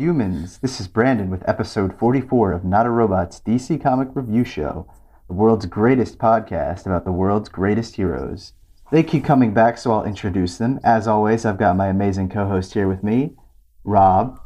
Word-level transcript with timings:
Hello, 0.00 0.12
humans. 0.14 0.56
This 0.60 0.80
is 0.80 0.88
Brandon 0.88 1.28
with 1.28 1.46
episode 1.46 1.98
44 1.98 2.52
of 2.52 2.64
Not 2.64 2.86
a 2.86 2.90
Robot's 2.90 3.38
DC 3.38 3.82
Comic 3.82 4.08
Review 4.14 4.44
Show, 4.44 4.90
the 5.28 5.34
world's 5.34 5.66
greatest 5.66 6.16
podcast 6.16 6.86
about 6.86 7.04
the 7.04 7.12
world's 7.12 7.50
greatest 7.50 7.96
heroes. 7.96 8.54
They 8.90 9.02
keep 9.02 9.26
coming 9.26 9.52
back, 9.52 9.76
so 9.76 9.92
I'll 9.92 10.04
introduce 10.04 10.56
them. 10.56 10.80
As 10.82 11.06
always, 11.06 11.44
I've 11.44 11.58
got 11.58 11.76
my 11.76 11.88
amazing 11.88 12.30
co 12.30 12.48
host 12.48 12.72
here 12.72 12.88
with 12.88 13.04
me, 13.04 13.34
Rob. 13.84 14.40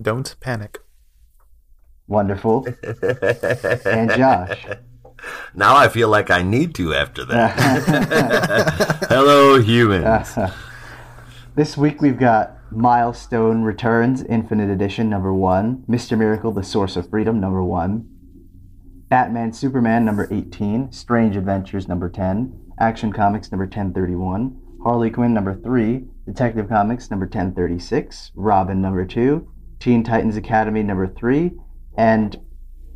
Don't 0.00 0.36
panic. 0.38 0.78
Wonderful. 2.06 2.64
and 3.84 4.12
Josh. 4.12 4.64
Now 5.54 5.74
I 5.74 5.88
feel 5.88 6.08
like 6.08 6.30
I 6.30 6.42
need 6.42 6.76
to 6.76 6.94
after 6.94 7.24
that. 7.24 7.58
Hello, 9.08 9.60
humans. 9.60 10.38
this 11.56 11.76
week 11.76 12.00
we've 12.00 12.20
got 12.20 12.57
Milestone 12.70 13.62
Returns 13.62 14.22
Infinite 14.24 14.68
Edition 14.68 15.08
number 15.08 15.32
one, 15.32 15.84
Mr. 15.88 16.18
Miracle 16.18 16.52
The 16.52 16.62
Source 16.62 16.96
of 16.96 17.08
Freedom 17.08 17.40
number 17.40 17.64
one, 17.64 18.06
Batman 19.08 19.54
Superman 19.54 20.04
number 20.04 20.28
18, 20.30 20.92
Strange 20.92 21.36
Adventures 21.36 21.88
number 21.88 22.10
10, 22.10 22.72
Action 22.78 23.10
Comics 23.10 23.50
number 23.50 23.64
1031, 23.64 24.60
Harley 24.84 25.10
Quinn 25.10 25.32
number 25.32 25.54
3, 25.54 26.04
Detective 26.26 26.68
Comics 26.68 27.10
number 27.10 27.24
1036, 27.24 28.32
Robin 28.34 28.82
number 28.82 29.06
2, 29.06 29.50
Teen 29.80 30.04
Titans 30.04 30.36
Academy 30.36 30.82
number 30.82 31.06
3, 31.06 31.52
and 31.96 32.38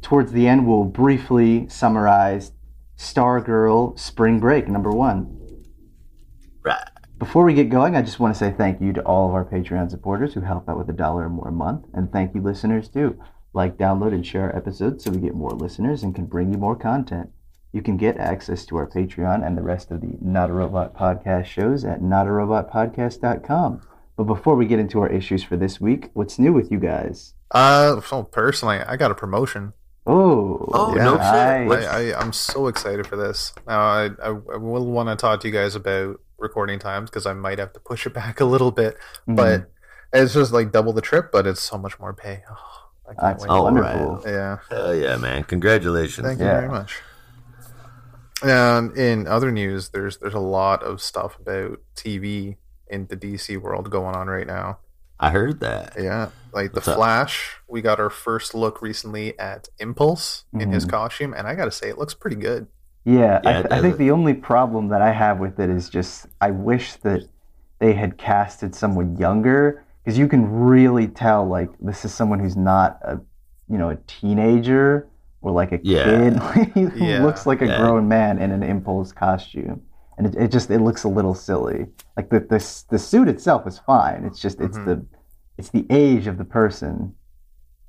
towards 0.03 0.33
the 0.33 0.47
end 0.47 0.67
we'll 0.67 0.85
briefly 0.85 1.67
summarize 1.69 2.53
Stargirl 2.99 3.99
Spring 3.99 4.39
Break 4.39 4.69
number 4.69 4.91
1. 4.91 5.39
Right. 6.63 6.92
Before 7.23 7.45
we 7.45 7.55
get 7.55 7.69
going, 7.69 7.95
I 7.95 8.03
just 8.03 8.19
want 8.19 8.35
to 8.35 8.39
say 8.39 8.51
thank 8.51 8.81
you 8.81 8.93
to 8.95 9.01
all 9.03 9.29
of 9.29 9.35
our 9.37 9.45
Patreon 9.45 9.89
supporters 9.93 10.35
who 10.35 10.41
help 10.41 10.69
out 10.69 10.77
with 10.77 10.89
a 10.91 10.93
dollar 10.93 11.27
or 11.27 11.29
more 11.29 11.47
a 11.51 11.53
month, 11.53 11.87
and 11.95 12.11
thank 12.11 12.35
you 12.35 12.43
listeners 12.43 12.89
too. 12.89 13.17
Like, 13.53 13.77
download, 13.77 14.13
and 14.13 14.27
share 14.27 14.51
our 14.51 14.57
episodes 14.57 15.05
so 15.05 15.13
we 15.13 15.19
get 15.21 15.37
more 15.37 15.53
listeners 15.53 16.03
and 16.03 16.17
can 16.17 16.27
bring 16.27 16.51
you 16.51 16.59
more 16.59 16.75
content. 16.75 17.31
You 17.71 17.81
can 17.81 17.97
get 17.97 18.17
access 18.17 18.67
to 18.67 18.77
our 18.77 18.89
Patreon 18.89 19.47
and 19.47 19.57
the 19.57 19.63
rest 19.63 19.93
of 19.93 20.01
the 20.01 20.19
Not 20.21 20.51
a 20.51 20.53
Robot 20.53 20.97
podcast 20.97 21.45
shows 21.45 21.85
at 21.85 22.01
notarobotpodcast.com. 22.03 23.83
But 24.17 24.25
before 24.25 24.57
we 24.57 24.67
get 24.67 24.81
into 24.81 24.99
our 24.99 25.09
issues 25.09 25.45
for 25.45 25.57
this 25.57 25.81
week, 25.81 26.11
what's 26.15 26.41
new 26.41 26.53
with 26.53 26.73
you 26.73 26.81
guys? 26.81 27.35
Uh, 27.53 28.01
so 28.01 28.25
personally, 28.25 28.79
I 28.79 28.97
got 28.97 29.13
a 29.13 29.15
promotion. 29.15 29.75
Oh, 30.09 30.69
Oh, 30.73 30.97
Yeah, 30.97 31.05
no 31.05 31.15
nice. 31.15 31.71
shit. 31.71 31.89
I, 31.89 32.11
I, 32.11 32.21
I'm 32.21 32.33
so 32.33 32.67
excited 32.67 33.07
for 33.07 33.15
this. 33.17 33.53
Now, 33.69 33.79
I, 33.81 34.07
I, 34.21 34.29
I 34.31 34.57
will 34.57 34.87
want 34.87 35.09
to 35.09 35.15
talk 35.15 35.39
to 35.43 35.47
you 35.47 35.55
guys 35.55 35.77
about 35.77 36.21
recording 36.43 36.79
times 36.79 37.09
because 37.09 37.25
I 37.27 37.33
might 37.33 37.59
have 37.59 37.73
to 37.73 37.81
push 37.81 38.07
it 38.07 38.13
back 38.13 38.41
a 38.41 38.45
little 38.45 38.71
bit. 38.71 38.97
Mhm. 39.29 39.37
But 39.37 39.71
it's 40.13 40.35
just 40.35 40.53
like 40.53 40.73
double 40.73 40.93
the 40.93 41.01
trip, 41.01 41.31
but 41.33 41.47
it's 41.47 41.63
so 41.63 41.79
much 41.79 41.99
more 41.99 42.13
pay. 42.13 42.43
Oh, 42.51 42.55
I 43.09 43.15
can't 43.15 43.19
That's 43.39 43.43
wait. 43.47 43.63
Wonderful. 43.63 44.17
right. 44.17 44.27
Yeah. 44.27 44.59
Hell 44.69 44.95
yeah, 44.95 45.17
man. 45.17 45.45
Congratulations. 45.45 46.27
Thank 46.27 46.41
you 46.41 46.45
very 46.47 46.69
much. 46.69 47.01
And 48.43 48.97
in 48.99 49.27
other 49.29 49.53
news, 49.53 49.91
there's 49.91 50.19
there's 50.19 50.35
a 50.35 50.41
lot 50.41 50.83
of 50.83 51.01
stuff 51.01 51.39
about 51.39 51.79
TV 51.95 52.57
in 52.89 53.07
the 53.07 53.17
DC 53.17 53.57
world 53.61 53.89
going 53.91 54.17
on 54.17 54.27
right 54.27 54.47
now. 54.47 54.79
I 55.21 55.31
heard 55.31 55.61
that. 55.61 55.95
Yeah, 55.97 56.31
like 56.53 56.73
What's 56.75 56.87
the 56.87 56.93
up? 56.93 56.99
Flash. 56.99 57.57
We 57.69 57.81
got 57.81 58.01
our 58.01 58.11
first 58.11 58.55
look 58.55 58.83
recently 58.83 59.39
at 59.39 59.69
Impulse 59.79 60.45
in 60.53 60.73
his 60.73 60.85
Mhm. 60.85 60.91
costume, 60.91 61.35
and 61.35 61.47
I 61.47 61.55
gotta 61.55 61.71
say, 61.71 61.89
it 61.89 61.99
looks 61.99 62.15
pretty 62.15 62.35
good. 62.37 62.67
Yeah, 63.05 63.41
Yeah, 63.43 63.51
I, 63.51 63.53
th- 63.63 63.67
I 63.73 63.81
think 63.81 63.97
the 63.97 64.11
only 64.13 64.35
problem 64.35 64.89
that 64.89 65.03
I 65.03 65.11
have 65.13 65.39
with 65.41 65.59
it 65.59 65.69
is 65.71 65.89
just 65.89 66.27
I 66.41 66.51
wish 66.51 66.95
that 66.97 67.23
they 67.81 67.93
had 67.95 68.17
casted 68.17 68.75
someone 68.75 69.17
younger 69.17 69.85
because 70.05 70.17
you 70.19 70.29
can 70.29 70.49
really 70.49 71.09
tell 71.09 71.47
like 71.47 71.71
this 71.81 72.05
is 72.05 72.15
someone 72.15 72.39
who's 72.39 72.57
not 72.57 72.99
a 73.03 73.21
you 73.69 73.79
know 73.79 73.91
a 73.91 73.97
teenager 74.07 75.09
or 75.41 75.51
like 75.51 75.73
a 75.73 75.81
Yeah. 75.83 76.05
kid. 76.05 76.71
he 76.95 77.07
Yeah. 77.11 77.23
looks 77.25 77.47
like 77.47 77.61
a 77.63 77.67
Yeah. 77.67 77.79
grown 77.79 78.07
man 78.07 78.39
in 78.39 78.53
an 78.53 78.63
impulse 78.63 79.11
costume, 79.13 79.83
and 80.17 80.27
it, 80.29 80.35
it 80.37 80.49
just 80.53 80.71
it 80.71 80.81
looks 80.81 81.03
a 81.05 81.09
little 81.09 81.35
silly. 81.35 81.87
Like 82.17 82.31
the 82.31 82.39
the 82.41 82.85
the 82.91 82.99
suit 82.99 83.27
itself 83.29 83.67
is 83.67 83.79
fine. 83.81 84.25
It's 84.25 84.39
just 84.41 84.61
it's 84.61 84.79
Mhm. 84.79 84.85
the 84.87 85.05
it's 85.59 85.71
the 85.71 85.87
age 85.91 86.29
of 86.29 86.39
the 86.39 86.45
person. 86.45 87.15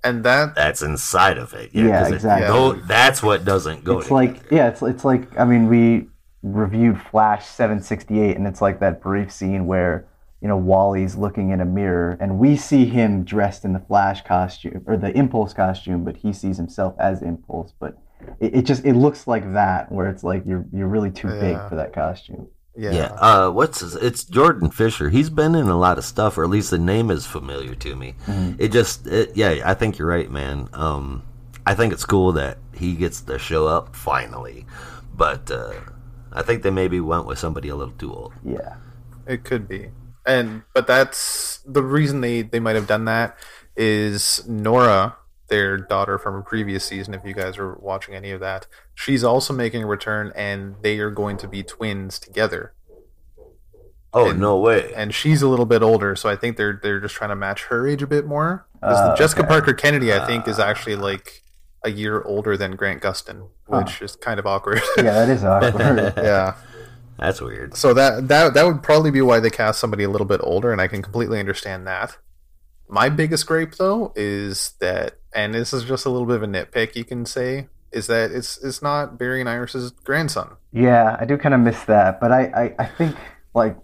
And 0.03 0.24
that 0.25 0.56
That's 0.56 0.81
inside 0.81 1.38
of 1.38 1.53
it. 1.53 1.72
Yeah, 1.74 2.08
it- 2.08 2.14
exactly. 2.14 2.47
tho- 2.47 2.74
that's 2.88 3.24
what 3.24 3.46
doesn't 3.46 3.84
go 3.84 4.00
it's 4.00 4.12
like 4.12 4.36
together. 4.44 4.56
yeah 4.56 4.68
it's 4.68 4.81
it's 4.81 5.06
like 5.06 5.38
i 5.40 5.46
mean 5.46 5.68
we 5.68 6.08
reviewed 6.41 7.00
flash 7.02 7.46
768 7.46 8.36
and 8.36 8.46
it's 8.46 8.62
like 8.62 8.80
that 8.81 9.02
brief 9.02 9.31
scene 9.31 9.66
where 9.66 10.06
you 10.41 10.50
know 10.50 10.58
wally's 10.58 11.16
looking 11.16 11.52
in 11.52 11.62
a 11.62 11.66
mirror 11.66 12.18
and 12.19 12.38
we 12.38 12.58
see 12.58 12.84
him 12.86 13.24
dressed 13.24 13.64
in 13.64 13.72
the 13.72 13.80
flash 13.80 14.22
costume 14.24 14.84
or 14.86 14.97
the 14.97 15.18
impulse 15.18 15.53
costume 15.53 16.03
but 16.03 16.18
he 16.18 16.34
sees 16.34 16.58
himself 16.58 16.94
as 17.00 17.22
impulse 17.22 17.74
but 17.80 17.97
it, 18.41 18.56
it 18.56 18.62
just 18.66 18.84
it 18.85 18.94
looks 18.94 19.25
like 19.25 19.53
that 19.53 19.90
where 19.90 20.09
it's 20.09 20.24
like 20.24 20.44
you're 20.46 20.66
you're 20.74 20.88
really 20.90 21.12
too 21.12 21.30
big 21.30 21.58
for 21.70 21.75
that 21.75 21.94
costume 21.94 22.47
yeah, 22.75 22.91
Yeah. 22.91 23.11
Uh, 23.19 23.50
what's 23.51 23.79
his, 23.81 23.95
it's 23.95 24.23
Jordan 24.23 24.69
Fisher. 24.72 25.09
He's 25.09 25.29
been 25.29 25.56
in 25.56 25.67
a 25.67 25.78
lot 25.78 25.97
of 25.97 26.06
stuff, 26.06 26.38
or 26.38 26.44
at 26.44 26.50
least 26.50 26.69
the 26.72 26.78
name 26.79 27.11
is 27.11 27.25
familiar 27.25 27.75
to 27.75 27.95
me. 27.95 28.16
Mhm. 28.25 28.56
It 28.59 28.72
just, 28.72 29.07
it, 29.07 29.31
yeah, 29.35 29.61
I 29.66 29.73
think 29.73 29.97
you're 29.97 30.07
right, 30.07 30.29
man. 30.31 30.69
Um, 30.73 31.23
I 31.66 31.75
think 31.75 31.94
it's 31.94 32.06
cool 32.06 32.31
that 32.34 32.57
he 32.73 32.94
gets 32.95 33.22
to 33.22 33.38
show 33.39 33.67
up 33.67 33.95
finally, 33.95 34.66
but 35.16 35.50
uh, 35.51 35.73
I 36.31 36.41
think 36.41 36.63
they 36.63 36.72
maybe 36.72 37.00
went 37.00 37.25
with 37.25 37.39
somebody 37.39 37.69
a 37.69 37.75
little 37.75 37.94
too 37.94 38.13
old. 38.13 38.34
yeah 38.44 38.75
it 39.25 39.45
could 39.45 39.67
be. 39.69 39.90
And 40.25 40.63
but 40.73 40.85
that's 40.88 41.59
the 41.66 41.81
reason 41.84 42.19
they 42.22 42.41
they 42.41 42.59
might 42.59 42.75
have 42.75 42.88
done 42.88 43.05
that 43.05 43.38
is 43.78 44.44
Nora, 44.47 45.16
their 45.49 45.77
daughter 45.77 46.17
from 46.17 46.35
a 46.35 46.41
previous 46.41 46.85
season. 46.85 47.13
If 47.13 47.25
you 47.25 47.33
guys 47.33 47.57
are 47.57 47.75
watching 47.75 48.15
any 48.15 48.31
of 48.31 48.39
that, 48.39 48.67
she's 48.95 49.23
also 49.23 49.53
making 49.53 49.83
a 49.83 49.87
return, 49.87 50.31
and 50.35 50.75
they 50.81 50.99
are 50.99 51.11
going 51.11 51.37
to 51.37 51.47
be 51.47 51.63
twins 51.63 52.19
together. 52.19 52.73
Oh 54.13 54.29
And- 54.29 54.39
no 54.39 54.57
way! 54.57 54.93
and 54.95 55.13
she's 55.13 55.41
a 55.41 55.47
little 55.47 55.65
bit 55.65 55.81
older, 55.81 56.15
so 56.15 56.29
I 56.29 56.35
think 56.35 56.55
they're 56.57 56.79
they're 56.81 56.99
just 56.99 57.15
trying 57.15 57.31
to 57.31 57.35
match 57.35 57.63
her 57.65 57.87
age 57.87 58.03
a 58.03 58.07
bit 58.07 58.25
more. 58.25 58.67
Uh, 58.81 59.15
Jessica 59.15 59.41
okay. 59.41 59.47
Parker 59.49 59.73
Kennedy, 59.73 60.13
I 60.13 60.25
think, 60.25 60.47
is 60.47 60.59
actually 60.59 60.95
like 60.97 61.41
a 61.83 61.89
year 61.89 62.21
older 62.23 62.55
than 62.55 62.75
Grant 62.75 63.01
Gustin, 63.01 63.49
which 63.67 64.01
is 64.01 64.15
kind 64.15 64.39
of 64.39 64.45
awkward. 64.45 64.81
yeah 64.97 65.03
that 65.03 65.29
is 65.29 65.43
awkward 65.43 66.13
yeah. 66.17 66.55
That's 67.17 67.41
weird. 67.41 67.75
So 67.75 67.93
that 67.93 68.27
that 68.27 68.53
that 68.53 68.65
would 68.65 68.83
probably 68.83 69.11
be 69.11 69.21
why 69.21 69.39
they 69.39 69.49
cast 69.49 69.79
somebody 69.79 70.03
a 70.03 70.09
little 70.09 70.27
bit 70.27 70.41
older, 70.43 70.71
and 70.71 70.79
I 70.81 70.87
can 70.87 71.01
completely 71.01 71.39
understand 71.39 71.87
that. 71.87 72.17
My 72.89 73.09
biggest 73.09 73.47
gripe, 73.47 73.75
though, 73.75 74.13
is 74.15 74.73
that, 74.79 75.17
and 75.35 75.53
this 75.53 75.73
is 75.73 75.83
just 75.83 76.05
a 76.05 76.09
little 76.09 76.27
bit 76.27 76.38
of 76.38 76.44
a 76.44 76.47
nitpick, 76.47 76.95
you 76.95 77.03
can 77.03 77.25
say, 77.25 77.67
is 77.91 78.07
that 78.07 78.31
it's 78.31 78.57
it's 78.63 78.81
not 78.81 79.17
Barry 79.17 79.39
and 79.39 79.49
Iris's 79.49 79.91
grandson. 79.91 80.57
Yeah, 80.71 81.17
I 81.19 81.25
do 81.25 81.37
kind 81.37 81.53
of 81.53 81.61
miss 81.61 81.84
that, 81.85 82.19
but 82.19 82.31
I, 82.31 82.41
I, 82.46 82.75
I 82.79 82.85
think 82.85 83.16
like 83.53 83.78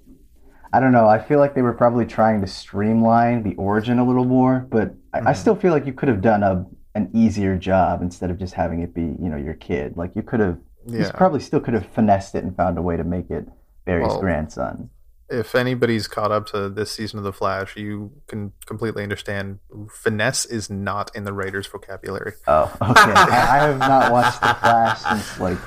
I 0.71 0.79
don't 0.79 0.91
know. 0.91 1.07
I 1.07 1.19
feel 1.19 1.39
like 1.39 1.56
they 1.56 1.62
were 1.63 1.74
probably 1.74 2.06
trying 2.06 2.41
to 2.41 2.47
streamline 2.47 3.44
the 3.44 3.56
origin 3.56 3.97
a 4.00 4.06
little 4.06 4.25
more, 4.25 4.68
but 4.69 4.94
I, 5.13 5.19
I 5.19 5.21
Mhm. 5.33 5.35
still 5.35 5.56
feel 5.56 5.71
like 5.74 5.85
you 5.85 5.94
could 5.94 6.09
have 6.09 6.21
done 6.21 6.44
a 6.44 6.65
an 6.95 7.09
easier 7.13 7.56
job 7.57 8.01
instead 8.01 8.31
of 8.31 8.38
just 8.39 8.53
having 8.56 8.81
it 8.81 8.94
be 8.94 9.01
you 9.01 9.29
know 9.29 9.38
your 9.38 9.53
kid. 9.53 9.95
Like 9.97 10.12
you 10.15 10.24
could 10.24 10.39
have, 10.39 10.57
you 10.88 11.06
probably 11.15 11.39
still 11.39 11.59
could 11.59 11.74
have 11.75 11.85
finessed 11.88 12.35
it 12.35 12.44
and 12.44 12.56
found 12.56 12.77
a 12.77 12.81
way 12.81 12.97
to 12.97 13.03
make 13.03 13.29
it 13.29 13.47
Barry's 13.85 14.07
Well, 14.07 14.19
grandson. 14.19 14.89
If 15.29 15.53
anybody's 15.55 16.07
caught 16.07 16.31
up 16.31 16.47
to 16.47 16.69
this 16.69 16.91
season 16.91 17.19
of 17.19 17.23
The 17.23 17.33
Flash, 17.33 17.77
you 17.77 18.11
can 18.27 18.53
completely 18.65 19.03
understand 19.03 19.59
finesse 19.91 20.45
is 20.45 20.69
not 20.69 21.15
in 21.15 21.23
the 21.23 21.33
writer's 21.33 21.67
vocabulary. 21.67 22.33
Oh, 22.47 22.63
okay. 22.81 23.13
I, 23.15 23.57
I 23.59 23.67
have 23.67 23.79
not 23.79 24.11
watched 24.11 24.41
The 24.41 24.53
Flash 24.55 24.99
since 25.01 25.39
like 25.39 25.57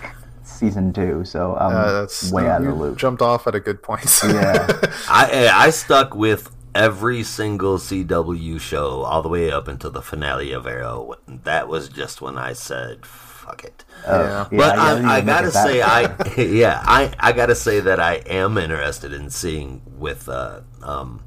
season 0.42 0.92
two, 0.92 1.24
so 1.24 1.56
I'm 1.56 1.74
uh, 1.74 1.92
that's 1.92 2.32
way 2.32 2.48
out 2.48 2.62
of 2.62 2.68
the 2.68 2.74
loop. 2.74 2.98
Jumped 2.98 3.22
off 3.22 3.46
at 3.46 3.54
a 3.54 3.60
good 3.60 3.82
point. 3.82 4.02
Yeah. 4.24 4.66
I 5.08 5.50
I 5.52 5.70
stuck 5.70 6.14
with 6.14 6.50
every 6.74 7.22
single 7.22 7.78
CW 7.78 8.60
show 8.60 9.02
all 9.02 9.22
the 9.22 9.28
way 9.28 9.50
up 9.50 9.68
until 9.68 9.90
the 9.90 10.02
finale 10.02 10.52
of 10.52 10.66
Arrow. 10.66 11.14
That 11.26 11.68
was 11.68 11.88
just 11.88 12.20
when 12.20 12.38
I 12.38 12.52
said, 12.54 13.04
"Fuck 13.44 13.64
it." 13.64 13.84
Oh, 14.06 14.20
Yeah. 14.22 14.46
but 14.50 14.72
didn't 14.74 15.04
I, 15.06 15.16
I 15.16 15.20
gotta 15.20 15.50
say. 15.50 15.82
I 15.82 16.00
yeah, 16.40 16.80
I 16.84 17.12
I 17.18 17.32
gotta 17.32 17.54
say 17.54 17.80
that 17.80 18.00
I 18.00 18.14
am 18.26 18.56
interested 18.58 19.12
in 19.12 19.30
seeing 19.30 19.82
with. 19.98 20.28
Uh, 20.28 20.60
um, 20.82 21.22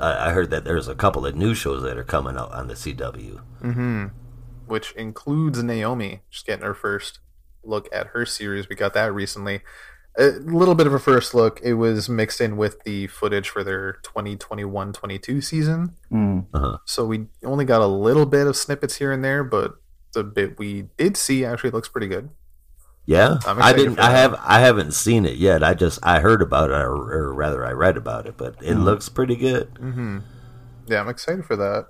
I 0.00 0.28
I 0.28 0.32
heard 0.32 0.50
that 0.50 0.64
there's 0.64 0.88
a 0.88 0.94
couple 0.94 1.26
of 1.26 1.34
new 1.36 1.54
shows 1.54 1.82
that 1.82 1.96
are 1.98 2.04
coming 2.04 2.36
out 2.36 2.52
on 2.52 2.68
the 2.68 2.74
CW. 2.74 3.40
hmm 3.60 4.06
Which 4.66 4.92
includes 4.92 5.62
Naomi, 5.62 6.20
just 6.30 6.46
getting 6.46 6.64
her 6.64 6.74
first 6.74 7.18
look 7.64 7.88
at 7.92 8.08
her 8.08 8.24
series. 8.26 8.68
We 8.68 8.76
got 8.76 8.94
that 8.94 9.12
recently. 9.14 9.60
A 10.18 10.26
little 10.44 10.74
bit 10.74 10.86
of 10.86 10.92
a 10.92 10.98
first 10.98 11.32
look. 11.34 11.58
It 11.62 11.74
was 11.74 12.06
mixed 12.08 12.40
in 12.40 12.58
with 12.58 12.82
the 12.84 13.06
footage 13.06 13.48
for 13.48 13.64
their 13.64 13.94
2021-22 14.02 15.42
season. 15.42 15.94
Mm. 16.12 16.78
So 16.84 17.06
we 17.06 17.26
only 17.44 17.64
got 17.64 17.80
a 17.80 17.86
little 17.86 18.26
bit 18.26 18.46
of 18.46 18.56
snippets 18.56 18.96
here 18.96 19.10
and 19.12 19.24
there, 19.24 19.42
but 19.42 19.76
the 20.12 20.22
bit 20.24 20.58
we 20.58 20.86
did 20.96 21.16
see 21.16 21.44
actually 21.44 21.70
looks 21.70 21.88
pretty 21.88 22.08
good. 22.08 22.30
Yeah, 23.04 23.38
I'm 23.46 23.60
I 23.60 23.72
didn't. 23.72 23.98
I 23.98 24.10
have. 24.12 24.34
I 24.40 24.60
haven't 24.60 24.92
seen 24.92 25.26
it 25.26 25.36
yet. 25.36 25.64
I 25.64 25.74
just 25.74 25.98
I 26.04 26.20
heard 26.20 26.40
about 26.40 26.70
it, 26.70 26.74
or, 26.74 26.94
or 26.94 27.34
rather, 27.34 27.66
I 27.66 27.72
read 27.72 27.96
about 27.96 28.26
it. 28.26 28.36
But 28.36 28.54
it 28.62 28.76
Mhm. 28.76 28.84
looks 28.84 29.08
pretty 29.08 29.34
good. 29.34 29.76
hmm 29.78 30.18
Yeah, 30.86 31.00
I'm 31.00 31.08
excited 31.08 31.44
for 31.44 31.56
that. 31.56 31.86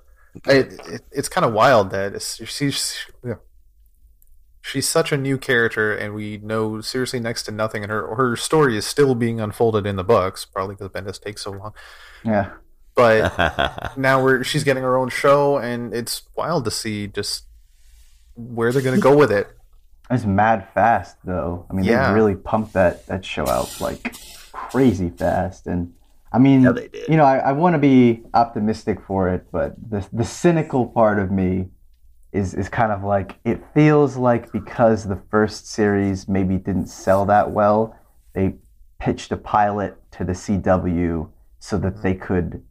it, 0.46 0.72
it, 0.88 1.02
it's 1.12 1.28
kind 1.28 1.44
of 1.44 1.52
wild 1.52 1.90
that 1.90 2.14
it's, 2.14 2.42
she's 2.48 2.96
yeah. 3.22 3.34
she's 4.62 4.88
such 4.88 5.12
a 5.12 5.16
new 5.18 5.36
character, 5.36 5.94
and 5.94 6.14
we 6.14 6.38
know 6.38 6.80
seriously 6.80 7.20
next 7.20 7.42
to 7.44 7.50
nothing. 7.52 7.82
And 7.82 7.92
her 7.92 8.14
her 8.14 8.34
story 8.36 8.76
is 8.78 8.86
still 8.86 9.14
being 9.14 9.38
unfolded 9.40 9.86
in 9.86 9.96
the 9.96 10.04
books, 10.04 10.46
probably 10.46 10.76
because 10.76 10.88
Bendis 10.88 11.20
takes 11.20 11.42
so 11.42 11.50
long. 11.50 11.72
Yeah. 12.24 12.52
But 12.94 13.96
now 13.98 14.22
we're 14.24 14.44
she's 14.44 14.64
getting 14.64 14.82
her 14.82 14.96
own 14.96 15.10
show, 15.10 15.58
and 15.58 15.92
it's 15.92 16.22
wild 16.34 16.64
to 16.64 16.70
see 16.70 17.06
just 17.06 17.44
where 18.34 18.72
they're 18.72 18.82
going 18.82 18.96
to 18.96 19.02
go 19.02 19.16
with 19.16 19.32
it. 19.32 19.48
It's 20.10 20.24
mad 20.24 20.68
fast 20.74 21.16
though. 21.24 21.66
I 21.70 21.74
mean, 21.74 21.84
Yeah. 21.84 22.08
they 22.08 22.14
really 22.14 22.34
pumped 22.34 22.72
that 22.74 23.06
that 23.06 23.24
show 23.24 23.48
out 23.48 23.80
like 23.80 24.14
crazy 24.52 25.10
fast, 25.10 25.66
and 25.66 25.94
I 26.32 26.38
mean, 26.38 26.62
Yeah, 26.62 26.72
they 26.72 26.88
did. 26.88 27.08
you 27.08 27.16
know, 27.16 27.24
I, 27.24 27.38
I 27.38 27.52
want 27.52 27.74
to 27.74 27.78
be 27.78 28.22
optimistic 28.34 29.00
for 29.06 29.28
it, 29.28 29.46
but 29.50 29.74
the 29.90 30.06
the 30.12 30.24
cynical 30.24 30.86
part 30.86 31.18
of 31.18 31.30
me 31.30 31.68
is 32.32 32.54
is 32.54 32.68
kind 32.68 32.92
of 32.92 33.04
like 33.04 33.38
it 33.44 33.62
feels 33.74 34.16
like 34.16 34.52
because 34.52 35.04
the 35.04 35.20
first 35.30 35.66
series 35.66 36.28
maybe 36.28 36.56
didn't 36.56 36.86
sell 36.86 37.24
that 37.26 37.50
well, 37.50 37.96
they 38.34 38.54
pitched 38.98 39.32
a 39.32 39.36
pilot 39.36 39.96
to 40.12 40.24
the 40.24 40.32
CW 40.32 41.28
so 41.58 41.78
that 41.78 41.94
mm-hmm. 41.94 42.02
they 42.02 42.14
could 42.14 42.62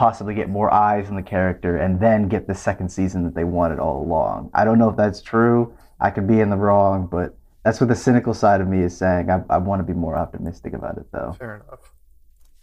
possibly 0.00 0.34
get 0.34 0.48
more 0.48 0.72
eyes 0.72 1.10
on 1.10 1.14
the 1.14 1.22
character 1.22 1.76
and 1.76 2.00
then 2.00 2.26
get 2.26 2.46
the 2.46 2.54
second 2.54 2.88
season 2.88 3.22
that 3.22 3.34
they 3.34 3.44
wanted 3.44 3.78
all 3.78 4.02
along. 4.02 4.50
I 4.54 4.64
don't 4.64 4.78
know 4.78 4.88
if 4.88 4.96
that's 4.96 5.20
true. 5.20 5.74
I 6.00 6.08
could 6.08 6.26
be 6.26 6.40
in 6.40 6.48
the 6.48 6.56
wrong, 6.56 7.06
but 7.06 7.36
that's 7.66 7.82
what 7.82 7.90
the 7.90 7.94
cynical 7.94 8.32
side 8.32 8.62
of 8.62 8.66
me 8.66 8.80
is 8.80 8.96
saying. 8.96 9.28
I, 9.28 9.42
I 9.50 9.58
want 9.58 9.80
to 9.80 9.84
be 9.84 9.92
more 9.92 10.16
optimistic 10.16 10.72
about 10.72 10.96
it, 10.96 11.04
though. 11.12 11.36
Fair 11.38 11.56
enough. 11.56 11.92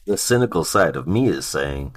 the 0.05 0.17
cynical 0.17 0.63
side 0.63 0.95
of 0.95 1.07
me 1.07 1.27
is 1.27 1.45
saying 1.45 1.95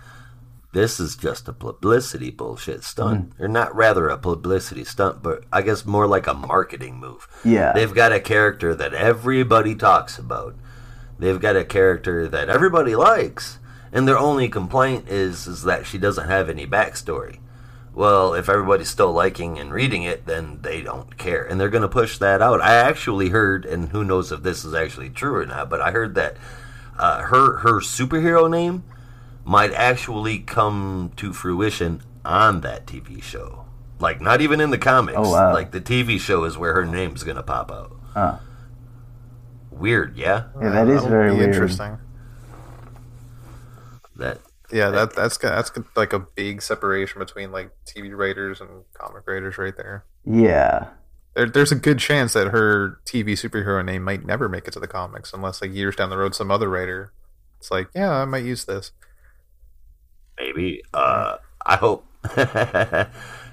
this 0.74 1.00
is 1.00 1.16
just 1.16 1.48
a 1.48 1.54
publicity 1.54 2.30
bullshit 2.30 2.84
stunt, 2.84 3.30
mm. 3.30 3.40
or 3.40 3.48
not 3.48 3.74
rather 3.74 4.10
a 4.10 4.18
publicity 4.18 4.84
stunt, 4.84 5.22
but 5.22 5.44
I 5.50 5.62
guess 5.62 5.86
more 5.86 6.06
like 6.06 6.26
a 6.26 6.34
marketing 6.34 7.00
move. 7.00 7.26
Yeah. 7.46 7.72
They've 7.72 7.94
got 7.94 8.12
a 8.12 8.20
character 8.20 8.74
that 8.74 8.92
everybody 8.92 9.74
talks 9.74 10.18
about. 10.18 10.54
They've 11.18 11.40
got 11.40 11.56
a 11.56 11.64
character 11.64 12.28
that 12.28 12.50
everybody 12.50 12.94
likes, 12.94 13.58
and 13.92 14.06
their 14.06 14.18
only 14.18 14.48
complaint 14.48 15.08
is 15.08 15.46
is 15.46 15.62
that 15.64 15.86
she 15.86 15.98
doesn't 15.98 16.28
have 16.28 16.48
any 16.48 16.66
backstory. 16.66 17.38
Well, 17.92 18.34
if 18.34 18.48
everybody's 18.48 18.88
still 18.88 19.12
liking 19.12 19.58
and 19.58 19.72
reading 19.72 20.04
it, 20.04 20.24
then 20.24 20.60
they 20.62 20.80
don't 20.80 21.16
care, 21.18 21.42
and 21.44 21.60
they're 21.60 21.68
going 21.68 21.82
to 21.82 21.88
push 21.88 22.18
that 22.18 22.40
out. 22.40 22.60
I 22.60 22.74
actually 22.74 23.30
heard, 23.30 23.64
and 23.66 23.88
who 23.88 24.04
knows 24.04 24.30
if 24.30 24.42
this 24.44 24.64
is 24.64 24.74
actually 24.74 25.10
true 25.10 25.34
or 25.34 25.44
not, 25.46 25.68
but 25.68 25.80
I 25.80 25.90
heard 25.90 26.14
that 26.14 26.36
uh, 26.98 27.22
her 27.22 27.58
her 27.58 27.80
superhero 27.80 28.48
name 28.48 28.84
might 29.44 29.72
actually 29.72 30.38
come 30.38 31.10
to 31.16 31.32
fruition 31.32 32.02
on 32.24 32.60
that 32.60 32.86
TV 32.86 33.20
show. 33.22 33.64
Like 33.98 34.20
not 34.20 34.40
even 34.40 34.60
in 34.60 34.70
the 34.70 34.78
comics. 34.78 35.18
Oh, 35.18 35.32
wow. 35.32 35.52
Like 35.52 35.72
the 35.72 35.80
TV 35.80 36.20
show 36.20 36.44
is 36.44 36.56
where 36.56 36.74
her 36.74 36.86
name's 36.86 37.24
going 37.24 37.36
to 37.36 37.42
pop 37.42 37.70
out. 37.72 37.96
Huh. 38.14 38.38
Weird, 39.70 40.16
yeah. 40.16 40.44
Yeah, 40.60 40.70
that 40.70 40.88
is 40.88 40.96
That'll 41.02 41.08
very 41.08 41.30
be 41.30 41.36
weird. 41.38 41.54
interesting. 41.54 41.98
That 44.20 44.38
Yeah, 44.72 44.90
that 44.90 45.14
that's 45.14 45.36
got- 45.36 45.70
like 45.96 46.12
a 46.12 46.20
big 46.20 46.62
separation 46.62 47.18
between 47.18 47.50
like 47.50 47.70
TV 47.84 48.16
writers 48.16 48.60
and 48.60 48.84
comic 48.94 49.26
writers 49.26 49.58
right 49.58 49.76
there. 49.76 50.04
Yeah. 50.24 50.88
there. 51.34 51.46
There's 51.46 51.72
a 51.72 51.76
good 51.76 51.98
chance 51.98 52.34
that 52.34 52.48
her 52.48 53.00
TV 53.04 53.32
superhero 53.32 53.84
name 53.84 54.04
might 54.04 54.24
never 54.24 54.48
make 54.48 54.68
it 54.68 54.72
to 54.74 54.80
the 54.80 54.86
comics 54.86 55.32
unless 55.32 55.60
like 55.60 55.72
years 55.74 55.96
down 55.96 56.10
the 56.10 56.16
road 56.18 56.34
some 56.34 56.50
other 56.50 56.68
writer. 56.68 57.12
It's 57.58 57.70
like, 57.70 57.88
yeah, 57.94 58.10
I 58.12 58.24
might 58.24 58.44
use 58.44 58.64
this. 58.64 58.92
maybe. 60.38 60.82
Uh, 60.94 61.36
I 61.66 61.76
hope. 61.76 62.06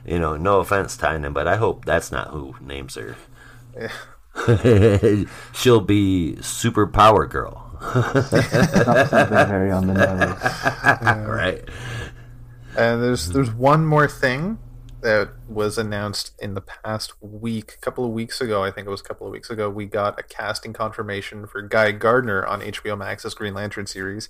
you 0.06 0.20
know, 0.20 0.38
no 0.38 0.60
offense, 0.60 0.96
Tynan, 0.98 1.34
but 1.34 1.48
I 1.48 1.56
hope 1.58 1.86
that's 1.86 2.12
not 2.12 2.30
who 2.30 2.56
names 2.62 2.96
her. 2.96 3.16
Yeah. 3.76 3.92
She'll 5.54 5.82
be 5.82 6.42
Super 6.42 6.86
Power 6.88 7.26
Girl. 7.26 7.67
Something 7.82 9.48
very 9.48 9.72
on 9.72 9.88
the 9.88 9.94
nose. 9.94 11.28
right. 11.28 11.64
And 12.78 13.02
there's 13.02 13.30
there's 13.30 13.52
one 13.52 13.86
more 13.86 14.08
thing 14.08 14.60
that 15.02 15.30
was 15.48 15.78
announced 15.78 16.34
in 16.40 16.54
the 16.54 16.62
past 16.62 17.14
week, 17.22 17.74
a 17.78 17.82
couple 17.82 18.04
of 18.04 18.12
weeks 18.12 18.42
ago. 18.42 18.64
I 18.64 18.72
think 18.72 18.88
it 18.88 18.90
was 18.90 19.02
a 19.02 19.04
couple 19.04 19.28
of 19.28 19.34
weeks 19.34 19.50
ago. 19.50 19.70
We 19.70 19.86
got 19.86 20.20
a 20.20 20.24
casting 20.24 20.74
confirmation 20.74 21.48
for 21.48 21.62
Guy 21.62 21.92
Gardner 21.92 22.46
on 22.46 22.62
HBO 22.62 22.98
Max's 22.98 23.34
Green 23.34 23.54
Lantern 23.54 23.86
series, 23.88 24.30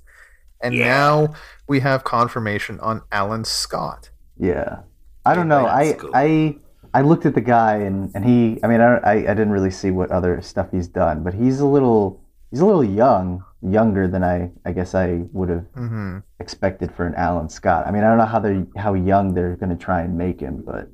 and 0.61 0.73
Yeah. 0.75 0.85
now 0.87 1.33
we 1.67 1.79
have 1.81 2.03
confirmation 2.03 2.79
on 2.79 3.01
Alan 3.11 3.43
Scott. 3.43 4.09
Yeah. 4.37 4.79
I 5.25 5.35
don't 5.35 5.47
know. 5.49 5.65
I 5.65 5.93
cool. 5.93 6.11
I 6.13 6.57
I 6.93 7.01
looked 7.01 7.25
at 7.25 7.35
the 7.35 7.41
guy 7.41 7.75
and, 7.77 8.11
and 8.15 8.23
he. 8.23 8.59
I 8.63 8.67
mean, 8.67 8.79
I, 8.79 8.97
I 8.97 9.11
I 9.13 9.33
didn't 9.33 9.51
really 9.51 9.71
see 9.71 9.91
what 9.91 10.09
other 10.11 10.41
stuff 10.41 10.67
he's 10.71 10.87
done, 10.87 11.21
but 11.23 11.33
he's 11.33 11.59
a 11.59 11.65
little 11.65 12.21
he's 12.51 12.59
a 12.59 12.65
little 12.65 12.83
young, 12.83 13.43
younger 13.61 14.07
than 14.07 14.23
I 14.23 14.51
I 14.65 14.71
guess 14.73 14.95
I 14.95 15.23
would 15.33 15.49
have 15.49 15.65
hmm 15.75 16.19
expected 16.39 16.93
for 16.93 17.07
an 17.07 17.15
Alan 17.15 17.49
Scott. 17.49 17.87
I 17.87 17.91
mean, 17.91 18.03
I 18.03 18.09
don't 18.09 18.17
know 18.19 18.25
how 18.25 18.39
they 18.39 18.63
how 18.77 18.93
young 18.93 19.33
they're 19.33 19.55
going 19.55 19.75
to 19.77 19.83
try 19.83 20.01
and 20.01 20.17
make 20.17 20.39
him, 20.39 20.63
but 20.65 20.89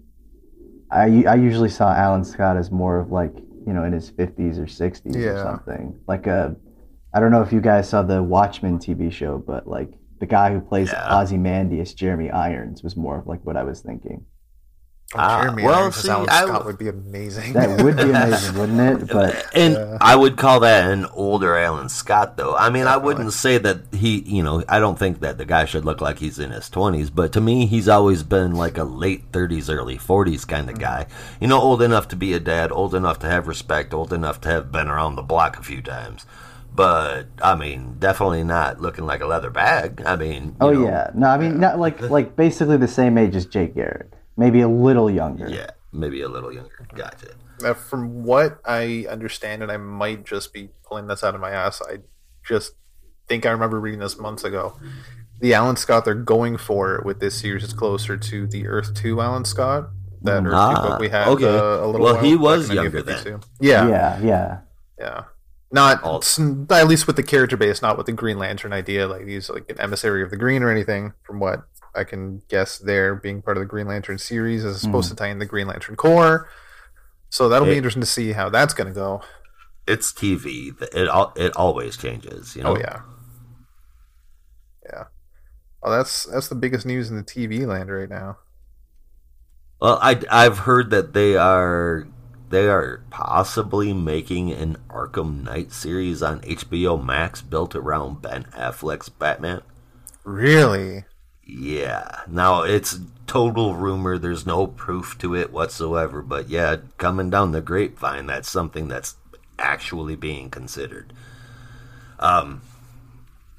I 0.92 1.24
I 1.26 1.36
usually 1.36 1.70
saw 1.70 1.94
Alan 1.94 2.24
Scott 2.24 2.58
as 2.58 2.72
more 2.72 3.00
of 3.00 3.12
like 3.12 3.36
you 3.66 3.74
know 3.74 3.84
in 3.84 3.94
his 3.94 4.10
fifties 4.10 4.60
or 4.60 4.68
sixties 4.68 5.28
or 5.28 5.36
something. 5.36 6.00
Like 6.08 6.28
a 6.28 6.56
I 7.14 7.20
don't 7.20 7.32
know 7.32 7.42
if 7.42 7.52
you 7.54 7.62
guys 7.62 7.90
saw 7.90 8.02
the 8.04 8.24
Watchmen 8.24 8.80
TV 8.80 9.12
show, 9.12 9.38
but 9.38 9.68
like 9.68 9.90
the 10.20 10.26
guy 10.26 10.52
who 10.54 10.62
plays 10.62 10.92
Yeah. 10.92 11.08
Ozymandias, 11.10 11.94
Jeremy 11.94 12.30
Irons, 12.32 12.84
was 12.84 12.96
more 12.96 13.20
of 13.20 13.28
like 13.28 13.46
what 13.46 13.58
I 13.58 13.64
was 13.64 13.82
thinking. 13.82 14.26
Ah, 15.16 15.42
Jeremy 15.44 15.64
well, 15.64 15.80
Irons 15.84 15.96
see, 15.98 16.10
Alan 16.10 16.30
I- 16.30 16.42
Scott 16.46 16.66
would 16.66 16.78
be 16.78 16.88
amazing. 16.90 17.54
That 17.54 17.84
would 17.84 17.96
be 17.98 18.02
amazing, 18.10 18.58
wouldn't 18.58 19.02
it? 19.04 19.08
But 19.12 19.46
And 19.54 19.74
Yeah. 19.74 19.98
I 20.02 20.16
would 20.16 20.38
call 20.38 20.60
that 20.62 20.90
an 20.92 21.06
older 21.14 21.56
Alan 21.58 21.90
Scott, 21.90 22.38
though. 22.38 22.56
I 22.56 22.70
mean, 22.70 22.88
I 22.88 22.98
wouldn't 22.98 23.34
say 23.34 23.58
that 23.60 23.78
he, 23.94 24.20
you 24.22 24.42
know, 24.44 24.64
I 24.68 24.80
don't 24.80 24.98
think 24.98 25.20
that 25.22 25.38
the 25.38 25.46
guy 25.46 25.66
should 25.66 25.86
look 25.86 26.02
like 26.02 26.20
he's 26.20 26.40
in 26.40 26.52
his 26.52 26.70
20s, 26.70 27.12
but 27.14 27.32
to 27.34 27.42
me, 27.42 27.66
he's 27.66 27.88
always 27.88 28.24
been 28.24 28.54
like 28.56 28.78
a 28.78 28.84
late 28.84 29.32
30s, 29.32 29.74
early 29.74 29.98
40s 29.98 30.48
kind 30.48 30.70
of 30.70 30.80
guy. 30.80 31.06
You 31.40 31.48
know, 31.48 31.60
old 31.60 31.82
enough 31.82 32.08
to 32.10 32.16
be 32.16 32.34
a 32.34 32.40
dad, 32.40 32.72
old 32.72 32.96
enough 32.96 33.20
to 33.20 33.28
have 33.30 33.48
respect, 33.48 33.94
old 33.94 34.12
enough 34.14 34.42
to 34.42 34.50
have 34.50 34.72
been 34.72 34.88
around 34.88 35.16
the 35.16 35.22
block 35.22 35.60
a 35.60 35.64
few 35.64 35.82
times. 35.82 36.26
But, 36.76 37.26
I 37.40 37.54
mean, 37.54 37.98
definitely 38.00 38.44
not 38.44 38.82
looking 38.82 39.06
like 39.06 39.22
a 39.22 39.28
leather 39.28 39.52
bag. 39.52 40.02
I 40.08 40.16
mean, 40.16 40.44
you 40.46 40.56
oh 40.62 40.72
know, 40.72 40.86
yeah, 40.86 41.12
no, 41.14 41.28
I 41.28 41.38
mean 41.38 41.60
not 41.60 41.78
like 41.78 42.02
like 42.02 42.36
basically 42.36 42.78
the 42.78 42.88
same 42.88 43.16
age 43.20 43.36
as 43.36 43.46
Jay 43.46 43.68
Garrick, 43.68 44.10
maybe 44.38 44.62
a 44.62 44.68
little 44.68 45.10
younger. 45.10 45.48
Yeah, 45.50 45.72
maybe 45.92 46.22
a 46.22 46.30
little 46.30 46.52
younger. 46.52 46.88
Gotcha. 46.96 47.36
Now, 47.62 47.74
from 47.74 48.24
what 48.24 48.60
I 48.66 49.06
understand, 49.10 49.64
and 49.64 49.72
I 49.72 49.78
might 49.78 50.26
just 50.26 50.54
be 50.54 50.70
pulling 50.84 51.08
this 51.08 51.24
out 51.24 51.36
of 51.36 51.42
my 51.42 51.52
ass, 51.52 51.82
I 51.82 52.00
just 52.44 52.74
think 53.28 53.46
I 53.46 53.52
remember 53.52 53.80
reading 53.80 54.00
this 54.00 54.18
months 54.18 54.44
ago. 54.44 54.78
The 55.40 55.54
Alan 55.54 55.76
Scott 55.76 56.06
they're 56.06 56.14
going 56.14 56.58
for 56.58 57.02
with 57.06 57.20
this 57.20 57.40
series 57.40 57.64
is 57.64 57.74
closer 57.74 58.18
to 58.18 58.48
the 58.48 58.68
Earth 58.68 58.94
Two 58.94 59.22
Alan 59.22 59.46
Scott. 59.46 59.90
That 60.22 60.46
Earth 60.46 60.76
Two 60.76 60.88
book 60.88 61.00
we 61.00 61.10
had 61.10 61.28
okay. 61.28 61.46
uh, 61.46 61.52
a 61.52 61.86
little 61.86 62.02
Well, 62.02 62.16
while 62.16 62.24
he 62.24 62.36
was 62.36 62.70
in 62.70 62.76
younger 62.78 63.02
then. 63.02 63.42
Yeah, 63.60 63.88
yeah, 63.90 64.20
yeah, 64.22 64.58
yeah. 64.98 65.24
Not 65.72 66.04
All- 66.04 66.24
at 66.70 66.88
least 66.88 67.08
with 67.08 67.16
the 67.16 67.24
character 67.24 67.58
base, 67.58 67.82
not 67.82 67.98
with 67.98 68.06
the 68.06 68.12
Green 68.12 68.38
Lantern 68.38 68.72
idea. 68.72 69.08
Like 69.08 69.28
he's 69.28 69.50
like 69.50 69.70
an 69.70 69.80
emissary 69.80 70.22
of 70.22 70.30
the 70.30 70.38
Green 70.38 70.62
or 70.64 70.70
anything. 70.70 71.14
From 71.24 71.40
what 71.40 71.64
I 71.96 72.04
can 72.04 72.42
guess, 72.50 72.78
there 72.78 73.16
being 73.16 73.42
part 73.42 73.58
of 73.58 73.62
the 73.62 73.68
Green 73.68 73.88
Lantern 73.88 74.18
series 74.18 74.64
is 74.64 74.82
supposed 74.82 75.10
to 75.10 75.16
hmm. 75.16 75.20
tie 75.20 75.30
in 75.30 75.40
the 75.40 75.46
Green 75.46 75.68
Lantern 75.68 75.96
Corps. 75.96 76.50
So 77.30 77.50
that'll 77.50 77.68
be 77.68 77.78
interesting 77.78 78.02
to 78.02 78.08
see 78.08 78.34
how 78.34 78.50
that's 78.50 78.74
going 78.74 78.88
to 78.88 78.94
go. 78.94 79.22
It's 79.88 80.14
TV. 80.14 80.80
It, 80.82 81.08
al- 81.08 81.34
it 81.36 81.56
always 81.56 81.98
changes, 81.98 82.56
you 82.56 82.64
know? 82.64 82.76
Oh 82.76 82.78
yeah, 82.78 83.02
yeah. 84.86 85.04
Oh, 85.82 85.92
that's 85.92 86.24
that's 86.26 86.48
the 86.48 86.56
biggest 86.56 86.86
news 86.86 87.10
in 87.10 87.18
the 87.18 87.24
TV 87.24 87.68
land 87.68 87.92
right 87.92 88.10
now. 88.10 88.38
Well, 89.82 90.00
I 90.02 90.22
I've 90.30 90.60
heard 90.60 90.92
that 90.92 91.14
they 91.14 91.36
are 91.36 92.08
they 92.50 92.68
are 92.68 93.04
possibly 93.10 93.94
making 93.94 94.52
an 94.52 94.78
Arkham 94.90 95.44
Knight 95.44 95.72
series 95.72 96.22
on 96.22 96.40
HBO 96.42 97.04
Max 97.04 97.42
built 97.42 97.76
around 97.76 98.22
Ben 98.22 98.44
Affleck's 98.54 99.10
Batman. 99.10 99.62
Really? 100.24 101.04
Yeah. 101.46 102.22
Now 102.28 102.64
it's 102.64 103.00
total 103.28 103.76
rumor. 103.76 104.18
There's 104.18 104.46
no 104.46 104.68
proof 104.68 105.18
to 105.20 105.36
it 105.36 105.52
whatsoever. 105.52 106.22
But 106.22 106.50
yeah, 106.50 106.78
coming 106.98 107.30
down 107.30 107.52
the 107.52 107.62
grapevine, 107.62 108.28
that's 108.28 108.50
something 108.50 108.88
that's 108.88 109.16
actually 109.60 110.16
being 110.16 110.50
considered. 110.50 111.14
Um, 112.20 112.62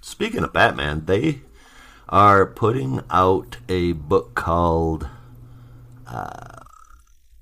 speaking 0.00 0.44
of 0.44 0.52
Batman, 0.52 1.04
they 1.06 1.40
are 2.08 2.46
putting 2.46 3.00
out 3.10 3.58
a 3.68 3.92
book 3.92 4.34
called 4.34 5.08
uh, 6.06 6.60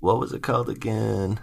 what 0.01 0.19
was 0.19 0.33
it 0.33 0.43
called 0.43 0.69
again? 0.69 1.39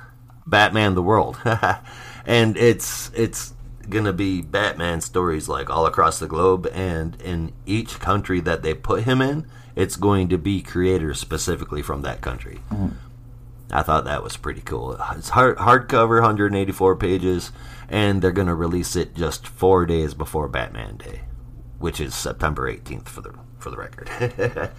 Batman: 0.46 0.96
The 0.96 1.02
World, 1.02 1.38
and 2.26 2.58
it's 2.58 3.12
it's 3.14 3.54
gonna 3.90 4.14
be 4.14 4.42
Batman 4.42 5.02
stories 5.02 5.50
like 5.50 5.70
all 5.70 5.86
across 5.86 6.20
the 6.20 6.28
globe, 6.28 6.68
and 6.74 7.20
in 7.22 7.54
each 7.66 8.00
country 8.00 8.40
that 8.42 8.62
they 8.62 8.74
put 8.74 9.04
him 9.04 9.22
in, 9.22 9.46
it's 9.76 9.96
going 9.96 10.28
to 10.30 10.38
be 10.38 10.62
creators 10.62 11.20
specifically 11.20 11.82
from 11.82 12.02
that 12.02 12.22
country. 12.22 12.60
I 13.72 13.84
thought 13.84 14.06
that 14.06 14.24
was 14.24 14.36
pretty 14.36 14.62
cool. 14.62 14.98
It's 15.16 15.30
hard 15.30 15.58
hardcover, 15.58 16.22
184 16.22 16.96
pages, 16.96 17.52
and 17.88 18.22
they're 18.22 18.32
going 18.32 18.48
to 18.48 18.56
release 18.56 18.96
it 18.96 19.16
just 19.16 19.48
four 19.48 19.86
days 19.86 20.14
before 20.14 20.48
Batman 20.48 20.98
Day, 20.98 21.22
which 21.78 22.00
is 22.02 22.16
September 22.16 22.72
18th 22.72 23.08
for 23.08 23.22
the 23.22 23.34
for 23.60 23.70
the 23.70 23.78
record. 23.78 24.10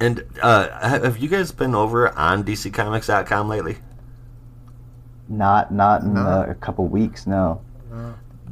and 0.00 0.24
uh, 0.42 0.88
have 0.88 1.18
you 1.18 1.28
guys 1.28 1.52
been 1.52 1.74
over 1.74 2.16
on 2.16 2.44
DCComics.com 2.44 3.48
lately? 3.48 3.76
Not 5.28 5.72
not 5.72 6.02
in 6.02 6.14
No. 6.14 6.20
uh, 6.20 6.46
a 6.48 6.54
couple 6.54 6.86
weeks. 6.88 7.26
No. 7.26 7.60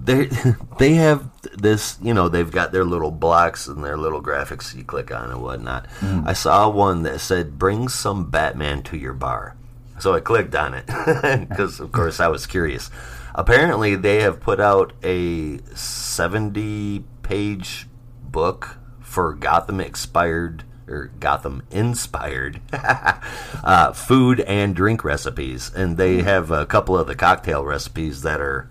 they 0.03 0.29
they 0.79 0.95
have 0.95 1.29
this 1.59 1.99
you 2.03 2.15
know 2.15 2.29
they've 2.29 2.51
got 2.51 2.73
their 2.73 2.85
little 2.85 3.11
blocks 3.11 3.67
and 3.67 3.85
their 3.85 3.97
little 3.99 4.23
graphics 4.23 4.75
you 4.75 4.83
click 4.85 5.11
on 5.13 5.31
and 5.31 5.43
whatnot 5.43 5.87
i 6.25 6.33
saw 6.33 6.69
one 6.71 7.03
that 7.03 7.21
said 7.21 7.59
bring 7.59 7.89
some 7.89 8.31
batman 8.31 8.83
to 8.83 8.97
your 8.97 9.13
bar 9.13 9.57
so 9.99 10.15
i 10.15 10.21
clicked 10.21 10.55
on 10.55 10.73
it 10.75 10.87
because 11.49 11.81
of 11.81 11.93
course 11.93 12.19
i 12.21 12.29
was 12.29 12.47
curious 12.47 12.91
apparently 13.35 13.95
they 13.97 14.23
have 14.23 14.41
put 14.41 14.59
out 14.61 14.93
a 15.03 15.59
70 15.75 17.05
page 17.23 17.87
book 18.23 18.79
for 19.01 19.35
gotham 19.35 19.81
expired 19.81 20.65
or 20.91 21.11
Gotham 21.21 21.63
inspired 21.71 22.61
uh, 22.73 23.93
food 23.93 24.41
and 24.41 24.75
drink 24.75 25.05
recipes, 25.05 25.71
and 25.75 25.97
they 25.97 26.21
hmm. 26.21 26.25
have 26.25 26.51
a 26.51 26.67
couple 26.67 26.99
of 26.99 27.07
the 27.07 27.15
cocktail 27.15 27.65
recipes 27.65 28.23
that 28.23 28.41
are 28.41 28.69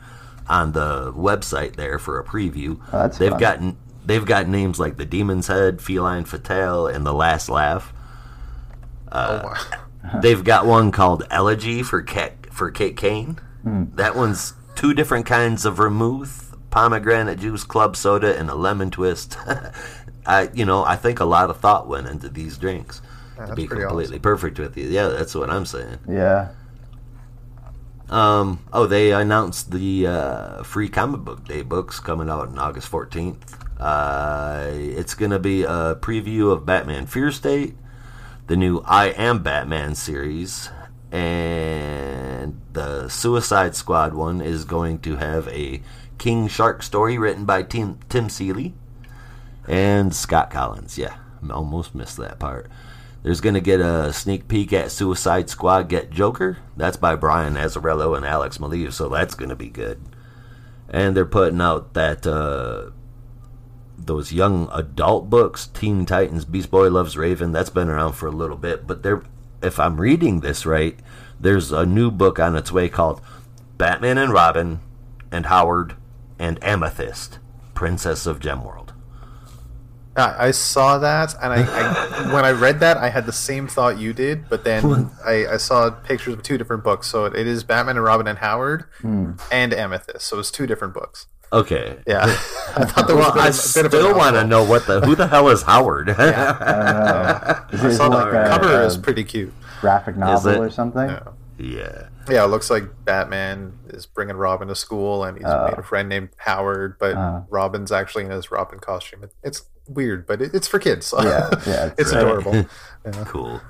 on 0.47 0.71
the 0.71 1.13
website 1.13 1.75
there 1.75 1.99
for 1.99 2.19
a 2.19 2.23
preview. 2.23 2.79
Oh, 2.91 3.07
they've 3.07 3.31
fun. 3.31 3.39
gotten 3.39 3.77
they've 4.05 4.25
got 4.25 4.47
names 4.47 4.79
like 4.79 4.97
the 4.97 5.05
Demon's 5.05 5.47
Head, 5.47 5.81
Feline 5.81 6.25
Fatale, 6.25 6.87
and 6.87 7.05
the 7.05 7.13
Last 7.13 7.49
Laugh. 7.49 7.93
Uh, 9.11 9.41
oh, 9.43 9.47
wow. 9.47 10.21
They've 10.21 10.43
got 10.43 10.65
one 10.65 10.91
called 10.91 11.23
Elegy 11.29 11.83
for 11.83 12.01
Cat 12.01 12.47
for 12.51 12.71
Kate 12.71 12.97
Kane. 12.97 13.39
Hmm. 13.63 13.85
That 13.95 14.15
one's 14.15 14.53
two 14.75 14.93
different 14.93 15.25
kinds 15.25 15.65
of 15.65 15.75
vermouth, 15.75 16.55
pomegranate 16.69 17.39
juice, 17.39 17.63
club 17.63 17.95
soda, 17.95 18.37
and 18.37 18.49
a 18.49 18.55
lemon 18.55 18.91
twist. 18.91 19.37
I, 20.25 20.49
you 20.53 20.65
know, 20.65 20.83
I 20.83 20.95
think 20.95 21.19
a 21.19 21.25
lot 21.25 21.49
of 21.49 21.59
thought 21.59 21.87
went 21.87 22.07
into 22.07 22.29
these 22.29 22.57
drinks. 22.57 23.01
to 23.37 23.55
be 23.55 23.67
pretty 23.67 23.83
completely 23.83 24.19
perfect 24.19 24.59
with 24.59 24.77
you, 24.77 24.87
yeah, 24.87 25.07
that's 25.07 25.33
what 25.33 25.49
I'm 25.49 25.65
saying. 25.65 25.99
Yeah. 26.07 26.49
Um, 28.09 28.59
oh, 28.73 28.87
they 28.87 29.13
announced 29.13 29.71
the 29.71 30.07
uh, 30.07 30.63
free 30.63 30.89
comic 30.89 31.21
book 31.21 31.45
day 31.45 31.61
books 31.61 31.99
coming 31.99 32.29
out 32.29 32.47
on 32.47 32.57
August 32.57 32.91
14th. 32.91 33.37
Uh, 33.79 34.67
it's 34.71 35.13
going 35.13 35.31
to 35.31 35.39
be 35.39 35.63
a 35.63 35.95
preview 35.95 36.51
of 36.51 36.65
Batman 36.65 37.05
Fear 37.05 37.31
State, 37.31 37.75
the 38.47 38.57
new 38.57 38.81
I 38.85 39.07
Am 39.09 39.41
Batman 39.43 39.95
series, 39.95 40.69
and 41.11 42.59
the 42.73 43.07
Suicide 43.09 43.75
Squad 43.75 44.13
one 44.13 44.41
is 44.41 44.65
going 44.65 44.99
to 44.99 45.17
have 45.17 45.47
a 45.49 45.81
King 46.17 46.47
Shark 46.47 46.83
story 46.83 47.17
written 47.17 47.45
by 47.45 47.63
Tim, 47.63 47.99
Tim 48.09 48.27
Seeley 48.27 48.73
and 49.67 50.13
Scott 50.13 50.49
Collins. 50.49 50.97
Yeah, 50.97 51.15
I 51.47 51.53
almost 51.53 51.95
missed 51.95 52.17
that 52.17 52.39
part. 52.39 52.69
There's 53.21 53.41
going 53.41 53.55
to 53.55 53.61
get 53.61 53.81
a 53.81 54.13
sneak 54.13 54.47
peek 54.47 54.71
at 54.71 54.91
Suicide 54.91 55.49
Squad 55.49 55.89
Get 55.89 56.09
Joker. 56.09 56.57
That's 56.77 56.97
by 56.97 57.15
Brian 57.15 57.55
Azzarello 57.55 58.15
and 58.15 58.25
Alex 58.25 58.59
Maleev, 58.59 58.93
so 58.93 59.09
that's 59.09 59.35
going 59.35 59.49
to 59.49 59.55
be 59.55 59.69
good. 59.69 60.01
And 60.87 61.15
they're 61.15 61.25
putting 61.25 61.59
out 61.59 61.93
that 61.93 62.25
uh, 62.25 62.91
those 63.97 64.31
young 64.31 64.69
adult 64.71 65.29
books, 65.29 65.67
Teen 65.67 66.05
Titans, 66.05 66.45
Beast 66.45 66.71
Boy 66.71 66.89
Loves 66.89 67.17
Raven. 67.17 67.51
That's 67.51 67.69
been 67.69 67.89
around 67.89 68.13
for 68.13 68.27
a 68.27 68.31
little 68.31 68.57
bit, 68.57 68.87
but 68.87 69.03
they're 69.03 69.23
if 69.61 69.79
I'm 69.79 69.99
reading 69.99 70.39
this 70.39 70.65
right, 70.65 70.97
there's 71.39 71.71
a 71.71 71.85
new 71.85 72.11
book 72.11 72.39
on 72.39 72.55
its 72.55 72.71
way 72.71 72.89
called 72.89 73.21
Batman 73.77 74.17
and 74.17 74.31
Robin 74.31 74.79
and 75.31 75.47
Howard 75.47 75.95
and 76.37 76.63
Amethyst, 76.63 77.39
Princess 77.73 78.25
of 78.25 78.39
Gemworld. 78.39 78.88
I, 80.15 80.47
I 80.47 80.51
saw 80.51 80.97
that, 80.99 81.33
and 81.41 81.53
I, 81.53 81.61
I 81.61 82.33
when 82.33 82.43
I 82.45 82.51
read 82.51 82.79
that, 82.81 82.97
I 82.97 83.09
had 83.09 83.25
the 83.25 83.31
same 83.31 83.67
thought 83.67 83.97
you 83.99 84.11
did. 84.13 84.49
But 84.49 84.63
then 84.63 85.09
I, 85.25 85.45
I 85.47 85.57
saw 85.57 85.89
pictures 85.91 86.33
of 86.33 86.43
two 86.43 86.57
different 86.57 86.83
books. 86.83 87.07
So 87.07 87.25
it 87.25 87.35
is 87.47 87.63
Batman 87.63 87.95
and 87.97 88.03
Robin 88.05 88.27
and 88.27 88.39
Howard 88.39 88.85
and 89.03 89.73
Amethyst. 89.73 90.21
So 90.27 90.39
it's 90.39 90.51
two 90.51 90.67
different 90.67 90.93
books. 90.93 91.27
Okay. 91.51 91.97
Yeah, 92.05 92.25
I 92.25 92.85
thought 92.85 93.07
there 93.07 93.15
was 93.15 93.25
Well, 93.25 93.31
a 93.31 93.33
bit 93.33 93.41
I 93.43 93.47
of, 93.47 93.55
still 93.55 94.15
want 94.15 94.35
to 94.35 94.43
know 94.45 94.63
what 94.63 94.85
the 94.85 95.01
who 95.01 95.15
the 95.15 95.27
hell 95.27 95.49
is 95.49 95.63
Howard? 95.63 96.09
Uh, 96.09 97.61
is 97.71 97.81
I 97.83 97.91
saw 97.91 98.05
it 98.07 98.09
the 98.09 98.15
like 98.17 98.33
a, 98.33 98.49
cover 98.49 98.81
a 98.81 98.85
is 98.85 98.97
pretty 98.97 99.23
cute. 99.23 99.53
graphic 99.81 100.15
novel 100.17 100.61
or 100.61 100.69
something? 100.69 101.09
Yeah. 101.09 101.23
yeah. 101.57 102.07
Yeah, 102.29 102.43
it 102.43 102.49
looks 102.49 102.69
like 102.69 102.83
Batman 103.05 103.73
is 103.87 104.05
bringing 104.05 104.35
Robin 104.35 104.67
to 104.67 104.75
school, 104.75 105.23
and 105.23 105.37
he's 105.37 105.47
made 105.47 105.79
a 105.79 105.81
friend 105.81 106.07
named 106.07 106.29
Howard, 106.37 106.97
but 106.99 107.15
Uh. 107.15 107.41
Robin's 107.49 107.91
actually 107.91 108.25
in 108.25 108.29
his 108.31 108.51
Robin 108.51 108.77
costume. 108.77 109.27
It's 109.41 109.63
weird, 109.89 110.25
but 110.27 110.41
it, 110.41 110.53
it's 110.53 110.67
for 110.67 110.79
kids. 110.79 111.13
Yeah, 111.21 111.49
yeah, 111.67 111.85
it's 111.87 111.99
it's 112.01 112.11
great. 112.11 112.23
adorable. 112.23 112.65
Yeah. 113.05 113.23
Cool. 113.27 113.61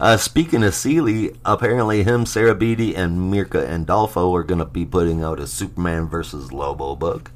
Uh, 0.00 0.16
speaking 0.16 0.62
of 0.62 0.72
Seeley, 0.74 1.36
apparently 1.44 2.04
him, 2.04 2.24
Sarah 2.26 2.54
Beattie, 2.54 2.94
and 2.94 3.32
Mirka 3.32 3.66
Andolfo 3.68 4.32
are 4.38 4.44
going 4.44 4.60
to 4.60 4.64
be 4.64 4.86
putting 4.86 5.22
out 5.24 5.40
a 5.40 5.46
Superman 5.48 6.08
versus 6.08 6.52
Lobo 6.52 6.94
book. 6.94 7.32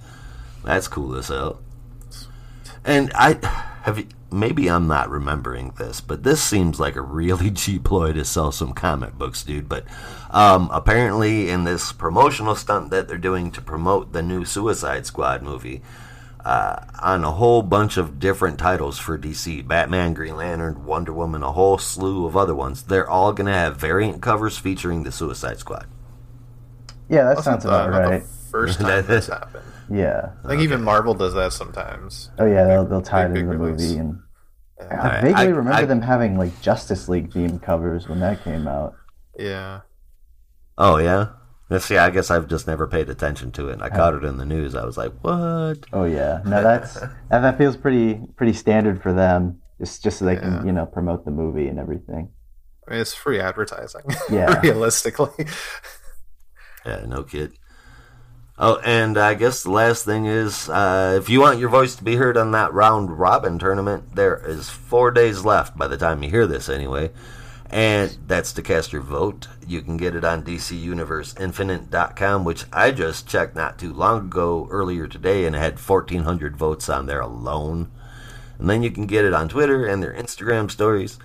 That's 0.64 0.86
cool 0.86 1.16
as 1.16 1.26
hell. 1.28 1.58
And 2.84 3.10
I 3.14 3.38
have 3.82 3.98
you- 3.98 4.06
maybe 4.30 4.68
I'm 4.70 4.86
not 4.86 5.10
remembering 5.10 5.72
this, 5.76 6.00
but 6.00 6.22
this 6.22 6.40
seems 6.42 6.78
like 6.80 6.96
a 6.96 7.02
really 7.02 7.50
cheap 7.62 7.84
ploy 7.84 8.12
to 8.12 8.24
sell 8.24 8.52
some 8.52 8.72
comic 8.72 9.14
books, 9.14 9.42
dude. 9.42 9.68
But 9.68 9.84
um, 10.30 10.68
apparently, 10.72 11.50
in 11.50 11.64
this 11.64 11.92
promotional 11.92 12.54
stunt 12.54 12.90
that 12.90 13.08
they're 13.08 13.18
doing 13.18 13.50
to 13.52 13.60
promote 13.60 14.12
the 14.12 14.22
new 14.22 14.44
Suicide 14.44 15.06
Squad 15.06 15.42
movie, 15.42 15.82
uh, 16.44 16.84
on 17.00 17.24
a 17.24 17.32
whole 17.32 17.62
bunch 17.62 17.96
of 17.96 18.18
different 18.18 18.58
titles 18.58 18.98
for 18.98 19.16
DC 19.18 19.66
Batman, 19.66 20.12
Green 20.14 20.36
Lantern, 20.36 20.84
Wonder 20.84 21.12
Woman, 21.12 21.42
a 21.42 21.52
whole 21.52 21.78
slew 21.78 22.26
of 22.26 22.36
other 22.36 22.54
ones. 22.54 22.82
They're 22.82 23.08
all 23.08 23.32
going 23.32 23.46
to 23.46 23.52
have 23.52 23.76
variant 23.76 24.20
covers 24.22 24.58
featuring 24.58 25.02
the 25.04 25.12
Suicide 25.12 25.58
Squad. 25.58 25.86
Yeah, 27.08 27.24
that 27.24 27.34
That's 27.36 27.44
sounds 27.44 27.64
about 27.64 27.90
not 27.90 27.98
right. 27.98 28.22
the 28.22 28.26
first 28.50 28.80
time 28.80 29.06
this 29.06 29.26
happened. 29.28 29.64
Yeah. 29.90 30.30
I 30.44 30.48
think 30.48 30.62
even 30.62 30.82
Marvel 30.82 31.14
does 31.14 31.34
that 31.34 31.52
sometimes. 31.52 32.30
Oh 32.38 32.46
yeah, 32.46 32.64
they'll 32.64 32.84
they'll 32.86 33.02
tie 33.02 33.26
it 33.26 33.34
Big, 33.34 33.42
into 33.42 33.52
the 33.52 33.58
big 33.58 33.60
release. 33.74 33.90
movie, 33.92 33.98
and 34.00 34.18
I 34.90 35.18
I- 35.18 35.20
vaguely 35.20 35.34
I- 35.34 35.44
remember 35.44 35.72
I- 35.72 35.84
them 35.84 36.00
having 36.02 36.38
like 36.38 36.60
Justice 36.62 37.08
League 37.08 37.30
themed 37.30 37.62
covers 37.62 38.08
when 38.08 38.20
that 38.20 38.42
came 38.42 38.66
out. 38.66 38.94
Yeah. 39.38 39.80
Oh, 40.78 40.96
yeah? 40.96 41.28
Let's 41.72 41.86
see, 41.86 41.96
I 41.96 42.10
guess 42.10 42.30
I've 42.30 42.48
just 42.48 42.66
never 42.66 42.86
paid 42.86 43.08
attention 43.08 43.50
to 43.52 43.70
it. 43.70 43.72
And 43.74 43.82
I 43.82 43.88
caught 43.88 44.14
it 44.14 44.24
in 44.24 44.36
the 44.36 44.44
news. 44.44 44.74
I 44.74 44.84
was 44.84 44.98
like, 44.98 45.12
what? 45.22 45.78
Oh 45.92 46.04
yeah, 46.04 46.42
no, 46.44 46.62
that's 46.62 46.94
that, 47.00 47.10
that 47.30 47.56
feels 47.56 47.76
pretty 47.78 48.20
pretty 48.36 48.52
standard 48.52 49.02
for 49.02 49.12
them. 49.14 49.58
Just 49.80 50.02
just 50.02 50.18
so 50.18 50.26
they 50.26 50.34
Yeah. 50.34 50.40
can 50.40 50.66
you 50.66 50.72
know 50.72 50.84
promote 50.84 51.24
the 51.24 51.30
movie 51.30 51.68
and 51.68 51.78
everything. 51.78 52.30
I 52.86 52.90
mean, 52.90 53.00
it's 53.00 53.14
free 53.14 53.40
advertising. 53.40 54.02
Yeah. 54.30 54.60
Realistically. 54.60 55.46
Yeah, 56.84 57.04
no 57.06 57.22
kid. 57.22 57.52
Oh, 58.58 58.78
and 58.84 59.16
I 59.16 59.32
guess 59.34 59.62
the 59.62 59.70
last 59.70 60.04
thing 60.04 60.26
is, 60.26 60.68
uh, 60.68 61.14
if 61.18 61.30
you 61.30 61.40
want 61.40 61.58
your 61.58 61.70
voice 61.70 61.94
to 61.96 62.04
be 62.04 62.16
heard 62.16 62.36
on 62.36 62.50
that 62.52 62.72
round 62.74 63.18
robin 63.18 63.58
tournament, 63.58 64.14
there 64.14 64.36
is 64.46 64.68
four 64.68 65.10
days 65.10 65.42
left 65.44 65.76
by 65.78 65.88
the 65.88 65.96
time 65.96 66.22
you 66.22 66.28
hear 66.28 66.46
this, 66.46 66.68
anyway. 66.68 67.10
And 67.72 68.16
that's 68.26 68.52
to 68.52 68.62
cast 68.62 68.92
your 68.92 69.02
vote. 69.02 69.48
You 69.66 69.80
can 69.80 69.96
get 69.96 70.14
it 70.14 70.24
on 70.24 70.42
DCUniverseInfinite.com, 70.42 72.44
which 72.44 72.66
I 72.70 72.90
just 72.90 73.26
checked 73.26 73.56
not 73.56 73.78
too 73.78 73.94
long 73.94 74.26
ago, 74.26 74.68
earlier 74.70 75.08
today, 75.08 75.46
and 75.46 75.56
it 75.56 75.58
had 75.58 75.80
1,400 75.80 76.56
votes 76.56 76.90
on 76.90 77.06
there 77.06 77.22
alone. 77.22 77.90
And 78.58 78.68
then 78.68 78.82
you 78.82 78.90
can 78.90 79.06
get 79.06 79.24
it 79.24 79.32
on 79.32 79.48
Twitter 79.48 79.86
and 79.86 80.02
their 80.02 80.12
Instagram 80.12 80.70
stories. 80.70 81.18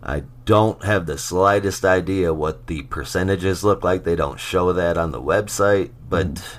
I 0.00 0.22
don't 0.44 0.84
have 0.84 1.06
the 1.06 1.18
slightest 1.18 1.84
idea 1.84 2.32
what 2.32 2.68
the 2.68 2.82
percentages 2.82 3.64
look 3.64 3.82
like. 3.82 4.04
They 4.04 4.14
don't 4.14 4.38
show 4.38 4.72
that 4.72 4.96
on 4.96 5.10
the 5.10 5.20
website, 5.20 5.90
but 6.08 6.56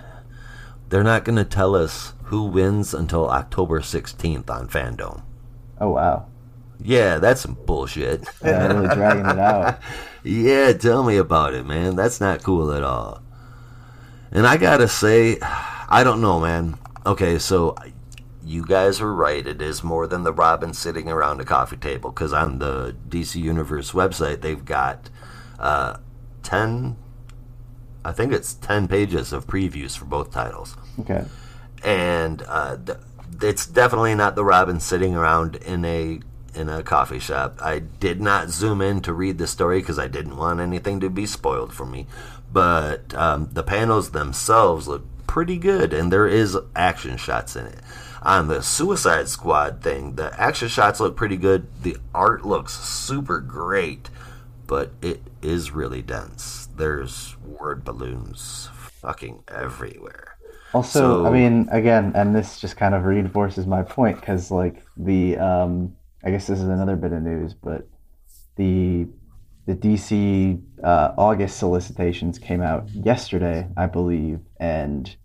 they're 0.89 1.03
not 1.03 1.23
going 1.23 1.37
to 1.37 1.45
tell 1.45 1.73
us 1.73 2.15
who 2.25 2.43
wins 2.43 2.93
until 2.93 3.29
October 3.29 3.79
16th 3.79 4.49
on 4.49 4.67
Fandom. 4.67 5.21
Oh 5.79 5.91
wow, 5.91 6.25
Yeah, 6.81 7.17
that's 7.19 7.41
some 7.41 7.55
bullshit. 7.65 8.25
yeah, 8.43 8.67
really 8.67 8.95
dragging 8.95 9.25
it 9.25 9.39
out. 9.39 9.79
yeah, 10.23 10.73
tell 10.73 11.03
me 11.03 11.17
about 11.17 11.53
it, 11.53 11.65
man. 11.65 11.95
That's 11.95 12.21
not 12.21 12.43
cool 12.43 12.71
at 12.71 12.83
all. 12.83 13.21
And 14.31 14.47
I 14.47 14.57
gotta 14.57 14.87
say, 14.87 15.37
I 15.41 16.03
don't 16.03 16.21
know, 16.21 16.39
man. 16.39 16.77
Okay, 17.05 17.39
so 17.39 17.75
you 18.43 18.65
guys 18.65 19.01
are 19.01 19.13
right. 19.13 19.45
It 19.45 19.61
is 19.61 19.83
more 19.83 20.07
than 20.07 20.23
the 20.23 20.33
Robin 20.33 20.73
sitting 20.73 21.09
around 21.09 21.41
a 21.41 21.45
coffee 21.45 21.77
table 21.77 22.11
because 22.11 22.33
on 22.33 22.59
the 22.59 22.95
DC 23.09 23.35
Universe 23.35 23.91
website, 23.91 24.41
they've 24.41 24.63
got 24.63 25.09
uh, 25.59 25.97
10, 26.43 26.95
I 28.05 28.11
think 28.11 28.33
it's 28.33 28.53
10 28.55 28.87
pages 28.87 29.33
of 29.33 29.45
previews 29.47 29.97
for 29.97 30.05
both 30.05 30.31
titles 30.31 30.75
Okay, 30.99 31.25
and 31.83 32.43
uh, 32.47 32.77
th- 32.77 32.97
it's 33.41 33.65
definitely 33.67 34.15
not 34.15 34.35
the 34.35 34.43
Robin 34.43 34.79
sitting 34.79 35.15
around 35.15 35.55
in 35.57 35.85
a 35.85 36.19
in 36.59 36.69
a 36.69 36.83
coffee 36.83 37.19
shop. 37.19 37.57
I 37.61 37.79
did 37.79 38.21
not 38.21 38.49
zoom 38.49 38.81
in 38.81 39.01
to 39.01 39.13
read 39.13 39.37
the 39.37 39.47
story 39.47 39.79
because 39.79 39.97
I 39.97 40.07
didn't 40.07 40.37
want 40.37 40.59
anything 40.59 40.99
to 40.99 41.09
be 41.09 41.25
spoiled 41.25 41.73
for 41.73 41.85
me. 41.85 42.05
But 42.51 43.13
um, 43.15 43.49
the 43.51 43.63
panels 43.63 44.11
themselves 44.11 44.87
look 44.87 45.05
pretty 45.27 45.57
good, 45.57 45.93
and 45.93 46.11
there 46.11 46.27
is 46.27 46.57
action 46.75 47.17
shots 47.17 47.55
in 47.55 47.65
it. 47.67 47.79
On 48.21 48.47
the 48.47 48.61
Suicide 48.61 49.29
Squad 49.29 49.81
thing, 49.81 50.15
the 50.15 50.37
action 50.39 50.67
shots 50.67 50.99
look 50.99 51.15
pretty 51.15 51.37
good. 51.37 51.67
The 51.83 51.97
art 52.13 52.45
looks 52.45 52.73
super 52.73 53.39
great, 53.39 54.09
but 54.67 54.91
it 55.01 55.21
is 55.41 55.71
really 55.71 56.01
dense. 56.01 56.67
There's 56.75 57.37
word 57.37 57.85
balloons 57.85 58.69
fucking 58.73 59.43
everywhere. 59.47 60.35
Also, 60.73 61.25
I 61.25 61.31
mean, 61.31 61.67
again, 61.71 62.11
and 62.13 62.35
this 62.35 62.59
just 62.59 62.77
kind 62.77 62.93
of 62.93 63.05
reinforces 63.05 63.65
my 63.65 63.81
point 63.81 64.19
because, 64.19 64.51
like, 64.51 64.85
the 64.97 65.37
um, 65.37 65.95
I 66.23 66.31
guess 66.31 66.47
this 66.47 66.59
is 66.59 66.65
another 66.65 66.95
bit 66.95 67.13
of 67.13 67.23
news, 67.23 67.53
but 67.53 67.87
the 68.55 69.07
the 69.65 69.75
DC 69.75 70.61
uh, 70.83 71.13
August 71.17 71.59
solicitations 71.59 72.39
came 72.39 72.61
out 72.61 72.89
yesterday, 72.89 73.67
I 73.77 73.85
believe, 73.85 74.39
and 74.59 75.15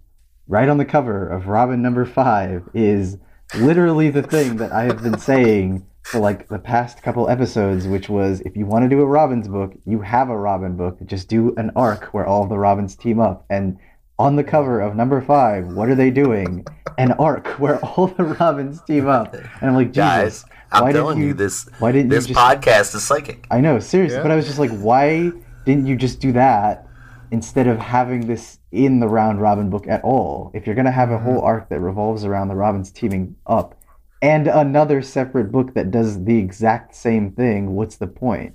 right 0.47 0.69
on 0.69 0.77
the 0.77 0.85
cover 0.85 1.27
of 1.27 1.47
Robin 1.47 1.81
number 1.81 2.05
five 2.05 2.69
is 2.75 3.17
literally 3.55 4.11
the 4.11 4.23
thing 4.23 4.57
that 4.57 4.73
I 4.73 4.85
have 4.85 5.03
been 5.03 5.19
saying 5.19 5.87
for 6.03 6.19
like 6.21 6.49
the 6.49 6.59
past 6.59 7.03
couple 7.03 7.29
episodes, 7.29 7.87
which 7.89 8.09
was 8.09 8.41
if 8.43 8.57
you 8.57 8.67
want 8.67 8.85
to 8.85 8.89
do 8.89 9.01
a 9.01 9.07
Robins 9.07 9.49
book, 9.49 9.73
you 9.87 10.03
have 10.03 10.29
a 10.29 10.37
Robin 10.37 10.77
book. 10.77 10.99
Just 11.07 11.29
do 11.29 11.55
an 11.57 11.71
arc 11.75 12.13
where 12.13 12.27
all 12.27 12.47
the 12.47 12.59
Robins 12.59 12.95
team 12.95 13.21
up. 13.21 13.47
And 13.49 13.79
on 14.19 14.37
the 14.37 14.45
cover 14.45 14.81
of 14.81 14.95
number 14.95 15.21
five, 15.23 15.67
what 15.69 15.89
are 15.89 15.95
they 15.95 16.11
doing? 16.11 16.67
An 16.99 17.13
arc 17.13 17.47
where 17.59 17.83
all 17.85 18.09
the 18.09 18.25
Robins 18.25 18.83
team 18.83 19.09
up. 19.09 19.35
And 19.35 19.47
I'm 19.63 19.75
like, 19.75 19.89
Jesus, 19.93 19.97
Guys, 20.43 20.45
I'm 20.75 20.83
why 20.85 20.93
telling 20.93 21.19
didn't 21.19 21.29
you, 21.29 21.35
this 21.35 21.69
why 21.79 21.93
didn't 21.93 22.11
this 22.11 22.29
you 22.29 22.35
just 22.35 22.47
podcast 22.47 22.95
is 22.95 23.05
psychic. 23.05 23.47
I 23.51 23.61
know, 23.61 23.79
seriously, 23.79 24.17
Yeah. 24.17 24.23
but 24.23 24.31
I 24.31 24.37
was 24.37 24.47
just 24.47 24.59
like, 24.59 24.71
why 24.71 25.33
didn't 25.65 25.87
you 25.87 25.97
just 25.97 26.21
do 26.21 26.33
that 26.33 26.87
instead 27.31 27.67
of 27.67 27.79
having 27.79 28.27
this 28.27 28.59
in 28.73 29.01
the 29.01 29.09
round 29.09 29.41
robin 29.41 29.71
book 29.71 29.87
at 29.89 30.03
all? 30.03 30.51
If 30.55 30.67
you're 30.67 30.77
gonna 30.77 30.91
have 30.91 31.11
a 31.11 31.19
whole 31.19 31.37
mm-hmm. 31.37 31.47
arc 31.47 31.69
that 31.71 31.81
revolves 31.81 32.25
around 32.25 32.49
the 32.49 32.55
Robins 32.55 32.91
teaming 32.91 33.37
up 33.47 33.77
and 34.25 34.49
another 34.49 35.03
separate 35.03 35.53
book 35.53 35.75
that 35.75 35.91
does 35.91 36.25
the 36.25 36.39
exact 36.39 36.95
same 36.95 37.33
thing, 37.33 37.75
what's 37.75 37.97
the 37.97 38.07
point? 38.07 38.55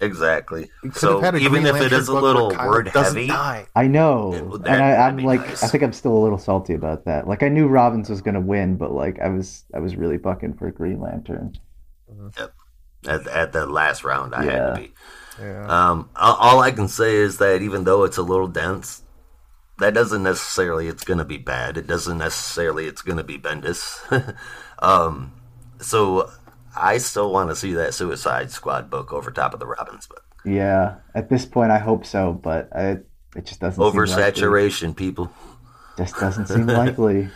Exactly. 0.00 0.70
So 0.92 1.20
have 1.20 1.34
had 1.34 1.34
a 1.34 1.44
even 1.44 1.66
if 1.66 1.76
it 1.76 1.92
is 1.92 2.08
a 2.08 2.14
little 2.14 2.50
where 2.50 2.68
word 2.68 2.88
heavy, 2.88 3.26
die. 3.26 3.66
I 3.74 3.88
know, 3.88 4.32
Yeah, 4.32 4.40
well, 4.42 4.62
and 4.64 4.82
I, 4.82 5.08
I'm 5.08 5.18
like, 5.18 5.40
nice. 5.40 5.62
I 5.64 5.68
think 5.68 5.82
I'm 5.82 5.92
still 5.92 6.16
a 6.16 6.22
little 6.22 6.38
salty 6.38 6.74
about 6.74 7.04
that. 7.06 7.26
Like, 7.26 7.42
I 7.42 7.48
knew 7.48 7.66
Robins 7.66 8.08
was 8.08 8.22
gonna 8.22 8.40
win, 8.40 8.76
but 8.76 8.92
like, 8.92 9.18
I 9.20 9.28
was, 9.28 9.64
I 9.74 9.80
was 9.80 9.96
really 9.96 10.16
bucking 10.16 10.54
for 10.54 10.70
Green 10.70 11.00
Lantern. 11.00 11.58
at, 13.06 13.26
at 13.26 13.52
the 13.52 13.66
last 13.66 14.04
round, 14.04 14.34
I 14.34 14.44
had 14.44 14.74
to 14.74 14.80
be. 14.80 14.92
Yeah. 15.40 15.66
Um, 15.66 16.10
all, 16.16 16.34
all 16.34 16.60
I 16.60 16.70
can 16.70 16.88
say 16.88 17.16
is 17.16 17.38
that 17.38 17.62
even 17.62 17.84
though 17.84 18.04
it's 18.04 18.16
a 18.16 18.22
little 18.22 18.48
dense, 18.48 19.02
that 19.78 19.94
doesn't 19.94 20.22
necessarily 20.22 20.88
it's 20.88 21.04
going 21.04 21.18
to 21.18 21.24
be 21.24 21.38
bad. 21.38 21.76
It 21.76 21.86
doesn't 21.86 22.18
necessarily 22.18 22.86
it's 22.86 23.02
going 23.02 23.18
to 23.18 23.24
be 23.24 23.38
Bendis. 23.38 24.36
um, 24.80 25.32
so 25.80 26.30
I 26.80 26.98
still 26.98 27.32
want 27.32 27.50
to 27.50 27.56
see 27.56 27.72
that 27.74 27.94
Suicide 27.94 28.50
Squad 28.50 28.90
book 28.90 29.12
over 29.12 29.30
top 29.30 29.54
of 29.54 29.60
the 29.60 29.66
Robins 29.66 30.06
book. 30.06 30.24
Yeah, 30.44 30.96
at 31.14 31.28
this 31.28 31.44
point, 31.44 31.70
I 31.72 31.78
hope 31.78 32.06
so, 32.06 32.32
but 32.32 32.68
I, 32.74 32.98
it 33.36 33.44
just 33.44 33.60
doesn't. 33.60 33.82
Oversaturation, 33.82 34.94
people. 34.96 35.30
Just 35.96 36.16
doesn't 36.16 36.46
seem 36.46 36.66
likely. 36.66 37.28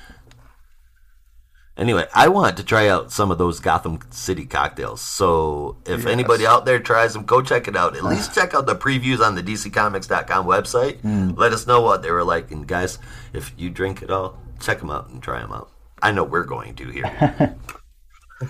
Anyway, 1.77 2.07
I 2.15 2.29
want 2.29 2.59
to 2.59 2.65
try 2.65 2.87
out 2.89 3.11
some 3.11 3.31
of 3.31 3.39
those 3.39 3.59
Gotham 3.59 3.99
City 4.11 4.45
cocktails. 4.45 5.01
So 5.01 5.79
if 5.87 6.01
Yes. 6.01 6.07
anybody 6.07 6.47
out 6.47 6.67
there 6.67 6.79
tries 6.79 7.15
them, 7.15 7.25
go 7.25 7.41
check 7.41 7.67
it 7.67 7.75
out. 7.75 7.97
At 7.97 8.05
least 8.05 8.35
check 8.35 8.55
out 8.55 8.67
the 8.67 8.77
previews 8.77 9.21
on 9.21 9.35
the 9.37 9.43
DCComics.com 9.43 10.47
website. 10.47 11.01
Hmm. 11.01 11.31
Let 11.31 11.53
us 11.53 11.67
know 11.67 11.81
what 11.81 12.03
they 12.03 12.11
were 12.11 12.25
like. 12.25 12.51
And 12.51 12.69
guys, 12.69 12.99
if 13.33 13.53
you 13.57 13.71
drink 13.71 14.03
it 14.03 14.11
all, 14.11 14.39
check 14.61 14.81
them 14.81 14.91
out 14.91 15.09
and 15.09 15.23
try 15.23 15.41
them 15.41 15.53
out. 15.53 15.71
I 16.03 16.13
know 16.13 16.25
we're 16.25 16.45
going 16.45 16.75
to 16.75 16.91
here. 16.91 17.57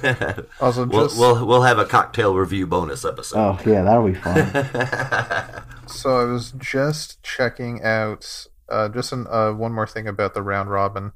Also, 0.60 0.86
we'll, 0.86 1.08
just 1.08 1.18
we'll, 1.18 1.44
we'll 1.46 1.62
have 1.62 1.78
a 1.78 1.84
cocktail 1.84 2.34
review 2.34 2.66
bonus 2.66 3.04
episode. 3.04 3.38
Oh 3.38 3.58
yeah, 3.68 3.82
that'll 3.82 4.06
be 4.06 4.14
fun. 4.14 4.46
so 5.86 6.20
I 6.20 6.24
was 6.24 6.52
just 6.52 7.22
checking 7.22 7.82
out 7.82 8.46
uh, 8.68 8.88
just 8.88 9.12
an, 9.12 9.26
uh, 9.28 9.52
one 9.52 9.72
more 9.72 9.86
thing 9.86 10.06
about 10.06 10.34
the 10.34 10.42
round 10.42 10.70
robin, 10.70 11.12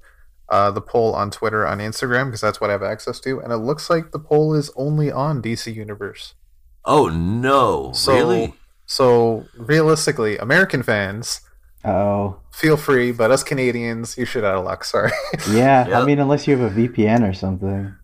uh, 0.48 0.70
the 0.70 0.80
poll 0.80 1.14
on 1.14 1.30
Twitter 1.30 1.66
on 1.66 1.78
Instagram 1.78 2.26
because 2.26 2.40
that's 2.40 2.60
what 2.60 2.70
I 2.70 2.72
have 2.72 2.82
access 2.82 3.20
to, 3.20 3.40
and 3.40 3.52
it 3.52 3.58
looks 3.58 3.88
like 3.88 4.10
the 4.10 4.18
poll 4.18 4.54
is 4.54 4.70
only 4.76 5.10
on 5.10 5.42
DC 5.42 5.72
Universe. 5.72 6.34
Oh, 6.84 7.08
no. 7.08 7.92
So, 7.92 8.14
really? 8.14 8.54
So 8.86 9.46
realistically, 9.56 10.38
American 10.38 10.84
fans 10.84 11.40
Oh 11.84 12.40
feel 12.56 12.76
free, 12.76 13.12
but 13.12 13.30
us 13.30 13.44
Canadians, 13.44 14.16
you 14.16 14.24
should 14.24 14.44
out 14.44 14.56
of 14.56 14.64
luck. 14.64 14.84
Sorry. 14.84 15.12
yeah, 15.50 15.88
I 15.92 16.04
mean, 16.04 16.18
unless 16.18 16.48
you 16.48 16.56
have 16.56 16.72
a 16.72 16.74
VPN 16.74 17.28
or 17.28 17.32
something. 17.32 17.94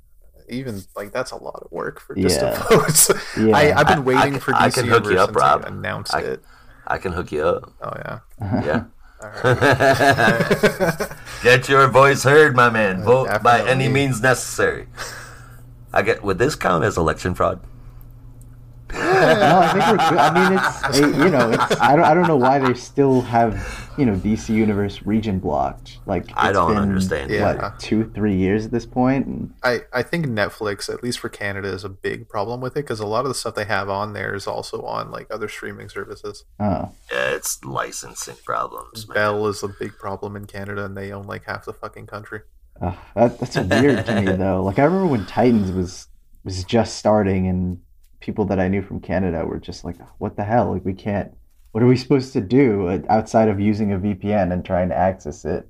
Even 0.48 0.82
like 0.96 1.12
that's 1.12 1.30
a 1.30 1.36
lot 1.36 1.62
of 1.64 1.70
work 1.72 2.00
for 2.00 2.14
just 2.14 2.40
Yeah. 2.40 2.52
to 2.68 2.76
vote. 2.76 3.10
Yeah. 3.38 3.56
I, 3.56 3.78
I've 3.80 3.86
been 3.86 3.98
I- 3.98 4.00
waiting 4.00 4.34
I- 4.36 4.38
for 4.38 4.54
I 4.54 4.68
DC 4.68 4.74
can 4.74 4.86
hook 4.88 5.04
you 5.06 5.18
up, 5.18 5.34
Rob. 5.34 5.64
I- 6.12 6.20
it. 6.20 6.42
I 6.86 6.98
can 6.98 7.12
hook 7.12 7.30
you 7.32 7.44
up. 7.44 7.72
Oh 7.80 7.92
yeah. 7.96 8.18
Yeah. 8.64 8.84
Right. 9.22 11.08
Get 11.44 11.68
your 11.68 11.86
voice 11.86 12.24
heard, 12.24 12.56
my 12.56 12.70
man. 12.70 13.02
Uh, 13.02 13.04
vote 13.04 13.42
by 13.42 13.62
any 13.68 13.88
means 13.88 14.20
necessary. 14.20 14.88
I 15.92 16.02
get. 16.02 16.24
Would 16.24 16.38
this 16.38 16.56
count 16.56 16.82
as 16.84 16.96
election 16.98 17.34
fraud? 17.34 17.60
No, 18.92 19.58
I 19.60 19.72
think 19.72 19.86
we're 19.86 20.08
good. 20.08 20.18
I 20.18 20.32
mean, 20.34 20.58
it's 20.58 20.98
it, 20.98 21.24
you 21.24 21.30
know, 21.30 21.50
it's 21.50 21.80
I 21.80 21.96
don't 21.96 22.04
I 22.04 22.14
don't 22.14 22.28
know 22.28 22.36
why 22.36 22.58
they 22.58 22.74
still 22.74 23.22
have 23.22 23.90
you 23.96 24.06
know 24.06 24.14
DC 24.14 24.54
Universe 24.54 25.02
region 25.02 25.38
blocked. 25.38 25.98
Like 26.06 26.30
I 26.34 26.52
don't 26.52 26.68
been, 26.68 26.78
understand. 26.78 27.30
Yeah. 27.30 27.72
Two 27.78 28.10
three 28.14 28.36
years 28.36 28.66
at 28.66 28.70
this 28.70 28.86
point? 28.86 29.26
And, 29.26 29.54
I, 29.62 29.80
I 29.92 30.02
think 30.02 30.26
Netflix, 30.26 30.92
at 30.92 31.02
least 31.02 31.18
for 31.18 31.28
Canada, 31.28 31.68
is 31.68 31.84
a 31.84 31.88
big 31.88 32.28
problem 32.28 32.60
with 32.60 32.72
it 32.72 32.80
because 32.80 33.00
a 33.00 33.06
lot 33.06 33.24
of 33.24 33.28
the 33.28 33.34
stuff 33.34 33.54
they 33.54 33.64
have 33.64 33.88
on 33.88 34.12
there 34.12 34.34
is 34.34 34.46
also 34.46 34.82
on 34.82 35.10
like 35.10 35.26
other 35.30 35.48
streaming 35.48 35.88
services. 35.88 36.44
oh, 36.60 36.90
Yeah, 37.10 37.30
it's 37.30 37.64
licensing 37.64 38.36
problems. 38.44 39.06
Man. 39.08 39.14
Bell 39.14 39.46
is 39.46 39.62
a 39.62 39.68
big 39.68 39.92
problem 39.98 40.36
in 40.36 40.46
Canada, 40.46 40.84
and 40.84 40.96
they 40.96 41.12
own 41.12 41.26
like 41.26 41.44
half 41.44 41.64
the 41.64 41.72
fucking 41.72 42.06
country. 42.06 42.40
Ugh, 42.80 42.94
that, 43.14 43.38
that's 43.38 43.56
weird 43.56 44.06
to 44.06 44.20
me 44.20 44.32
though. 44.36 44.62
Like 44.62 44.78
I 44.78 44.84
remember 44.84 45.06
when 45.06 45.26
Titans 45.26 45.70
was 45.70 46.08
was 46.44 46.64
just 46.64 46.96
starting, 46.96 47.46
and 47.46 47.80
people 48.22 48.46
that 48.46 48.58
I 48.58 48.68
knew 48.68 48.80
from 48.80 49.00
Canada 49.00 49.44
were 49.44 49.58
just 49.58 49.84
like, 49.84 49.96
"What 50.18 50.36
the 50.36 50.44
hell? 50.44 50.72
Like 50.72 50.84
we 50.84 50.94
can't. 50.94 51.30
What 51.72 51.82
are 51.82 51.86
we 51.86 51.96
supposed 51.96 52.32
to 52.34 52.40
do 52.40 52.86
uh, 52.88 52.98
outside 53.10 53.48
of 53.48 53.60
using 53.60 53.92
a 53.92 53.98
VPN 53.98 54.52
and 54.52 54.64
trying 54.64 54.88
to 54.88 54.96
access 54.96 55.44
it?" 55.44 55.68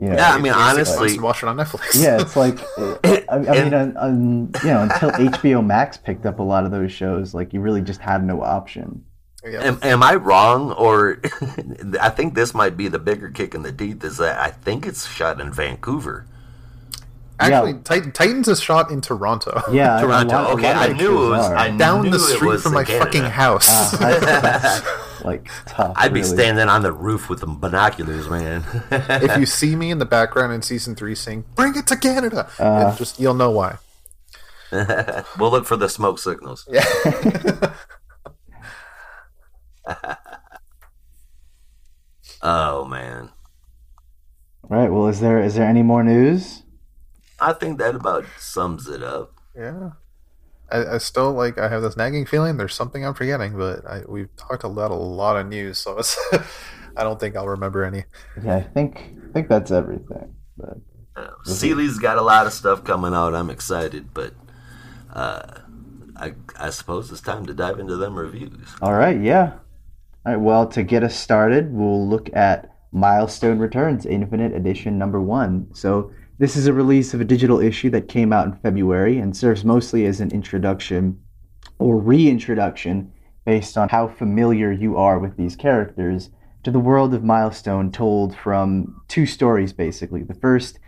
You 0.00 0.08
know, 0.08 0.14
Yeah, 0.16 0.32
I 0.32 0.38
mean, 0.40 0.52
honestly- 0.54 1.12
and 1.12 1.20
watch 1.22 1.42
it 1.42 1.48
on 1.48 1.56
Netflix. 1.58 2.02
yeah, 2.02 2.20
it's 2.20 2.34
like 2.34 2.58
uh, 2.78 2.96
I, 3.30 3.36
I 3.36 3.62
mean, 3.64 3.74
on, 3.74 3.96
on, 3.98 4.50
you 4.64 4.70
know, 4.70 4.82
until 4.82 5.10
HBO 5.10 5.64
Max 5.64 5.98
picked 5.98 6.24
up 6.26 6.38
a 6.38 6.42
lot 6.42 6.64
of 6.64 6.70
those 6.70 6.90
shows, 6.90 7.34
like 7.34 7.52
you 7.52 7.60
really 7.60 7.82
just 7.82 8.00
had 8.00 8.24
no 8.24 8.40
option. 8.42 9.04
yeah. 9.44 9.60
Am, 9.62 9.78
am 9.82 10.02
I 10.02 10.14
wrong, 10.14 10.72
or 10.72 11.20
I 12.00 12.08
think 12.08 12.34
this 12.34 12.54
might 12.54 12.76
be 12.78 12.88
the 12.88 12.98
bigger 12.98 13.28
kick 13.30 13.54
in 13.54 13.62
the 13.62 13.72
teeth? 13.72 14.02
Is 14.02 14.16
that 14.16 14.38
I 14.40 14.48
think 14.50 14.86
it's 14.86 15.06
shot 15.06 15.38
in 15.40 15.52
Vancouver. 15.52 16.26
Actually, 17.40 17.72
yeah. 17.72 17.78
Tit- 17.84 18.14
Titans 18.14 18.48
is 18.48 18.60
shot 18.60 18.90
in 18.90 19.00
Toronto. 19.00 19.62
Yeah, 19.72 19.98
a 19.98 20.02
Toronto. 20.02 20.34
lot- 20.34 20.50
a 20.50 20.52
okay, 20.54 20.74
lot 20.74 20.90
I 20.90 20.92
knew 20.92 21.12
it 21.12 21.16
shows 21.16 21.30
was. 21.30 21.46
are. 21.46 21.56
I 21.56 21.70
down 21.76 22.02
knew 22.04 22.10
the 22.10 22.18
street 22.18 22.60
from 22.60 22.74
my 22.74 22.84
Canada. 22.84 23.04
fucking 23.06 23.22
house. 23.24 23.66
That's, 23.92 24.20
that's, 24.20 25.24
like 25.24 25.48
tough. 25.66 25.94
I'd 25.96 26.12
be 26.14 26.22
standing 26.22 26.68
on 26.68 26.82
the 26.82 26.92
roof 26.92 27.28
with 27.30 27.40
the 27.40 27.46
binoculars, 27.46 28.28
man. 28.28 28.62
if 28.90 29.36
you 29.38 29.46
see 29.60 29.74
me 29.74 29.90
in 29.90 29.98
the 29.98 30.04
background 30.04 30.52
in 30.52 30.62
season 30.62 30.94
three 30.94 31.14
saying 31.14 31.44
"Bring 31.54 31.74
it 31.76 31.86
to 31.88 31.96
Canada," 31.96 32.48
Uh. 32.58 32.92
it 32.94 32.98
just 32.98 33.18
you'll 33.18 33.34
know 33.34 33.50
why. 33.50 33.78
we'll 34.72 35.50
look 35.50 35.66
for 35.66 35.76
the 35.76 35.88
smoke 35.88 36.18
signals. 36.18 36.68
Yeah. 36.70 36.84
Oh 42.42 42.84
man, 42.86 43.30
Right. 44.68 44.88
Well, 44.90 45.08
is 45.08 45.20
there 45.20 45.40
is 45.42 45.54
there 45.56 45.66
any 45.66 45.82
more 45.82 46.02
news? 46.04 46.62
I 47.40 47.52
think 47.54 47.78
that 47.78 47.94
about 47.94 48.24
sums 48.38 48.86
it 48.88 49.02
up. 49.02 49.32
yeah. 49.56 49.90
I, 50.72 50.94
I 50.94 50.98
still 50.98 51.32
like. 51.32 51.58
I 51.58 51.68
have 51.68 51.82
this 51.82 51.96
nagging 51.96 52.26
feeling 52.26 52.56
there's 52.56 52.74
something 52.76 53.04
I'm 53.04 53.14
forgetting, 53.14 53.56
but 53.58 53.84
I, 53.84 54.02
we've 54.06 54.34
talked 54.36 54.62
about 54.62 54.92
a 54.92 54.94
lot 54.94 55.36
of 55.36 55.48
news, 55.48 55.78
so 55.78 55.98
it's. 55.98 56.16
I 56.96 57.02
don't 57.02 57.18
think 57.18 57.34
I'll 57.36 57.48
remember 57.48 57.82
any. 57.84 58.04
Yeah, 58.40 58.56
I 58.56 58.62
think 58.62 59.14
I 59.28 59.32
think 59.32 59.48
that's 59.48 59.70
everything. 59.72 60.34
But 60.56 60.78
Uh, 61.16 61.30
Seeley's 61.44 61.98
got 61.98 62.18
a 62.18 62.22
lot 62.22 62.46
of 62.46 62.52
stuff 62.52 62.84
coming 62.84 63.14
out. 63.14 63.34
I'm 63.34 63.50
excited, 63.50 64.14
but 64.14 64.32
uh, 65.12 65.58
I 66.16 66.34
I 66.56 66.70
suppose 66.70 67.10
it's 67.10 67.20
time 67.20 67.46
to 67.46 67.54
dive 67.54 67.80
into 67.80 67.96
them 67.96 68.16
reviews. 68.16 68.68
all 68.80 68.92
right, 68.94 69.20
yeah. 69.20 69.54
All 70.24 70.32
right. 70.34 70.36
Well, 70.40 70.66
to 70.68 70.82
get 70.84 71.02
us 71.02 71.16
started, 71.18 71.72
we'll 71.72 72.06
look 72.08 72.28
at 72.34 72.76
Milestone 72.92 73.58
Returns 73.58 74.06
Infinite 74.06 74.52
Edition 74.52 74.98
number 74.98 75.20
one. 75.20 75.68
So 75.74 76.12
This 76.40 76.56
is 76.56 76.66
a 76.66 76.72
release 76.72 77.12
of 77.12 77.20
a 77.20 77.26
digital 77.26 77.60
issue 77.60 77.90
that 77.90 78.08
came 78.08 78.32
out 78.32 78.46
in 78.46 78.54
February 78.54 79.18
and 79.18 79.36
serves 79.36 79.62
mostly 79.62 80.06
as 80.06 80.22
an 80.22 80.30
introduction 80.30 81.20
or 81.78 81.98
reintroduction 81.98 83.12
based 83.44 83.76
on 83.76 83.90
how 83.90 84.08
familiar 84.08 84.72
you 84.72 84.96
are 84.96 85.18
with 85.18 85.36
these 85.36 85.54
characters 85.54 86.30
to 86.62 86.70
the 86.70 86.80
world 86.80 87.12
of 87.12 87.22
Milestone 87.22 87.92
told 87.92 88.34
from 88.34 89.02
two 89.06 89.26
stories 89.26 89.74
basically. 89.74 90.22
The 90.22 90.32
first 90.32 90.78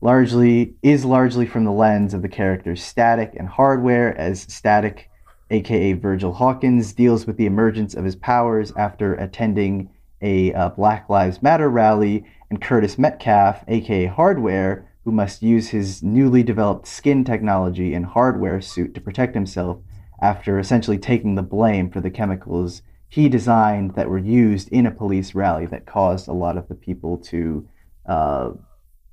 largely 0.00 0.76
is 0.80 1.04
largely 1.04 1.44
from 1.44 1.64
the 1.64 1.72
lens 1.72 2.14
of 2.14 2.22
the 2.22 2.28
characters 2.30 2.82
Static 2.82 3.34
and 3.38 3.50
Hardware 3.50 4.16
as 4.16 4.40
Static 4.40 5.10
aka 5.50 5.92
Virgil 5.92 6.32
Hawkins 6.32 6.94
deals 6.94 7.26
with 7.26 7.36
the 7.36 7.44
emergence 7.44 7.92
of 7.92 8.06
his 8.06 8.16
powers 8.16 8.72
after 8.78 9.12
attending 9.16 9.90
a 10.22 10.54
uh, 10.54 10.70
Black 10.70 11.10
Lives 11.10 11.42
Matter 11.42 11.68
rally 11.68 12.24
and 12.48 12.62
Curtis 12.62 12.96
Metcalf 12.96 13.62
aka 13.68 14.06
Hardware 14.06 14.88
who 15.04 15.12
must 15.12 15.42
use 15.42 15.70
his 15.70 16.02
newly 16.02 16.42
developed 16.42 16.86
skin 16.86 17.24
technology 17.24 17.94
and 17.94 18.06
hardware 18.06 18.60
suit 18.60 18.94
to 18.94 19.00
protect 19.00 19.34
himself 19.34 19.78
after 20.20 20.58
essentially 20.58 20.98
taking 20.98 21.34
the 21.34 21.42
blame 21.42 21.90
for 21.90 22.00
the 22.00 22.10
chemicals 22.10 22.82
he 23.08 23.28
designed 23.28 23.94
that 23.94 24.08
were 24.08 24.16
used 24.16 24.70
in 24.70 24.86
a 24.86 24.90
police 24.90 25.34
rally 25.34 25.66
that 25.66 25.84
caused 25.84 26.28
a 26.28 26.32
lot 26.32 26.56
of 26.56 26.66
the 26.68 26.74
people 26.74 27.18
to 27.18 27.68
uh, 28.06 28.50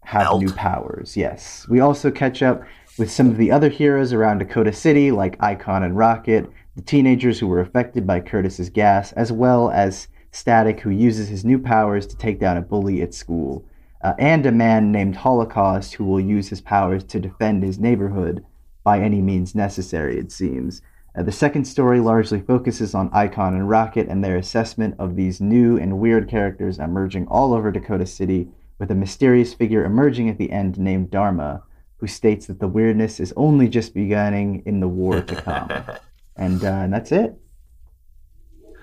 have 0.03 0.23
Melt. 0.23 0.41
new 0.41 0.53
powers. 0.53 1.17
Yes. 1.17 1.67
We 1.67 1.81
also 1.81 2.09
catch 2.09 2.41
up 2.41 2.63
with 2.97 3.11
some 3.11 3.29
of 3.29 3.35
the 3.35 3.51
other 3.51 3.67
heroes 3.67 4.13
around 4.13 4.37
Dakota 4.37 4.71
City, 4.71 5.11
like 5.11 5.35
Icon 5.41 5.83
and 5.83 5.97
Rocket, 5.97 6.49
the 6.77 6.81
teenagers 6.81 7.39
who 7.39 7.47
were 7.47 7.59
affected 7.59 8.07
by 8.07 8.21
Curtis's 8.21 8.69
gas, 8.69 9.11
as 9.13 9.33
well 9.33 9.69
as 9.69 10.07
Static, 10.31 10.79
who 10.79 10.91
uses 10.91 11.27
his 11.27 11.43
new 11.43 11.59
powers 11.59 12.07
to 12.07 12.15
take 12.15 12.39
down 12.39 12.55
a 12.55 12.61
bully 12.61 13.01
at 13.01 13.13
school, 13.13 13.65
uh, 14.01 14.13
and 14.17 14.45
a 14.45 14.51
man 14.51 14.91
named 14.91 15.17
Holocaust, 15.17 15.95
who 15.95 16.05
will 16.05 16.19
use 16.19 16.49
his 16.49 16.61
powers 16.61 17.03
to 17.05 17.19
defend 17.19 17.63
his 17.63 17.79
neighborhood 17.79 18.45
by 18.83 18.99
any 18.99 19.21
means 19.21 19.53
necessary, 19.53 20.17
it 20.17 20.31
seems. 20.31 20.81
Uh, 21.17 21.23
the 21.23 21.31
second 21.31 21.65
story 21.65 21.99
largely 21.99 22.39
focuses 22.39 22.95
on 22.95 23.09
Icon 23.11 23.53
and 23.53 23.69
Rocket 23.69 24.07
and 24.07 24.23
their 24.23 24.37
assessment 24.37 24.95
of 24.99 25.15
these 25.15 25.41
new 25.41 25.77
and 25.77 25.99
weird 25.99 26.29
characters 26.29 26.79
emerging 26.79 27.27
all 27.27 27.53
over 27.53 27.71
Dakota 27.71 28.05
City, 28.05 28.47
with 28.77 28.89
a 28.91 28.95
mysterious 28.95 29.53
figure 29.53 29.83
emerging 29.83 30.29
at 30.29 30.37
the 30.37 30.51
end 30.51 30.77
named 30.77 31.11
Dharma, 31.11 31.63
who 31.97 32.07
states 32.07 32.45
that 32.47 32.61
the 32.61 32.67
weirdness 32.67 33.19
is 33.19 33.33
only 33.35 33.67
just 33.67 33.93
beginning 33.93 34.63
in 34.65 34.79
the 34.79 34.87
war 34.87 35.21
to 35.21 35.35
come. 35.35 35.69
and, 36.37 36.63
uh, 36.63 36.67
and 36.67 36.93
that's 36.93 37.11
it. 37.11 37.37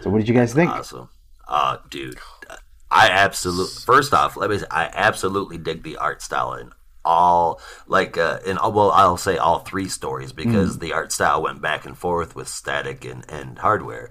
So, 0.01 0.11
what 0.11 0.19
did 0.19 0.29
you 0.29 0.35
guys 0.35 0.53
think? 0.53 0.71
Awesome. 0.71 1.09
Uh, 1.49 1.79
dude, 1.89 2.19
I 2.91 3.09
absolutely. 3.11 3.83
First 3.85 4.15
off, 4.15 4.37
let 4.37 4.51
me. 4.51 4.59
Say, 4.59 4.67
I 4.71 4.91
absolutely 4.93 5.59
dig 5.59 5.83
the 5.83 5.97
art 5.97 6.23
style 6.23 6.55
in 6.55 6.73
all, 7.05 7.61
like, 7.87 8.19
uh, 8.19 8.41
in 8.45 8.57
well, 8.57 8.91
I'll 8.91 9.17
say 9.17 9.39
all 9.39 9.61
three 9.61 9.89
stories 9.89 10.33
because 10.33 10.79
the 10.79 10.93
art 10.93 11.13
style 11.13 11.43
went 11.43 11.63
back 11.63 11.87
and 11.87 11.97
forth 11.97 12.35
with 12.35 12.49
static 12.49 13.05
and 13.05 13.25
and 13.29 13.59
hardware, 13.59 14.11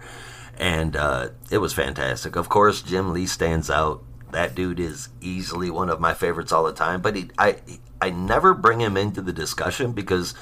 and 0.57 0.95
uh, 0.95 1.29
it 1.51 1.59
was 1.59 1.73
fantastic. 1.73 2.35
Of 2.35 2.49
course, 2.49 2.81
Jim 2.81 3.13
Lee 3.13 3.27
stands 3.27 3.69
out. 3.69 4.03
That 4.31 4.55
dude 4.55 4.79
is 4.79 5.09
easily 5.21 5.69
one 5.69 5.89
of 5.89 6.01
my 6.01 6.13
favorites 6.13 6.51
all 6.51 6.65
the 6.65 6.73
time. 6.73 7.01
But 7.01 7.15
he, 7.15 7.29
I, 7.37 7.57
I 8.01 8.09
never 8.09 8.53
bring 8.53 8.81
him 8.81 8.97
into 8.97 9.21
the 9.21 9.31
discussion 9.31 9.93
because, 9.93 10.33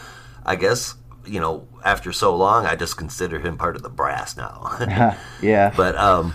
I 0.43 0.56
guess 0.56 0.96
you 1.26 1.39
know, 1.39 1.67
after 1.86 2.12
so 2.12 2.36
long, 2.36 2.65
I 2.65 2.76
just 2.76 2.98
consider 2.98 3.39
him 3.39 3.58
part 3.58 3.76
of 3.76 3.82
the 3.84 3.89
brass 3.89 4.36
now. 4.36 4.76
yeah. 5.41 5.74
But 5.76 5.96
um, 5.96 6.34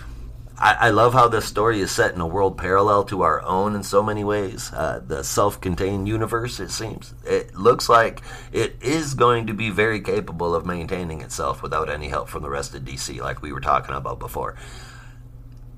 I, 0.61 0.87
I 0.87 0.89
love 0.89 1.13
how 1.13 1.27
this 1.29 1.45
story 1.45 1.79
is 1.79 1.89
set 1.91 2.13
in 2.13 2.19
a 2.21 2.27
world 2.27 2.57
parallel 2.57 3.05
to 3.05 3.21
our 3.21 3.41
own 3.43 3.75
in 3.75 3.83
so 3.83 4.03
many 4.03 4.23
ways. 4.23 4.71
Uh, 4.73 5.01
the 5.05 5.23
self-contained 5.23 6.07
universe, 6.07 6.59
it 6.59 6.69
seems, 6.69 7.13
it 7.25 7.55
looks 7.55 7.87
like 7.87 8.21
it 8.51 8.75
is 8.81 9.13
going 9.13 9.47
to 9.47 9.53
be 9.53 9.69
very 9.69 10.01
capable 10.01 10.53
of 10.53 10.65
maintaining 10.65 11.21
itself 11.21 11.63
without 11.63 11.89
any 11.89 12.09
help 12.09 12.27
from 12.27 12.43
the 12.43 12.49
rest 12.49 12.75
of 12.75 12.83
DC, 12.83 13.19
like 13.21 13.41
we 13.41 13.53
were 13.53 13.61
talking 13.61 13.95
about 13.95 14.19
before. 14.19 14.55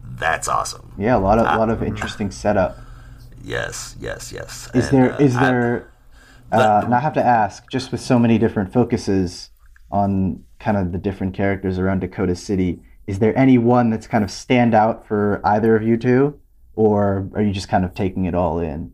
That's 0.04 0.48
awesome. 0.48 0.94
Yeah, 0.98 1.16
a 1.16 1.20
lot 1.20 1.40
of 1.40 1.46
a 1.46 1.58
lot 1.58 1.70
of 1.70 1.82
interesting 1.82 2.32
setup. 2.32 2.78
Yes, 3.44 3.96
yes, 4.00 4.32
yes. 4.32 4.70
Is 4.74 4.90
And, 4.90 4.98
there 4.98 5.14
uh, 5.14 5.18
is 5.18 5.36
I- 5.36 5.46
there 5.46 5.92
uh, 6.52 6.82
and 6.84 6.94
I 6.94 7.00
have 7.00 7.14
to 7.14 7.24
ask, 7.24 7.70
just 7.72 7.92
with 7.92 8.02
so 8.02 8.20
many 8.20 8.38
different 8.38 8.74
focuses 8.74 9.52
on 9.90 10.44
kind 10.60 10.76
of 10.78 10.92
the 10.92 10.98
different 10.98 11.34
characters 11.34 11.80
around 11.80 12.02
Dakota 12.02 12.36
City, 12.36 12.82
is 13.08 13.20
there 13.20 13.38
any 13.38 13.58
one 13.58 13.90
that's 13.90 14.08
kind 14.08 14.24
of 14.24 14.32
stand 14.32 14.74
out 14.74 15.08
for 15.08 15.42
either 15.44 15.76
of 15.76 15.84
you 15.84 15.98
two, 15.98 16.40
or 16.76 17.30
are 17.36 17.42
you 17.42 17.52
just 17.52 17.68
kind 17.70 17.84
of 17.86 17.94
taking 17.94 18.26
it 18.26 18.36
all 18.36 18.60
in? 18.60 18.94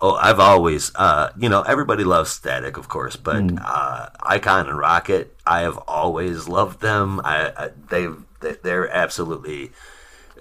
Oh, 0.00 0.14
I've 0.16 0.40
always, 0.40 0.92
uh, 0.96 1.30
you 1.38 1.48
know, 1.48 1.62
everybody 1.62 2.04
loves 2.04 2.30
Static, 2.30 2.76
of 2.76 2.88
course, 2.88 3.16
but 3.16 3.36
Mm. 3.36 3.58
uh, 3.64 4.08
Icon 4.22 4.68
and 4.68 4.78
Rocket, 4.78 5.34
I 5.46 5.60
have 5.60 5.78
always 5.78 6.48
loved 6.48 6.80
them. 6.80 7.20
I, 7.24 7.52
I 7.56 7.70
they've, 7.88 8.16
they- 8.40 8.56
they're 8.62 8.90
absolutely 8.90 9.70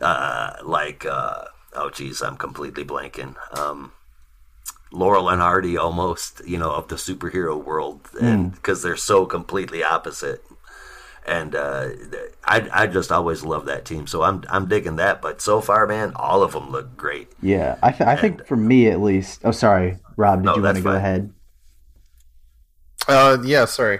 uh, 0.01 0.53
like, 0.63 1.05
uh, 1.05 1.45
oh, 1.73 1.89
geez, 1.91 2.21
I'm 2.21 2.35
completely 2.35 2.83
blanking. 2.83 3.35
Um, 3.57 3.91
Laurel 4.91 5.29
and 5.29 5.39
Hardy, 5.41 5.77
almost, 5.77 6.41
you 6.45 6.57
know, 6.57 6.71
of 6.71 6.87
the 6.87 6.95
superhero 6.95 7.63
world, 7.63 8.09
and 8.19 8.51
because 8.53 8.81
they're 8.81 8.97
so 8.97 9.25
completely 9.25 9.83
opposite. 9.83 10.43
And 11.25 11.55
uh, 11.55 11.89
I, 12.43 12.67
I 12.73 12.87
just 12.87 13.11
always 13.11 13.43
love 13.43 13.65
that 13.67 13.85
team, 13.85 14.07
so 14.07 14.23
I'm, 14.23 14.43
I'm 14.49 14.67
digging 14.67 14.97
that. 14.97 15.21
But 15.21 15.41
so 15.41 15.61
far, 15.61 15.87
man, 15.87 16.11
all 16.15 16.43
of 16.43 16.51
them 16.51 16.69
look 16.69 16.97
great. 16.97 17.31
Yeah, 17.41 17.77
I, 17.81 17.91
th- 17.91 18.01
I 18.07 18.15
think 18.17 18.45
for 18.45 18.57
me 18.57 18.87
at 18.89 18.99
least. 19.01 19.41
Oh, 19.45 19.51
sorry, 19.51 19.97
Rob. 20.17 20.39
Did 20.39 20.45
No, 20.47 20.55
you 20.57 20.61
want 20.61 20.77
to 20.77 20.83
go 20.83 20.89
fine. 20.89 20.97
ahead? 20.97 21.33
Uh, 23.07 23.37
yeah, 23.43 23.65
sorry. 23.65 23.99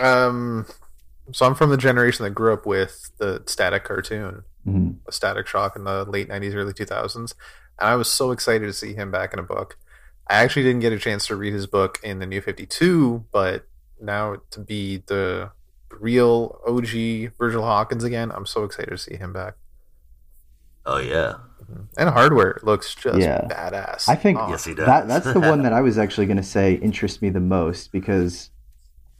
Um, 0.00 0.66
so 1.32 1.46
I'm 1.46 1.54
from 1.54 1.70
the 1.70 1.76
generation 1.76 2.24
that 2.24 2.30
grew 2.30 2.52
up 2.52 2.66
with 2.66 3.10
the 3.18 3.42
static 3.46 3.84
cartoon, 3.84 4.42
Mhm. 4.66 4.96
a 5.08 5.12
Static 5.12 5.46
Shock 5.46 5.76
in 5.76 5.84
the 5.84 6.04
late 6.04 6.28
'90s, 6.28 6.54
early 6.54 6.72
2000s, 6.72 7.34
and 7.78 7.88
I 7.88 7.94
was 7.96 8.08
so 8.10 8.30
excited 8.30 8.66
to 8.66 8.72
see 8.72 8.94
him 8.94 9.10
back 9.10 9.32
in 9.32 9.38
a 9.38 9.42
book. 9.44 9.76
I 10.28 10.42
actually 10.42 10.62
didn't 10.62 10.80
get 10.80 10.92
a 10.92 10.98
chance 10.98 11.26
to 11.26 11.36
read 11.36 11.52
his 11.52 11.66
book 11.66 11.98
in 12.02 12.20
the 12.20 12.26
New 12.26 12.40
52, 12.40 13.26
but 13.32 13.66
now 14.00 14.36
to 14.50 14.60
be 14.60 14.98
the 15.06 15.50
real 16.00 16.60
OG 16.66 17.32
Virgil 17.38 17.62
Hawkins 17.62 18.04
again, 18.04 18.30
I'm 18.32 18.46
so 18.46 18.64
excited 18.64 18.90
to 18.90 18.98
see 18.98 19.16
him 19.16 19.32
back. 19.32 19.54
Oh 20.84 20.98
yeah, 20.98 21.34
mm-hmm. 21.62 21.82
And 21.96 22.10
Hardware 22.10 22.58
looks 22.62 22.94
just 22.94 23.18
Yeah. 23.18 23.42
badass. 23.48 24.08
I 24.08 24.16
think 24.16 24.38
Oh, 24.40 24.48
Yes, 24.48 24.64
he 24.64 24.74
does. 24.74 24.86
that 24.86 25.06
that's 25.08 25.32
the 25.32 25.40
one 25.40 25.62
that 25.62 25.72
I 25.72 25.80
was 25.80 25.96
actually 25.98 26.26
going 26.26 26.36
to 26.38 26.42
say 26.42 26.74
interests 26.74 27.22
me 27.22 27.30
the 27.30 27.40
most 27.40 27.92
because 27.92 28.50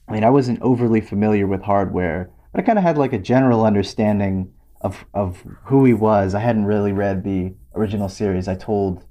I 0.08 0.12
mean 0.12 0.24
I 0.24 0.30
wasn't 0.30 0.60
overly 0.60 1.00
familiar 1.00 1.46
with 1.46 1.62
hardware, 1.62 2.30
but 2.52 2.60
I 2.60 2.64
kind 2.64 2.78
of 2.78 2.84
had 2.84 2.98
like 2.98 3.12
a 3.12 3.18
general 3.18 3.64
understanding 3.64 4.52
of 4.80 5.04
of 5.14 5.44
who 5.64 5.84
he 5.84 5.94
was. 5.94 6.34
I 6.34 6.40
hadn't 6.40 6.64
really 6.64 6.92
read 6.92 7.22
the 7.22 7.54
original 7.76 8.08
series. 8.08 8.48
I 8.48 8.56
told 8.56 9.04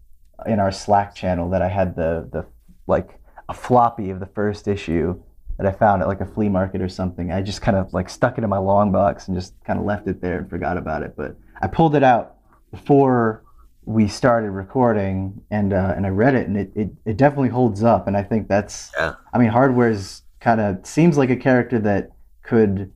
in 0.45 0.60
our 0.60 0.71
Slack 0.71 1.15
channel 1.15 1.50
that 1.52 1.62
I 1.62 1.69
had 1.69 1.95
the 1.95 2.28
the 2.32 2.45
like 2.88 3.17
a 3.47 3.54
floppy 3.54 4.10
of 4.10 4.19
the 4.19 4.26
first 4.26 4.67
issue 4.67 5.21
that 5.62 5.76
I 5.76 5.78
found 5.78 6.02
at 6.02 6.08
like 6.08 6.21
a 6.21 6.26
flea 6.26 6.50
market 6.50 6.82
or 6.82 6.89
something. 6.89 7.32
I 7.32 7.41
just 7.41 7.62
kind 7.62 7.78
of 7.78 7.93
like 7.93 8.10
stuck 8.10 8.38
it 8.38 8.43
in 8.43 8.50
my 8.50 8.58
long 8.58 8.91
box 8.91 9.28
and 9.28 9.38
just 9.38 9.54
kind 9.63 9.78
of 9.78 9.86
left 9.86 10.08
it 10.08 10.19
there 10.19 10.39
and 10.39 10.50
forgot 10.50 10.76
about 10.76 11.04
it. 11.04 11.13
But 11.15 11.36
I 11.62 11.67
pulled 11.67 11.95
it 11.95 12.04
out 12.04 12.38
before 12.71 13.43
we 13.86 14.08
started 14.08 14.50
recording 14.52 15.39
and 15.52 15.74
uh, 15.74 15.93
and 15.95 16.06
I 16.06 16.10
read 16.10 16.34
it 16.34 16.47
and 16.47 16.58
it, 16.58 16.71
it, 16.76 16.89
it 17.06 17.17
definitely 17.17 17.50
holds 17.50 17.84
up 17.84 18.08
and 18.08 18.17
I 18.17 18.24
think 18.24 18.47
that's 18.47 18.91
Yeah. 18.97 19.13
I 19.34 19.38
mean 19.38 19.50
hardware's 19.50 20.24
kind 20.39 20.62
of 20.62 20.86
seems 20.86 21.17
like 21.17 21.30
a 21.30 21.36
character 21.36 21.78
that 21.80 22.12
could 22.41 22.91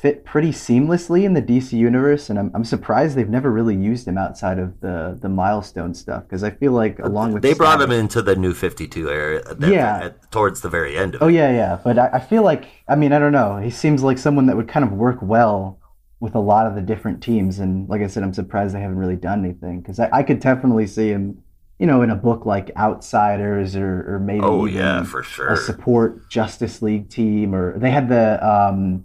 fit 0.00 0.24
pretty 0.24 0.50
seamlessly 0.50 1.24
in 1.24 1.32
the 1.34 1.40
DC 1.42 1.72
universe 1.72 2.28
and 2.28 2.38
I'm, 2.38 2.50
I'm 2.54 2.64
surprised 2.64 3.16
they've 3.16 3.28
never 3.28 3.50
really 3.50 3.74
used 3.74 4.06
him 4.06 4.18
outside 4.18 4.58
of 4.58 4.78
the 4.80 5.18
the 5.20 5.28
milestone 5.28 5.94
stuff 5.94 6.24
because 6.24 6.44
I 6.44 6.50
feel 6.50 6.72
like 6.72 6.98
along 6.98 7.32
with 7.32 7.42
they 7.42 7.54
brought 7.54 7.80
him 7.80 7.90
into 7.90 8.20
the 8.20 8.36
new 8.36 8.52
52 8.52 9.08
area 9.10 9.42
that, 9.42 9.70
Yeah. 9.72 10.04
at, 10.04 10.30
towards 10.30 10.60
the 10.60 10.68
very 10.68 10.98
end 10.98 11.14
of 11.14 11.22
Oh 11.22 11.28
it. 11.28 11.32
yeah, 11.34 11.50
yeah. 11.50 11.78
But 11.82 11.98
I, 11.98 12.10
I 12.14 12.20
feel 12.20 12.42
like 12.42 12.66
I 12.88 12.94
mean 12.96 13.12
I 13.12 13.18
don't 13.18 13.32
know. 13.32 13.56
He 13.58 13.70
seems 13.70 14.02
like 14.02 14.18
someone 14.18 14.46
that 14.46 14.56
would 14.56 14.68
kind 14.68 14.84
of 14.84 14.92
work 14.92 15.18
well 15.22 15.78
with 16.20 16.34
a 16.34 16.40
lot 16.40 16.66
of 16.66 16.74
the 16.74 16.82
different 16.82 17.22
teams. 17.22 17.58
And 17.58 17.88
like 17.88 18.02
I 18.02 18.06
said, 18.06 18.22
I'm 18.22 18.32
surprised 18.34 18.74
they 18.74 18.80
haven't 18.80 18.98
really 18.98 19.16
done 19.16 19.44
anything 19.44 19.80
because 19.80 19.98
I, 20.00 20.08
I 20.12 20.22
could 20.22 20.40
definitely 20.40 20.86
see 20.86 21.08
him, 21.08 21.42
you 21.78 21.86
know, 21.86 22.02
in 22.02 22.10
a 22.10 22.16
book 22.16 22.46
like 22.46 22.70
Outsiders 22.76 23.76
or, 23.76 24.14
or 24.14 24.18
maybe 24.20 24.40
Oh 24.42 24.64
yeah, 24.66 25.02
for 25.04 25.22
sure. 25.22 25.52
a 25.52 25.56
support 25.56 26.28
Justice 26.30 26.80
League 26.82 27.08
team 27.10 27.54
or 27.54 27.78
they 27.78 27.90
had 27.90 28.08
the 28.08 28.46
um, 28.46 29.04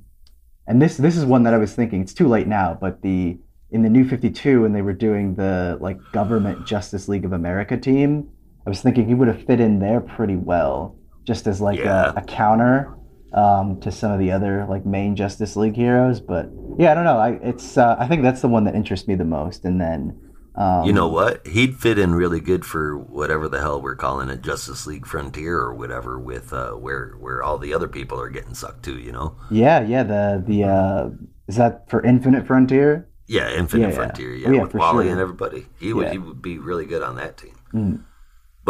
and 0.71 0.81
this 0.81 0.97
this 0.97 1.17
is 1.17 1.25
one 1.25 1.43
that 1.43 1.53
I 1.53 1.57
was 1.57 1.73
thinking. 1.75 2.01
It's 2.01 2.13
too 2.13 2.27
late 2.27 2.47
now, 2.47 2.77
but 2.79 3.01
the 3.01 3.37
in 3.71 3.81
the 3.83 3.89
New 3.89 4.05
Fifty 4.07 4.29
Two 4.31 4.61
when 4.61 4.71
they 4.73 4.81
were 4.81 4.93
doing 4.93 5.35
the 5.35 5.77
like 5.81 5.97
government 6.13 6.65
Justice 6.65 7.07
League 7.09 7.25
of 7.25 7.33
America 7.33 7.77
team, 7.77 8.29
I 8.65 8.69
was 8.69 8.81
thinking 8.81 9.07
he 9.07 9.13
would 9.13 9.27
have 9.27 9.43
fit 9.45 9.59
in 9.59 9.79
there 9.79 9.99
pretty 9.99 10.37
well, 10.37 10.95
just 11.25 11.45
as 11.45 11.59
like 11.61 11.79
Yeah. 11.79 12.13
a, 12.15 12.19
a 12.19 12.21
counter 12.21 12.95
um, 13.33 13.79
to 13.81 13.91
some 13.91 14.11
of 14.11 14.19
the 14.19 14.31
other 14.31 14.65
like 14.69 14.85
main 14.85 15.15
Justice 15.15 15.55
League 15.57 15.75
heroes. 15.75 16.19
But 16.21 16.49
yeah, 16.79 16.91
I 16.91 16.95
don't 16.95 17.03
know. 17.03 17.17
I 17.17 17.31
it's 17.43 17.77
uh, 17.77 17.95
I 17.99 18.07
think 18.07 18.23
that's 18.23 18.41
the 18.41 18.47
one 18.47 18.63
that 18.63 18.75
interests 18.75 19.07
me 19.09 19.15
the 19.15 19.25
most. 19.25 19.65
And 19.65 19.79
then 19.79 20.17
Um, 20.55 20.85
You 20.85 20.91
know 20.93 21.07
what? 21.07 21.45
He'd 21.47 21.77
fit 21.77 21.97
in 21.97 22.13
really 22.13 22.39
good 22.41 22.65
for 22.65 22.97
whatever 22.97 23.47
the 23.47 23.59
hell 23.59 23.81
we're 23.81 23.95
calling 23.95 24.29
it, 24.29 24.41
Justice 24.41 24.85
League 24.85 25.05
Frontier 25.05 25.57
or 25.57 25.73
whatever, 25.73 26.19
with 26.19 26.51
uh, 26.51 26.71
where 26.71 27.15
where 27.19 27.41
all 27.41 27.57
the 27.57 27.73
other 27.73 27.87
people 27.87 28.19
are 28.19 28.29
getting 28.29 28.53
sucked 28.53 28.83
to. 28.83 28.99
You 28.99 29.11
know? 29.13 29.35
Yeah, 29.49 29.81
yeah. 29.81 30.03
The 30.03 30.43
the 30.45 30.63
uh, 30.65 31.09
is 31.47 31.55
that 31.55 31.89
for 31.89 32.03
Infinite 32.03 32.45
Frontier? 32.47 33.07
Yeah, 33.27 33.49
Infinite 33.49 33.83
Yeah, 33.83 33.89
yeah. 33.89 33.95
Frontier. 33.95 34.33
Yeah, 34.35 34.47
Oh, 34.49 34.51
yeah, 34.51 34.61
with 34.63 34.71
for 34.73 34.77
Wally 34.79 35.05
sure. 35.05 35.11
and 35.13 35.21
everybody. 35.21 35.67
He 35.79 35.93
would 35.93 36.07
Yeah. 36.07 36.11
he 36.13 36.17
would 36.17 36.41
be 36.41 36.57
really 36.59 36.85
good 36.85 37.01
on 37.01 37.15
that 37.15 37.37
team. 37.37 37.55
Mm. 37.73 38.01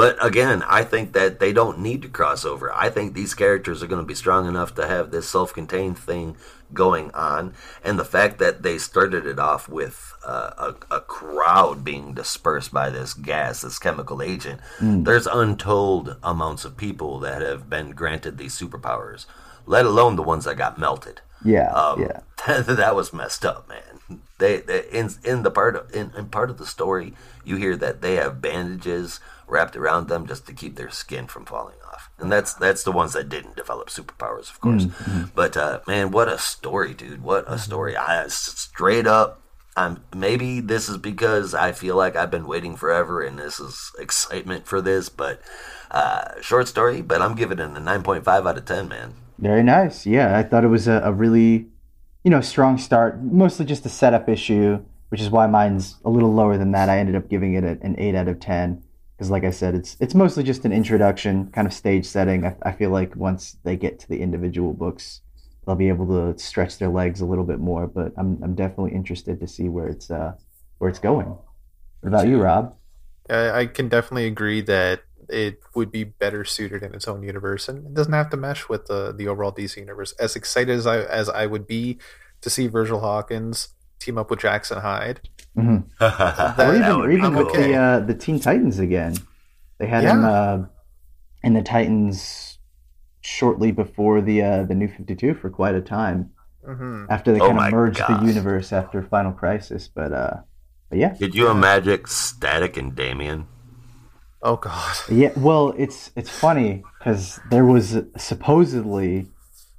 But 0.02 0.18
again, 0.26 0.64
I 0.64 0.84
think 0.84 1.14
that 1.14 1.40
they 1.40 1.54
don't 1.54 1.78
need 1.78 2.02
to 2.02 2.08
cross 2.08 2.44
over. 2.44 2.74
I 2.74 2.90
think 2.90 3.14
these 3.14 3.36
characters 3.36 3.84
are 3.84 3.88
going 3.88 4.02
to 4.02 4.08
be 4.08 4.16
strong 4.16 4.48
enough 4.48 4.74
to 4.74 4.88
have 4.88 5.12
this 5.12 5.30
self-contained 5.30 5.96
thing 5.96 6.38
going 6.74 7.12
on, 7.12 7.54
and 7.84 8.00
the 8.00 8.04
fact 8.04 8.40
that 8.40 8.64
they 8.64 8.80
started 8.80 9.28
it 9.28 9.38
off 9.38 9.70
with 9.70 10.16
uh, 10.26 10.74
a, 10.90 10.96
a 10.96 11.02
crowd 11.02 11.84
being 11.84 12.16
dispersed 12.16 12.74
by 12.74 12.90
this 12.90 13.14
gas, 13.14 13.62
this 13.62 13.78
chemical 13.78 14.24
agent. 14.24 14.60
There's 15.04 15.28
untold 15.28 16.18
amounts 16.24 16.66
of 16.66 16.78
people 16.78 17.20
that 17.20 17.44
have 17.44 17.70
been 17.70 17.92
granted 17.92 18.40
these 18.40 18.60
superpowers, 18.60 19.28
let 19.68 19.86
alone 19.86 20.16
the 20.16 20.24
ones 20.24 20.46
that 20.46 20.58
got 20.58 20.80
melted. 20.80 21.22
Yeah, 21.46 21.72
Um, 21.74 22.02
yeah. 22.02 22.22
that 22.62 22.96
was 22.96 23.14
messed 23.14 23.46
up, 23.46 23.70
man. 23.70 24.22
They, 24.40 24.62
they 24.62 24.86
in 24.92 25.12
in 25.24 25.44
the 25.44 25.52
part 25.52 25.76
of, 25.76 25.94
in, 25.94 26.12
in 26.18 26.26
part 26.30 26.50
of 26.50 26.58
the 26.58 26.66
story, 26.66 27.14
you 27.46 27.58
hear 27.58 27.78
that 27.78 28.02
they 28.02 28.16
have 28.16 28.42
bandages 28.42 29.20
wrapped 29.52 29.76
around 29.76 30.08
them 30.08 30.26
just 30.26 30.48
to 30.48 30.54
keep 30.54 30.78
their 30.78 30.90
skin 30.90 31.28
from 31.28 31.46
falling 31.46 31.76
off, 31.92 32.10
and 32.18 32.32
that's 32.32 32.54
that's 32.54 32.84
the 32.84 32.92
ones 32.92 33.14
that 33.14 33.30
didn't 33.30 33.56
develop 33.58 33.90
superpowers, 33.90 34.50
of 34.50 34.60
course. 34.62 34.88
But 35.36 35.58
uh, 35.58 35.82
man, 35.88 36.10
what 36.12 36.28
a 36.30 36.38
story, 36.40 36.94
dude! 36.94 37.22
What 37.22 37.44
a 37.48 37.58
story! 37.60 37.96
I 37.98 38.26
straight 38.30 39.06
up. 39.06 39.38
I'm 39.78 40.04
maybe 40.16 40.60
this 40.62 40.90
is 40.90 40.98
because 40.98 41.54
I 41.54 41.72
feel 41.72 41.96
like 41.96 42.16
I've 42.16 42.32
been 42.32 42.48
waiting 42.48 42.76
forever, 42.76 43.22
and 43.22 43.38
this 43.38 43.60
is 43.60 43.92
excitement 44.00 44.66
for 44.66 44.82
this. 44.82 45.10
But 45.10 45.42
uh, 45.92 46.42
short 46.42 46.68
story, 46.68 47.02
but 47.02 47.22
I'm 47.22 47.36
giving 47.36 47.60
it 47.60 47.64
a 47.78 47.80
nine 47.80 48.04
point 48.04 48.24
five 48.26 48.48
out 48.48 48.58
of 48.58 48.66
ten, 48.66 48.88
man. 48.88 49.14
Very 49.38 49.64
nice. 49.64 50.06
Yeah, 50.06 50.38
I 50.38 50.44
thought 50.44 50.64
it 50.64 50.68
was 50.68 50.88
a, 50.88 51.02
a 51.04 51.12
really, 51.12 51.68
you 52.24 52.30
know, 52.32 52.42
strong 52.42 52.78
start. 52.78 53.22
Mostly 53.24 53.66
just 53.66 53.86
a 53.86 53.90
setup 53.90 54.30
issue, 54.30 54.84
which 55.10 55.22
is 55.22 55.30
why 55.30 55.48
mine's 55.48 55.96
a 56.06 56.10
little 56.10 56.34
lower 56.34 56.58
than 56.58 56.72
that. 56.74 56.90
I 56.90 57.00
ended 57.00 57.16
up 57.16 57.28
giving 57.30 57.54
it 57.56 57.64
a- 57.64 57.80
an 57.82 57.96
eight 57.98 58.14
out 58.16 58.28
of 58.28 58.40
ten 58.40 58.84
because, 59.22 59.30
like 59.30 59.44
I 59.44 59.52
said, 59.52 59.76
it's 59.76 59.98
it's 60.00 60.16
mostly 60.16 60.42
just 60.42 60.66
an 60.66 60.72
introduction, 60.72 61.52
kind 61.52 61.68
of 61.68 61.74
stage 61.76 62.08
setting. 62.08 62.44
I, 62.44 62.56
I 62.64 62.72
feel 62.72 62.90
like 62.90 63.16
once 63.16 63.56
they 63.64 63.78
get 63.78 64.00
to 64.00 64.10
the 64.10 64.20
individual 64.20 64.74
books, 64.74 65.22
they'll 65.64 65.76
be 65.76 65.90
able 65.90 66.08
to 66.08 66.40
stretch 66.40 66.80
their 66.80 66.90
legs 66.90 67.22
a 67.22 67.28
little 67.28 67.44
bit 67.44 67.60
more. 67.60 67.86
But 67.86 68.14
I'm 68.18 68.42
I'm 68.42 68.56
definitely 68.56 68.94
interested 68.94 69.40
to 69.40 69.48
see 69.48 69.70
where 69.70 69.86
it's 69.86 70.10
uh 70.10 70.34
where 70.80 70.90
it's 70.90 70.98
going. 70.98 71.28
What 71.28 72.08
about 72.08 72.28
you, 72.28 72.42
Rob? 72.42 72.76
I, 73.30 73.60
I 73.60 73.66
can 73.68 73.90
definitely 73.90 74.26
agree 74.26 74.62
that 74.62 75.02
it 75.30 75.60
would 75.76 75.92
be 75.92 76.04
better 76.04 76.44
suited 76.44 76.82
in 76.82 76.96
its 76.96 77.08
own 77.08 77.22
universe, 77.22 77.70
and 77.70 77.86
it 77.86 77.94
doesn't 77.94 78.14
have 78.14 78.32
to 78.32 78.38
mesh 78.38 78.70
with 78.70 78.88
the 78.88 79.14
the 79.16 79.28
overall 79.28 79.52
DC 79.52 79.78
universe. 79.78 80.14
As 80.14 80.36
excited 80.36 80.76
as 80.76 80.88
I 80.88 81.02
as 81.02 81.30
I 81.30 81.46
would 81.46 81.68
be 81.68 82.00
to 82.42 82.50
see 82.50 82.66
Virgil 82.66 83.02
Hawkins 83.02 83.76
team 84.00 84.18
up 84.18 84.32
with 84.32 84.40
Jackson 84.40 84.80
Hyde, 84.80 85.22
hmm 85.56 85.78
or 86.00 86.76
even, 86.76 86.92
or 86.92 87.08
be 87.10 87.16
even 87.16 87.36
with 87.36 87.48
okay. 87.48 87.72
the 87.72 87.76
uh, 87.76 88.00
the 88.00 88.14
Teen 88.14 88.40
Titans 88.40 88.80
again. 88.80 89.16
They 89.80 89.88
had 89.88 90.04
him 90.04 90.24
uh, 90.24 90.66
in 91.44 91.54
the 91.54 91.62
Titans 91.62 92.60
shortly 93.22 93.72
before 93.72 94.22
the 94.22 94.42
uh, 94.42 94.64
the 94.64 94.76
New 94.76 94.88
Fifty 94.88 95.16
Two 95.16 95.34
for 95.34 95.50
quite 95.50 95.76
a 95.76 95.82
time 95.82 96.32
hmm 96.66 97.06
after 97.10 97.34
they 97.34 97.40
Oh 97.40 97.48
kind 97.48 97.60
of 97.60 97.72
merged 97.72 97.98
gosh. 97.98 98.20
the 98.22 98.26
universe 98.28 98.72
after 98.72 99.02
Final 99.04 99.32
Crisis. 99.32 99.88
But 99.94 100.14
uh, 100.14 100.38
but 100.90 101.00
yeah, 101.00 101.16
Could 101.16 101.36
you 101.36 101.50
imagine 101.50 102.06
Static 102.06 102.78
and 102.78 102.96
Damian? 102.96 103.48
oh 104.42 104.56
god, 104.58 104.96
yeah. 105.10 105.32
Well, 105.38 105.74
it's 105.78 106.12
it's 106.16 106.30
funny 106.30 106.84
because 107.00 107.40
there 107.50 107.66
was 107.66 107.98
supposedly 108.18 109.28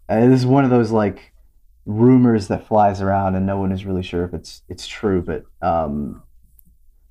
uh, 0.08 0.26
this 0.26 0.40
is 0.40 0.46
one 0.46 0.64
of 0.64 0.70
those 0.70 0.90
like 0.90 1.31
rumors 1.84 2.48
that 2.48 2.66
flies 2.66 3.00
around 3.00 3.34
and 3.34 3.46
no 3.46 3.58
one 3.58 3.72
is 3.72 3.84
really 3.84 4.02
sure 4.02 4.24
if 4.24 4.34
it's 4.34 4.62
it's 4.68 4.86
true, 4.86 5.22
but 5.22 5.44
um, 5.66 6.22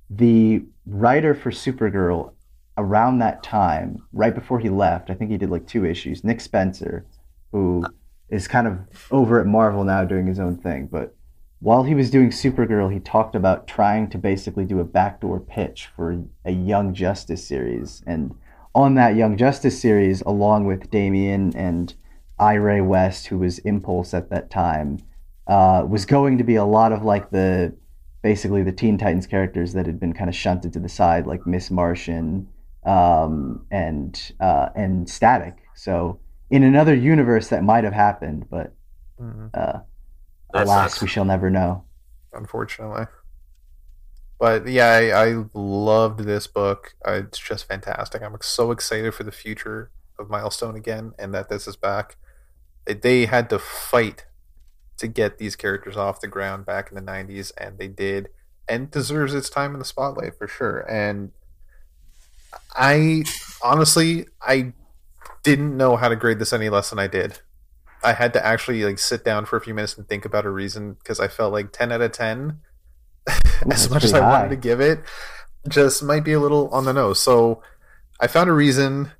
the 0.08 0.64
writer 0.86 1.34
for 1.34 1.50
Supergirl 1.50 2.32
around 2.78 3.18
that 3.18 3.42
time, 3.42 4.02
right 4.12 4.34
before 4.34 4.58
he 4.58 4.68
left, 4.68 5.10
I 5.10 5.14
think 5.14 5.30
he 5.30 5.36
did 5.36 5.50
like 5.50 5.66
two 5.66 5.84
issues. 5.84 6.24
Nick 6.24 6.40
Spencer, 6.40 7.04
who 7.52 7.84
is 8.30 8.48
kind 8.48 8.66
of 8.66 8.78
over 9.10 9.40
at 9.40 9.46
Marvel 9.46 9.84
now 9.84 10.04
doing 10.04 10.26
his 10.26 10.40
own 10.40 10.56
thing, 10.56 10.88
but 10.90 11.14
while 11.62 11.84
he 11.84 11.94
was 11.94 12.10
doing 12.10 12.30
Supergirl, 12.30 12.92
he 12.92 12.98
talked 12.98 13.36
about 13.36 13.68
trying 13.68 14.10
to 14.10 14.18
basically 14.18 14.64
do 14.64 14.80
a 14.80 14.84
backdoor 14.84 15.38
pitch 15.38 15.88
for 15.94 16.24
a 16.44 16.50
Young 16.50 16.92
Justice 16.92 17.46
series. 17.46 18.02
And 18.04 18.34
on 18.74 18.96
that 18.96 19.14
Young 19.14 19.36
Justice 19.36 19.80
series, 19.80 20.22
along 20.22 20.66
with 20.66 20.90
Damian 20.90 21.54
and 21.56 21.94
Ray 22.40 22.80
West, 22.80 23.26
who 23.28 23.38
was 23.38 23.58
Impulse 23.60 24.14
at 24.14 24.30
that 24.30 24.50
time, 24.50 24.98
uh, 25.46 25.84
was 25.88 26.04
going 26.06 26.38
to 26.38 26.44
be 26.44 26.56
a 26.56 26.64
lot 26.64 26.92
of 26.92 27.02
like 27.02 27.30
the 27.30 27.74
basically 28.22 28.62
the 28.62 28.72
Teen 28.72 28.98
Titans 28.98 29.26
characters 29.26 29.72
that 29.72 29.86
had 29.86 29.98
been 29.98 30.12
kind 30.12 30.28
of 30.30 30.36
shunted 30.36 30.72
to 30.72 30.78
the 30.78 30.88
side, 30.88 31.26
like 31.26 31.46
Miss 31.46 31.70
Martian 31.70 32.48
um, 32.84 33.64
and 33.70 34.32
uh, 34.40 34.68
and 34.74 35.08
Static. 35.08 35.56
So 35.74 36.18
in 36.50 36.62
another 36.62 36.94
universe, 36.94 37.48
that 37.48 37.62
might 37.64 37.84
have 37.84 37.92
happened, 37.94 38.46
but 38.50 38.74
Mhm. 39.20 39.50
uh, 39.54 39.80
alas, 40.54 40.92
sucks. 40.92 41.02
we 41.02 41.08
shall 41.08 41.24
never 41.24 41.48
know. 41.50 41.84
unfortunately. 42.32 43.06
But 44.38 44.66
yeah, 44.66 44.88
I, 44.88 45.26
I 45.28 45.44
loved 45.54 46.20
this 46.20 46.46
book. 46.48 46.94
Uh, 47.06 47.20
It's 47.26 47.38
just 47.38 47.66
fantastic. 47.68 48.22
I'm 48.22 48.36
so 48.40 48.70
excited 48.72 49.14
for 49.14 49.22
the 49.22 49.30
future 49.30 49.90
of 50.22 50.30
Milestone 50.30 50.76
again, 50.76 51.12
and 51.18 51.34
that 51.34 51.48
this 51.48 51.68
is 51.68 51.76
back. 51.76 52.16
They- 52.86 53.26
had 53.26 53.50
to 53.50 53.58
fight 53.58 54.26
to 54.96 55.06
get 55.06 55.38
these 55.38 55.56
characters 55.56 55.96
off 55.96 56.20
the 56.20 56.28
ground 56.28 56.64
back 56.64 56.88
in 56.90 56.94
the 56.94 57.02
90s, 57.02 57.52
and 57.58 57.78
they 57.78 57.88
did, 57.88 58.28
and 58.68 58.90
deserves 58.90 59.34
its 59.34 59.50
time 59.50 59.74
in 59.74 59.78
the 59.78 59.84
spotlight 59.84 60.36
for 60.38 60.48
sure. 60.48 60.80
And 60.80 61.32
I 62.74 63.24
honestly, 63.62 64.26
I 64.40 64.72
didn't 65.42 65.76
know 65.76 65.96
how 65.96 66.08
to 66.08 66.16
grade 66.16 66.38
this 66.38 66.52
any 66.52 66.68
less 66.68 66.90
than 66.90 66.98
I 66.98 67.06
did. 67.06 67.40
I 68.04 68.12
had 68.14 68.32
to 68.32 68.44
actually 68.44 68.84
like 68.84 68.98
sit 68.98 69.24
down 69.24 69.46
for 69.46 69.56
a 69.56 69.60
few 69.60 69.74
minutes 69.74 69.96
and 69.96 70.08
think 70.08 70.24
about 70.24 70.44
a 70.44 70.50
reason 70.50 70.94
because 70.94 71.20
I 71.20 71.28
felt 71.28 71.52
like 71.52 71.72
10 71.72 71.92
out 71.92 72.00
of 72.00 72.12
10 72.12 72.60
as 73.70 73.88
much 73.88 74.04
as 74.04 74.12
I 74.12 74.18
pretty 74.18 74.32
wanted 74.32 74.48
to 74.50 74.56
give 74.56 74.80
it 74.80 75.00
just 75.68 76.02
might 76.02 76.24
be 76.24 76.32
a 76.32 76.40
little 76.40 76.68
on 76.68 76.84
the 76.84 76.92
nose. 76.92 77.20
So 77.20 77.62
I 78.20 78.26
found 78.26 78.50
a 78.50 78.52
reason. 78.52 79.12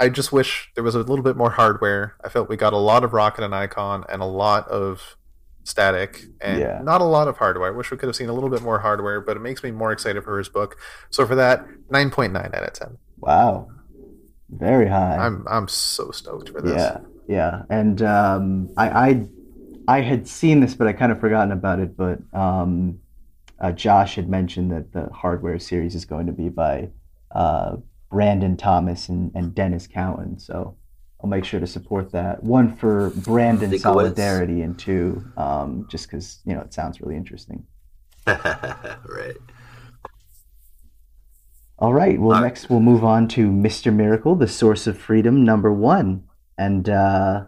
I 0.00 0.08
just 0.08 0.32
wish 0.32 0.70
there 0.74 0.82
was 0.82 0.94
a 0.94 0.98
little 1.00 1.22
bit 1.22 1.36
more 1.36 1.50
hardware. 1.50 2.16
I 2.24 2.28
felt 2.30 2.48
we 2.48 2.56
got 2.56 2.72
a 2.72 2.78
lot 2.78 3.04
of 3.04 3.12
Rocket 3.12 3.44
and 3.44 3.54
Icon 3.54 4.04
and 4.08 4.22
a 4.22 4.26
lot 4.26 4.66
of 4.68 5.16
static 5.64 6.24
and 6.40 6.58
Yeah. 6.58 6.80
not 6.82 7.00
a 7.02 7.04
lot 7.04 7.28
of 7.28 7.36
hardware. 7.36 7.68
I 7.68 7.76
wish 7.76 7.90
we 7.90 7.98
could 7.98 8.06
have 8.08 8.16
seen 8.16 8.30
a 8.30 8.32
little 8.32 8.48
bit 8.48 8.62
more 8.62 8.78
hardware, 8.78 9.20
but 9.20 9.36
it 9.36 9.40
makes 9.40 9.62
me 9.62 9.70
more 9.70 9.92
excited 9.92 10.24
for 10.24 10.38
his 10.38 10.48
book. 10.48 10.76
So 11.10 11.26
for 11.26 11.34
that, 11.34 11.66
9.9 11.90 12.54
out 12.54 12.64
of 12.64 12.72
10. 12.72 12.96
Wow, 13.18 13.68
very 14.48 14.88
high. 14.88 15.16
I'm 15.18 15.44
I'm 15.48 15.68
so 15.68 16.10
stoked 16.10 16.48
for 16.48 16.62
this. 16.62 16.72
Yeah, 16.74 16.98
yeah, 17.28 17.62
and 17.68 18.00
um, 18.02 18.70
I, 18.78 18.88
I 19.08 19.26
I 19.86 20.00
had 20.00 20.26
seen 20.26 20.60
this, 20.60 20.74
but 20.74 20.86
I 20.86 20.94
kind 20.94 21.12
of 21.12 21.20
forgotten 21.20 21.52
about 21.52 21.78
it. 21.78 21.94
But 21.96 22.20
um, 22.32 22.98
uh, 23.60 23.72
Josh 23.72 24.14
had 24.14 24.28
mentioned 24.30 24.72
that 24.72 24.92
the 24.92 25.10
hardware 25.12 25.58
series 25.58 25.94
is 25.94 26.06
going 26.06 26.26
to 26.26 26.32
be 26.32 26.48
by 26.48 26.88
uh, 27.32 27.76
Brandon 28.10 28.56
Thomas 28.56 29.08
and, 29.08 29.30
and 29.34 29.54
Denys 29.54 29.90
Cowan. 29.90 30.38
So 30.38 30.76
I'll 31.22 31.30
make 31.30 31.44
sure 31.44 31.60
to 31.60 31.66
support 31.66 32.12
that. 32.12 32.42
One 32.42 32.74
for 32.76 33.10
Brandon 33.10 33.78
solidarity, 33.78 34.62
and 34.62 34.78
two, 34.78 35.24
um, 35.36 35.86
just 35.90 36.06
because 36.10 36.40
you 36.44 36.54
know 36.54 36.60
it 36.60 36.72
sounds 36.72 37.00
really 37.00 37.16
interesting. 37.16 37.64
right. 38.26 39.36
All 41.78 41.94
right. 41.94 42.20
Well, 42.20 42.36
All 42.36 42.42
right. 42.42 42.48
next 42.48 42.68
we'll 42.68 42.80
move 42.80 43.04
on 43.04 43.28
to 43.28 43.48
Mr. 43.48 43.94
Miracle, 43.94 44.34
the 44.34 44.48
Source 44.48 44.86
of 44.86 44.98
Freedom, 44.98 45.44
number 45.44 45.72
one. 45.72 46.24
And 46.58 46.88
uh, 46.88 47.44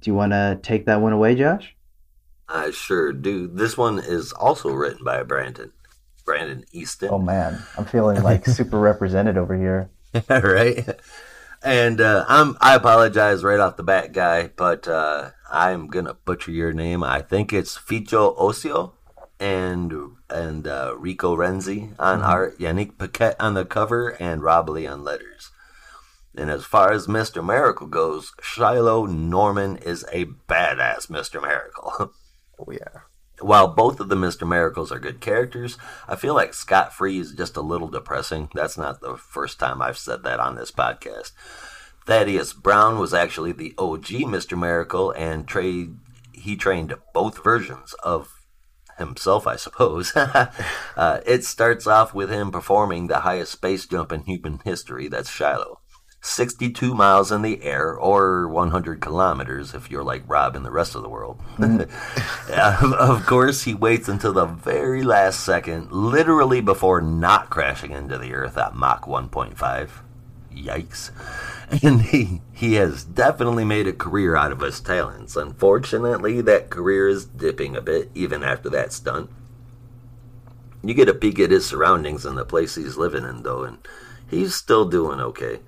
do 0.00 0.10
you 0.10 0.14
want 0.14 0.32
to 0.32 0.58
take 0.62 0.86
that 0.86 1.00
one 1.00 1.12
away, 1.12 1.34
Josh? 1.34 1.74
I 2.48 2.70
sure 2.70 3.12
do. 3.12 3.48
This 3.48 3.76
one 3.76 3.98
is 3.98 4.32
also 4.32 4.70
written 4.70 5.04
by 5.04 5.22
Brandon. 5.22 5.72
Brandon 6.24 6.64
Easton. 6.72 7.10
Oh 7.12 7.18
man, 7.18 7.62
I'm 7.76 7.84
feeling 7.84 8.22
like 8.22 8.46
super 8.46 8.78
represented 8.78 9.36
over 9.36 9.56
here. 9.56 9.90
right? 10.28 10.98
And 11.62 12.00
uh, 12.00 12.24
I'm 12.28 12.56
I 12.60 12.74
apologize 12.74 13.42
right 13.42 13.60
off 13.60 13.76
the 13.76 13.82
bat, 13.82 14.12
guy, 14.12 14.48
but 14.48 14.86
uh, 14.86 15.30
I'm 15.50 15.86
gonna 15.88 16.14
butcher 16.24 16.52
your 16.52 16.72
name. 16.72 17.02
I 17.02 17.22
think 17.22 17.52
it's 17.52 17.76
Ficho 17.76 18.36
Ossio 18.38 18.92
and 19.40 19.92
and 20.30 20.66
uh, 20.66 20.94
Rico 20.98 21.36
Renzi 21.36 21.94
on 21.98 22.22
art, 22.22 22.58
Yannick 22.58 22.98
Paquette 22.98 23.36
on 23.40 23.54
the 23.54 23.64
cover, 23.64 24.10
and 24.20 24.42
Rob 24.42 24.68
Leigh 24.68 24.86
on 24.86 25.04
letters. 25.04 25.50
And 26.36 26.50
as 26.50 26.64
far 26.64 26.92
as 26.92 27.06
Mr. 27.06 27.44
Miracle 27.44 27.86
goes, 27.86 28.32
Shiloh 28.42 29.06
Norman 29.06 29.76
is 29.76 30.04
a 30.12 30.24
badass 30.48 31.06
Mr. 31.08 31.40
Miracle. 31.40 32.12
Oh 32.56 32.70
yeah. 32.70 33.00
While 33.44 33.68
both 33.68 34.00
of 34.00 34.08
the 34.08 34.16
Mr. 34.16 34.48
Miracles 34.48 34.90
are 34.90 34.98
good 34.98 35.20
characters, 35.20 35.76
I 36.08 36.16
feel 36.16 36.34
like 36.34 36.54
Scott 36.54 36.94
Free 36.94 37.18
is 37.18 37.32
just 37.32 37.56
a 37.56 37.60
little 37.60 37.88
depressing. 37.88 38.48
That's 38.54 38.78
not 38.78 39.00
the 39.00 39.16
first 39.16 39.58
time 39.58 39.82
I've 39.82 39.98
said 39.98 40.22
that 40.22 40.40
on 40.40 40.56
this 40.56 40.70
podcast. 40.70 41.32
Thaddeus 42.06 42.54
Brown 42.54 42.98
was 42.98 43.12
actually 43.12 43.52
the 43.52 43.74
OG 43.76 44.06
Mr. 44.06 44.58
Miracle 44.58 45.10
and 45.10 45.46
tra- 45.46 45.88
he 46.32 46.56
trained 46.56 46.94
both 47.12 47.44
versions 47.44 47.94
of 48.02 48.32
himself, 48.98 49.46
I 49.46 49.56
suppose. 49.56 50.14
uh, 50.16 51.20
it 51.26 51.44
starts 51.44 51.86
off 51.86 52.14
with 52.14 52.30
him 52.30 52.50
performing 52.50 53.06
the 53.08 53.20
highest 53.20 53.52
space 53.52 53.86
jump 53.86 54.10
in 54.10 54.22
human 54.22 54.60
history. 54.64 55.08
That's 55.08 55.30
Shiloh. 55.30 55.80
62 56.24 56.94
miles 56.94 57.30
in 57.30 57.42
the 57.42 57.62
air, 57.62 57.94
or 57.94 58.48
100 58.48 58.98
kilometers 58.98 59.74
if 59.74 59.90
you're 59.90 60.02
like 60.02 60.22
Rob 60.26 60.56
in 60.56 60.62
the 60.62 60.70
rest 60.70 60.94
of 60.94 61.02
the 61.02 61.08
world. 61.08 61.38
Mm-hmm. 61.58 62.92
of 62.98 63.26
course, 63.26 63.64
he 63.64 63.74
waits 63.74 64.08
until 64.08 64.32
the 64.32 64.46
very 64.46 65.02
last 65.02 65.40
second, 65.40 65.92
literally 65.92 66.62
before 66.62 67.02
not 67.02 67.50
crashing 67.50 67.90
into 67.90 68.16
the 68.16 68.32
Earth 68.32 68.56
at 68.56 68.74
Mach 68.74 69.04
1.5. 69.04 69.90
Yikes. 70.54 71.10
And 71.82 72.02
he, 72.02 72.42
he 72.52 72.74
has 72.74 73.04
definitely 73.04 73.64
made 73.64 73.88
a 73.88 73.92
career 73.92 74.36
out 74.36 74.52
of 74.52 74.60
his 74.60 74.80
talents. 74.80 75.34
Unfortunately, 75.34 76.42
that 76.42 76.70
career 76.70 77.08
is 77.08 77.24
dipping 77.24 77.74
a 77.74 77.80
bit 77.80 78.10
even 78.14 78.44
after 78.44 78.68
that 78.70 78.92
stunt. 78.92 79.30
You 80.82 80.92
get 80.92 81.08
a 81.08 81.14
peek 81.14 81.40
at 81.40 81.50
his 81.50 81.66
surroundings 81.66 82.24
and 82.24 82.36
the 82.36 82.44
place 82.44 82.74
he's 82.74 82.98
living 82.98 83.24
in, 83.24 83.42
though, 83.42 83.64
and 83.64 83.78
he's 84.28 84.54
still 84.54 84.84
doing 84.84 85.20
okay 85.20 85.60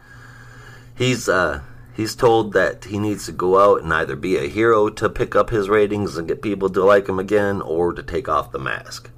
he's 0.96 1.28
uh 1.28 1.60
he's 1.94 2.14
told 2.14 2.52
that 2.52 2.84
he 2.86 2.98
needs 2.98 3.26
to 3.26 3.32
go 3.32 3.58
out 3.58 3.82
and 3.82 3.92
either 3.92 4.16
be 4.16 4.36
a 4.36 4.48
hero 4.48 4.88
to 4.88 5.08
pick 5.08 5.36
up 5.36 5.50
his 5.50 5.68
ratings 5.68 6.16
and 6.16 6.28
get 6.28 6.42
people 6.42 6.68
to 6.70 6.84
like 6.84 7.08
him 7.08 7.18
again 7.18 7.60
or 7.62 7.92
to 7.92 8.02
take 8.02 8.28
off 8.28 8.52
the 8.52 8.58
mask. 8.58 9.10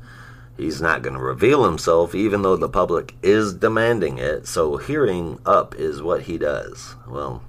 He's 0.56 0.82
not 0.82 1.02
going 1.02 1.14
to 1.14 1.22
reveal 1.22 1.64
himself 1.64 2.14
even 2.14 2.42
though 2.42 2.56
the 2.56 2.68
public 2.68 3.14
is 3.22 3.54
demanding 3.54 4.18
it, 4.18 4.46
so 4.48 4.76
hearing 4.76 5.38
up 5.46 5.76
is 5.76 6.02
what 6.02 6.22
he 6.22 6.36
does. 6.36 6.96
Well, 7.06 7.42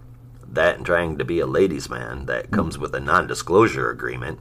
that 0.47 0.77
and 0.77 0.85
trying 0.85 1.17
to 1.17 1.25
be 1.25 1.39
a 1.39 1.47
ladies' 1.47 1.89
man 1.89 2.27
that 2.27 2.51
comes 2.51 2.77
with 2.77 2.93
a 2.93 2.99
non 2.99 3.27
disclosure 3.27 3.89
agreement. 3.89 4.39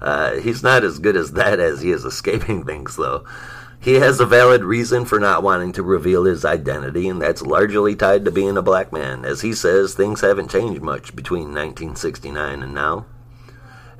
Uh, 0.00 0.36
he's 0.36 0.62
not 0.62 0.84
as 0.84 1.00
good 1.00 1.16
as 1.16 1.32
that 1.32 1.58
as 1.58 1.80
he 1.80 1.90
is 1.90 2.04
escaping 2.04 2.64
things, 2.64 2.96
though. 2.96 3.24
He 3.80 3.94
has 3.94 4.18
a 4.18 4.26
valid 4.26 4.64
reason 4.64 5.04
for 5.04 5.20
not 5.20 5.42
wanting 5.42 5.72
to 5.72 5.82
reveal 5.84 6.24
his 6.24 6.44
identity, 6.44 7.08
and 7.08 7.22
that's 7.22 7.42
largely 7.42 7.94
tied 7.94 8.24
to 8.24 8.32
being 8.32 8.56
a 8.56 8.62
black 8.62 8.92
man. 8.92 9.24
As 9.24 9.42
he 9.42 9.52
says, 9.52 9.94
things 9.94 10.20
haven't 10.20 10.50
changed 10.50 10.82
much 10.82 11.14
between 11.14 11.54
1969 11.54 12.62
and 12.62 12.74
now. 12.74 13.06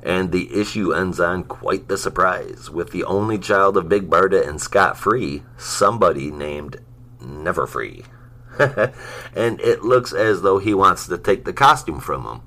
And 0.03 0.31
the 0.31 0.53
issue 0.53 0.93
ends 0.93 1.19
on 1.19 1.43
quite 1.43 1.87
the 1.87 1.97
surprise, 1.97 2.69
with 2.69 2.91
the 2.91 3.05
only 3.05 3.37
child 3.37 3.77
of 3.77 3.89
Big 3.89 4.09
Barda 4.09 4.47
and 4.47 4.61
Scott 4.61 4.97
Free, 4.97 5.43
somebody 5.57 6.29
named 6.29 6.77
Never 7.21 7.65
Free. 7.65 8.03
and 8.59 9.61
it 9.61 9.83
looks 9.83 10.11
as 10.11 10.41
though 10.41 10.59
he 10.59 10.73
wants 10.73 11.07
to 11.07 11.17
take 11.17 11.45
the 11.45 11.53
costume 11.53 12.01
from 12.01 12.25
him. 12.25 12.41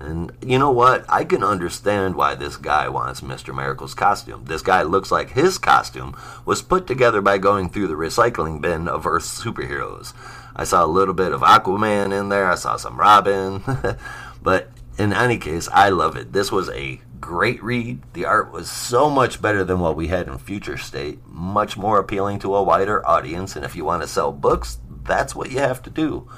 And 0.00 0.32
you 0.40 0.58
know 0.58 0.70
what? 0.70 1.04
I 1.08 1.24
can 1.24 1.42
understand 1.42 2.14
why 2.14 2.34
this 2.34 2.56
guy 2.56 2.88
wants 2.88 3.20
Mr. 3.20 3.54
Miracle's 3.54 3.94
costume. 3.94 4.44
This 4.44 4.62
guy 4.62 4.82
looks 4.82 5.10
like 5.10 5.30
his 5.30 5.58
costume 5.58 6.16
was 6.44 6.62
put 6.62 6.86
together 6.86 7.20
by 7.20 7.38
going 7.38 7.68
through 7.68 7.88
the 7.88 7.94
recycling 7.94 8.60
bin 8.60 8.86
of 8.88 9.06
Earth's 9.06 9.42
superheroes. 9.42 10.12
I 10.54 10.64
saw 10.64 10.84
a 10.84 10.86
little 10.86 11.14
bit 11.14 11.32
of 11.32 11.40
Aquaman 11.40 12.18
in 12.18 12.28
there, 12.28 12.50
I 12.50 12.54
saw 12.54 12.76
some 12.76 12.98
Robin. 12.98 13.62
but 14.42 14.70
in 14.98 15.12
any 15.12 15.38
case, 15.38 15.68
I 15.72 15.88
love 15.88 16.16
it. 16.16 16.32
This 16.32 16.52
was 16.52 16.68
a 16.70 17.00
great 17.20 17.62
read. 17.62 18.00
The 18.12 18.24
art 18.24 18.52
was 18.52 18.70
so 18.70 19.10
much 19.10 19.42
better 19.42 19.64
than 19.64 19.80
what 19.80 19.96
we 19.96 20.08
had 20.08 20.28
in 20.28 20.38
Future 20.38 20.76
State, 20.76 21.20
much 21.26 21.76
more 21.76 21.98
appealing 21.98 22.38
to 22.40 22.54
a 22.54 22.62
wider 22.62 23.06
audience. 23.06 23.56
And 23.56 23.64
if 23.64 23.74
you 23.74 23.84
want 23.84 24.02
to 24.02 24.08
sell 24.08 24.32
books, 24.32 24.78
that's 25.02 25.34
what 25.34 25.50
you 25.50 25.58
have 25.58 25.82
to 25.82 25.90
do. 25.90 26.28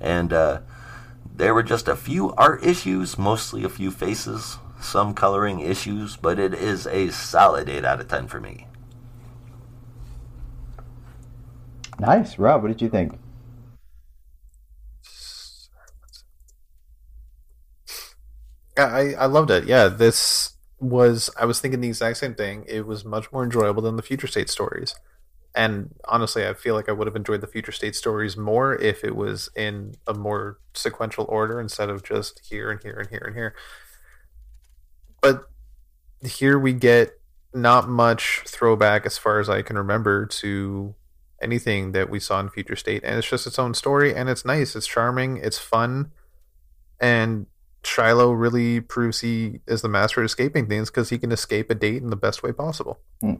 And, 0.00 0.32
uh, 0.32 0.60
there 1.34 1.52
were 1.54 1.62
just 1.62 1.88
a 1.88 1.96
few 1.96 2.32
art 2.34 2.64
issues, 2.64 3.18
mostly 3.18 3.64
a 3.64 3.68
few 3.68 3.90
faces, 3.90 4.58
some 4.80 5.14
coloring 5.14 5.60
issues, 5.60 6.16
but 6.16 6.38
it 6.38 6.54
is 6.54 6.86
a 6.86 7.10
solid 7.10 7.68
8 7.68 7.84
out 7.84 8.00
of 8.00 8.08
10 8.08 8.28
for 8.28 8.40
me. 8.40 8.66
Nice. 11.98 12.38
Rob, 12.38 12.62
what 12.62 12.68
did 12.68 12.82
you 12.82 12.88
think? 12.88 13.18
I, 18.76 19.14
I 19.14 19.26
loved 19.26 19.50
it. 19.50 19.64
Yeah, 19.64 19.88
this 19.88 20.54
was 20.80 21.30
I 21.38 21.44
was 21.44 21.60
thinking 21.60 21.80
the 21.80 21.88
exact 21.88 22.18
same 22.18 22.34
thing. 22.34 22.64
It 22.66 22.86
was 22.86 23.04
much 23.04 23.30
more 23.32 23.44
enjoyable 23.44 23.82
than 23.82 23.96
the 23.96 24.02
future 24.02 24.26
state 24.26 24.50
stories 24.50 24.94
and 25.54 25.94
honestly, 26.06 26.46
I 26.46 26.54
feel 26.54 26.74
like 26.74 26.88
I 26.88 26.92
would 26.92 27.06
have 27.06 27.14
enjoyed 27.14 27.40
the 27.40 27.46
future 27.46 27.70
state 27.70 27.94
stories 27.94 28.36
more 28.36 28.74
if 28.74 29.04
it 29.04 29.14
was 29.14 29.48
in 29.54 29.94
a 30.06 30.12
more 30.12 30.58
sequential 30.74 31.26
order 31.28 31.60
instead 31.60 31.90
of 31.90 32.02
just 32.02 32.40
here 32.44 32.70
and 32.70 32.82
here 32.82 32.98
and 32.98 33.08
here 33.08 33.22
and 33.24 33.36
here. 33.36 33.54
But 35.20 35.48
here 36.24 36.58
we 36.58 36.72
get 36.72 37.20
not 37.54 37.88
much 37.88 38.42
throwback, 38.46 39.06
as 39.06 39.16
far 39.16 39.38
as 39.38 39.48
I 39.48 39.62
can 39.62 39.78
remember, 39.78 40.26
to 40.26 40.96
anything 41.40 41.92
that 41.92 42.10
we 42.10 42.18
saw 42.18 42.40
in 42.40 42.48
future 42.48 42.74
state, 42.74 43.04
and 43.04 43.16
it's 43.16 43.28
just 43.28 43.46
its 43.46 43.58
own 43.58 43.74
story, 43.74 44.12
and 44.12 44.28
it's 44.28 44.44
nice, 44.44 44.74
it's 44.74 44.88
charming, 44.88 45.36
it's 45.36 45.58
fun, 45.58 46.10
and 47.00 47.46
Shiloh 47.84 48.32
really 48.32 48.80
proves 48.80 49.20
he 49.20 49.60
is 49.68 49.82
the 49.82 49.88
master 49.88 50.20
at 50.20 50.24
escaping 50.24 50.66
things 50.66 50.90
because 50.90 51.10
he 51.10 51.18
can 51.18 51.30
escape 51.30 51.70
a 51.70 51.74
date 51.74 52.02
in 52.02 52.10
the 52.10 52.16
best 52.16 52.42
way 52.42 52.50
possible. 52.50 52.98
Hmm 53.20 53.34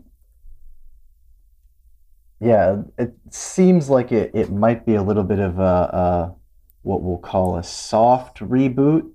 yeah, 2.40 2.82
it 2.98 3.14
seems 3.30 3.88
like 3.88 4.12
it, 4.12 4.30
it 4.34 4.50
might 4.50 4.84
be 4.84 4.94
a 4.94 5.02
little 5.02 5.24
bit 5.24 5.38
of 5.38 5.58
a, 5.58 5.62
a 5.62 6.34
what 6.82 7.02
we'll 7.02 7.18
call 7.18 7.56
a 7.56 7.62
soft 7.62 8.38
reboot. 8.40 9.10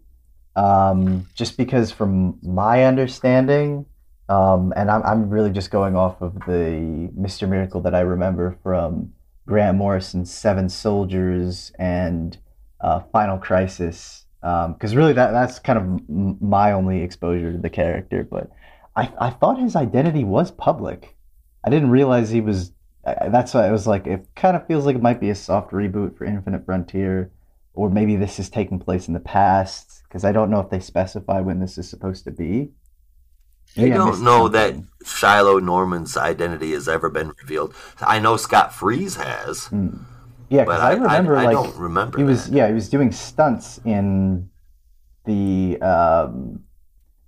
Um, 0.55 1.27
just 1.35 1.55
because, 1.57 1.91
from 1.91 2.37
my 2.41 2.83
understanding, 2.83 3.85
um, 4.27 4.73
and 4.75 4.91
I'm, 4.91 5.03
I'm 5.03 5.29
really 5.29 5.51
just 5.51 5.71
going 5.71 5.95
off 5.95 6.21
of 6.21 6.33
the 6.45 7.09
Mr. 7.17 7.47
Miracle 7.47 7.81
that 7.81 7.95
I 7.95 8.01
remember 8.01 8.57
from 8.61 9.13
Grant 9.47 9.77
Morrison's 9.77 10.31
Seven 10.31 10.67
Soldiers 10.67 11.71
and 11.79 12.37
uh, 12.81 13.01
Final 13.11 13.37
Crisis. 13.37 14.25
Because 14.41 14.91
um, 14.91 14.97
really, 14.97 15.13
that 15.13 15.31
that's 15.31 15.59
kind 15.59 15.77
of 15.79 16.41
my 16.41 16.71
only 16.71 17.01
exposure 17.01 17.51
to 17.51 17.57
the 17.57 17.69
character. 17.69 18.23
But 18.23 18.49
I, 18.95 19.11
I 19.19 19.29
thought 19.29 19.59
his 19.59 19.75
identity 19.75 20.23
was 20.23 20.51
public. 20.51 21.15
I 21.63 21.69
didn't 21.69 21.89
realize 21.89 22.29
he 22.29 22.41
was 22.41 22.71
that's 23.29 23.53
why 23.53 23.67
I 23.67 23.71
was 23.71 23.87
like 23.87 24.07
it 24.07 24.27
kind 24.35 24.55
of 24.55 24.65
feels 24.67 24.85
like 24.85 24.95
it 24.95 25.01
might 25.01 25.19
be 25.19 25.29
a 25.29 25.35
soft 25.35 25.71
reboot 25.71 26.17
for 26.17 26.25
Infinite 26.25 26.65
Frontier, 26.65 27.31
or 27.73 27.89
maybe 27.89 28.15
this 28.15 28.39
is 28.39 28.49
taking 28.49 28.79
place 28.79 29.07
in 29.07 29.13
the 29.13 29.19
past 29.19 30.03
because 30.03 30.23
I 30.23 30.31
don't 30.31 30.49
know 30.49 30.59
if 30.59 30.69
they 30.69 30.79
specify 30.79 31.39
when 31.39 31.59
this 31.59 31.77
is 31.77 31.89
supposed 31.89 32.23
to 32.25 32.31
be. 32.31 32.71
Maybe 33.77 33.93
I 33.93 33.97
don't 33.97 34.23
know 34.23 34.51
something. 34.51 34.87
that 34.99 35.07
Shiloh 35.07 35.59
Norman's 35.59 36.17
identity 36.17 36.71
has 36.71 36.87
ever 36.87 37.09
been 37.09 37.33
revealed. 37.41 37.75
I 38.01 38.19
know 38.19 38.35
Scott 38.35 38.73
Free's 38.73 39.15
has. 39.15 39.67
Mm. 39.69 40.05
Yeah, 40.49 40.63
because 40.63 40.81
I, 40.81 40.89
I, 40.89 40.93
remember 40.93 41.37
I, 41.37 41.43
I, 41.43 41.45
like 41.45 41.53
don't 41.53 41.75
remember 41.77 42.17
he 42.17 42.23
that. 42.23 42.29
was 42.29 42.49
yeah 42.49 42.67
he 42.67 42.73
was 42.73 42.89
doing 42.89 43.11
stunts 43.11 43.79
in 43.85 44.49
the 45.25 45.79
um, 45.81 46.63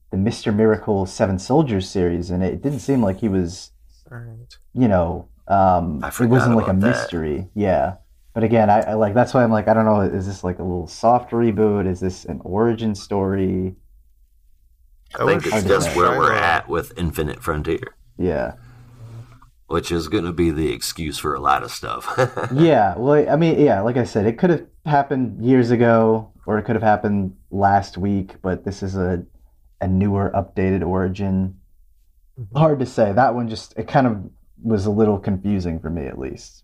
the 0.10 0.18
Mister 0.18 0.52
Miracle 0.52 1.06
Seven 1.06 1.38
Soldiers 1.38 1.88
series, 1.88 2.32
and 2.32 2.44
it 2.44 2.62
didn't 2.62 2.80
seem 2.80 3.04
like 3.04 3.20
he 3.20 3.30
was, 3.30 3.72
right. 4.10 4.58
you 4.74 4.88
know, 4.88 5.28
um, 5.52 6.04
it 6.04 6.28
wasn't 6.28 6.56
like 6.56 6.68
a 6.68 6.74
mystery. 6.74 7.48
Yeah. 7.54 7.96
But 8.34 8.44
again, 8.44 8.70
I, 8.70 8.80
I, 8.82 8.94
like 8.94 9.14
that's 9.14 9.34
why 9.34 9.44
I'm 9.44 9.52
like 9.52 9.68
I 9.68 9.74
don't 9.74 9.86
know. 9.86 10.02
Is 10.02 10.26
this 10.26 10.44
like 10.44 10.60
a 10.60 10.64
little 10.64 10.88
soft 10.88 11.32
reboot? 11.32 11.88
Is 11.88 12.00
this 12.00 12.26
an 12.26 12.40
origin 12.44 12.96
story? 12.96 13.76
I 15.20 15.26
think 15.26 15.46
it's 15.46 15.68
just 15.68 15.94
where 15.96 16.18
we're 16.18 16.34
at 16.34 16.70
with 16.70 16.98
Infinite 16.98 17.44
Frontier. 17.44 17.96
Yeah. 18.18 18.54
Which 19.68 19.92
is 19.92 20.08
going 20.08 20.24
to 20.24 20.32
be 20.32 20.52
the 20.52 20.72
excuse 20.72 21.18
for 21.18 21.34
a 21.34 21.40
lot 21.42 21.64
of 21.64 21.72
stuff. 21.72 22.14
yeah. 22.54 22.96
Well, 22.98 23.30
I 23.30 23.36
mean, 23.36 23.60
yeah. 23.60 23.82
Like 23.82 23.98
I 23.98 24.06
said, 24.06 24.26
it 24.26 24.38
could 24.38 24.50
have 24.50 24.66
happened 24.86 25.44
years 25.44 25.72
ago, 25.72 26.32
or 26.46 26.58
it 26.58 26.64
could 26.64 26.76
have 26.76 26.84
happened 26.84 27.36
last 27.52 27.98
week. 27.98 28.36
But 28.42 28.64
this 28.64 28.82
is 28.82 28.96
a 28.96 29.26
a 29.82 29.88
newer, 29.88 30.32
updated 30.34 30.86
origin. 30.88 31.58
Mm-hmm. 32.40 32.58
Hard 32.58 32.80
to 32.80 32.86
say. 32.86 33.12
That 33.12 33.36
one 33.36 33.50
just 33.50 33.78
it 33.78 33.90
kind 33.90 34.08
of 34.08 34.30
was 34.64 34.86
a 34.86 34.92
little 34.92 35.20
confusing 35.20 35.80
for 35.80 35.90
me 35.90 36.06
at 36.06 36.20
least. 36.20 36.64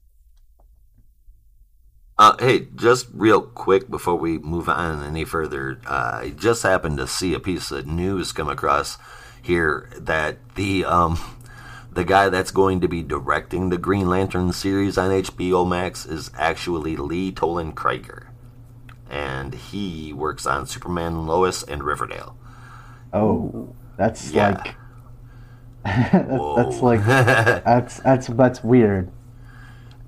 Uh, 2.20 2.36
hey, 2.40 2.68
just 2.76 3.08
real 3.14 3.42
quick 3.42 3.90
before 3.90 4.16
we 4.16 4.40
move 4.40 4.68
on 4.68 5.04
any 5.04 5.24
further, 5.24 5.80
uh, 5.86 6.20
I 6.24 6.34
just 6.36 6.64
happened 6.64 6.98
to 6.98 7.08
see 7.08 7.36
a 7.36 7.40
piece 7.40 7.70
of 7.70 7.86
news 7.86 8.32
come 8.32 8.50
across 8.50 8.98
here 9.40 9.92
that 9.96 10.38
the 10.56 10.84
um, 10.84 11.20
the 11.92 12.04
guy 12.04 12.30
that's 12.30 12.50
going 12.50 12.82
to 12.82 12.88
be 12.88 13.04
directing 13.04 13.70
the 13.70 13.78
Green 13.78 14.10
Lantern 14.10 14.52
series 14.52 14.98
on 14.98 15.12
HBO 15.12 15.68
Max 15.68 16.08
is 16.08 16.32
actually 16.36 16.96
Lee 16.96 17.32
Toland 17.32 17.76
Krieger, 17.76 18.32
and 19.10 19.54
he 19.54 20.12
works 20.12 20.48
on 20.48 20.66
Superman, 20.66 21.28
Lois, 21.28 21.62
and 21.62 21.84
Riverdale. 21.84 22.36
Oh, 23.14 23.76
that's 23.96 24.32
yeah. 24.32 24.50
like 24.50 24.76
That- 26.12 26.54
that's 26.58 26.82
like 26.82 27.06
that's 27.06 28.00
that's 28.02 28.28
that's 28.28 28.64
weird. 28.64 29.10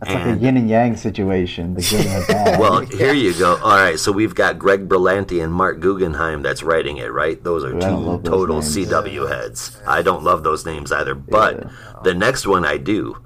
That's 0.01 0.13
like 0.13 0.25
a 0.37 0.39
yin 0.39 0.55
and 0.55 0.69
yang 0.69 0.95
situation. 0.95 1.73
The 1.73 1.81
good 1.81 2.05
and 2.05 2.23
the 2.23 2.25
bad. 2.33 2.59
well, 2.59 2.79
here 2.85 3.13
you 3.13 3.33
go. 3.37 3.57
All 3.57 3.75
right, 3.75 3.99
so 3.99 4.13
we've 4.13 4.33
got 4.33 4.57
Greg 4.57 4.87
Berlanti 4.87 5.43
and 5.43 5.51
Marc 5.53 5.81
Guggenheim 5.81 6.41
that's 6.41 6.63
writing 6.63 6.95
it, 6.97 7.11
right? 7.11 7.43
Those 7.43 7.65
are 7.65 7.75
Ooh, 7.75 7.81
two 7.81 8.21
total 8.29 8.61
names. 8.61 8.77
CW 8.77 9.27
heads. 9.29 9.81
I 9.85 10.01
don't 10.01 10.23
love 10.23 10.43
those 10.43 10.65
names 10.65 10.91
either, 10.93 11.15
but 11.15 11.55
Yeah. 11.63 11.69
the 12.03 12.13
next 12.13 12.47
one 12.47 12.63
I 12.63 12.77
do. 12.77 13.17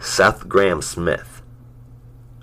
Seth 0.00 0.48
Grahame-Smith. 0.48 1.42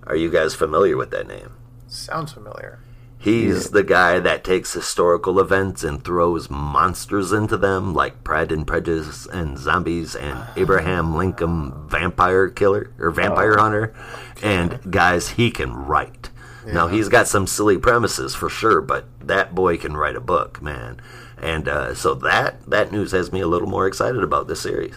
Are 0.07 0.15
you 0.15 0.29
guys 0.31 0.55
familiar 0.55 0.95
with 0.95 1.11
that 1.11 1.27
name? 1.27 1.51
Sounds 1.87 2.31
familiar. 2.31 2.79
He's 3.21 3.69
the 3.69 3.83
guy 3.83 4.19
that 4.19 4.43
takes 4.43 4.73
historical 4.73 5.39
events 5.39 5.83
and 5.83 6.03
throws 6.03 6.49
monsters 6.49 7.31
into 7.31 7.55
them, 7.55 7.93
like 7.93 8.23
Pride 8.23 8.51
and 8.51 8.65
Prejudice 8.65 9.27
and 9.27 9.59
Zombies 9.59 10.15
and 10.15 10.43
Abraham 10.55 11.15
Lincoln 11.15 11.87
Vampire 11.87 12.49
Killer 12.49 12.89
or 12.99 13.11
Vampire 13.11 13.57
Hunter. 13.57 13.93
And 14.41 14.91
guys, 14.91 15.29
he 15.29 15.51
can 15.51 15.71
write. 15.71 16.31
Now, 16.65 16.87
he's 16.87 17.09
got 17.09 17.27
some 17.27 17.47
silly 17.47 17.77
premises 17.77 18.35
for 18.35 18.49
sure, 18.49 18.81
but 18.81 19.05
that 19.19 19.53
boy 19.53 19.77
can 19.77 19.95
write 19.97 20.15
a 20.15 20.21
book, 20.21 20.61
man. 20.61 20.99
And 21.37 21.67
uh, 21.67 21.95
so 21.95 22.13
that 22.15 22.63
that 22.67 22.91
news 22.91 23.11
has 23.13 23.31
me 23.31 23.41
a 23.41 23.47
little 23.47 23.67
more 23.67 23.87
excited 23.87 24.23
about 24.23 24.47
this 24.47 24.61
series. 24.61 24.95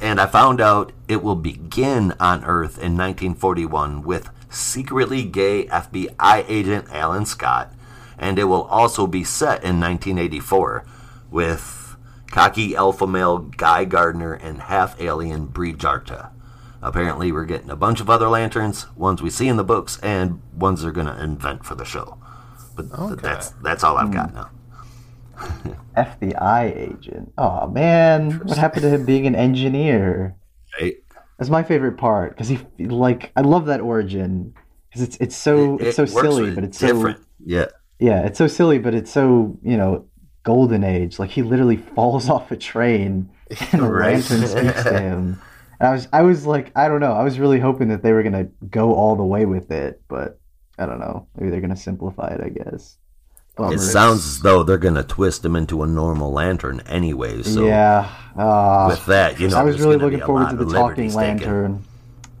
And 0.00 0.20
I 0.20 0.26
found 0.26 0.60
out 0.60 0.92
it 1.08 1.22
will 1.22 1.36
begin 1.36 2.12
on 2.20 2.44
Earth 2.44 2.76
in 2.76 2.96
1941 2.98 4.02
with 4.02 4.28
secretly 4.54 5.24
gay 5.24 5.66
FBI 5.66 6.44
agent 6.48 6.86
Alan 6.90 7.26
Scott, 7.26 7.72
and 8.18 8.38
it 8.38 8.44
will 8.44 8.64
also 8.64 9.06
be 9.06 9.24
set 9.24 9.64
in 9.64 9.80
1984 9.80 10.84
with 11.30 11.96
cocky 12.30 12.74
alpha 12.74 13.06
male 13.06 13.38
Guy 13.38 13.84
Gardner 13.84 14.34
and 14.34 14.62
half 14.62 15.00
alien 15.00 15.46
Bree 15.46 15.72
Jarta. 15.72 16.30
Apparently, 16.82 17.32
we're 17.32 17.46
getting 17.46 17.70
a 17.70 17.76
bunch 17.76 18.00
of 18.00 18.10
other 18.10 18.28
lanterns, 18.28 18.86
ones 18.94 19.22
we 19.22 19.30
see 19.30 19.48
in 19.48 19.56
the 19.56 19.64
books, 19.64 19.98
and 20.02 20.42
ones 20.54 20.82
they're 20.82 20.92
going 20.92 21.06
to 21.06 21.22
invent 21.22 21.64
for 21.64 21.74
the 21.74 21.84
show. 21.84 22.18
But 22.76 22.90
th- 22.90 22.98
Okay. 22.98 23.22
that's 23.22 23.50
that's 23.62 23.82
all 23.84 23.96
I've 23.96 24.12
got 24.12 24.30
hmm. 24.30 24.36
now. 24.36 24.50
FBI 25.96 26.76
agent. 26.76 27.32
Oh 27.38 27.68
man, 27.68 28.40
what 28.40 28.58
happened 28.58 28.82
to 28.82 28.90
him 28.90 29.04
being 29.04 29.26
an 29.26 29.34
engineer? 29.34 30.36
Right? 30.80 30.96
That's 31.38 31.50
my 31.50 31.62
favorite 31.62 31.96
part 31.96 32.30
because 32.30 32.48
he 32.48 32.58
like 32.86 33.32
I 33.36 33.40
love 33.40 33.66
that 33.66 33.80
origin 33.80 34.54
because 34.88 35.02
it's 35.02 35.16
it's 35.18 35.36
so 35.36 35.76
It 35.78 35.88
it's 35.88 35.96
so 35.96 36.04
silly, 36.06 36.50
but 36.54 36.64
it's 36.64 36.78
different. 36.78 37.18
so 37.18 37.24
Yeah. 37.44 37.66
yeah, 37.98 38.24
it's 38.26 38.38
so 38.38 38.46
silly, 38.46 38.78
but 38.78 38.94
it's 38.94 39.10
so 39.10 39.58
you 39.62 39.76
know 39.76 40.06
golden 40.44 40.84
age. 40.84 41.18
Like 41.18 41.30
he 41.30 41.42
literally 41.42 41.76
falls 41.76 42.28
off 42.34 42.50
a 42.52 42.56
train 42.56 43.30
and 43.72 43.82
a 43.82 43.84
Right. 43.88 44.12
lantern 44.14 44.46
speaks 44.46 44.82
to 44.84 45.00
him. 45.00 45.40
And 45.80 45.88
I 45.88 45.92
was 45.92 46.08
I 46.12 46.22
was 46.22 46.46
like 46.46 46.70
I 46.76 46.86
don't 46.88 47.00
know 47.00 47.12
I 47.12 47.24
was 47.24 47.38
really 47.40 47.58
hoping 47.58 47.88
that 47.88 48.02
they 48.02 48.12
were 48.12 48.22
gonna 48.22 48.48
go 48.70 48.94
all 48.94 49.16
the 49.16 49.24
way 49.24 49.44
with 49.44 49.70
it, 49.72 50.00
but 50.08 50.38
I 50.78 50.86
don't 50.86 51.00
know. 51.00 51.26
Maybe 51.36 51.50
they're 51.50 51.60
gonna 51.60 51.76
simplify 51.76 52.28
it. 52.34 52.40
I 52.40 52.48
guess. 52.50 52.96
Bummer. 53.56 53.74
It 53.74 53.78
sounds 53.78 54.26
as 54.26 54.40
though 54.40 54.62
they're 54.64 54.78
going 54.78 54.96
to 54.96 55.04
twist 55.04 55.44
him 55.44 55.54
into 55.54 55.82
a 55.82 55.86
normal 55.86 56.32
lantern 56.32 56.80
anyway. 56.86 57.42
So 57.42 57.66
yeah. 57.66 58.10
Uh, 58.36 58.86
with 58.90 59.06
that, 59.06 59.38
you 59.38 59.48
know, 59.48 59.56
I 59.58 59.62
was 59.62 59.78
really 59.80 59.96
looking 59.96 60.20
forward 60.20 60.50
to 60.50 60.56
the 60.56 60.64
talking 60.64 60.80
liberties 61.10 61.14
taken. 61.14 61.36
lantern. 61.38 61.84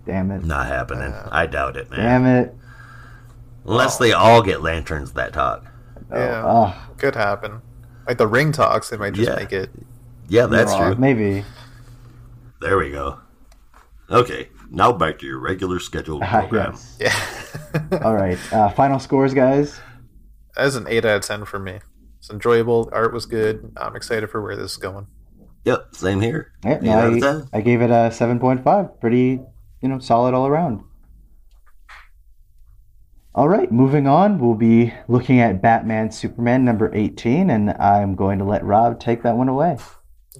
Damn 0.06 0.30
it. 0.32 0.44
Not 0.44 0.66
happening. 0.66 1.14
I 1.30 1.46
doubt 1.46 1.76
it, 1.76 1.88
man. 1.90 2.00
Damn 2.00 2.26
it. 2.26 2.54
Unless 3.64 3.98
they 3.98 4.12
all 4.12 4.42
get 4.42 4.60
lanterns 4.60 5.12
that 5.12 5.32
talk. 5.32 5.64
Yeah. 6.10 6.42
Oh, 6.44 6.88
Could 6.98 7.14
happen. 7.14 7.62
Like 8.06 8.18
the 8.18 8.26
ring 8.26 8.50
talks, 8.52 8.90
they 8.90 8.96
might 8.96 9.14
just 9.14 9.30
Yeah. 9.30 9.36
make 9.36 9.52
it. 9.52 9.70
Yeah, 10.28 10.46
that's 10.46 10.72
uh, 10.72 10.78
true. 10.78 10.94
Maybe. 10.96 11.44
There 12.60 12.76
we 12.76 12.90
go. 12.90 13.20
Okay, 14.10 14.48
now 14.70 14.92
back 14.92 15.18
to 15.20 15.26
your 15.26 15.38
regular 15.38 15.78
scheduled 15.78 16.22
Ah, 16.26 16.40
program. 16.40 16.72
yes. 16.98 17.56
Yeah. 17.90 17.98
All 18.02 18.14
right. 18.14 18.38
Uh, 18.52 18.68
final 18.70 18.98
scores, 18.98 19.32
guys. 19.32 19.78
As 20.56 20.76
an 20.76 20.86
8 20.88 21.04
out 21.04 21.16
of 21.16 21.22
10 21.22 21.44
for 21.44 21.58
me. 21.58 21.80
It's 22.18 22.30
enjoyable. 22.30 22.88
Art 22.92 23.12
was 23.12 23.26
good. 23.26 23.72
I'm 23.76 23.96
excited 23.96 24.30
for 24.30 24.40
where 24.40 24.56
this 24.56 24.72
is 24.72 24.76
going. 24.76 25.06
Yep, 25.64 25.94
same 25.94 26.20
here. 26.20 26.52
Yeah, 26.64 26.78
Eight 26.82 26.88
out 26.88 27.06
of 27.08 27.14
I, 27.14 27.20
ten. 27.20 27.48
I 27.52 27.60
gave 27.60 27.80
it 27.82 27.90
a 27.90 28.10
7.5. 28.10 29.00
Pretty, 29.00 29.40
you 29.80 29.88
know, 29.88 29.98
solid 29.98 30.34
all 30.34 30.46
around. 30.46 30.84
All 33.34 33.48
right, 33.48 33.72
moving 33.72 34.06
on. 34.06 34.38
We'll 34.38 34.54
be 34.54 34.94
looking 35.08 35.40
at 35.40 35.60
Batman 35.60 36.12
Superman 36.12 36.64
number 36.64 36.94
18, 36.94 37.50
and 37.50 37.70
I'm 37.72 38.14
going 38.14 38.38
to 38.38 38.44
let 38.44 38.64
Rob 38.64 39.00
take 39.00 39.22
that 39.22 39.36
one 39.36 39.48
away. 39.48 39.76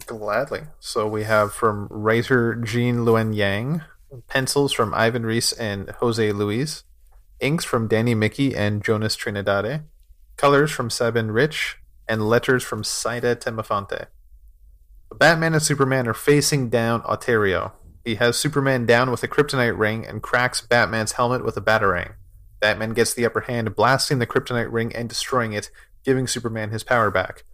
Gladly. 0.06 0.62
So 0.78 1.06
we 1.08 1.24
have 1.24 1.52
from 1.52 1.88
writer 1.90 2.54
Gene 2.54 2.98
Luen 2.98 3.34
Yang, 3.34 3.82
pencils 4.28 4.72
from 4.72 4.94
Ivan 4.94 5.26
Reis 5.26 5.52
and 5.52 5.90
Jose 5.98 6.32
Luis, 6.32 6.84
inks 7.40 7.64
from 7.64 7.88
Danny 7.88 8.14
Miki 8.14 8.54
and 8.54 8.82
Jonas 8.84 9.16
Trindade, 9.16 9.82
colors 10.37 10.70
from 10.70 10.91
Sabine 10.91 11.28
Rich, 11.28 11.78
and 12.09 12.28
letters 12.28 12.62
from 12.62 12.85
Saida 12.85 13.35
Temofonte. 13.35 14.07
Batman 15.16 15.55
and 15.55 15.62
Superman 15.62 16.09
are 16.09 16.14
facing 16.14 16.68
down 16.68 17.03
Auteur.io. 17.03 17.72
He 18.05 18.16
has 18.16 18.37
Superman 18.37 18.85
down 18.85 19.11
with 19.11 19.22
a 19.22 19.28
kryptonite 19.28 19.78
ring 19.78 20.07
and 20.07 20.22
cracks 20.22 20.61
Batman's 20.61 21.12
helmet 21.12 21.45
with 21.45 21.57
a 21.57 21.61
batarang. 21.61 22.14
Batman 22.61 22.93
gets 22.93 23.14
the 23.14 23.24
upper 23.24 23.43
hand, 23.43 23.74
blasting 23.76 24.18
the 24.18 24.26
kryptonite 24.26 24.72
ring 24.72 24.95
and 24.95 25.09
destroying 25.09 25.53
it, 25.53 25.70
giving 26.05 26.26
Superman 26.26 26.70
his 26.70 26.85
power 26.85 27.11
back. 27.11 27.45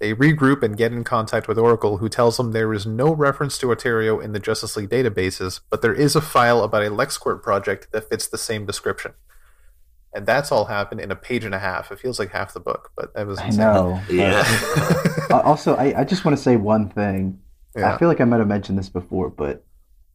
They 0.00 0.14
regroup 0.14 0.64
and 0.64 0.76
get 0.76 0.92
in 0.92 1.04
contact 1.04 1.46
with 1.46 1.58
Oracle, 1.58 1.98
who 1.98 2.08
tells 2.08 2.36
them 2.36 2.50
there 2.50 2.72
is 2.72 2.84
no 2.84 3.14
reference 3.14 3.56
to 3.58 3.70
Auteur.io 3.70 4.18
in 4.18 4.32
the 4.32 4.40
Justice 4.40 4.76
League 4.76 4.90
databases, 4.90 5.60
but 5.70 5.82
there 5.82 5.94
is 5.94 6.16
a 6.16 6.20
file 6.20 6.64
about 6.64 6.82
a 6.82 6.90
LexCorp 6.90 7.40
project 7.42 7.92
that 7.92 8.08
fits 8.08 8.26
the 8.26 8.38
same 8.38 8.66
description. 8.66 9.12
And 10.14 10.26
that's 10.26 10.52
all 10.52 10.66
happened 10.66 11.00
in 11.00 11.10
a 11.10 11.16
page 11.16 11.44
and 11.44 11.54
a 11.54 11.58
half. 11.58 11.90
It 11.90 11.98
feels 11.98 12.18
like 12.18 12.30
half 12.32 12.52
the 12.52 12.60
book, 12.60 12.92
but 12.96 13.14
that 13.14 13.26
was 13.26 13.38
I 13.38 13.48
know. 13.50 14.00
Yeah. 14.10 14.44
Uh, 15.30 15.40
also, 15.44 15.74
I, 15.76 16.00
I 16.00 16.04
just 16.04 16.24
want 16.24 16.36
to 16.36 16.42
say 16.42 16.56
one 16.56 16.90
thing. 16.90 17.40
Yeah. 17.74 17.94
I 17.94 17.98
feel 17.98 18.08
like 18.08 18.20
I 18.20 18.24
might 18.24 18.38
have 18.38 18.48
mentioned 18.48 18.78
this 18.78 18.90
before, 18.90 19.30
but 19.30 19.64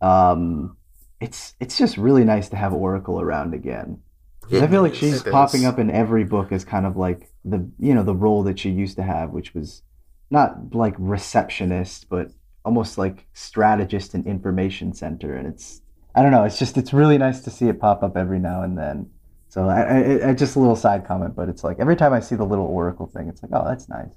um, 0.01 0.77
it's 1.19 1.55
it's 1.59 1.77
just 1.77 1.97
really 1.97 2.23
nice 2.23 2.49
to 2.49 2.55
have 2.55 2.73
Oracle 2.73 3.19
around 3.19 3.53
again. 3.55 3.99
'Cause 4.41 4.61
I 4.61 4.67
feel 4.67 4.81
like 4.81 4.93
she's 4.95 5.23
popping 5.23 5.65
up 5.65 5.77
in 5.79 5.89
every 5.91 6.23
book 6.23 6.51
as 6.53 6.63
kind 6.63 6.85
of 6.85 6.95
like 6.95 7.29
the 7.43 7.67
you 7.79 7.93
know 7.95 8.03
the 8.03 8.15
role 8.15 8.43
that 8.43 8.59
she 8.59 8.69
used 8.69 8.95
to 8.97 9.03
have, 9.03 9.31
which 9.31 9.53
was 9.53 9.81
not 10.29 10.73
like 10.73 10.93
receptionist, 10.99 12.07
but 12.09 12.31
almost 12.63 12.97
like 12.97 13.25
strategist 13.33 14.13
and 14.13 14.25
information 14.27 14.93
center. 14.93 15.35
And 15.35 15.47
it's 15.47 15.81
I 16.15 16.21
don't 16.21 16.31
know, 16.31 16.43
it's 16.43 16.59
just 16.59 16.77
it's 16.77 16.93
really 16.93 17.17
nice 17.17 17.41
to 17.41 17.49
see 17.49 17.67
it 17.67 17.79
pop 17.79 18.03
up 18.03 18.15
every 18.15 18.39
now 18.39 18.61
and 18.61 18.77
then. 18.77 19.09
So 19.49 19.69
I, 19.69 19.81
I, 19.81 20.29
I 20.29 20.33
just 20.33 20.55
a 20.55 20.59
little 20.59 20.75
side 20.75 21.05
comment, 21.07 21.35
but 21.35 21.49
it's 21.49 21.63
like 21.63 21.79
every 21.79 21.95
time 21.95 22.13
I 22.13 22.19
see 22.19 22.35
the 22.35 22.45
little 22.45 22.65
Oracle 22.65 23.07
thing, 23.07 23.27
it's 23.27 23.41
like 23.41 23.51
oh 23.53 23.65
that's 23.67 23.87
nice. 23.89 24.13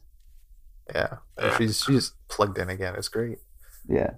Yeah. 0.94 1.18
She's 1.56 1.82
she's 1.82 2.12
plugged 2.28 2.58
in 2.58 2.68
again. 2.68 2.94
It's 2.96 3.08
great. 3.08 3.38
Yeah. 3.88 4.10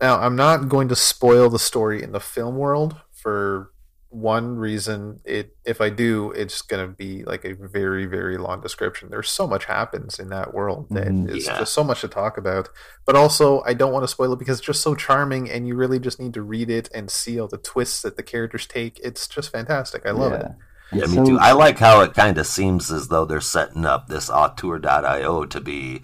Now, 0.00 0.20
I'm 0.20 0.36
not 0.36 0.68
going 0.68 0.88
to 0.88 0.96
spoil 0.96 1.48
the 1.48 1.58
story 1.58 2.02
in 2.02 2.12
the 2.12 2.20
film 2.20 2.56
world 2.56 2.96
for 3.12 3.70
one 4.14 4.56
reason. 4.56 5.20
It 5.24 5.56
if 5.64 5.80
I 5.80 5.90
do, 5.90 6.30
it's 6.32 6.62
going 6.62 6.86
to 6.86 6.92
be 6.92 7.24
like 7.24 7.44
a 7.44 7.54
very 7.54 8.06
very 8.06 8.38
long 8.38 8.60
description. 8.60 9.10
There's 9.10 9.28
so 9.28 9.46
much 9.46 9.64
happens 9.64 10.18
in 10.18 10.28
that 10.28 10.54
world 10.54 10.86
that 10.90 11.08
mm-hmm. 11.08 11.34
it's 11.34 11.46
Yeah. 11.46 11.58
just 11.58 11.74
so 11.74 11.82
much 11.82 12.00
to 12.02 12.08
talk 12.08 12.38
about. 12.38 12.68
But 13.04 13.16
also, 13.16 13.62
I 13.66 13.74
don't 13.74 13.92
want 13.92 14.04
to 14.04 14.08
spoil 14.08 14.32
it 14.32 14.38
because 14.38 14.58
it's 14.58 14.66
just 14.66 14.82
so 14.82 14.94
charming, 14.94 15.50
and 15.50 15.66
you 15.66 15.74
really 15.74 15.98
just 15.98 16.20
need 16.20 16.34
to 16.34 16.42
read 16.42 16.70
it 16.70 16.88
and 16.94 17.10
see 17.10 17.40
all 17.40 17.48
the 17.48 17.58
twists 17.58 18.02
that 18.02 18.16
the 18.16 18.22
characters 18.22 18.66
take. 18.66 19.00
It's 19.00 19.26
just 19.26 19.50
fantastic. 19.50 20.06
I 20.06 20.12
love 20.12 20.32
yeah. 20.32 20.38
it. 20.38 20.52
Yeah, 20.92 21.06
me 21.06 21.14
so- 21.14 21.24
too. 21.24 21.38
I 21.38 21.52
like 21.52 21.78
how 21.78 22.00
it 22.02 22.14
kind 22.14 22.38
of 22.38 22.46
seems 22.46 22.90
as 22.90 23.08
though 23.08 23.24
they're 23.24 23.40
setting 23.40 23.84
up 23.84 24.06
this 24.06 24.30
Auteur.io 24.30 25.44
to 25.46 25.60
be 25.60 26.02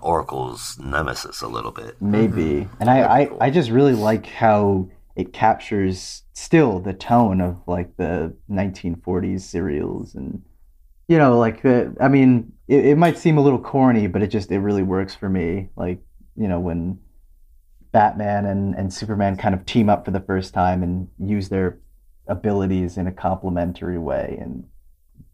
Oracle's 0.00 0.78
nemesis 0.78 1.40
a 1.40 1.48
little 1.48 1.72
bit. 1.72 2.00
Maybe. 2.00 2.42
Mm-hmm. 2.42 2.74
And 2.80 2.90
I, 2.90 3.00
I, 3.00 3.30
I 3.46 3.50
just 3.50 3.70
really 3.70 3.94
like 3.94 4.26
how 4.26 4.88
it 5.16 5.32
captures 5.32 6.22
still 6.34 6.78
the 6.78 6.92
tone 6.92 7.40
of 7.40 7.56
like 7.66 7.96
the 7.96 8.34
1940s 8.50 9.40
serials 9.40 10.14
and 10.14 10.42
you 11.08 11.18
know 11.18 11.38
like 11.38 11.62
the 11.62 11.94
I 12.00 12.08
mean 12.08 12.52
it, 12.68 12.84
it 12.84 12.98
might 12.98 13.18
seem 13.18 13.38
a 13.38 13.42
little 13.42 13.58
corny 13.58 14.06
but 14.06 14.22
it 14.22 14.28
just 14.28 14.50
it 14.52 14.60
really 14.60 14.82
works 14.82 15.14
for 15.14 15.28
me 15.28 15.70
like 15.76 15.98
you 16.36 16.46
know 16.46 16.60
when 16.60 16.98
Batman 17.92 18.44
and, 18.44 18.74
and 18.74 18.92
Superman 18.92 19.36
kind 19.36 19.54
of 19.54 19.64
team 19.64 19.88
up 19.88 20.04
for 20.04 20.10
the 20.10 20.20
first 20.20 20.52
time 20.52 20.82
and 20.82 21.08
use 21.18 21.48
their 21.48 21.78
abilities 22.28 22.98
in 22.98 23.06
a 23.06 23.12
complementary 23.12 23.98
way 23.98 24.36
and 24.40 24.64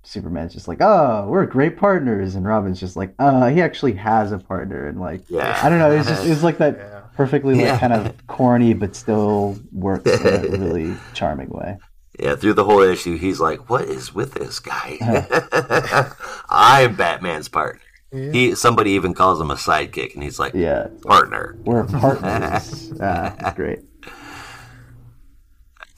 Superman's 0.05 0.53
just 0.53 0.67
like, 0.67 0.79
oh, 0.81 1.27
we're 1.29 1.47
great 1.47 1.77
partners, 1.77 2.35
and 2.35 2.45
Robin's 2.45 2.81
just 2.81 2.97
like, 2.97 3.15
uh, 3.21 3.49
he 3.49 3.63
actually 3.63 3.93
has 3.93 4.33
a 4.33 4.39
partner, 4.39 4.89
and 4.89 5.01
like, 5.01 5.23
Yeah. 5.29 5.59
I 5.63 5.69
don't 5.69 5.79
know, 5.79 5.93
it's 5.93 6.09
just 6.09 6.27
it's 6.27 6.43
like 6.43 6.59
that 6.59 6.77
Yeah. 6.77 7.02
Perfectly 7.17 7.55
like 7.55 7.65
Yeah. 7.65 7.79
kind 7.79 7.93
of 7.93 8.27
corny 8.27 8.75
but 8.75 8.95
still 8.97 9.59
works 9.73 10.11
in 10.11 10.27
a 10.27 10.49
really 10.59 10.97
charming 11.15 11.49
way. 11.51 11.79
Yeah, 12.19 12.37
through 12.37 12.55
the 12.55 12.65
whole 12.65 12.83
issue, 12.83 13.17
he's 13.17 13.41
like, 13.41 13.71
"What 13.71 13.83
is 13.83 14.15
with 14.15 14.35
this 14.35 14.61
guy? 14.61 14.99
I'm 16.49 16.95
Batman's 16.95 17.49
partner." 17.49 17.81
He 18.13 18.55
somebody 18.55 18.91
even 18.91 19.15
calls 19.15 19.41
him 19.41 19.51
a 19.51 19.55
sidekick, 19.55 20.13
and 20.13 20.23
he's 20.23 20.39
like, 20.39 20.53
Yeah, 20.53 20.89
partner. 21.07 21.57
we're 21.65 21.85
partners. 22.01 22.93
ah, 23.01 23.55
great. 23.57 23.79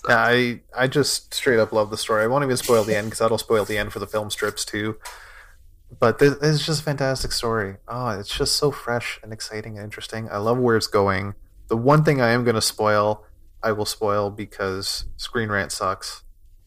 Yeah, 0.09 0.19
I 0.19 0.61
I 0.77 0.87
just 0.87 1.35
straight 1.35 1.59
up 1.59 1.73
love 1.73 1.91
the 1.91 1.97
story. 1.97 2.23
I 2.23 2.27
won't 2.29 2.45
even 2.45 2.57
spoil 2.57 2.85
the 2.85 2.97
end 2.97 3.07
because 3.07 3.19
that'll 3.19 3.39
spoil 3.39 3.65
the 3.65 3.79
end 3.79 3.93
for 3.93 3.99
the 3.99 4.07
film 4.07 4.31
strips 4.31 4.65
too. 4.65 4.97
But 5.99 6.19
this, 6.19 6.37
this 6.37 6.51
is 6.57 6.67
just 6.67 6.81
a 6.81 6.85
fantastic 6.85 7.33
story. 7.33 7.77
Oh, 7.89 8.09
it's 8.09 8.37
just 8.37 8.57
so 8.57 8.71
fresh 8.71 9.21
and 9.23 9.33
exciting 9.33 9.77
and 9.77 9.85
interesting. 9.85 10.29
I 10.31 10.39
love 10.39 10.59
where 10.59 10.77
it's 10.77 10.87
going. 10.87 11.35
The 11.69 11.77
one 11.77 12.05
thing 12.05 12.21
I 12.21 12.31
am 12.31 12.45
going 12.45 12.55
to 12.55 12.63
spoil, 12.63 13.25
I 13.63 13.73
will 13.73 13.87
spoil 13.87 14.31
because 14.31 15.07
Screen 15.17 15.51
Rant 15.51 15.73
sucks. 15.73 16.25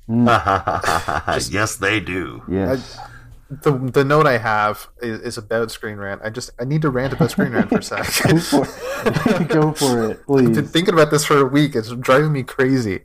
Mm. 0.10 1.52
yes, 1.52 1.76
they 1.76 2.00
do. 2.00 2.44
Yes. 2.50 2.98
The 3.50 3.72
the 3.72 4.04
note 4.04 4.28
I 4.28 4.40
have 4.40 4.90
is, 5.02 5.22
is 5.22 5.38
about 5.38 5.72
Screen 5.72 5.98
Rant. 5.98 6.22
I 6.22 6.30
just 6.30 6.50
I 6.60 6.66
need 6.66 6.82
to 6.82 6.90
rant 6.90 7.14
about 7.14 7.32
Screen 7.32 7.54
Rant 7.54 7.70
for 7.70 7.78
a 7.78 7.84
sec. 8.04 8.06
Go 8.24 8.40
for 8.40 8.66
it. 8.66 9.48
Go 9.48 9.72
for 9.72 10.12
it, 10.12 10.20
I've 10.30 10.54
been 10.54 10.68
thinking 10.68 10.94
about 10.94 11.12
this 11.12 11.24
for 11.24 11.38
a 11.38 11.46
week. 11.46 11.76
It's 11.76 11.90
driving 11.92 12.34
me 12.34 12.44
crazy. 12.44 13.02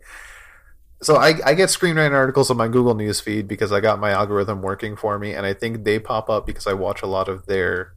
So 1.03 1.17
I, 1.17 1.35
I 1.45 1.55
get 1.55 1.69
Screen 1.69 1.97
Rant 1.97 2.15
articles 2.15 2.51
on 2.51 2.57
my 2.57 2.69
Google 2.69 2.95
News 2.95 3.21
feed 3.21 3.49
because 3.49 3.73
I 3.73 3.81
got 3.81 3.99
my 3.99 4.11
algorithm 4.11 4.63
working 4.63 4.95
for 4.97 5.19
me, 5.19 5.33
and 5.35 5.45
I 5.45 5.53
think 5.53 5.85
they 5.85 5.99
pop 5.99 6.31
up 6.31 6.47
because 6.47 6.67
I 6.67 6.75
watch 6.75 7.03
a 7.03 7.07
lot 7.07 7.29
of 7.29 7.47
their 7.47 7.93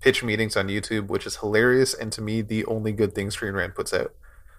pitch 0.00 0.22
meetings 0.22 0.56
on 0.56 0.68
YouTube, 0.68 1.08
which 1.08 1.26
is 1.26 1.36
hilarious 1.38 1.94
and 1.94 2.12
to 2.12 2.20
me 2.22 2.42
the 2.42 2.64
only 2.66 2.92
good 2.92 3.14
thing 3.14 3.30
Screen 3.30 3.54
Rant 3.54 3.74
puts 3.74 3.92
out. 3.92 4.12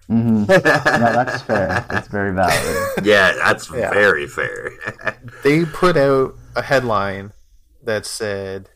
hmm 0.08 0.44
No, 0.48 1.12
that's 1.12 1.40
fair. 1.42 1.86
That's 1.90 2.08
very 2.08 2.32
valid. 2.34 2.76
Yeah, 3.04 3.32
that's 3.32 3.70
Yeah. 3.70 3.90
very 3.90 4.26
fair. 4.26 4.72
They 5.42 5.64
put 5.64 5.96
out 5.96 6.34
a 6.54 6.62
headline 6.62 7.32
that 7.84 8.04
said, 8.04 8.70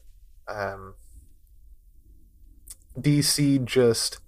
um, 0.48 0.94
"DC 2.98 3.64
just 3.64 4.18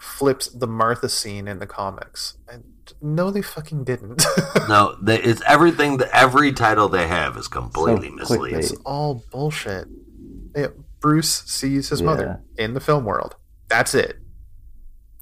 flips 0.00 0.48
the 0.48 0.66
Martha 0.66 1.08
scene 1.08 1.46
in 1.48 1.58
the 1.58 1.66
comics," 1.66 2.38
and 2.50 2.64
no, 3.00 3.30
they 3.30 3.42
fucking 3.42 3.84
didn't. 3.84 4.24
no, 4.68 4.96
they, 5.02 5.20
it's 5.20 5.42
everything. 5.46 5.96
That 5.98 6.10
every 6.12 6.52
title 6.52 6.88
they 6.88 7.06
have 7.06 7.36
is 7.36 7.48
completely 7.48 8.08
So 8.08 8.14
misleading. 8.14 8.58
It's 8.58 8.72
all 8.84 9.24
bullshit. 9.30 9.88
Yeah, 10.54 10.68
Bruce 11.00 11.42
sees 11.44 11.88
his 11.90 12.00
Yeah. 12.00 12.06
mother 12.06 12.40
in 12.56 12.74
the 12.74 12.80
film 12.80 13.04
world. 13.04 13.36
That's 13.68 13.94
it. 13.94 14.18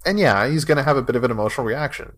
And 0.07 0.19
yeah, 0.19 0.49
he's 0.49 0.65
going 0.65 0.77
to 0.77 0.83
have 0.85 0.97
a 0.97 1.03
bit 1.03 1.17
of 1.17 1.25
an 1.25 1.31
emotional 1.31 1.67
reaction. 1.67 2.17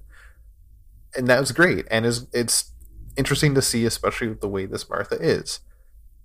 And 1.16 1.28
that 1.28 1.40
was 1.40 1.52
great. 1.52 1.86
And 1.90 2.04
is 2.04 2.26
it's 2.32 2.72
interesting 3.16 3.54
to 3.54 3.62
see, 3.62 3.86
especially 3.86 4.28
with 4.28 4.40
the 4.40 4.48
way 4.48 4.66
this 4.66 4.88
Martha 4.90 5.16
is. 5.16 5.60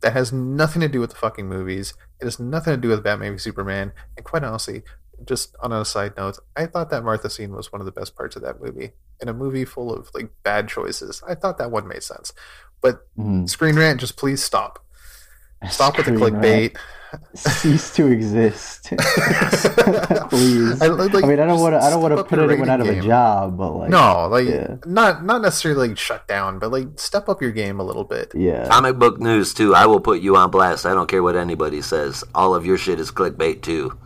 That 0.01 0.13
has 0.13 0.33
nothing 0.33 0.81
to 0.81 0.87
do 0.87 0.99
with 0.99 1.11
the 1.11 1.15
fucking 1.15 1.47
movies. 1.47 1.93
It 2.19 2.25
has 2.25 2.39
nothing 2.39 2.73
to 2.73 2.81
do 2.81 2.89
with 2.89 3.03
Batman 3.03 3.33
v 3.33 3.37
Superman. 3.37 3.93
And 4.17 4.25
quite 4.25 4.43
honestly, 4.43 4.81
just 5.25 5.55
on 5.61 5.71
a 5.71 5.83
side 5.85 6.13
note, 6.17 6.37
I 6.55 6.65
thought 6.65 6.89
that 6.89 7.03
Martha 7.03 7.29
scene 7.29 7.51
was 7.53 7.71
one 7.71 7.81
of 7.81 7.85
the 7.85 7.91
best 7.91 8.15
parts 8.15 8.35
of 8.35 8.41
that 8.43 8.61
movie. 8.61 8.91
In 9.21 9.29
a 9.29 9.33
movie 9.33 9.65
full 9.65 9.93
of 9.93 10.09
like 10.13 10.29
bad 10.43 10.67
choices, 10.67 11.21
I 11.27 11.35
thought 11.35 11.57
that 11.59 11.71
one 11.71 11.87
made 11.87 12.03
sense. 12.03 12.33
But 12.81 13.05
Mhm. 13.17 13.47
Screen 13.49 13.75
Rant, 13.77 13.99
just 13.99 14.17
please 14.17 14.43
stop. 14.43 14.83
Stop 15.69 15.95
with 15.97 16.07
the 16.07 16.15
Screen 16.17 16.33
clickbait. 16.35 16.77
Cease 17.35 17.93
to 17.95 18.07
exist. 18.07 18.85
please. 20.29 20.81
I, 20.81 20.85
I, 20.87 20.89
mean, 21.27 21.39
I 21.39 21.45
don't 21.45 21.59
want 21.59 21.73
to. 21.75 21.79
I 21.83 21.89
don't 21.89 22.01
want 22.01 22.15
to 22.17 22.23
put 22.23 22.39
your 22.39 22.49
anyone 22.49 22.69
out 22.69 22.79
of 22.81 22.87
rating 22.87 23.03
a 23.03 23.07
job, 23.07 23.57
but 23.57 23.71
like, 23.71 23.89
No, 23.89 24.27
like 24.29 24.47
Yeah. 24.47 24.75
not 24.85 25.23
not 25.25 25.41
necessarily 25.41 25.89
like 25.89 25.97
shut 25.97 26.27
down, 26.27 26.57
but 26.57 26.71
like 26.71 26.87
step 26.99 27.29
up 27.29 27.41
your 27.41 27.51
game 27.51 27.79
a 27.79 27.83
little 27.83 28.05
bit. 28.05 28.31
yeah, 28.33 28.67
Comic 28.69 28.97
book 28.97 29.19
news 29.19 29.53
too. 29.53 29.75
I 29.75 29.85
will 29.85 29.99
put 29.99 30.21
you 30.21 30.35
on 30.35 30.51
blast. 30.51 30.85
I 30.85 30.93
don't 30.93 31.07
care 31.09 31.21
what 31.21 31.35
anybody 31.35 31.81
says. 31.81 32.23
All 32.33 32.55
of 32.55 32.65
your 32.65 32.77
shit 32.77 32.99
is 32.99 33.11
clickbait 33.11 33.61
too. 33.61 33.97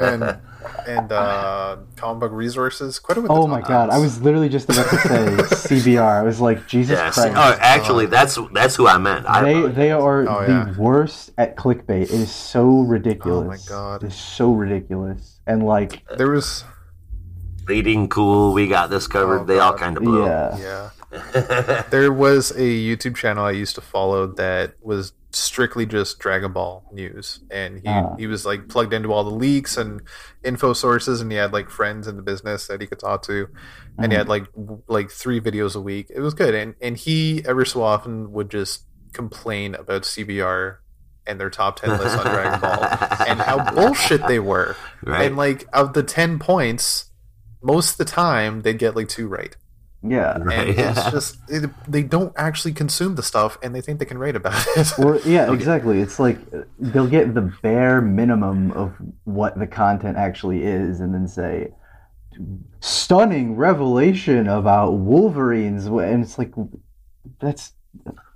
And 0.00 0.38
and 0.86 1.12
uh 1.12 1.76
comic 1.96 2.20
book 2.20 2.32
resources. 2.32 2.98
Quit 2.98 3.18
it 3.18 3.20
with 3.22 3.30
the 3.30 3.34
Oh 3.36 3.46
my 3.46 3.60
god! 3.60 3.90
I 3.90 3.98
was 3.98 4.20
literally 4.22 4.48
just 4.48 4.68
about 4.68 4.88
to 4.90 4.96
say 4.98 5.26
CBR. 5.76 6.02
I 6.20 6.22
was 6.22 6.40
like, 6.40 6.66
Jesus 6.66 6.98
Yeah. 6.98 7.10
Christ! 7.10 7.34
oh, 7.36 7.56
actually, 7.60 8.06
that's 8.06 8.38
that's 8.52 8.76
who 8.76 8.86
I 8.86 8.98
meant. 8.98 9.26
I 9.26 9.42
they 9.42 9.54
wrote 9.54 9.74
they 9.74 9.90
are 9.92 10.28
Oh, 10.28 10.46
the 10.46 10.52
yeah. 10.52 10.76
worst 10.78 11.30
at 11.38 11.56
clickbait. 11.56 12.02
It 12.02 12.10
is 12.10 12.30
so 12.30 12.80
ridiculous. 12.80 13.44
Oh 13.44 13.48
my 13.48 13.58
God. 13.68 14.04
it's 14.04 14.14
so 14.16 14.52
ridiculous. 14.52 15.40
And 15.46 15.64
like, 15.64 16.06
there 16.16 16.30
was 16.30 16.64
leading 17.68 18.08
cool. 18.08 18.52
We 18.52 18.66
got 18.68 18.90
this 18.90 19.06
covered. 19.06 19.40
Oh, 19.40 19.44
they 19.44 19.58
all 19.58 19.74
kind 19.76 19.96
of 19.96 20.02
blew. 20.02 20.24
yeah, 20.26 20.58
yeah. 21.12 21.82
there 21.90 22.12
was 22.12 22.50
a 22.52 22.60
YouTube 22.60 23.16
channel 23.16 23.44
I 23.44 23.50
used 23.52 23.74
to 23.74 23.80
follow 23.80 24.26
that 24.34 24.74
was 24.80 25.12
strictly 25.32 25.86
just 25.86 26.18
Dragon 26.18 26.52
Ball 26.52 26.84
news, 26.92 27.40
and 27.50 27.78
he 27.80 27.88
Ah. 27.88 28.14
he 28.16 28.26
was 28.26 28.44
like 28.46 28.68
plugged 28.68 28.92
into 28.92 29.12
all 29.12 29.24
the 29.24 29.30
leaks 29.30 29.76
and 29.76 30.00
info 30.44 30.72
sources, 30.72 31.20
and 31.20 31.30
he 31.30 31.38
had 31.38 31.52
like 31.52 31.70
friends 31.70 32.06
in 32.08 32.16
the 32.16 32.22
business 32.22 32.66
that 32.66 32.80
he 32.80 32.86
could 32.86 32.98
talk 32.98 33.22
to, 33.22 33.48
and 33.98 34.12
he 34.12 34.18
had 34.18 34.28
like 34.28 34.52
w- 34.54 34.82
like 34.88 35.10
three 35.10 35.40
videos 35.40 35.74
a 35.76 35.80
week. 35.80 36.06
It 36.14 36.20
was 36.20 36.34
good, 36.34 36.54
and 36.54 36.74
and 36.80 36.96
he 36.96 37.42
every 37.46 37.66
so 37.66 37.82
often 37.82 38.32
would 38.32 38.50
just 38.50 38.84
complain 39.12 39.74
about 39.74 40.02
CBR 40.02 40.76
and 41.26 41.38
their 41.40 41.50
top 41.50 41.76
ten 41.80 41.90
lists 41.90 42.16
on 42.18 42.24
Dragon 42.26 42.60
Ball 42.60 42.82
and 43.28 43.40
how 43.40 43.72
bullshit 43.74 44.26
they 44.26 44.38
were, 44.38 44.76
Right. 45.04 45.26
and 45.26 45.36
like 45.36 45.66
of 45.72 45.92
the 45.92 46.02
ten 46.02 46.38
points, 46.38 47.10
most 47.62 47.92
of 47.92 47.98
the 47.98 48.04
time 48.04 48.62
they'd 48.62 48.78
get 48.78 48.96
like 48.96 49.08
two 49.08 49.28
right 49.28 49.56
yeah. 50.02 50.36
and 50.36 50.46
Right. 50.46 50.68
it's 50.78 51.10
just 51.10 51.38
it, 51.48 51.70
they 51.88 52.02
don't 52.02 52.32
actually 52.36 52.72
consume 52.72 53.14
the 53.16 53.22
stuff 53.22 53.58
and 53.62 53.74
they 53.74 53.80
think 53.80 53.98
they 53.98 54.04
can 54.04 54.18
write 54.18 54.36
about 54.36 54.64
it 54.76 54.92
Or 54.98 55.18
yeah, 55.20 55.52
exactly. 55.52 56.00
It's 56.00 56.18
like 56.18 56.38
they'll 56.78 57.06
get 57.06 57.34
the 57.34 57.52
bare 57.62 58.00
minimum 58.00 58.72
of 58.72 58.94
what 59.24 59.58
the 59.58 59.66
content 59.66 60.16
actually 60.16 60.64
is, 60.64 61.00
and 61.00 61.14
then 61.14 61.28
say, 61.28 61.72
"Stunning 62.80 63.56
revelation 63.56 64.48
about 64.48 64.92
Wolverines," 64.92 65.86
and 65.86 66.24
it's 66.24 66.38
like, 66.38 66.52
that's 67.40 67.72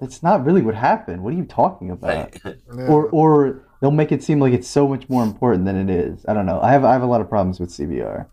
that's 0.00 0.22
not 0.22 0.44
really 0.44 0.62
what 0.62 0.74
happened. 0.74 1.22
What 1.22 1.32
are 1.32 1.36
you 1.36 1.44
talking 1.44 1.90
about? 1.90 2.34
Yeah. 2.44 2.86
Or 2.86 3.08
or 3.10 3.64
they'll 3.80 3.90
make 3.90 4.12
it 4.12 4.22
seem 4.22 4.40
like 4.40 4.52
it's 4.52 4.68
so 4.68 4.88
much 4.88 5.08
more 5.08 5.22
important 5.22 5.64
than 5.64 5.76
it 5.76 5.90
is. 5.94 6.24
I 6.26 6.34
don't 6.34 6.46
know. 6.46 6.60
I 6.60 6.72
have 6.72 6.84
I 6.84 6.92
have 6.92 7.02
a 7.02 7.06
lot 7.06 7.20
of 7.20 7.28
problems 7.28 7.60
with 7.60 7.70
CBR. 7.70 8.26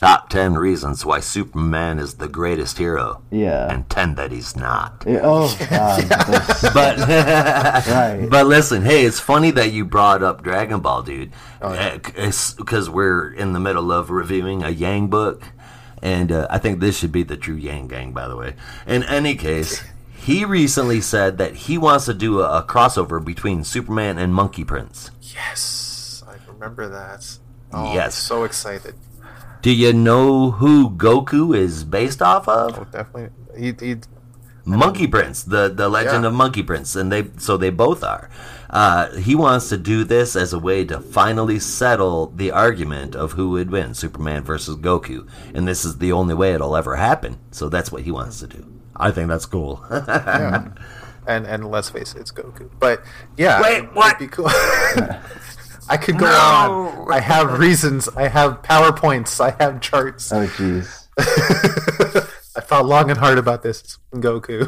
Top 0.00 0.28
ten 0.28 0.54
reasons 0.54 1.04
why 1.04 1.18
Superman 1.18 1.98
is 1.98 2.14
the 2.14 2.28
greatest 2.28 2.78
hero, 2.78 3.20
Yeah. 3.32 3.68
and 3.72 3.90
ten 3.90 4.14
that 4.14 4.30
he's 4.30 4.54
not. 4.54 5.02
Yeah, 5.04 5.20
oh 5.24 5.56
god. 5.68 6.04
But 6.72 6.98
Right. 7.88 8.28
but 8.30 8.46
listen, 8.46 8.82
hey, 8.82 9.04
it's 9.04 9.18
funny 9.18 9.50
that 9.52 9.72
you 9.72 9.84
brought 9.84 10.22
up 10.22 10.42
Dragon 10.44 10.78
Ball, 10.80 11.02
dude. 11.02 11.32
Oh, 11.60 11.72
yeah. 11.72 11.96
Because 11.96 12.88
we're 12.88 13.32
in 13.32 13.54
the 13.54 13.58
middle 13.60 13.90
of 13.90 14.08
reviewing 14.10 14.62
a 14.62 14.70
Yang 14.70 15.08
book, 15.08 15.42
and 16.00 16.30
uh, 16.30 16.46
I 16.48 16.58
think 16.58 16.78
this 16.78 16.96
should 16.96 17.10
be 17.10 17.24
the 17.24 17.36
true 17.36 17.56
Yang 17.56 17.88
Gang, 17.88 18.12
by 18.12 18.28
the 18.28 18.36
way. 18.36 18.54
In 18.86 19.02
any 19.02 19.34
case, 19.34 19.82
he 20.16 20.44
recently 20.44 21.00
said 21.00 21.38
that 21.38 21.56
he 21.66 21.76
wants 21.76 22.04
to 22.04 22.14
do 22.14 22.40
a, 22.40 22.58
a 22.58 22.62
crossover 22.62 23.24
between 23.24 23.64
Superman 23.64 24.16
and 24.16 24.32
Monkey 24.32 24.62
Prince. 24.62 25.10
yes 25.22 26.22
i 26.28 26.34
remember 26.52 26.88
that 26.88 27.38
oh, 27.72 27.94
Yes. 27.94 28.06
I'm 28.16 28.36
so 28.36 28.44
excited 28.44 28.94
Do 29.62 29.72
you 29.72 29.92
know 29.92 30.52
who 30.52 30.90
Goku 30.90 31.56
is 31.56 31.84
based 31.84 32.22
off 32.22 32.48
of? 32.48 32.78
oh 32.78 32.84
definitely 32.84 33.30
he, 33.56 33.74
he 33.80 33.96
Monkey 34.64 35.06
Prince, 35.06 35.42
the 35.44 35.68
the 35.68 35.88
legend 35.88 36.24
Yeah. 36.24 36.28
of 36.28 36.34
Monkey 36.34 36.62
Prince, 36.62 36.94
and 36.94 37.10
they 37.10 37.28
so 37.38 37.56
they 37.56 37.70
both 37.70 38.04
are. 38.04 38.28
Uh, 38.70 39.10
he 39.16 39.34
wants 39.34 39.70
to 39.70 39.78
do 39.78 40.04
this 40.04 40.36
as 40.36 40.52
a 40.52 40.58
way 40.58 40.84
to 40.84 41.00
finally 41.00 41.58
settle 41.58 42.26
the 42.36 42.50
argument 42.50 43.16
of 43.16 43.32
who 43.32 43.48
would 43.50 43.70
win, 43.70 43.94
Superman 43.94 44.44
versus 44.44 44.76
Goku, 44.76 45.26
and 45.54 45.66
this 45.66 45.86
is 45.86 45.96
the 45.98 46.12
only 46.12 46.34
way 46.34 46.52
it'll 46.52 46.76
ever 46.76 46.96
happen. 46.96 47.38
So 47.50 47.70
that's 47.70 47.90
what 47.90 48.02
he 48.02 48.10
wants 48.10 48.40
to 48.40 48.46
do. 48.46 48.66
I 48.94 49.10
think 49.10 49.28
that's 49.28 49.46
cool. 49.46 49.82
yeah 49.90 50.68
and 51.26 51.46
and 51.46 51.70
let's 51.70 51.90
face 51.90 52.14
it 52.14 52.20
it's 52.20 52.32
goku 52.32 52.70
but 52.80 53.02
yeah 53.36 53.60
Wait, 53.60 53.78
it'd 53.84 53.94
what? 53.94 54.18
be 54.18 54.26
cool 54.26 54.48
i 55.90 55.96
could 55.96 56.18
go 56.18 56.26
No. 56.26 56.32
on 56.32 57.12
i 57.12 57.20
have 57.20 57.58
reasons 57.58 58.08
i 58.10 58.28
have 58.28 58.62
powerpoints 58.62 59.40
i 59.40 59.50
have 59.62 59.80
charts 59.80 60.32
oh 60.32 60.46
jeez. 60.46 61.06
i 62.56 62.60
thought 62.60 62.86
long 62.86 63.10
and 63.10 63.18
hard 63.18 63.38
about 63.38 63.62
this 63.62 63.98
goku 64.14 64.60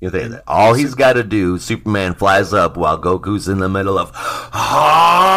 you 0.00 0.10
think 0.10 0.30
that 0.32 0.42
all 0.46 0.74
he's 0.74 0.94
got 0.94 1.14
to 1.14 1.24
do, 1.24 1.56
Superman 1.56 2.12
flies 2.12 2.52
up 2.52 2.76
while 2.76 3.00
Goku's 3.00 3.48
in 3.48 3.60
the 3.60 3.68
middle 3.70 3.98
of. 3.98 4.10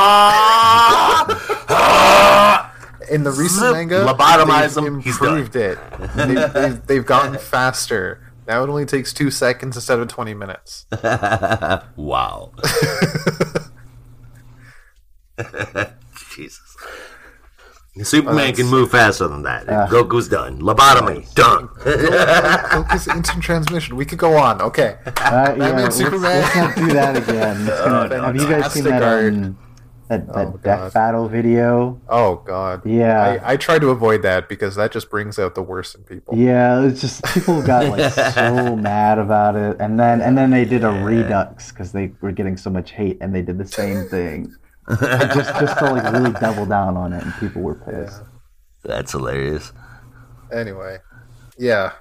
Ah, 0.02 1.26
ah, 1.70 2.76
in 3.10 3.24
the 3.24 3.32
recent 3.32 3.62
Zip, 3.62 3.72
manga, 3.72 4.06
lobotomize 4.06 4.76
they've 4.76 4.86
him, 4.86 5.00
he's 5.00 5.18
done. 5.18 5.30
improved 5.40 5.56
it. 5.56 5.78
They've, 6.16 6.54
they've, 6.54 6.86
they've 6.88 7.06
gotten 7.06 7.38
faster. 7.40 8.20
Now 8.50 8.64
it 8.64 8.70
only 8.70 8.86
takes 8.88 9.14
two 9.14 9.30
seconds 9.30 9.78
instead 9.78 10.00
of 10.00 10.08
twenty 10.08 10.34
minutes. 10.34 10.88
wow. 11.96 12.52
Jesus. 16.36 16.60
Superman 18.02 18.56
can 18.56 18.66
move 18.66 18.90
faster 18.90 19.28
than 19.28 19.44
that. 19.44 19.70
Uh. 19.70 19.86
Goku's 19.88 20.28
done. 20.28 20.60
Lobotomy 20.62 21.32
done. 21.36 21.68
Goku's 21.68 23.08
instant 23.16 23.44
transmission. 23.44 23.96
We 23.96 24.06
could 24.06 24.18
go 24.18 24.36
on. 24.36 24.62
Okay. 24.64 24.98
Uh, 25.06 25.54
yeah, 25.56 25.70
let's, 25.72 25.98
Superman. 25.98 26.42
let's 26.42 26.56
not 26.56 26.76
do 26.76 26.88
that 26.88 27.18
again. 27.18 27.68
It's 27.68 27.82
gonna- 27.82 28.10
no, 28.10 28.24
have 28.24 28.36
you 28.36 28.48
guys 28.50 28.74
seen 28.74 28.86
that 28.86 29.02
Fantastic 29.02 29.34
on 29.34 29.58
that, 30.10 30.28
that 30.28 30.48
Oh, 30.48 30.60
death 30.64 30.94
battle 30.94 31.28
video? 31.30 32.02
Oh 32.10 32.38
God. 32.46 32.86
Yeah. 32.86 33.40
I, 33.44 33.54
I 33.54 33.58
try 33.58 33.78
to 33.80 33.90
avoid 33.90 34.24
that 34.24 34.50
because 34.50 34.76
that 34.76 34.92
just 34.92 35.10
brings 35.10 35.38
out 35.38 35.56
the 35.56 35.62
worst 35.62 35.96
in 35.96 36.04
people. 36.04 36.36
Yeah, 36.38 36.84
it's 36.84 37.00
just 37.02 37.24
people 37.26 37.62
got 37.62 37.86
like 37.88 38.12
so 38.34 38.76
mad 38.76 39.20
about 39.20 39.56
it, 39.56 39.78
and 39.80 40.00
then 40.00 40.22
and 40.22 40.38
then 40.38 40.50
they 40.50 40.66
did 40.66 40.84
a 40.84 40.90
redux 40.90 41.72
because 41.72 41.92
they 41.92 42.12
were 42.22 42.32
getting 42.32 42.58
so 42.58 42.70
much 42.70 42.92
hate, 42.92 43.18
and 43.22 43.34
they 43.34 43.42
did 43.44 43.58
the 43.58 43.68
same 43.68 44.06
thing, 44.10 44.54
just 44.90 45.54
just 45.60 45.78
to 45.78 45.92
like 45.92 46.12
really 46.12 46.32
double 46.34 46.66
down 46.66 46.98
on 46.98 47.14
it, 47.14 47.24
and 47.24 47.34
people 47.40 47.62
were 47.62 47.76
pissed. 47.76 48.22
That's 48.84 49.12
hilarious. 49.12 49.72
Anyway, 50.52 50.98
yeah, 51.58 51.92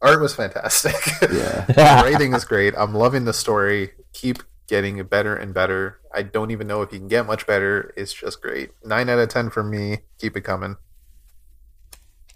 art 0.00 0.20
was 0.20 0.34
fantastic. 0.34 0.94
Yeah. 1.22 1.66
the 1.68 2.02
rating 2.04 2.32
is 2.32 2.46
great. 2.46 2.72
I'm 2.76 2.94
loving 2.94 3.26
the 3.26 3.34
story. 3.34 3.90
Keep 4.14 4.42
getting 4.70 5.02
better 5.02 5.34
and 5.34 5.52
better. 5.52 5.98
I 6.14 6.22
don't 6.22 6.52
even 6.52 6.66
know 6.68 6.80
if 6.82 6.92
you 6.92 7.00
can 7.00 7.08
get 7.08 7.26
much 7.26 7.46
better. 7.46 7.92
It's 7.96 8.14
just 8.14 8.40
great. 8.40 8.70
Nine 8.84 9.10
out 9.10 9.18
of 9.18 9.28
ten 9.28 9.50
for 9.50 9.62
me. 9.62 9.98
Keep 10.18 10.36
it 10.36 10.42
coming. 10.42 10.76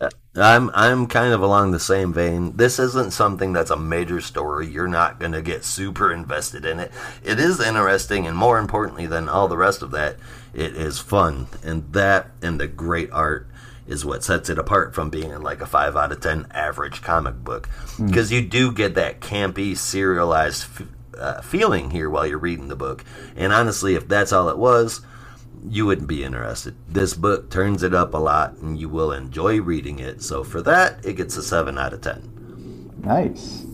Uh, 0.01 0.11
I'm 0.35 0.69
I'm 0.75 1.07
kind 1.07 1.33
of 1.33 1.41
along 1.41 1.71
the 1.71 1.79
same 1.79 2.13
vein. 2.13 2.57
This 2.57 2.81
isn't 2.81 3.13
something 3.13 3.53
that's 3.53 3.71
a 3.71 3.77
major 3.77 4.21
story. 4.21 4.67
You're 4.67 4.89
not 4.89 5.21
gonna 5.21 5.41
get 5.41 5.65
super 5.65 6.13
invested 6.13 6.65
in 6.65 6.81
it. 6.81 6.91
It 7.23 7.39
is 7.39 7.61
interesting, 7.61 8.27
and 8.27 8.37
more 8.37 8.59
importantly 8.59 9.07
than 9.07 9.29
all 9.29 9.47
the 9.47 9.57
rest 9.57 9.81
of 9.81 9.93
that, 9.93 10.17
it 10.53 10.77
is 10.77 10.99
fun, 10.99 11.47
and 11.63 11.93
that 11.93 12.31
and 12.43 12.59
the 12.61 12.67
great 12.67 13.11
art 13.13 13.49
is 13.87 14.05
what 14.05 14.25
sets 14.25 14.49
it 14.49 14.59
apart 14.59 14.95
from 14.95 15.11
being 15.11 15.41
like 15.43 15.61
a 15.61 15.67
five 15.67 15.95
out 15.95 16.11
of 16.11 16.21
ten 16.21 16.49
average 16.51 17.01
comic 17.01 17.37
book. 17.45 17.67
Hmm. 17.97 18.07
Because 18.07 18.33
you 18.33 18.43
do 18.43 18.73
get 18.73 18.97
that 18.97 19.21
campy, 19.21 19.77
serialized 19.77 20.65
f- 20.65 20.89
uh, 21.19 21.41
feeling 21.43 21.91
here 21.91 22.11
while 22.11 22.27
you're 22.27 22.39
reading 22.39 22.69
the 22.69 22.77
book. 22.77 23.05
And 23.37 23.53
honestly, 23.53 23.95
if 23.95 24.09
that's 24.09 24.33
all 24.33 24.49
it 24.49 24.59
was, 24.59 25.01
you 25.69 25.87
wouldn't 25.87 26.09
be 26.09 26.25
interested. 26.25 26.77
This 26.89 27.15
book 27.15 27.51
turns 27.51 27.83
it 27.83 27.95
up 27.95 28.15
a 28.15 28.19
lot, 28.19 28.57
and 28.59 28.79
you 28.79 28.89
will 28.89 29.13
enjoy 29.13 29.61
reading 29.61 29.99
it. 29.99 30.23
So 30.23 30.45
for 30.45 30.61
that, 30.63 31.05
it 31.05 31.17
gets 31.17 31.37
a 31.37 31.43
seven 31.43 31.79
out 31.79 31.93
of 31.93 32.01
ten. 32.01 32.93
Nice. 33.03 33.65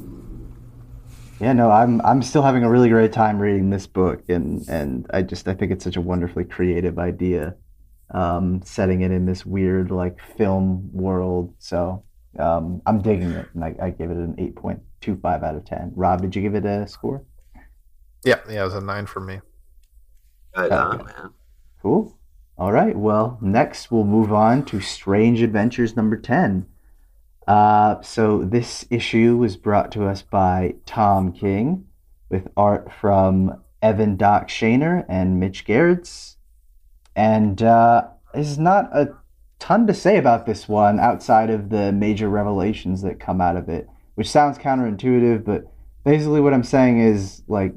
Yeah, 1.40 1.54
no, 1.54 1.70
I'm 1.70 2.00
I'm 2.02 2.22
still 2.22 2.42
having 2.42 2.64
a 2.64 2.70
really 2.70 2.90
great 2.90 3.12
time 3.12 3.38
reading 3.38 3.70
this 3.70 3.86
book, 3.86 4.22
and 4.28 4.68
and 4.68 5.06
I 5.10 5.22
just 5.22 5.48
I 5.48 5.54
think 5.54 5.72
it's 5.72 5.84
such 5.84 5.96
a 5.96 6.00
wonderfully 6.00 6.44
creative 6.44 6.98
idea, 6.98 7.54
um, 8.12 8.60
setting 8.62 9.00
it 9.00 9.10
in 9.10 9.24
this 9.24 9.46
weird 9.46 9.90
like 9.90 10.20
film 10.36 10.90
world. 10.92 11.54
So 11.58 12.04
um, 12.38 12.82
I'm 12.84 13.00
digging 13.00 13.30
it, 13.30 13.48
and 13.54 13.64
I, 13.64 13.74
I 13.82 13.90
gave 13.90 14.10
it 14.10 14.16
an 14.16 14.34
eight 14.38 14.54
point 14.54 14.80
two 15.00 15.16
five 15.16 15.42
out 15.42 15.54
of 15.56 15.64
ten. 15.64 15.92
Rob, 15.94 16.22
did 16.22 16.36
you 16.36 16.42
give 16.42 16.54
it 16.54 16.64
a 16.64 16.86
score? 16.86 17.22
Yeah, 18.24 18.40
yeah, 18.48 18.62
it 18.62 18.64
was 18.64 18.74
a 18.74 18.80
nine 18.80 19.06
for 19.06 19.20
me. 19.20 19.40
Right 20.56 20.66
Okay. 20.70 20.74
on, 20.74 21.04
man. 21.04 21.30
Cool. 21.82 22.16
All 22.58 22.72
right. 22.72 22.96
Well, 22.96 23.38
next 23.40 23.90
we'll 23.90 24.04
move 24.04 24.32
on 24.32 24.64
to 24.66 24.80
Strange 24.80 25.40
Adventures 25.40 25.96
number 25.96 26.16
10. 26.18 26.66
Uh, 27.48 28.00
so 28.02 28.44
this 28.44 28.84
issue 28.90 29.36
was 29.38 29.56
brought 29.56 29.90
to 29.92 30.06
us 30.06 30.20
by 30.22 30.74
Tom 30.84 31.32
King 31.32 31.86
with 32.28 32.48
art 32.56 32.92
from 32.92 33.62
Evan 33.80 34.16
Doc 34.16 34.48
Shaner 34.48 35.06
and 35.08 35.40
Mitch 35.40 35.64
Gerads. 35.64 36.36
And 37.16 37.62
uh, 37.62 38.08
there's 38.34 38.58
not 38.58 38.94
a 38.94 39.14
ton 39.58 39.86
to 39.86 39.94
say 39.94 40.18
about 40.18 40.44
this 40.46 40.68
one 40.68 41.00
outside 41.00 41.48
of 41.50 41.70
the 41.70 41.92
major 41.92 42.28
revelations 42.28 43.02
that 43.02 43.18
come 43.18 43.40
out 43.40 43.56
of 43.56 43.68
it, 43.68 43.88
which 44.20 44.28
sounds 44.28 44.58
counterintuitive, 44.58 45.42
but 45.46 45.64
basically 46.04 46.42
what 46.42 46.52
I'm 46.52 46.62
saying 46.62 47.00
is 47.00 47.42
like 47.48 47.72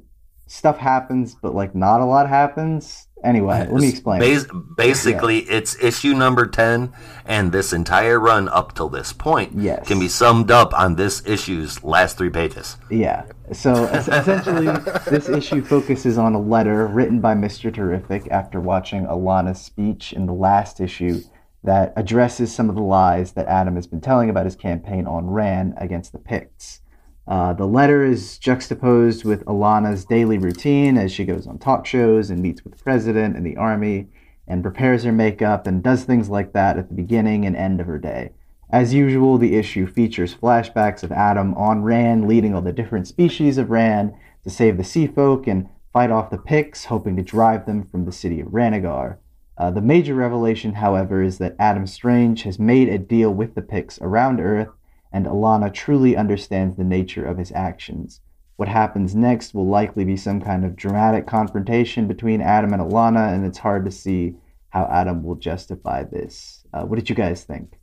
stuff 0.46 0.78
happens, 0.78 1.38
but 1.42 1.56
like 1.56 1.74
not 1.74 2.02
a 2.02 2.06
lot 2.06 2.28
happens. 2.28 3.08
Anyway, 3.24 3.60
let 3.72 3.80
me 3.82 3.88
explain. 3.88 4.20
Bas- 4.20 4.46
basically, 4.76 5.38
it's 5.44 5.82
issue 5.82 6.14
number 6.14 6.46
10, 6.46 6.92
and 7.26 7.54
this 7.54 7.72
entire 7.72 8.20
run 8.20 8.50
up 8.50 8.76
till 8.76 8.90
this 8.90 9.14
point 9.14 9.54
Yes. 9.56 9.88
can 9.88 10.02
be 10.02 10.10
summed 10.10 10.52
up 10.52 10.78
on 10.78 10.98
this 10.98 11.26
issue's 11.26 11.82
last 11.86 12.18
three 12.18 12.30
pages. 12.30 12.76
Yeah. 12.92 13.24
So 13.54 13.86
essentially, 13.86 14.66
this 15.10 15.30
issue 15.30 15.64
focuses 15.64 16.18
on 16.18 16.34
a 16.34 16.42
letter 16.42 16.88
written 16.88 17.22
by 17.22 17.36
Mr. 17.36 17.74
Terrific 17.74 18.28
after 18.30 18.60
watching 18.60 19.06
Alana's 19.06 19.62
speech 19.62 20.12
in 20.12 20.26
the 20.26 20.34
last 20.34 20.82
issue 20.82 21.22
that 21.64 21.94
addresses 21.96 22.54
some 22.54 22.70
of 22.70 22.76
the 22.76 22.82
lies 22.82 23.34
that 23.34 23.48
Adam 23.48 23.76
has 23.76 23.88
been 23.88 24.02
telling 24.02 24.30
about 24.30 24.46
his 24.46 24.56
campaign 24.56 25.08
on 25.08 25.30
Rann 25.30 25.74
against 25.78 26.12
the 26.12 26.20
Pykkts. 26.20 26.80
Uh, 27.26 27.54
the 27.54 27.66
letter 27.66 28.04
is 28.04 28.38
juxtaposed 28.38 29.24
with 29.24 29.46
Alana's 29.46 30.04
daily 30.04 30.38
routine 30.38 30.98
as 30.98 31.12
she 31.12 31.24
goes 31.24 31.48
on 31.48 31.58
talk 31.58 31.86
shows 31.86 32.30
and 32.30 32.42
meets 32.42 32.64
with 32.64 32.76
the 32.76 32.84
president 32.84 33.38
and 33.38 33.46
the 33.46 33.56
army 33.56 34.10
and 34.46 34.62
prepares 34.62 35.04
her 35.04 35.12
makeup 35.12 35.66
and 35.66 35.82
does 35.82 36.04
things 36.04 36.30
like 36.30 36.52
that 36.52 36.78
at 36.78 36.90
the 36.90 36.96
beginning 36.96 37.46
and 37.46 37.56
end 37.56 37.80
of 37.80 37.88
her 37.88 37.98
day. 37.98 38.32
As 38.70 38.94
usual, 38.94 39.38
the 39.38 39.56
issue 39.56 39.88
features 39.88 40.36
flashbacks 40.36 41.04
of 41.04 41.12
Adam 41.12 41.54
on 41.54 41.84
Rann 41.84 42.28
leading 42.28 42.54
all 42.54 42.62
the 42.62 42.74
different 42.74 43.08
species 43.08 43.58
of 43.58 43.70
Rann 43.70 44.16
to 44.44 44.50
save 44.50 44.78
the 44.78 44.84
sea 44.84 45.08
folk 45.08 45.48
and 45.48 45.70
fight 45.94 46.12
off 46.12 46.32
the 46.32 46.38
Pykkts, 46.38 46.86
hoping 46.86 47.16
to 47.16 47.22
drive 47.22 47.66
them 47.66 47.84
from 47.84 48.06
the 48.06 48.12
city 48.12 48.42
of 48.42 48.48
Ranagar. 48.48 49.18
Uh, 49.58 49.70
the 49.70 49.82
major 49.82 50.16
revelation, 50.16 50.74
however, 50.74 51.22
is 51.22 51.38
that 51.38 51.56
Adam 51.60 51.86
Strange 51.86 52.44
has 52.44 52.58
made 52.58 52.90
a 52.90 52.98
deal 52.98 53.32
with 53.32 53.54
the 53.54 53.62
Pykkts 53.62 54.02
around 54.02 54.40
Earth, 54.40 54.70
and 55.12 55.28
Alana 55.28 55.72
truly 55.72 56.18
understands 56.18 56.76
the 56.76 56.84
nature 56.84 57.26
of 57.26 57.38
his 57.38 57.52
actions. 57.52 58.20
What 58.56 58.68
happens 58.68 59.16
next 59.16 59.54
will 59.54 59.68
likely 59.68 60.06
be 60.06 60.18
some 60.18 60.42
kind 60.42 60.66
of 60.66 60.76
dramatic 60.76 61.28
confrontation 61.28 62.08
between 62.08 62.42
Adam 62.42 62.74
and 62.74 62.82
Alana, 62.82 63.34
and 63.34 63.46
it's 63.46 63.60
hard 63.60 63.86
to 63.86 63.92
see 63.92 64.36
how 64.70 64.86
Adam 64.92 65.24
will 65.24 65.36
justify 65.36 66.04
this. 66.04 66.64
Uh, 66.74 66.84
what 66.84 66.98
did 66.98 67.10
you 67.10 67.16
guys 67.16 67.44
think? 67.44 67.74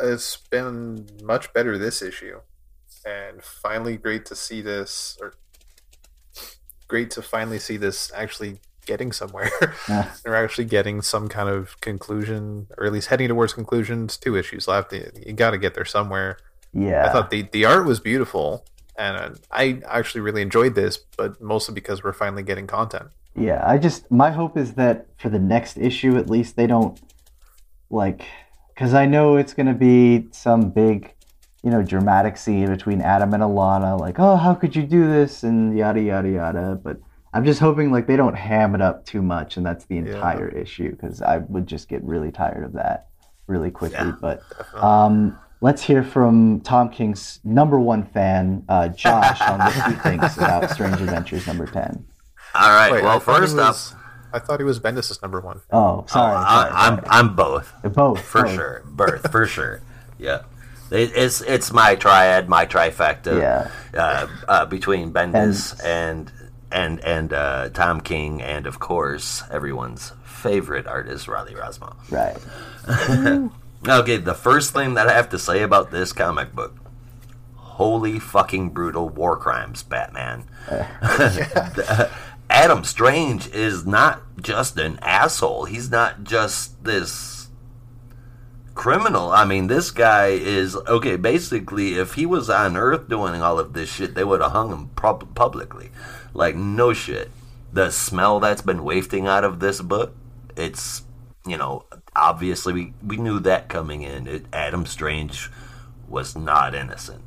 It's 0.00 0.36
been 0.36 1.06
much 1.22 1.52
better 1.52 1.76
this 1.76 2.00
issue, 2.00 2.40
and 3.04 3.42
finally 3.42 3.98
great 3.98 4.24
to 4.26 4.34
see 4.34 4.62
this, 4.62 5.18
or 5.20 5.34
great 6.86 7.10
to 7.10 7.20
finally 7.20 7.58
see 7.58 7.76
this 7.76 8.10
actually 8.14 8.60
getting 8.88 9.12
somewhere. 9.12 9.50
Yeah. 9.88 10.10
They're 10.22 10.36
actually 10.36 10.64
getting 10.66 11.00
some 11.02 11.28
kind 11.28 11.48
of 11.48 11.80
conclusion, 11.80 12.66
or 12.76 12.84
at 12.86 12.92
least 12.92 13.08
heading 13.08 13.28
towards 13.28 13.52
conclusions. 13.54 14.16
Two 14.16 14.36
issues 14.36 14.66
left. 14.68 14.92
You, 14.92 15.10
you 15.24 15.32
got 15.32 15.52
to 15.52 15.58
get 15.58 15.74
there 15.74 15.84
somewhere. 15.84 16.38
Yeah. 16.72 17.06
I 17.06 17.12
thought 17.12 17.30
the 17.30 17.48
the 17.52 17.64
art 17.64 17.86
was 17.86 18.00
beautiful, 18.00 18.66
and 18.98 19.16
uh, 19.16 19.30
I 19.50 19.80
actually 19.86 20.20
really 20.22 20.42
enjoyed 20.42 20.74
this, 20.74 20.98
but 21.16 21.40
mostly 21.40 21.74
because 21.74 22.02
we're 22.02 22.12
finally 22.12 22.42
getting 22.42 22.66
content. 22.66 23.08
Yeah, 23.34 23.62
I 23.64 23.78
just 23.78 24.10
my 24.10 24.30
hope 24.30 24.58
is 24.58 24.74
that 24.74 25.06
for 25.16 25.28
the 25.28 25.38
next 25.38 25.78
issue 25.78 26.16
at 26.16 26.28
least 26.28 26.56
they 26.56 26.66
don't 26.66 27.00
like 27.88 28.26
cuz 28.76 28.92
I 28.94 29.06
know 29.06 29.36
it's 29.36 29.54
going 29.54 29.66
to 29.66 29.80
be 29.90 30.28
some 30.32 30.70
big, 30.70 31.14
you 31.62 31.70
know, 31.70 31.82
dramatic 31.82 32.36
scene 32.36 32.68
between 32.68 33.00
Adam 33.00 33.32
and 33.32 33.42
Alana 33.42 33.98
like, 33.98 34.18
"Oh, 34.18 34.36
how 34.36 34.54
could 34.54 34.74
you 34.76 34.82
do 34.82 35.06
this?" 35.06 35.42
and 35.44 35.76
yada 35.76 36.00
yada 36.00 36.28
yada, 36.28 36.78
but 36.82 36.98
I'm 37.38 37.44
just 37.44 37.60
hoping 37.60 37.92
like 37.92 38.06
they 38.08 38.16
don't 38.16 38.34
ham 38.34 38.74
it 38.74 38.82
up 38.82 39.06
too 39.06 39.22
much 39.22 39.56
and 39.56 39.64
that's 39.64 39.84
the 39.86 39.94
Yeah. 39.96 40.14
entire 40.14 40.48
issue 40.48 40.96
cuz 40.96 41.22
I 41.22 41.38
would 41.38 41.66
just 41.68 41.88
get 41.88 42.02
really 42.02 42.32
tired 42.32 42.64
of 42.64 42.72
that 42.72 43.06
really 43.46 43.70
quickly, 43.70 44.06
Yeah. 44.06 44.12
but 44.20 44.42
um 44.82 45.38
Let's 45.60 45.82
hear 45.82 46.04
from 46.04 46.60
Tom 46.60 46.88
King's 46.88 47.40
number 47.42 47.80
one 47.80 48.04
fan, 48.04 48.62
uh, 48.68 48.86
Josh, 48.90 49.40
on 49.40 49.58
what 49.58 49.72
he 49.72 49.92
thinks 49.94 50.36
about 50.36 50.70
Strange 50.70 51.00
Adventures 51.00 51.48
number 51.48 51.66
10. 51.66 52.04
All 52.54 52.70
right. 52.70 52.92
Wait, 52.92 53.02
well, 53.02 53.18
thought 53.18 53.40
he 53.42 53.48
first 53.48 53.58
up, 53.58 54.00
I 54.32 54.38
thought 54.38 54.60
he 54.60 54.64
was 54.64 54.78
Bendis' 54.78 55.20
number 55.20 55.40
one. 55.40 55.60
Oh, 55.72 56.04
sorry. 56.06 56.36
I, 56.36 56.44
sorry, 56.62 56.70
I'm 56.74 56.94
sorry. 56.98 57.08
I'm 57.10 57.34
both 57.34 57.74
Both. 57.92 58.20
for 58.20 58.42
both. 58.44 58.52
sure. 58.54 58.82
Birth 58.86 59.32
for 59.32 59.46
sure. 59.46 59.80
Yeah. 60.16 60.42
It, 60.92 61.10
it's 61.16 61.40
it's 61.40 61.72
my 61.72 61.96
triad, 61.96 62.48
my 62.48 62.64
trifecta. 62.64 63.40
Yeah. 63.40 63.68
Uh, 64.00 64.26
uh, 64.46 64.64
between 64.66 65.12
Bendis 65.12 65.74
Bendis. 65.74 65.84
and 65.84 66.32
and 66.70 67.00
and 67.04 67.32
uh, 67.32 67.68
Tom 67.70 68.00
King, 68.00 68.42
and 68.42 68.66
of 68.66 68.78
course 68.78 69.42
everyone's 69.50 70.12
favorite 70.24 70.86
artist, 70.86 71.28
Riley 71.28 71.54
Rossmo. 71.54 71.94
Right. 72.10 73.50
Okay, 73.86 74.16
the 74.16 74.34
first 74.34 74.72
thing 74.72 74.94
that 74.94 75.06
I 75.06 75.12
have 75.12 75.28
to 75.28 75.38
say 75.38 75.62
about 75.62 75.92
this 75.92 76.12
comic 76.12 76.52
book. 76.52 76.76
Holy 77.54 78.18
fucking 78.18 78.70
brutal 78.70 79.08
war 79.08 79.36
crimes, 79.36 79.84
Batman. 79.84 80.46
The- 80.68 82.10
Adam 82.50 82.82
Strange 82.82 83.46
is 83.50 83.86
not 83.86 84.20
just 84.42 84.78
an 84.78 84.98
asshole. 85.00 85.66
He's 85.66 85.90
not 85.92 86.24
just 86.24 86.82
this 86.82 87.37
criminal. 88.78 89.30
I 89.30 89.44
mean, 89.44 89.66
this 89.66 89.90
guy 89.90 90.28
is 90.28 90.74
okay. 90.76 91.16
Basically, 91.16 91.94
if 91.94 92.14
he 92.14 92.24
was 92.24 92.48
on 92.48 92.76
Earth 92.76 93.08
doing 93.08 93.42
all 93.42 93.58
of 93.58 93.74
this 93.74 93.92
shit, 93.92 94.14
they 94.14 94.24
would 94.24 94.40
have 94.40 94.52
hung 94.52 94.70
him 94.70 94.88
pub- 94.96 95.34
publicly. 95.34 95.90
Like 96.32 96.56
no 96.56 96.94
shit. 96.94 97.30
The 97.72 97.90
smell 97.90 98.40
that's 98.40 98.62
been 98.62 98.84
wafting 98.84 99.26
out 99.26 99.44
of 99.44 99.60
this 99.60 99.82
book 99.82 100.14
it's 100.58 101.02
you 101.46 101.56
know 101.56 101.84
obviously 102.14 102.72
we 102.72 102.92
we 103.02 103.16
knew 103.16 103.38
that 103.40 103.68
coming 103.68 104.02
in. 104.02 104.26
It, 104.26 104.46
Adam 104.52 104.84
Strange 104.84 105.50
was 106.08 106.36
not 106.36 106.74
innocent, 106.74 107.22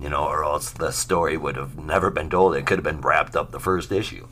you 0.00 0.08
know, 0.08 0.24
or 0.24 0.44
else 0.44 0.70
the 0.70 0.90
story 0.90 1.36
would 1.36 1.56
have 1.56 1.78
never 1.78 2.10
been 2.10 2.30
told. 2.30 2.56
It 2.56 2.66
could 2.66 2.78
have 2.78 2.84
been 2.84 3.00
wrapped 3.00 3.36
up 3.36 3.50
the 3.50 3.60
first 3.60 3.92
issue. 3.92 4.26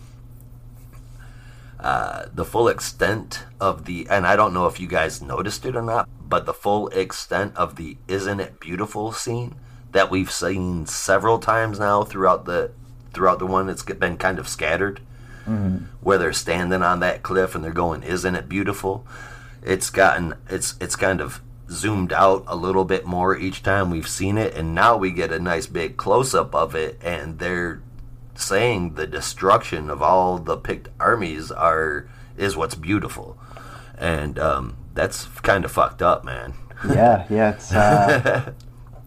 Uh, 1.82 2.26
the 2.34 2.44
full 2.44 2.68
extent 2.68 3.44
of 3.58 3.86
the, 3.86 4.06
and 4.10 4.26
I 4.26 4.36
don't 4.36 4.52
know 4.52 4.66
if 4.66 4.78
you 4.78 4.86
guys 4.86 5.22
noticed 5.22 5.64
it 5.64 5.74
or 5.74 5.82
not, 5.82 6.06
but 6.20 6.44
the 6.44 6.52
full 6.52 6.88
extent 6.88 7.56
of 7.56 7.76
the 7.76 7.96
"Isn't 8.06 8.38
it 8.38 8.60
beautiful" 8.60 9.12
scene 9.12 9.54
that 9.92 10.10
we've 10.10 10.30
seen 10.30 10.84
several 10.84 11.38
times 11.38 11.78
now 11.78 12.04
throughout 12.04 12.44
the 12.44 12.72
throughout 13.14 13.38
the 13.38 13.46
one. 13.46 13.70
It's 13.70 13.82
been 13.82 14.18
kind 14.18 14.38
of 14.38 14.46
scattered, 14.46 15.00
mm-hmm. 15.46 15.86
where 16.02 16.18
they're 16.18 16.34
standing 16.34 16.82
on 16.82 17.00
that 17.00 17.22
cliff 17.22 17.54
and 17.54 17.64
they're 17.64 17.72
going, 17.72 18.02
"Isn't 18.02 18.34
it 18.34 18.46
beautiful?" 18.46 19.06
It's 19.62 19.88
gotten 19.88 20.34
it's 20.50 20.74
it's 20.82 20.96
kind 20.96 21.22
of 21.22 21.40
zoomed 21.70 22.12
out 22.12 22.44
a 22.46 22.56
little 22.56 22.84
bit 22.84 23.06
more 23.06 23.36
each 23.36 23.62
time 23.62 23.90
we've 23.90 24.08
seen 24.08 24.36
it, 24.36 24.54
and 24.54 24.74
now 24.74 24.98
we 24.98 25.12
get 25.12 25.32
a 25.32 25.38
nice 25.38 25.66
big 25.66 25.96
close 25.96 26.34
up 26.34 26.54
of 26.54 26.74
it, 26.74 27.00
and 27.02 27.38
they're 27.38 27.80
saying 28.40 28.94
the 28.94 29.06
destruction 29.06 29.90
of 29.90 30.02
all 30.02 30.38
the 30.38 30.56
picked 30.56 30.88
armies 30.98 31.50
are 31.50 32.08
is 32.36 32.56
what's 32.56 32.74
beautiful, 32.74 33.38
and 33.98 34.38
um, 34.38 34.76
that's 34.94 35.26
kind 35.40 35.64
of 35.64 35.70
fucked 35.70 36.02
up, 36.02 36.24
man. 36.24 36.54
Yeah, 36.88 37.26
yeah, 37.30 37.50
it's 37.54 37.72
uh, 37.72 38.52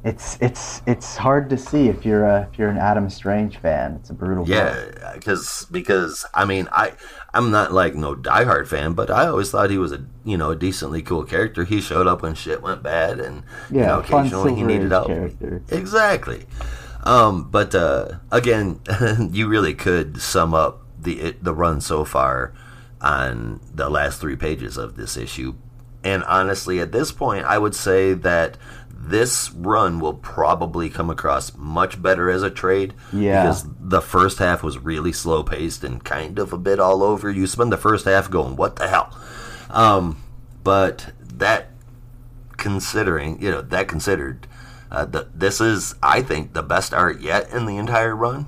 it's 0.04 0.38
it's 0.42 0.82
it's 0.86 1.16
hard 1.16 1.50
to 1.50 1.58
see 1.58 1.88
if 1.88 2.06
you're 2.06 2.26
a 2.26 2.50
if 2.52 2.60
you're 2.60 2.70
an 2.70 2.78
Adam 2.78 3.10
Strange 3.10 3.58
fan. 3.58 3.96
It's 4.00 4.10
a 4.10 4.14
brutal. 4.14 4.48
Yeah, 4.48 5.14
because 5.16 5.66
because 5.72 6.26
I 6.34 6.46
mean 6.46 6.68
I 6.72 6.94
I'm 7.34 7.52
not 7.52 7.72
like 7.72 7.96
no 7.96 8.14
diehard 8.14 8.68
fan, 8.68 8.94
but 8.94 9.10
I 9.10 9.28
always 9.28 9.50
thought 9.50 9.70
he 9.70 9.78
was 9.78 9.94
a 9.94 10.06
you 10.26 10.38
know 10.38 10.52
a 10.52 10.56
decently 10.56 11.02
cool 11.02 11.24
character. 11.24 11.64
He 11.64 11.80
showed 11.80 12.06
up 12.06 12.22
when 12.22 12.36
shit 12.36 12.62
went 12.62 12.84
bad, 12.84 13.20
and 13.20 13.44
yeah, 13.72 13.80
you 13.80 13.88
know, 13.88 14.00
occasionally 14.00 14.56
he 14.56 14.64
needed 14.64 14.92
help. 14.92 15.08
Character. 15.08 15.64
Exactly. 15.70 16.46
Um, 17.04 17.49
but 17.49 17.76
uh, 17.76 18.20
again, 18.32 18.80
you 19.32 19.47
really 19.47 19.74
could 19.74 20.22
sum 20.22 20.54
up 20.54 20.82
the 20.99 21.36
the 21.41 21.54
run 21.54 21.82
so 21.82 22.06
far 22.06 22.54
on 23.01 23.60
the 23.74 23.89
last 23.89 24.22
three 24.22 24.38
pages 24.38 24.78
of 24.78 24.95
this 24.95 25.18
issue. 25.18 25.56
And 26.04 26.24
honestly, 26.24 26.80
at 26.80 26.91
this 26.91 27.12
point, 27.12 27.45
I 27.45 27.58
would 27.58 27.76
say 27.76 28.14
that 28.14 28.58
this 28.89 29.51
run 29.51 29.99
will 29.99 30.14
probably 30.14 30.89
come 30.89 31.10
across 31.10 31.56
much 31.58 32.01
better 32.01 32.30
as 32.30 32.41
a 32.41 32.49
trade. 32.49 32.93
Yeah. 33.12 33.43
Because 33.43 33.66
the 33.80 34.01
first 34.01 34.39
half 34.39 34.64
was 34.64 34.78
really 34.78 35.12
slow 35.12 35.43
paced 35.43 35.84
and 35.84 36.04
kind 36.04 36.39
of 36.39 36.54
a 36.54 36.58
bit 36.58 36.80
all 36.80 37.04
over. 37.04 37.30
You 37.30 37.45
spend 37.47 37.72
the 37.72 37.78
first 37.78 38.06
half 38.06 38.30
going, 38.32 38.56
what 38.56 38.78
the 38.78 38.88
hell? 38.88 39.18
Um, 39.70 40.22
but 40.64 41.12
that 41.20 41.70
considering, 42.56 43.41
you 43.41 43.51
know, 43.51 43.62
that 43.62 43.89
considered, 43.89 44.47
uh, 44.94 45.06
the, 45.06 45.28
this 45.34 45.60
is, 45.60 45.96
I 46.04 46.22
think, 46.22 46.54
the 46.54 46.62
best 46.62 46.94
art 46.94 47.20
yet 47.20 47.52
in 47.52 47.66
the 47.66 47.78
entire 47.78 48.16
run. 48.16 48.48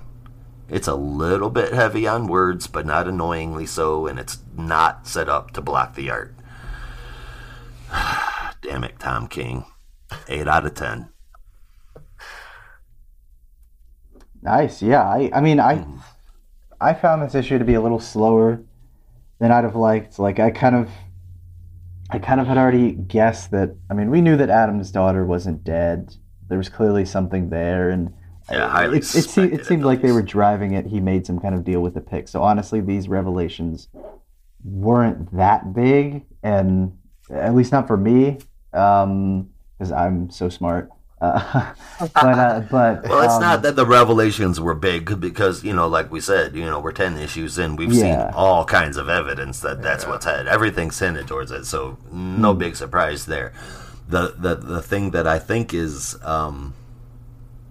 It's 0.69 0.87
a 0.87 0.93
little 0.93 1.49
bit 1.49 1.73
heavy 1.73 2.05
on 2.07 2.27
words, 2.27 2.67
but 2.67 2.85
not 2.85 3.07
annoyingly 3.07 3.65
so, 3.65 4.05
and 4.05 4.19
it's 4.19 4.37
not 4.55 5.07
set 5.07 5.27
up 5.27 5.51
to 5.51 5.61
block 5.61 5.95
the 5.95 6.11
art. 6.11 6.35
Damn 8.61 8.83
it, 8.83 8.99
Tom 8.99 9.27
King. 9.27 9.65
8 10.27 10.47
out 10.47 10.67
of 10.67 10.75
10. 10.75 11.09
Nice. 14.43 14.83
Yeah. 14.83 15.01
I, 15.01 15.31
I 15.33 15.41
mean, 15.41 15.59
I, 15.59 15.77
mm. 15.77 15.99
I 16.79 16.93
found 16.93 17.23
this 17.23 17.33
issue 17.33 17.57
to 17.57 17.65
be 17.65 17.73
a 17.73 17.81
little 17.81 17.99
slower 17.99 18.61
than 19.39 19.51
I'd 19.51 19.63
have 19.63 19.75
liked. 19.75 20.19
Like, 20.19 20.39
I 20.39 20.51
kind 20.51 20.75
of, 20.75 20.91
I 22.11 22.19
kind 22.19 22.39
of 22.39 22.45
had 22.45 22.59
already 22.59 22.91
guessed 22.91 23.49
that. 23.49 23.75
I 23.89 23.95
mean, 23.95 24.11
we 24.11 24.21
knew 24.21 24.37
that 24.37 24.51
Adam's 24.51 24.91
daughter 24.91 25.25
wasn't 25.25 25.63
dead 25.63 26.15
there 26.47 26.57
was 26.57 26.69
clearly 26.69 27.05
something 27.05 27.49
there, 27.49 27.89
and 27.89 28.13
yeah, 28.51 28.85
it, 28.85 28.93
it, 28.93 29.03
seemed, 29.03 29.53
it 29.53 29.65
seemed 29.65 29.83
like 29.83 30.01
they 30.01 30.11
were 30.11 30.21
driving 30.21 30.73
it. 30.73 30.85
He 30.85 30.99
made 30.99 31.25
some 31.25 31.39
kind 31.39 31.55
of 31.55 31.63
deal 31.63 31.81
with 31.81 31.95
the 31.95 32.01
pick. 32.01 32.27
So 32.27 32.43
honestly, 32.43 32.79
these 32.79 33.07
revelations 33.07 33.89
weren't 34.63 35.35
that 35.35 35.73
big, 35.73 36.25
and 36.43 36.97
at 37.31 37.55
least 37.55 37.71
not 37.71 37.87
for 37.87 37.97
me, 37.97 38.37
because 38.71 39.03
um, 39.03 39.49
I'm 39.93 40.29
so 40.29 40.49
smart. 40.49 40.89
Uh, 41.21 41.73
but 41.99 42.15
uh, 42.15 42.59
but 42.69 43.03
well, 43.03 43.23
it's 43.23 43.33
um, 43.33 43.41
not 43.41 43.61
that 43.63 43.75
the 43.75 43.85
revelations 43.85 44.59
were 44.59 44.75
big 44.75 45.19
because 45.19 45.63
you 45.63 45.73
know, 45.73 45.87
like 45.87 46.11
we 46.11 46.19
said, 46.19 46.55
you 46.55 46.65
know, 46.65 46.79
we're 46.79 46.91
ten 46.91 47.17
issues 47.17 47.57
in. 47.57 47.77
We've 47.77 47.91
yeah. 47.91 48.27
seen 48.27 48.35
all 48.35 48.65
kinds 48.65 48.97
of 48.97 49.09
evidence 49.09 49.61
that 49.61 49.81
that's 49.81 50.03
yeah. 50.03 50.09
what's 50.11 50.25
had. 50.25 50.47
Everything's 50.47 50.99
tended 50.99 51.27
towards 51.27 51.51
it, 51.51 51.65
so 51.65 51.97
no 52.11 52.53
mm. 52.53 52.59
big 52.59 52.75
surprise 52.75 53.25
there 53.25 53.53
the 54.07 54.35
the 54.37 54.55
the 54.55 54.81
thing 54.81 55.11
that 55.11 55.27
I 55.27 55.39
think 55.39 55.73
is 55.73 56.17
um, 56.23 56.73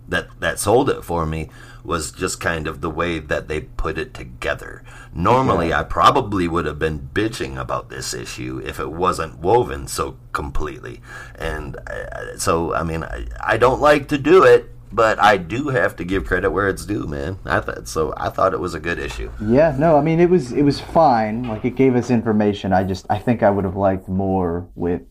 that 0.08 0.28
that 0.40 0.58
sold 0.58 0.90
it 0.90 1.04
for 1.04 1.26
me 1.26 1.50
was 1.84 2.10
just 2.10 2.40
kind 2.40 2.66
of 2.66 2.80
the 2.80 2.88
way 2.88 3.18
that 3.18 3.46
they 3.46 3.60
put 3.60 3.98
it 3.98 4.14
together. 4.14 4.82
Normally, 5.12 5.68
yeah. 5.68 5.80
I 5.80 5.84
probably 5.84 6.48
would 6.48 6.64
have 6.64 6.78
been 6.78 7.10
bitching 7.12 7.58
about 7.58 7.90
this 7.90 8.14
issue 8.14 8.60
if 8.64 8.80
it 8.80 8.90
wasn't 8.90 9.38
woven 9.38 9.86
so 9.86 10.16
completely. 10.32 11.02
And 11.34 11.76
uh, 11.86 12.38
so, 12.38 12.74
I 12.74 12.82
mean, 12.84 13.04
I, 13.04 13.26
I 13.38 13.56
don't 13.58 13.82
like 13.82 14.08
to 14.08 14.18
do 14.18 14.44
it, 14.44 14.70
but 14.90 15.22
I 15.22 15.36
do 15.36 15.68
have 15.68 15.94
to 15.96 16.04
give 16.04 16.24
credit 16.24 16.50
where 16.50 16.68
it's 16.68 16.86
due, 16.86 17.06
man. 17.06 17.38
I 17.44 17.60
thought 17.60 17.86
so. 17.86 18.14
I 18.16 18.30
thought 18.30 18.54
it 18.54 18.60
was 18.60 18.74
a 18.74 18.80
good 18.80 18.98
issue. 18.98 19.30
Yeah, 19.40 19.76
no, 19.78 19.98
I 19.98 20.00
mean 20.00 20.20
it 20.20 20.30
was 20.30 20.52
it 20.52 20.62
was 20.62 20.80
fine. 20.80 21.42
Like 21.42 21.64
it 21.64 21.76
gave 21.76 21.96
us 21.96 22.10
information. 22.10 22.72
I 22.72 22.84
just 22.84 23.04
I 23.10 23.18
think 23.18 23.42
I 23.42 23.50
would 23.50 23.64
have 23.64 23.76
liked 23.76 24.08
more 24.08 24.68
with 24.74 25.02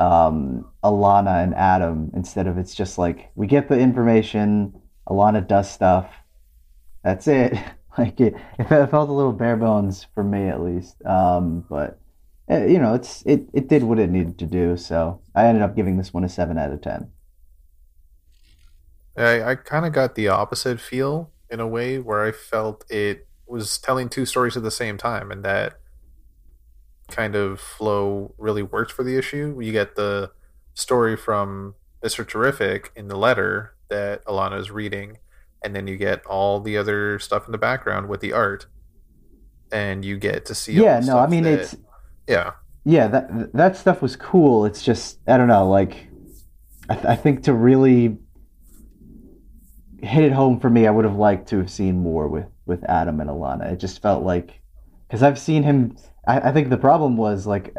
um, 0.00 0.64
Alana 0.82 1.44
and 1.44 1.54
Adam 1.54 2.10
instead 2.14 2.46
of 2.46 2.56
it's 2.56 2.74
just 2.74 2.96
like 2.96 3.30
we 3.34 3.46
get 3.46 3.68
the 3.68 3.78
information, 3.78 4.80
Alana 5.06 5.46
does 5.46 5.70
stuff, 5.70 6.10
that's 7.04 7.28
it. 7.28 7.56
like 7.98 8.18
it, 8.18 8.34
it 8.58 8.90
felt 8.90 9.10
a 9.10 9.12
little 9.12 9.32
bare 9.32 9.56
bones 9.56 10.06
for 10.14 10.24
me 10.24 10.48
at 10.48 10.62
least. 10.62 11.04
Um, 11.04 11.64
but 11.68 12.00
eh, 12.48 12.66
you 12.66 12.78
know, 12.78 12.94
it's 12.94 13.22
it 13.26 13.42
it 13.52 13.68
did 13.68 13.82
what 13.82 13.98
it 13.98 14.10
needed 14.10 14.38
to 14.38 14.46
do. 14.46 14.76
So 14.76 15.20
I 15.34 15.44
ended 15.46 15.62
up 15.62 15.76
giving 15.76 15.98
this 15.98 16.14
one 16.14 16.24
a 16.24 16.28
seven 16.28 16.56
out 16.56 16.72
of 16.72 16.80
ten. 16.80 17.10
I, 19.16 19.42
I 19.42 19.54
kind 19.54 19.84
of 19.84 19.92
got 19.92 20.14
the 20.14 20.28
opposite 20.28 20.80
feel 20.80 21.30
in 21.50 21.60
a 21.60 21.66
way 21.66 21.98
where 21.98 22.24
I 22.24 22.32
felt 22.32 22.90
it 22.90 23.28
was 23.46 23.76
telling 23.76 24.08
two 24.08 24.24
stories 24.24 24.56
at 24.56 24.62
the 24.62 24.70
same 24.70 24.96
time, 24.96 25.30
and 25.30 25.44
that 25.44 25.78
kind 27.10 27.34
of 27.34 27.60
flow 27.60 28.34
really 28.38 28.62
works 28.62 28.92
for 28.92 29.02
the 29.02 29.16
issue. 29.16 29.58
You 29.60 29.72
get 29.72 29.96
the 29.96 30.30
story 30.74 31.16
from 31.16 31.74
Mr. 32.04 32.26
Terrific 32.26 32.92
in 32.96 33.08
the 33.08 33.16
letter 33.16 33.74
that 33.88 34.24
Alana 34.24 34.58
is 34.58 34.70
reading, 34.70 35.18
and 35.62 35.74
then 35.74 35.86
you 35.86 35.96
get 35.96 36.24
all 36.26 36.60
the 36.60 36.76
other 36.76 37.18
stuff 37.18 37.46
in 37.46 37.52
the 37.52 37.58
background 37.58 38.08
with 38.08 38.20
the 38.20 38.32
art, 38.32 38.66
and 39.70 40.04
you 40.04 40.16
get 40.18 40.46
to 40.46 40.54
see. 40.54 40.72
Yeah, 40.72 41.00
no, 41.00 41.18
I 41.18 41.26
mean 41.26 41.44
that, 41.44 41.60
it's 41.60 41.76
yeah, 42.26 42.52
yeah. 42.84 43.08
That 43.08 43.52
that 43.52 43.76
stuff 43.76 44.00
was 44.00 44.16
cool. 44.16 44.64
It's 44.64 44.82
just 44.82 45.18
I 45.26 45.36
don't 45.36 45.48
know, 45.48 45.68
like 45.68 46.08
I, 46.88 46.94
th- 46.94 47.06
I 47.06 47.16
think 47.16 47.42
to 47.44 47.52
really 47.52 48.18
hit 50.02 50.24
it 50.24 50.32
home 50.32 50.58
for 50.58 50.70
me, 50.70 50.86
I 50.86 50.90
would 50.90 51.04
have 51.04 51.16
liked 51.16 51.48
to 51.50 51.58
have 51.58 51.70
seen 51.70 51.98
more 51.98 52.28
with 52.28 52.46
with 52.66 52.82
Adam 52.84 53.20
and 53.20 53.28
Alana. 53.28 53.72
It 53.72 53.76
just 53.76 54.00
felt 54.00 54.24
like 54.24 54.60
because 55.06 55.22
I've 55.22 55.38
seen 55.38 55.62
him 55.62 55.96
I, 56.30 56.48
I 56.48 56.52
think 56.52 56.70
the 56.70 56.76
problem 56.88 57.16
was 57.16 57.46
like 57.46 57.74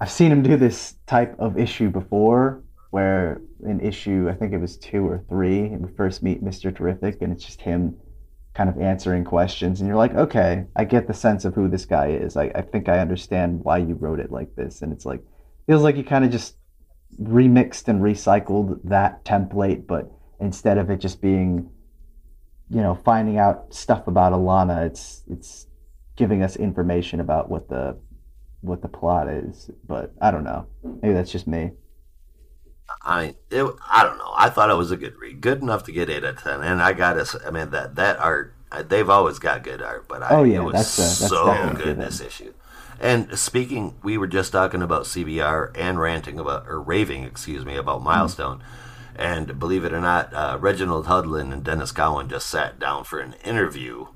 I've 0.00 0.10
seen 0.10 0.30
him 0.32 0.42
do 0.42 0.56
this 0.56 0.94
type 1.06 1.34
of 1.38 1.58
issue 1.58 1.90
before, 1.90 2.62
where 2.90 3.40
an 3.64 3.80
issue 3.80 4.28
I 4.32 4.34
think 4.34 4.52
it 4.52 4.60
was 4.66 4.76
two 4.76 5.06
or 5.06 5.18
three, 5.28 5.68
we 5.68 5.90
first 5.96 6.22
meet 6.22 6.42
Mister 6.42 6.70
Terrific, 6.70 7.22
and 7.22 7.32
it's 7.32 7.44
just 7.44 7.60
him 7.62 7.96
kind 8.52 8.68
of 8.68 8.76
answering 8.80 9.24
questions, 9.24 9.80
and 9.80 9.86
you're 9.88 9.96
like, 10.04 10.14
okay, 10.14 10.64
I 10.76 10.84
get 10.84 11.06
the 11.06 11.14
sense 11.14 11.44
of 11.44 11.54
who 11.54 11.68
this 11.68 11.86
guy 11.86 12.08
is. 12.08 12.36
I, 12.36 12.46
I 12.54 12.62
think 12.62 12.88
I 12.88 12.98
understand 12.98 13.60
why 13.62 13.78
you 13.78 13.94
wrote 13.94 14.20
it 14.20 14.30
like 14.30 14.54
this, 14.56 14.82
and 14.82 14.92
it's 14.92 15.06
like 15.06 15.22
feels 15.66 15.82
like 15.82 15.96
you 15.96 16.04
kind 16.04 16.24
of 16.24 16.30
just 16.30 16.56
remixed 17.22 17.88
and 17.88 18.02
recycled 18.02 18.80
that 18.84 19.24
template, 19.24 19.86
but 19.86 20.10
instead 20.40 20.78
of 20.78 20.90
it 20.90 21.00
just 21.00 21.20
being, 21.20 21.70
you 22.68 22.82
know, 22.84 22.94
finding 22.94 23.38
out 23.38 23.72
stuff 23.72 24.06
about 24.06 24.32
Alana, 24.32 24.86
it's 24.86 25.22
it's 25.30 25.66
giving 26.20 26.42
us 26.42 26.54
information 26.54 27.18
about 27.18 27.48
what 27.50 27.70
the 27.70 27.96
what 28.60 28.82
the 28.82 28.88
plot 28.88 29.26
is. 29.26 29.70
But 29.88 30.12
I 30.20 30.30
don't 30.30 30.44
know. 30.44 30.66
Maybe 30.84 31.14
that's 31.14 31.32
just 31.32 31.46
me. 31.46 31.72
I 33.02 33.36
it, 33.50 33.64
I 33.88 34.04
don't 34.04 34.18
know. 34.18 34.32
I 34.36 34.50
thought 34.50 34.68
it 34.68 34.76
was 34.76 34.90
a 34.90 34.98
good 34.98 35.16
read, 35.16 35.40
good 35.40 35.62
enough 35.62 35.82
to 35.84 35.92
get 35.92 36.10
eight 36.10 36.22
out 36.22 36.36
of 36.36 36.42
ten. 36.42 36.60
And 36.60 36.82
I 36.82 36.92
got 36.92 37.14
to, 37.14 37.40
I 37.46 37.50
mean 37.50 37.70
that 37.70 37.94
that 37.96 38.18
art, 38.18 38.54
they've 38.86 39.08
always 39.08 39.38
got 39.38 39.64
good 39.64 39.80
art, 39.80 40.06
but 40.08 40.22
I, 40.22 40.28
oh 40.30 40.42
yeah, 40.44 40.60
was 40.60 40.74
that's, 40.74 40.98
uh, 40.98 41.46
that's 41.46 41.74
so 41.74 41.82
good 41.82 41.96
this 41.96 42.20
issue. 42.20 42.52
And 43.00 43.38
speaking, 43.38 43.94
we 44.02 44.18
were 44.18 44.26
just 44.26 44.52
talking 44.52 44.82
about 44.82 45.04
CBR 45.04 45.70
and 45.74 45.98
ranting 45.98 46.38
about 46.38 46.68
or 46.68 46.82
raving, 46.82 47.24
excuse 47.24 47.64
me, 47.64 47.76
about 47.76 48.02
Milestone. 48.02 48.58
Mm-hmm. 48.58 49.22
And 49.22 49.58
believe 49.58 49.84
it 49.84 49.92
or 49.92 50.00
not, 50.00 50.34
uh, 50.34 50.58
Reginald 50.60 51.06
Hudlin 51.06 51.50
and 51.52 51.64
Denys 51.64 51.94
Cowan 51.94 52.28
just 52.28 52.46
sat 52.46 52.78
down 52.78 53.04
for 53.04 53.20
an 53.20 53.34
interview 53.44 54.08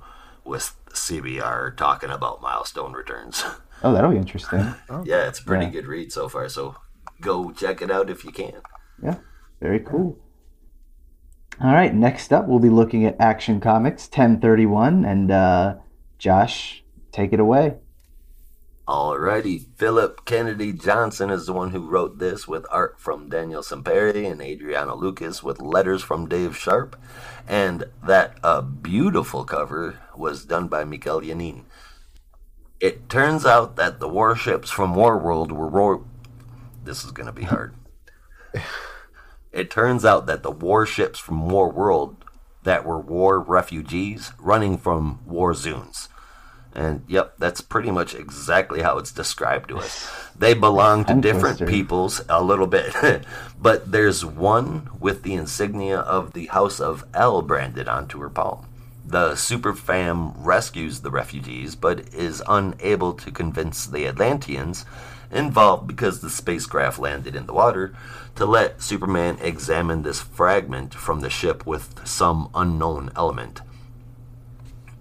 with 0.44 0.76
CBR 0.94 1.76
talking 1.76 2.10
about 2.10 2.40
milestone 2.42 2.92
returns. 2.92 3.44
Oh, 3.82 3.92
that'll 3.92 4.12
be 4.12 4.16
interesting. 4.16 4.60
yeah, 5.04 5.28
it's 5.28 5.40
a 5.40 5.44
pretty 5.44 5.66
Yeah. 5.66 5.70
good 5.72 5.86
read 5.86 6.10
so 6.10 6.26
far. 6.26 6.48
So 6.48 6.74
go 7.20 7.50
check 7.50 7.82
it 7.82 7.90
out 7.90 8.08
if 8.08 8.24
you 8.24 8.32
can. 8.32 8.54
Yeah, 9.02 9.16
very 9.60 9.80
cool. 9.80 10.18
All 11.60 11.72
right, 11.74 11.94
next 11.94 12.32
up, 12.32 12.48
we'll 12.48 12.60
be 12.60 12.70
looking 12.70 13.04
at 13.04 13.14
Action 13.20 13.60
Comics 13.60 14.04
1031, 14.06 15.04
and 15.04 15.30
uh, 15.30 15.74
Josh, 16.18 16.82
take 17.12 17.34
it 17.34 17.40
away. 17.40 17.74
Alrighty, 18.88 19.64
Philip 19.76 20.24
Kennedy 20.24 20.72
Johnson 20.72 21.30
is 21.30 21.46
the 21.46 21.52
one 21.52 21.70
who 21.70 21.86
wrote 21.88 22.18
this 22.18 22.46
with 22.48 22.66
art 22.70 22.98
from 23.00 23.28
Daniel 23.28 23.62
Sampere 23.62 24.30
and 24.30 24.42
Adriano 24.42 24.94
Lucas 24.94 25.42
with 25.42 25.60
letters 25.60 26.02
from 26.02 26.28
Dave 26.28 26.56
Sharpe. 26.56 26.96
And 27.48 27.84
that 28.06 28.36
uh, 28.42 28.60
beautiful 28.62 29.44
cover 29.44 29.98
was 30.16 30.44
done 30.44 30.68
by 30.68 30.84
Mikel 30.84 31.20
Janín. 31.20 31.64
It 32.80 33.08
turns 33.08 33.46
out 33.46 33.76
that 33.76 34.00
the 34.00 34.08
warships 34.08 34.70
from 34.70 34.94
Warworld 34.94 35.52
were. 35.52 35.68
Ro- 35.68 36.06
this 36.84 37.04
is 37.04 37.12
going 37.12 37.26
to 37.26 37.32
be 37.32 37.42
hard. 37.54 37.74
it 39.52 39.70
turns 39.70 40.04
out 40.04 40.26
that 40.26 40.42
the 40.42 40.50
warships 40.50 41.18
from 41.18 41.48
Warworld 41.48 42.16
that 42.64 42.84
were 42.84 42.98
war 42.98 43.40
refugees 43.40 44.32
running 44.38 44.76
from 44.76 45.20
war 45.26 45.54
zones. 45.54 46.08
And 46.74 47.04
yep, 47.06 47.34
that's 47.38 47.60
pretty 47.60 47.92
much 47.92 48.14
exactly 48.14 48.82
how 48.82 48.98
it's 48.98 49.12
described 49.12 49.68
to 49.68 49.78
us. 49.78 50.10
They 50.36 50.54
belong 50.68 51.04
to 51.04 51.14
different 51.14 51.68
peoples 51.68 52.20
a 52.28 52.42
little 52.42 52.66
bit, 52.66 52.92
but 53.60 53.92
there's 53.92 54.24
one 54.24 54.88
with 54.98 55.22
the 55.22 55.34
insignia 55.34 56.00
of 56.00 56.32
the 56.32 56.46
House 56.46 56.80
of 56.80 57.04
El 57.14 57.42
branded 57.42 57.88
onto 57.88 58.18
her 58.20 58.30
palm. 58.30 58.66
The 59.06 59.36
super 59.36 59.74
fam 59.74 60.32
rescues 60.42 61.00
the 61.00 61.10
refugees, 61.10 61.74
but 61.74 62.14
is 62.14 62.42
unable 62.48 63.12
to 63.14 63.30
convince 63.30 63.86
the 63.86 64.06
Atlanteans 64.06 64.86
involved 65.30 65.86
because 65.86 66.20
the 66.20 66.30
spacecraft 66.30 66.98
landed 66.98 67.36
in 67.36 67.46
the 67.46 67.52
water 67.52 67.94
to 68.36 68.46
let 68.46 68.80
Superman 68.80 69.36
examine 69.40 70.02
this 70.02 70.20
fragment 70.20 70.94
from 70.94 71.20
the 71.20 71.30
ship 71.30 71.66
with 71.66 72.06
some 72.06 72.48
unknown 72.54 73.10
element. 73.14 73.60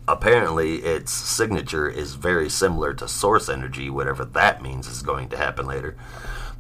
Apparently, 0.06 0.78
its 0.78 1.14
signature 1.14 1.88
is 1.88 2.16
very 2.16 2.50
similar 2.50 2.94
to 2.94 3.08
source 3.08 3.48
energy, 3.48 3.90
whatever 3.90 4.26
that 4.26 4.62
means 4.62 4.86
is 4.88 5.02
going 5.02 5.30
to 5.30 5.38
happen 5.38 5.66
later. 5.66 5.96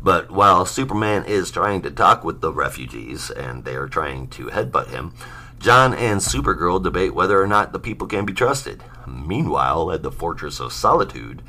But 0.01 0.31
while 0.31 0.65
Superman 0.65 1.25
is 1.25 1.51
trying 1.51 1.81
to 1.81 1.91
talk 1.91 2.23
with 2.23 2.41
the 2.41 2.53
refugees 2.53 3.29
and 3.29 3.63
they 3.63 3.75
are 3.75 3.87
trying 3.87 4.27
to 4.29 4.47
headbutt 4.47 4.89
him, 4.89 5.13
John 5.63 5.93
and 5.93 6.19
Supergirl 6.19 6.83
debate 6.83 7.15
whether 7.15 7.41
or 7.41 7.47
not 7.47 7.71
the 7.71 7.79
people 7.79 8.05
can 8.05 8.25
be 8.25 8.33
trusted. 8.33 8.83
Meanwhile, 9.07 9.93
at 9.93 10.03
the 10.03 10.11
Fortress 10.11 10.59
of 10.59 10.73
Solitude, 10.73 11.41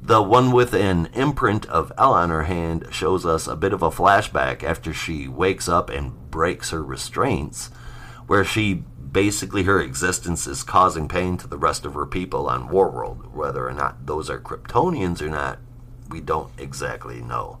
the 0.00 0.22
one 0.22 0.52
with 0.52 0.72
an 0.72 1.10
imprint 1.12 1.66
of 1.66 1.92
El 1.98 2.14
on 2.14 2.30
her 2.30 2.44
hand 2.44 2.86
shows 2.90 3.26
us 3.26 3.46
a 3.46 3.54
bit 3.54 3.74
of 3.74 3.82
a 3.82 3.90
flashback 3.90 4.64
after 4.64 4.94
she 4.94 5.28
wakes 5.28 5.68
up 5.68 5.90
and 5.90 6.30
breaks 6.30 6.70
her 6.70 6.82
restraints, 6.82 7.66
where 8.26 8.42
she 8.42 8.84
basically 9.12 9.64
her 9.64 9.82
existence 9.82 10.46
is 10.46 10.62
causing 10.62 11.06
pain 11.06 11.36
to 11.36 11.46
the 11.46 11.58
rest 11.58 11.84
of 11.84 11.92
her 11.92 12.06
people 12.06 12.48
on 12.48 12.70
Warworld. 12.70 13.34
Whether 13.34 13.68
or 13.68 13.74
not 13.74 14.06
those 14.06 14.30
are 14.30 14.40
Kryptonians 14.40 15.20
or 15.20 15.28
not, 15.28 15.58
we 16.08 16.20
don't 16.20 16.50
exactly 16.58 17.20
know. 17.20 17.58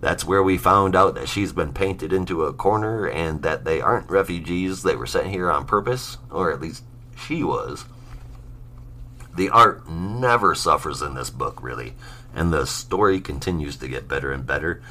That's 0.00 0.24
where 0.24 0.42
we 0.42 0.58
found 0.58 0.96
out 0.96 1.14
that 1.14 1.28
she's 1.28 1.52
been 1.52 1.72
painted 1.72 2.12
into 2.12 2.44
a 2.44 2.52
corner 2.52 3.08
and 3.08 3.42
that 3.42 3.64
they 3.64 3.80
aren't 3.80 4.10
refugees, 4.10 4.82
they 4.82 4.96
were 4.96 5.06
sent 5.06 5.28
here 5.28 5.50
on 5.50 5.66
purpose, 5.66 6.18
or 6.30 6.52
at 6.52 6.60
least 6.60 6.84
she 7.16 7.42
was. 7.44 7.84
The 9.34 9.48
art 9.48 9.88
never 9.88 10.54
suffers 10.54 11.00
in 11.00 11.14
this 11.14 11.30
book, 11.30 11.62
really, 11.62 11.94
and 12.34 12.52
the 12.52 12.66
story 12.66 13.20
continues 13.20 13.76
to 13.76 13.88
get 13.88 14.08
better 14.08 14.32
and 14.32 14.46
better. 14.46 14.82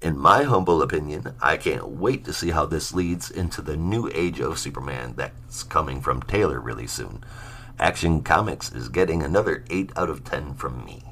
In 0.00 0.16
my 0.16 0.44
humble 0.44 0.80
opinion, 0.80 1.34
I 1.42 1.58
can't 1.58 1.86
wait 1.86 2.24
to 2.24 2.32
see 2.32 2.50
how 2.50 2.64
this 2.64 2.94
leads 2.94 3.30
into 3.30 3.60
the 3.60 3.76
new 3.76 4.10
age 4.14 4.40
of 4.40 4.58
Superman 4.58 5.14
that's 5.16 5.62
coming 5.62 6.00
from 6.00 6.22
Taylor 6.22 6.58
really 6.58 6.86
soon. 6.86 7.22
Action 7.78 8.22
Comics 8.22 8.72
is 8.72 8.88
getting 8.88 9.22
another 9.22 9.64
8 9.68 9.92
out 9.96 10.08
of 10.08 10.24
10 10.24 10.54
from 10.54 10.84
me. 10.84 11.02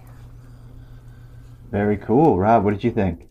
Very 1.70 1.96
cool. 1.96 2.38
Rob, 2.38 2.64
what 2.64 2.72
did 2.72 2.84
you 2.84 2.90
think? 2.90 3.28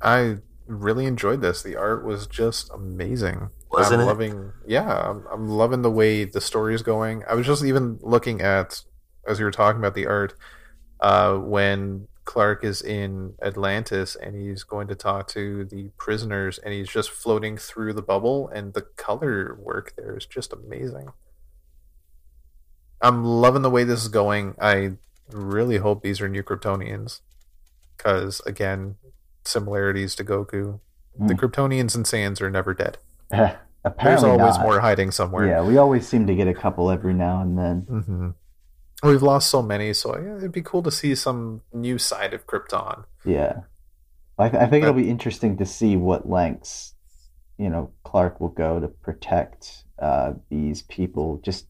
I 0.00 0.38
really 0.66 1.06
enjoyed 1.06 1.40
this. 1.40 1.62
The 1.62 1.76
art 1.76 2.04
was 2.04 2.26
just 2.26 2.70
amazing. 2.70 3.50
Wasn't 3.70 4.00
I'm 4.00 4.06
it? 4.06 4.10
loving 4.10 4.52
yeah, 4.66 5.10
I'm, 5.10 5.24
I'm 5.32 5.48
loving 5.48 5.82
the 5.82 5.90
way 5.90 6.24
the 6.24 6.40
story 6.40 6.74
is 6.74 6.82
going. 6.82 7.24
I 7.28 7.34
was 7.34 7.46
just 7.46 7.64
even 7.64 7.98
looking 8.02 8.42
at 8.42 8.82
as 9.26 9.38
you 9.38 9.44
were 9.44 9.50
talking 9.50 9.80
about 9.80 9.94
the 9.94 10.06
art, 10.06 10.34
uh, 11.00 11.36
when 11.36 12.08
Clark 12.24 12.64
is 12.64 12.82
in 12.82 13.34
Atlantis 13.42 14.16
and 14.16 14.36
he's 14.36 14.62
going 14.62 14.88
to 14.88 14.94
talk 14.94 15.26
to 15.28 15.64
the 15.64 15.90
prisoners 15.96 16.58
and 16.58 16.72
he's 16.72 16.88
just 16.88 17.10
floating 17.10 17.56
through 17.56 17.92
the 17.92 18.02
bubble 18.02 18.48
and 18.48 18.74
the 18.74 18.82
color 18.82 19.58
work 19.60 19.94
there 19.96 20.16
is 20.16 20.26
just 20.26 20.52
amazing. 20.52 21.08
I'm 23.00 23.24
loving 23.24 23.62
the 23.62 23.70
way 23.70 23.82
this 23.82 24.02
is 24.02 24.08
going. 24.08 24.54
I 24.60 24.92
really 25.32 25.78
hope 25.78 26.02
these 26.02 26.20
are 26.20 26.28
new 26.28 26.42
Kryptonians. 26.42 27.20
Because 27.96 28.40
again, 28.46 28.96
similarities 29.44 30.14
to 30.16 30.24
Goku. 30.24 30.80
The 31.18 31.34
Mm. 31.34 31.38
Kryptonians 31.40 31.94
and 31.94 32.04
Saiyans 32.06 32.40
are 32.40 32.50
never 32.50 32.72
dead. 32.74 32.98
Apparently 33.30 33.58
There's 34.04 34.24
always 34.24 34.56
not. 34.56 34.62
more 34.66 34.80
hiding 34.80 35.10
somewhere. 35.10 35.46
Yeah, 35.46 35.62
we 35.62 35.76
always 35.76 36.06
seem 36.08 36.26
to 36.28 36.34
get 36.34 36.46
a 36.48 36.54
couple 36.54 36.90
every 36.90 37.12
now 37.14 37.40
and 37.42 37.58
then. 37.58 37.80
hmm 37.80 38.30
We've 39.02 39.22
lost 39.22 39.50
so 39.50 39.62
many, 39.62 39.92
so 39.94 40.16
yeah, 40.16 40.36
it'd 40.36 40.52
be 40.52 40.62
cool 40.62 40.82
to 40.84 40.90
see 40.92 41.14
some 41.16 41.62
new 41.72 41.98
side 41.98 42.32
of 42.32 42.46
Krypton. 42.46 43.04
Yeah, 43.24 43.62
I, 44.38 44.48
th- 44.48 44.62
I 44.62 44.66
think 44.68 44.82
it'll 44.84 44.94
be 44.94 45.10
interesting 45.10 45.56
to 45.56 45.66
see 45.66 45.96
what 45.96 46.28
lengths, 46.30 46.94
you 47.58 47.68
know, 47.68 47.90
Clark 48.04 48.40
will 48.40 48.50
go 48.50 48.78
to 48.78 48.86
protect 48.86 49.82
uh, 49.98 50.34
these 50.50 50.82
people 50.82 51.40
just 51.44 51.66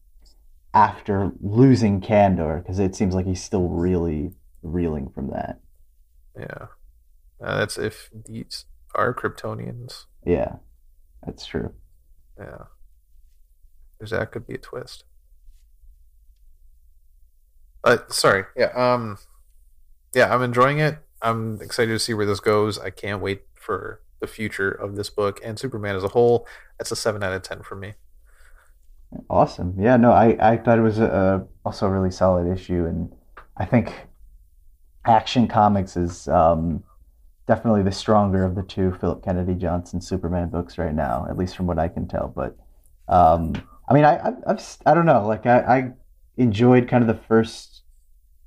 after 0.73 1.31
losing 1.41 2.01
Kandor, 2.01 2.61
because 2.61 2.79
it 2.79 2.95
seems 2.95 3.13
like 3.13 3.25
he's 3.25 3.43
still 3.43 3.67
really 3.69 4.33
reeling 4.61 5.09
from 5.09 5.29
that. 5.31 5.59
Yeah, 6.37 6.67
uh, 7.43 7.57
that's 7.59 7.77
if 7.77 8.09
these 8.25 8.65
are 8.95 9.13
Kryptonians. 9.13 10.05
Yeah, 10.25 10.55
that's 11.25 11.45
true. 11.45 11.73
Yeah, 12.39 12.63
because 13.97 14.11
that 14.11 14.31
could 14.31 14.47
be 14.47 14.55
a 14.55 14.59
twist. 14.59 15.03
Uh, 17.83 17.97
sorry. 18.09 18.45
Yeah. 18.55 18.71
Um. 18.75 19.17
Yeah, 20.15 20.33
I'm 20.33 20.41
enjoying 20.41 20.79
it. 20.79 20.99
I'm 21.21 21.61
excited 21.61 21.91
to 21.91 21.99
see 21.99 22.13
where 22.13 22.25
this 22.25 22.39
goes. 22.39 22.77
I 22.77 22.89
can't 22.89 23.21
wait 23.21 23.43
for 23.55 24.01
the 24.19 24.27
future 24.27 24.71
of 24.71 24.95
this 24.95 25.09
book 25.09 25.39
and 25.43 25.59
Superman 25.59 25.95
as 25.95 26.03
a 26.03 26.09
whole. 26.09 26.47
That's 26.77 26.91
a 26.91 26.95
seven 26.95 27.23
out 27.23 27.33
of 27.33 27.41
ten 27.41 27.61
for 27.61 27.75
me. 27.75 27.93
Awesome. 29.29 29.75
Yeah, 29.79 29.97
no, 29.97 30.11
I, 30.11 30.37
I 30.53 30.57
thought 30.57 30.79
it 30.79 30.83
was 30.83 30.99
a, 30.99 31.05
a 31.05 31.47
also 31.65 31.87
a 31.87 31.89
really 31.89 32.11
solid 32.11 32.51
issue, 32.51 32.85
and 32.85 33.13
I 33.57 33.65
think 33.65 33.93
Action 35.05 35.47
Comics 35.47 35.97
is 35.97 36.27
um, 36.27 36.83
definitely 37.47 37.83
the 37.83 37.91
stronger 37.91 38.43
of 38.43 38.55
the 38.55 38.63
two 38.63 38.93
Philip 38.99 39.23
Kennedy 39.23 39.55
Johnson 39.55 40.01
Superman 40.01 40.49
books 40.49 40.77
right 40.77 40.93
now, 40.93 41.25
at 41.29 41.37
least 41.37 41.55
from 41.55 41.67
what 41.67 41.79
I 41.79 41.87
can 41.87 42.07
tell. 42.07 42.27
But 42.27 42.57
um, 43.07 43.53
I 43.89 43.93
mean, 43.93 44.05
I, 44.05 44.17
I 44.17 44.33
I've 44.47 44.77
I 44.85 44.93
don't 44.93 45.05
know, 45.05 45.25
like 45.27 45.45
I, 45.45 45.59
I 45.59 45.91
enjoyed 46.37 46.87
kind 46.87 47.03
of 47.03 47.07
the 47.07 47.23
first 47.23 47.83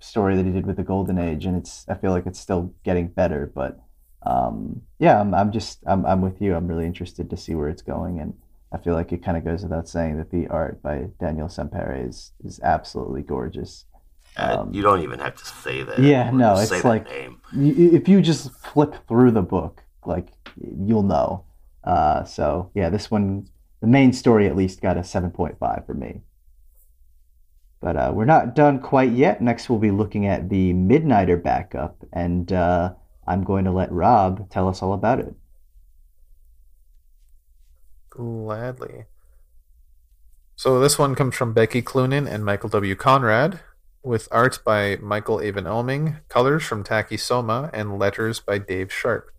story 0.01 0.37
that 0.37 0.47
he 0.47 0.53
did 0.53 0.67
with 0.67 0.77
the 0.77 0.83
Golden 0.83 1.19
Age, 1.19 1.47
and 1.47 1.57
it's 1.57 1.87
I 1.89 1.95
feel 1.95 2.11
like 2.11 2.27
it's 2.27 2.41
still 2.41 2.75
getting 2.85 3.09
better, 3.09 3.51
but 3.55 3.79
um, 4.23 4.83
yeah, 4.99 5.21
I'm 5.21 5.35
I'm 5.35 5.53
just 5.53 5.81
I'm 5.87 6.05
I'm 6.07 6.21
with 6.21 6.41
you. 6.41 6.55
I'm 6.55 6.67
really 6.67 6.87
interested 6.87 7.31
to 7.31 7.37
see 7.37 7.55
where 7.55 7.69
it's 7.69 7.83
going, 7.83 8.19
and 8.21 8.35
I 8.73 8.79
feel 8.79 8.95
like 8.95 9.13
it 9.13 9.23
kind 9.25 9.37
of 9.37 9.45
goes 9.45 9.63
without 9.63 9.89
saying 9.89 10.19
that 10.19 10.31
the 10.31 10.49
art 10.49 10.83
by 10.83 11.09
Daniel 11.21 11.49
Sampere 11.49 12.07
is 12.09 12.33
is 12.45 12.61
absolutely 12.61 13.23
gorgeous. 13.23 13.85
Uh, 14.37 14.59
Um, 14.61 14.75
you 14.75 14.83
don't 14.83 15.03
even 15.03 15.19
have 15.21 15.35
to 15.37 15.45
say 15.47 15.83
that. 15.83 15.99
yeah, 15.99 16.31
no, 16.31 16.57
it's 16.59 16.85
like-. 16.85 17.07
If 17.55 18.09
you 18.09 18.21
just 18.21 18.51
flip 18.53 18.95
through 19.09 19.31
the 19.31 19.43
book, 19.43 19.83
like 20.05 20.29
you'll 20.57 21.03
know. 21.05 21.45
Uh, 21.85 22.25
so 22.25 22.71
yeah, 22.75 22.91
this 22.91 23.11
one, 23.11 23.49
the 23.81 23.87
main 23.87 24.13
story 24.13 24.47
at 24.47 24.57
least 24.57 24.83
got 24.83 24.97
a 24.99 25.05
seven 25.05 25.31
point 25.31 25.59
five 25.59 25.87
for 25.87 25.95
me. 25.95 26.21
But 27.81 27.97
uh, 27.97 28.11
we're 28.15 28.25
not 28.25 28.55
done 28.55 28.81
quite 28.81 29.13
yet. 29.13 29.41
Next, 29.41 29.69
we'll 29.71 29.79
be 29.79 29.91
looking 29.93 30.27
at 30.27 30.49
the 30.49 30.73
Midnighter 30.73 31.41
backup, 31.41 31.97
and 32.13 32.53
uh, 32.53 32.95
I'm 33.27 33.45
going 33.45 33.65
to 33.67 33.71
let 33.71 33.93
Rob 33.93 34.51
tell 34.51 34.67
us 34.69 34.83
all 34.83 34.93
about 34.93 35.21
it. 35.21 35.33
Gladly. 38.17 39.05
So 40.55 40.81
this 40.81 40.99
one 40.99 41.15
comes 41.15 41.35
from 41.35 41.53
Becky 41.53 41.83
Cloonan 41.83 42.27
and 42.27 42.47
Michael 42.47 42.71
W. 42.71 42.95
Conrad, 42.95 43.61
with 44.03 44.27
art 44.31 44.61
by 44.65 44.97
Michael 45.03 45.43
Avon 45.43 45.65
Oeming, 45.65 46.21
colors 46.31 46.65
from 46.65 46.83
Taki 46.83 47.19
Soma, 47.19 47.69
and 47.75 47.99
letters 47.99 48.41
by 48.41 48.57
Dave 48.57 48.91
Sharpe. 48.91 49.31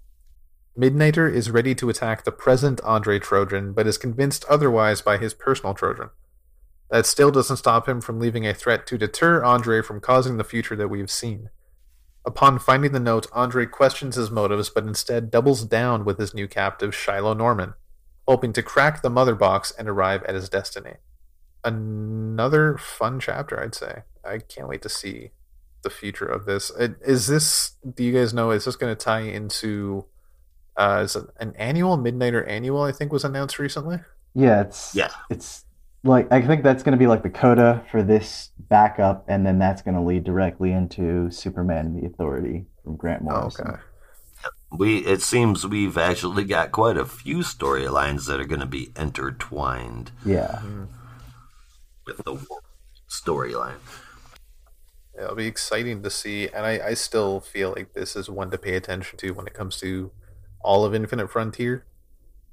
Midnighter 0.78 1.34
is 1.34 1.50
ready 1.50 1.74
to 1.74 1.90
attack 1.90 2.24
the 2.24 2.32
present 2.32 2.80
Andre 2.82 3.18
Trojan, 3.18 3.74
but 3.74 3.88
is 3.88 3.98
convinced 3.98 4.46
otherwise 4.48 5.02
by 5.02 5.18
his 5.18 5.34
personal 5.34 5.74
Trojan. 5.74 6.12
That 6.92 7.08
still 7.08 7.32
doesn't 7.32 7.58
stop 7.58 7.90
him 7.90 8.00
from 8.00 8.20
leaving 8.20 8.46
a 8.46 8.54
threat 8.54 8.86
to 8.88 8.98
deter 8.98 9.44
Andre 9.44 9.82
from 9.82 10.02
causing 10.02 10.38
the 10.38 10.44
future 10.44 10.76
that 10.76 10.90
we've 10.90 11.10
seen. 11.10 11.50
Upon 12.24 12.60
finding 12.60 12.92
the 12.92 13.00
note, 13.00 13.26
Andre 13.34 13.66
questions 13.66 14.18
his 14.18 14.30
motives, 14.30 14.70
but 14.70 14.84
instead 14.84 15.32
doubles 15.32 15.66
down 15.66 16.06
with 16.06 16.20
his 16.20 16.36
new 16.36 16.48
captive, 16.48 16.94
Shiloh 16.94 17.34
Norman, 17.34 17.74
hoping 18.28 18.54
to 18.54 18.64
crack 18.64 19.02
the 19.02 19.10
mother 19.10 19.36
box 19.36 19.72
and 19.78 19.88
arrive 19.88 20.24
at 20.26 20.36
his 20.36 20.50
destiny. 20.50 20.94
Another 21.64 22.78
fun 22.78 23.20
chapter, 23.20 23.60
I'd 23.62 23.76
say. 23.76 24.04
I 24.24 24.40
can't 24.40 24.68
wait 24.68 24.82
to 24.84 24.90
see 24.90 25.32
the 25.84 25.90
future 25.90 26.26
of 26.26 26.46
this. 26.46 26.72
Is 27.02 27.28
this? 27.28 27.72
Do 27.96 28.04
you 28.04 28.14
guys 28.14 28.34
know? 28.34 28.52
Is 28.52 28.66
this 28.66 28.76
going 28.76 28.96
to 28.96 29.04
tie 29.04 29.22
into? 29.22 30.06
Uh, 30.76 31.02
is 31.04 31.16
it 31.16 31.26
an 31.40 31.54
annual 31.58 31.98
Midnighter 31.98 32.48
annual? 32.48 32.84
I 32.84 32.92
think 32.92 33.12
was 33.12 33.24
announced 33.24 33.60
recently. 33.60 34.00
Yeah, 34.34 34.62
it's 34.62 34.94
Yeah. 34.96 35.10
it's 35.30 35.66
like 36.04 36.32
I 36.32 36.42
think 36.42 36.64
that's 36.64 36.84
going 36.84 36.92
to 36.92 36.98
be 37.00 37.08
like 37.08 37.24
the 37.24 37.30
coda 37.30 37.84
for 37.92 38.04
this 38.04 38.52
backup, 38.70 39.26
and 39.28 39.46
then 39.46 39.58
that's 39.60 39.82
going 39.82 39.96
to 39.96 40.02
lead 40.02 40.24
directly 40.24 40.72
into 40.72 41.32
Superman 41.32 42.00
the 42.00 42.06
Authority 42.08 42.66
from 42.84 42.96
Grant 42.98 43.24
Oh, 43.24 43.32
Morrison. 43.32 43.68
okay. 43.70 43.82
We 44.72 44.98
it 45.00 45.22
seems 45.22 45.66
we've 45.66 45.98
actually 45.98 46.44
got 46.44 46.72
quite 46.72 46.98
a 46.98 47.06
few 47.06 47.38
storylines 47.38 48.28
that 48.28 48.40
are 48.40 48.46
going 48.46 48.60
to 48.60 48.66
be 48.66 48.92
intertwined 48.96 50.12
Yeah, 50.26 50.62
with 52.06 52.18
the 52.18 52.38
storyline. 53.10 53.80
It'll 55.18 55.36
be 55.36 55.48
exciting 55.48 56.04
to 56.04 56.12
see, 56.12 56.48
and 56.50 56.66
I, 56.66 56.80
I 56.90 56.94
still 56.94 57.40
feel 57.40 57.74
like 57.76 57.94
this 57.94 58.16
is 58.16 58.30
one 58.30 58.52
to 58.52 58.58
pay 58.58 58.76
attention 58.76 59.18
to 59.20 59.32
when 59.32 59.48
it 59.48 59.54
comes 59.54 59.78
to 59.78 60.12
all 60.62 60.86
of 60.86 60.94
Infinite 60.94 61.32
Frontier 61.32 61.86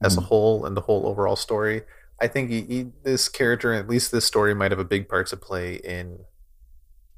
as 0.02 0.16
a 0.16 0.20
mm-hmm. 0.20 0.28
whole 0.28 0.64
and 0.64 0.76
the 0.76 0.82
whole 0.82 1.06
overall 1.06 1.36
story. 1.36 1.82
I 2.20 2.28
think 2.28 2.50
he, 2.50 2.62
he, 2.62 2.86
this 3.02 3.28
character, 3.28 3.74
at 3.74 3.88
least 3.88 4.12
this 4.12 4.24
story, 4.24 4.54
might 4.54 4.70
have 4.70 4.78
a 4.78 4.84
big 4.84 5.08
part 5.08 5.26
to 5.28 5.36
play 5.36 5.74
in 5.74 6.20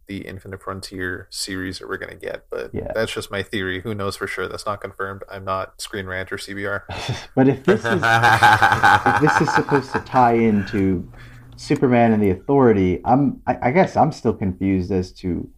the 0.06 0.26
Infinite 0.26 0.62
Frontier 0.62 1.26
series 1.30 1.78
that 1.78 1.88
we're 1.88 1.96
going 1.96 2.12
to 2.12 2.18
get. 2.18 2.46
But 2.50 2.74
Yeah. 2.74 2.92
that's 2.94 3.12
just 3.12 3.30
my 3.30 3.42
theory. 3.42 3.80
Who 3.80 3.94
knows 3.94 4.16
for 4.16 4.26
sure? 4.26 4.48
That's 4.48 4.66
not 4.66 4.80
confirmed. 4.80 5.22
I'm 5.30 5.44
not 5.44 5.80
Screen 5.80 6.06
Rant 6.06 6.32
or 6.32 6.36
CBR. 6.36 6.82
but 7.34 7.48
if 7.48 7.64
this 7.64 7.84
is 7.84 8.02
if 8.04 9.20
this 9.20 9.40
is 9.48 9.54
supposed 9.54 9.92
to 9.92 10.00
tie 10.00 10.34
into 10.34 11.10
Superman 11.56 12.12
and 12.12 12.22
the 12.22 12.30
Authority, 12.30 13.00
I'm 13.04 13.40
I, 13.46 13.58
I 13.62 13.70
guess 13.70 13.96
I'm 13.96 14.12
still 14.12 14.34
confused 14.34 14.90
as 14.92 15.12
to 15.14 15.48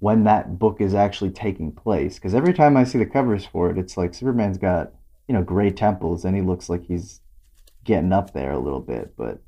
when 0.00 0.24
that 0.24 0.58
book 0.58 0.80
is 0.80 0.94
actually 0.94 1.30
taking 1.30 1.72
place. 1.72 2.14
Because 2.14 2.34
every 2.34 2.54
time 2.54 2.76
I 2.76 2.84
see 2.84 2.98
the 2.98 3.06
covers 3.06 3.44
for 3.44 3.70
it, 3.70 3.78
it's 3.78 3.96
like 3.96 4.14
Superman's 4.14 4.58
got 4.58 4.92
you 5.26 5.34
know 5.34 5.42
gray 5.42 5.70
temples 5.70 6.24
and 6.24 6.34
he 6.34 6.42
looks 6.42 6.68
like 6.68 6.84
he's 6.86 7.20
getting 7.84 8.12
up 8.12 8.32
there 8.32 8.52
a 8.52 8.58
little 8.58 8.80
bit. 8.80 9.14
But 9.16 9.42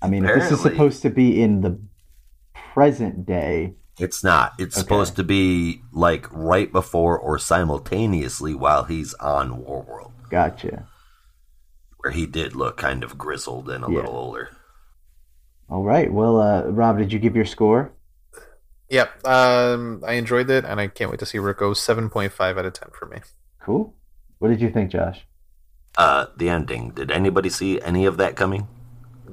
I 0.00 0.08
mean, 0.08 0.24
if 0.24 0.34
this 0.34 0.52
is 0.52 0.60
supposed 0.60 1.02
to 1.02 1.10
be 1.10 1.42
in 1.42 1.60
the 1.62 1.78
present 2.74 3.26
day, 3.26 3.74
It's 3.98 4.22
not. 4.22 4.52
It's 4.58 4.76
Okay. 4.76 4.82
supposed 4.82 5.16
to 5.16 5.24
be 5.24 5.82
like 5.92 6.26
right 6.30 6.70
before 6.70 7.18
or 7.18 7.38
simultaneously 7.38 8.54
while 8.54 8.84
he's 8.84 9.14
on 9.14 9.64
Warworld, 9.64 10.12
gotcha. 10.30 10.86
where 11.98 12.12
he 12.12 12.26
did 12.26 12.54
look 12.54 12.76
kind 12.76 13.02
of 13.02 13.16
grizzled 13.16 13.70
and 13.70 13.84
a 13.84 13.88
Yeah. 13.90 13.96
little 14.00 14.16
older. 14.16 14.50
All 15.68 15.82
right. 15.82 16.12
Well, 16.12 16.40
uh, 16.40 16.64
Rob, 16.66 16.98
did 16.98 17.12
you 17.12 17.18
give 17.18 17.34
your 17.34 17.46
score? 17.46 17.92
Yep, 18.88 19.26
um, 19.26 20.04
I 20.06 20.12
enjoyed 20.12 20.48
it, 20.48 20.64
and 20.64 20.78
I 20.80 20.86
can't 20.86 21.10
wait 21.10 21.18
to 21.18 21.26
see 21.26 21.40
where 21.40 21.50
it 21.50 21.56
goes. 21.56 21.80
7.5 21.80 22.56
out 22.56 22.66
of 22.66 22.72
10 22.72 22.90
for 22.92 23.06
me. 23.06 23.18
Cool. 23.60 23.94
What 24.38 24.48
did 24.48 24.60
you 24.60 24.70
think, 24.70 24.92
Josh? 24.92 25.26
Uh, 25.98 26.26
the 26.36 26.48
ending. 26.48 26.90
Did 26.90 27.10
anybody 27.10 27.48
see 27.48 27.80
any 27.80 28.06
of 28.06 28.16
that 28.18 28.36
coming? 28.36 28.68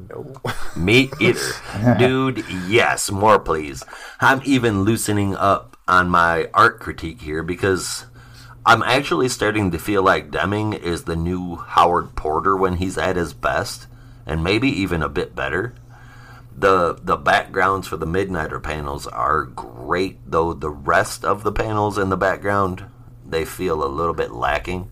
No. 0.09 0.33
Me 0.75 1.11
either. 1.19 1.97
Dude, 1.97 2.43
yes, 2.67 3.11
more 3.11 3.39
please. 3.39 3.83
I'm 4.19 4.41
even 4.45 4.83
loosening 4.83 5.35
up 5.35 5.77
on 5.87 6.09
my 6.09 6.49
art 6.53 6.79
critique 6.79 7.21
here 7.21 7.43
because 7.43 8.05
I'm 8.65 8.81
actually 8.83 9.29
starting 9.29 9.71
to 9.71 9.79
feel 9.79 10.03
like 10.03 10.31
Oeming 10.31 10.79
is 10.79 11.03
the 11.03 11.15
new 11.15 11.55
Howard 11.55 12.15
Porter 12.15 12.55
when 12.55 12.77
he's 12.77 12.97
at 12.97 13.17
his 13.17 13.33
best, 13.33 13.87
and 14.25 14.43
maybe 14.43 14.69
even 14.69 15.03
a 15.03 15.09
bit 15.09 15.35
better. 15.35 15.75
The 16.55 16.93
the 17.01 17.17
backgrounds 17.17 17.87
for 17.87 17.97
the 17.97 18.05
Midnighter 18.05 18.61
panels 18.61 19.07
are 19.07 19.43
great, 19.43 20.19
though 20.25 20.53
the 20.53 20.69
rest 20.69 21.25
of 21.25 21.43
the 21.43 21.51
panels 21.51 21.97
in 21.97 22.09
the 22.09 22.17
background 22.17 22.85
they 23.25 23.43
feel 23.45 23.83
a 23.83 23.87
little 23.87 24.13
bit 24.13 24.31
lacking. 24.31 24.89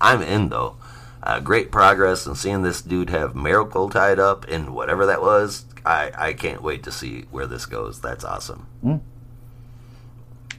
I'm 0.00 0.22
in 0.22 0.48
though. 0.48 0.76
Uh, 1.24 1.40
great 1.40 1.72
progress 1.72 2.26
and 2.26 2.36
seeing 2.36 2.60
this 2.62 2.82
dude 2.82 3.08
have 3.08 3.34
Miracle 3.34 3.88
tied 3.88 4.18
up 4.18 4.46
in 4.46 4.74
whatever 4.74 5.06
that 5.06 5.22
was. 5.22 5.64
I, 5.84 6.10
I 6.14 6.32
can't 6.34 6.62
wait 6.62 6.82
to 6.82 6.92
see 6.92 7.22
where 7.30 7.46
this 7.46 7.64
goes. 7.64 8.00
That's 8.02 8.24
awesome. 8.24 8.66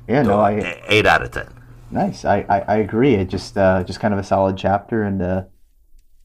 Yeah, 0.07 0.22
no, 0.24 0.30
So, 0.30 0.39
I 0.39 0.51
a- 0.53 0.82
eight 0.88 1.05
out 1.05 1.22
of 1.22 1.32
ten. 1.32 1.49
nice. 1.91 2.26
I, 2.26 2.39
I, 2.49 2.59
I 2.61 2.76
agree. 2.78 3.13
It 3.13 3.30
just 3.30 3.57
uh, 3.57 3.84
just 3.84 3.99
kind 3.99 4.13
of 4.13 4.20
a 4.20 4.24
solid 4.24 4.57
chapter, 4.57 5.03
and 5.03 5.22
uh, 5.22 5.43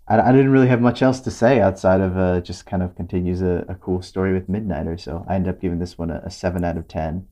I, 0.08 0.20
I 0.20 0.32
didn't 0.32 0.50
really 0.52 0.68
have 0.68 0.80
much 0.80 1.02
else 1.02 1.20
to 1.20 1.30
say 1.30 1.60
outside 1.60 2.00
of 2.00 2.16
uh, 2.16 2.40
just 2.40 2.64
kind 2.66 2.82
of 2.82 2.94
continues 2.96 3.42
a, 3.42 3.64
a 3.68 3.74
cool 3.74 4.00
story 4.02 4.32
with 4.32 4.48
Midnighter. 4.48 4.98
So 4.98 5.24
I 5.28 5.34
ended 5.34 5.54
up 5.54 5.60
giving 5.60 5.78
this 5.80 5.98
one 5.98 6.10
a, 6.10 6.22
a 6.24 6.30
seven 6.30 6.64
out 6.64 6.76
of 6.78 6.88
ten. 6.88 7.26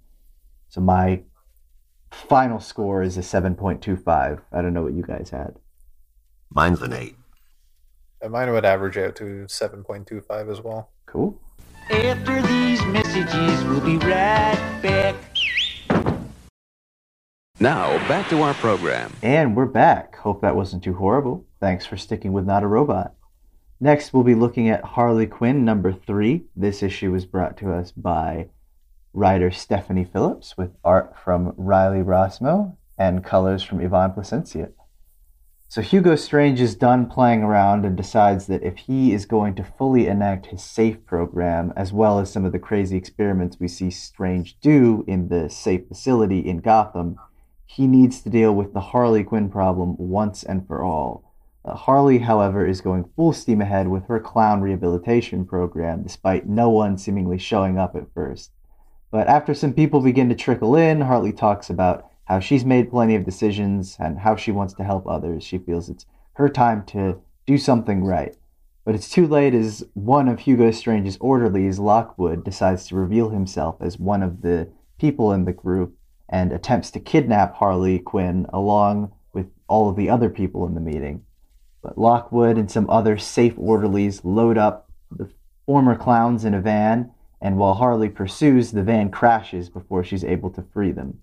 So 0.69 0.81
my 0.83 1.23
final 2.11 2.61
score 2.61 3.03
is 3.03 3.17
a 3.17 3.23
seven 3.23 3.55
point 3.55 3.81
two 3.83 3.97
five. 3.97 4.41
I 4.53 4.61
don't 4.63 4.75
know 4.75 4.83
what 4.83 4.95
you 4.95 5.03
guys 5.03 5.31
had. 5.31 5.57
Mine's 6.51 6.83
an 6.83 6.93
eight. 6.93 7.17
And 8.21 8.33
mine 8.33 8.51
would 8.51 8.65
average 8.65 8.99
out 8.99 9.15
to 9.17 9.47
7.25 9.47 10.51
as 10.51 10.61
well. 10.61 10.91
Cool. 11.07 11.41
After 11.91 12.43
these 12.43 12.85
messages, 12.87 13.65
we'll 13.65 13.81
be 13.81 13.97
right 13.99 14.81
back. 14.83 15.15
Now, 17.61 17.99
back 18.09 18.29
to 18.31 18.41
our 18.43 18.55
program. 18.55 19.13
And 19.23 19.57
we're 19.57 19.67
back. 19.67 20.17
Hope 20.17 20.43
that 20.43 20.57
wasn't 20.57 20.85
too 20.85 20.95
horrible. 20.95 21.45
Thanks 21.61 21.87
for 21.87 21.97
sticking 21.97 22.33
with 22.33 22.47
Not 22.47 22.63
a 22.63 22.67
Robot. 22.67 23.15
Next, 23.81 24.13
we'll 24.13 24.25
be 24.25 24.35
looking 24.35 24.69
at 24.69 24.85
Harley 24.85 25.27
Quinn 25.27 25.65
number 25.65 25.93
three. 25.93 26.45
This 26.57 26.83
issue 26.83 27.13
was 27.13 27.27
brought 27.27 27.57
to 27.59 27.73
us 27.73 27.93
by 27.93 28.49
writer 29.13 29.51
Stephanie 29.51 30.05
Phillips 30.05 30.57
with 30.57 30.71
art 30.85 31.15
from 31.23 31.55
Riley 31.57 32.03
Rossmo 32.03 32.77
and 32.97 33.25
colors 33.25 33.63
from 33.63 33.81
Ivan 33.81 34.13
Plascencia. 34.13 34.73
So 35.71 35.83
Hugo 35.83 36.17
Strange 36.17 36.63
is 36.63 36.75
done 36.75 37.11
playing 37.11 37.43
around 37.43 37.85
and 37.85 37.95
decides 37.95 38.47
that 38.47 38.63
if 38.63 38.79
he 38.79 39.13
is 39.13 39.27
going 39.27 39.55
to 39.57 39.63
fully 39.63 40.07
enact 40.07 40.47
his 40.47 40.65
SAFE 40.65 41.05
program, 41.05 41.75
as 41.77 41.93
well 41.93 42.19
as 42.19 42.33
some 42.33 42.47
of 42.47 42.53
the 42.53 42.59
crazy 42.59 42.97
experiments 42.97 43.61
we 43.61 43.69
see 43.69 43.91
Strange 43.91 44.59
do 44.61 45.05
in 45.07 45.29
the 45.29 45.51
SAFE 45.51 45.87
facility 45.87 46.39
in 46.39 46.61
Gotham, 46.61 47.19
he 47.67 47.87
needs 47.87 48.23
to 48.23 48.31
deal 48.31 48.55
with 48.55 48.73
the 48.73 48.81
Harley 48.81 49.23
Quinn 49.23 49.51
problem 49.51 49.95
once 49.99 50.43
and 50.43 50.67
for 50.67 50.83
all. 50.83 51.35
Uh, 51.67 51.75
Harley, 51.75 52.21
however, 52.21 52.67
is 52.67 52.81
going 52.81 53.11
full 53.15 53.35
steam 53.35 53.61
ahead 53.61 53.89
with 53.89 54.07
her 54.07 54.19
clown 54.19 54.63
rehabilitation 54.63 55.45
program, 55.45 56.03
despite 56.03 56.49
no 56.49 56.71
one 56.71 56.97
seemingly 56.97 57.37
showing 57.37 57.77
up 57.77 57.95
at 57.95 58.11
first. 58.15 58.53
But 59.11 59.29
after 59.29 59.53
some 59.53 59.75
people 59.75 60.01
begin 60.01 60.31
to 60.31 60.35
trickle 60.35 60.77
in, 60.77 61.03
Harley 61.03 61.33
talks 61.33 61.69
about 61.69 62.08
how 62.29 62.39
she's 62.39 62.65
made 62.65 62.91
plenty 62.91 63.15
of 63.15 63.25
decisions 63.25 63.97
and 63.99 64.19
how 64.19 64.37
she 64.37 64.53
wants 64.53 64.75
to 64.75 64.85
help 64.85 65.07
others. 65.07 65.43
She 65.43 65.57
feels 65.57 65.89
it's 65.89 66.05
her 66.35 66.51
time 66.51 66.85
to 66.87 67.21
do 67.47 67.57
something 67.57 68.05
right. 68.05 68.37
But 68.85 68.95
it's 68.95 69.09
too 69.09 69.27
late 69.27 69.55
as 69.55 69.85
one 69.95 70.29
of 70.29 70.41
Hugo 70.41 70.71
Strange's 70.71 71.17
orderlies, 71.21 71.79
Lockwood, 71.79 72.45
decides 72.45 72.87
to 72.87 72.97
reveal 72.97 73.31
himself 73.31 73.77
as 73.81 73.99
one 73.99 74.23
of 74.23 74.43
the 74.43 74.69
people 74.99 75.33
in 75.33 75.47
the 75.47 75.53
group 75.53 75.97
and 76.29 76.53
attempts 76.53 76.91
to 76.91 77.01
kidnap 77.01 77.55
Harley 77.55 77.99
Quinn 77.99 78.47
along 78.53 79.13
with 79.33 79.47
all 79.67 79.89
of 79.89 79.97
the 79.97 80.11
other 80.11 80.29
people 80.29 80.67
in 80.67 80.75
the 80.75 80.81
meeting. 80.81 81.25
But 81.83 81.97
Lockwood 81.97 82.59
and 82.59 82.71
some 82.71 82.91
other 82.91 83.17
safe 83.17 83.55
orderlies 83.57 84.23
load 84.23 84.59
up 84.59 84.91
the 85.11 85.31
former 85.65 85.97
clowns 85.97 86.45
in 86.45 86.53
a 86.53 86.61
van, 86.61 87.11
and 87.41 87.57
while 87.57 87.75
Harley 87.75 88.11
pursues, 88.11 88.73
the 88.73 88.83
van 88.83 89.11
crashes 89.11 89.71
before 89.71 90.05
she's 90.05 90.25
able 90.25 90.51
to 90.51 90.63
free 90.75 90.93
them. 90.93 91.21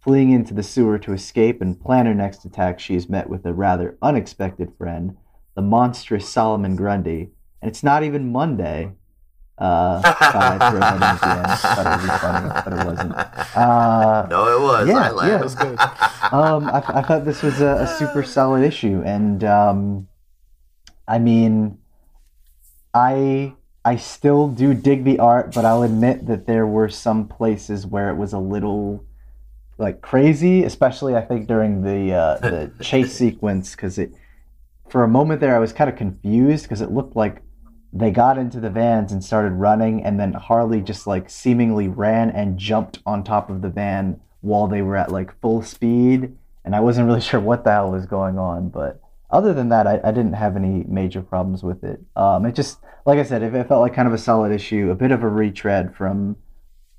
Fleeing 0.00 0.30
into 0.30 0.54
the 0.54 0.62
sewer 0.62 0.98
to 1.00 1.12
escape 1.12 1.60
and 1.60 1.80
plan 1.80 2.06
her 2.06 2.14
next 2.14 2.44
attack, 2.44 2.78
she 2.80 2.94
is 2.94 3.08
met 3.08 3.28
with 3.28 3.44
a 3.44 3.52
rather 3.52 3.98
unexpected 4.00 4.72
friend, 4.78 5.16
the 5.54 5.62
monstrous 5.62 6.28
Solomon 6.28 6.76
Grundy. 6.76 7.30
And 7.60 7.68
it's 7.68 7.82
not 7.82 8.02
even 8.04 8.30
Monday. 8.32 8.92
Uh, 9.58 10.00
thought 10.00 10.34
I'd 10.62 10.70
throw 10.70 10.78
that 10.80 10.96
in 10.96 11.02
at 11.02 11.20
the 11.20 11.28
end. 11.30 11.58
Thought 11.58 11.86
it 11.86 11.90
would 11.96 12.08
be 12.08 12.18
funny, 12.18 12.62
but 12.64 12.72
it 12.72 12.86
wasn't. 12.86 13.56
Uh, 13.56 14.26
No, 14.30 14.56
it 14.56 14.62
was. 14.62 14.88
Yeah, 14.88 14.94
I 14.94 15.02
yeah. 15.02 15.10
laughed. 15.10 15.30
That 15.32 15.42
was 15.42 15.54
good. 15.56 15.78
um, 16.32 16.68
I, 16.68 16.98
I 17.00 17.02
thought 17.02 17.24
this 17.24 17.42
was 17.42 17.60
a, 17.60 17.78
a 17.82 17.86
super 17.98 18.22
solid 18.22 18.62
issue, 18.62 19.02
and 19.04 19.42
um, 19.42 20.06
I 21.08 21.18
mean, 21.18 21.78
I 22.94 23.54
I 23.84 23.96
still 23.96 24.46
do 24.48 24.74
dig 24.74 25.02
the 25.02 25.18
art, 25.18 25.52
but 25.54 25.64
I'll 25.64 25.82
admit 25.82 26.26
that 26.28 26.46
there 26.46 26.66
were 26.66 26.88
some 26.88 27.26
places 27.26 27.84
where 27.84 28.10
it 28.10 28.16
was 28.16 28.32
a 28.32 28.38
little 28.38 29.04
like 29.78 30.00
crazy, 30.02 30.64
especially 30.64 31.14
I 31.14 31.22
think 31.22 31.46
during 31.46 31.82
the 31.82 32.12
uh, 32.12 32.38
the 32.38 32.72
chase 32.84 33.14
sequence 33.14 33.72
because 33.72 33.98
it 33.98 34.12
for 34.88 35.04
a 35.04 35.08
moment 35.08 35.40
there 35.40 35.54
I 35.54 35.58
was 35.58 35.72
kind 35.72 35.88
of 35.88 35.96
confused 35.96 36.64
because 36.64 36.80
it 36.80 36.90
looked 36.90 37.16
like 37.16 37.42
they 37.92 38.10
got 38.10 38.36
into 38.36 38.60
the 38.60 38.70
vans 38.70 39.12
and 39.12 39.24
started 39.24 39.52
running, 39.52 40.02
and 40.04 40.20
then 40.20 40.34
Harley 40.34 40.80
just 40.80 41.06
like 41.06 41.30
seemingly 41.30 41.88
ran 41.88 42.30
and 42.30 42.58
jumped 42.58 42.98
on 43.06 43.24
top 43.24 43.48
of 43.48 43.62
the 43.62 43.70
van 43.70 44.20
while 44.40 44.66
they 44.66 44.82
were 44.82 44.96
at 44.96 45.10
like 45.10 45.38
full 45.40 45.62
speed. 45.62 46.36
And 46.64 46.76
I 46.76 46.80
wasn't 46.80 47.06
really 47.06 47.20
sure 47.30 47.40
what 47.40 47.64
the 47.64 47.70
hell 47.70 47.90
was 47.92 48.06
going 48.06 48.38
on, 48.38 48.68
but 48.68 49.00
other 49.30 49.52
than 49.52 49.68
that, 49.68 49.86
I, 49.86 50.00
I 50.04 50.10
didn't 50.10 50.34
have 50.34 50.56
any 50.56 50.84
major 50.88 51.22
problems 51.22 51.62
with 51.62 51.84
it. 51.84 52.00
Um, 52.16 52.46
it 52.46 52.54
just, 52.54 52.78
like 53.04 53.18
I 53.18 53.22
said, 53.22 53.42
it, 53.42 53.54
it 53.54 53.68
felt 53.68 53.82
like 53.82 53.94
kind 53.94 54.08
of 54.08 54.14
a 54.14 54.18
solid 54.18 54.52
issue, 54.52 54.90
a 54.90 54.94
bit 54.94 55.12
of 55.12 55.22
a 55.22 55.28
retread 55.28 55.94
from 55.94 56.36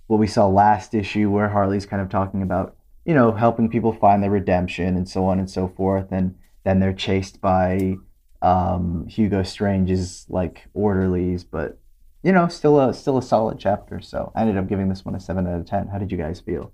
what 0.10 0.20
we 0.20 0.26
saw 0.26 0.48
last 0.48 0.96
issue, 0.96 1.30
where 1.30 1.50
Harley's 1.50 1.86
kind 1.86 2.02
of 2.02 2.10
talking 2.10 2.42
about, 2.42 2.76
you 3.06 3.14
know, 3.14 3.32
helping 3.32 3.70
people 3.70 3.94
find 3.94 4.24
their 4.24 4.32
redemption 4.32 4.98
and 4.98 5.08
so 5.08 5.26
on 5.26 5.38
and 5.38 5.48
so 5.48 5.68
forth. 5.68 6.12
And 6.12 6.36
then 6.64 6.80
they're 6.80 6.94
chased 6.94 7.40
by 7.42 7.96
um, 8.42 9.06
Hugo 9.08 9.44
Strange's 9.44 10.26
like 10.28 10.68
orderlies, 10.74 11.44
but 11.44 11.78
you 12.24 12.32
know, 12.32 12.48
still 12.48 12.80
a 12.80 12.92
still 12.92 13.20
a 13.20 13.22
solid 13.22 13.60
chapter. 13.60 14.02
So 14.02 14.32
I 14.34 14.42
ended 14.42 14.58
up 14.58 14.68
giving 14.68 14.90
this 14.90 15.06
one 15.06 15.14
a 15.14 15.20
seven 15.20 15.46
out 15.46 15.60
of 15.60 15.68
ten. 15.68 15.88
How 15.88 16.00
did 16.00 16.12
you 16.12 16.18
guys 16.18 16.40
feel? 16.40 16.74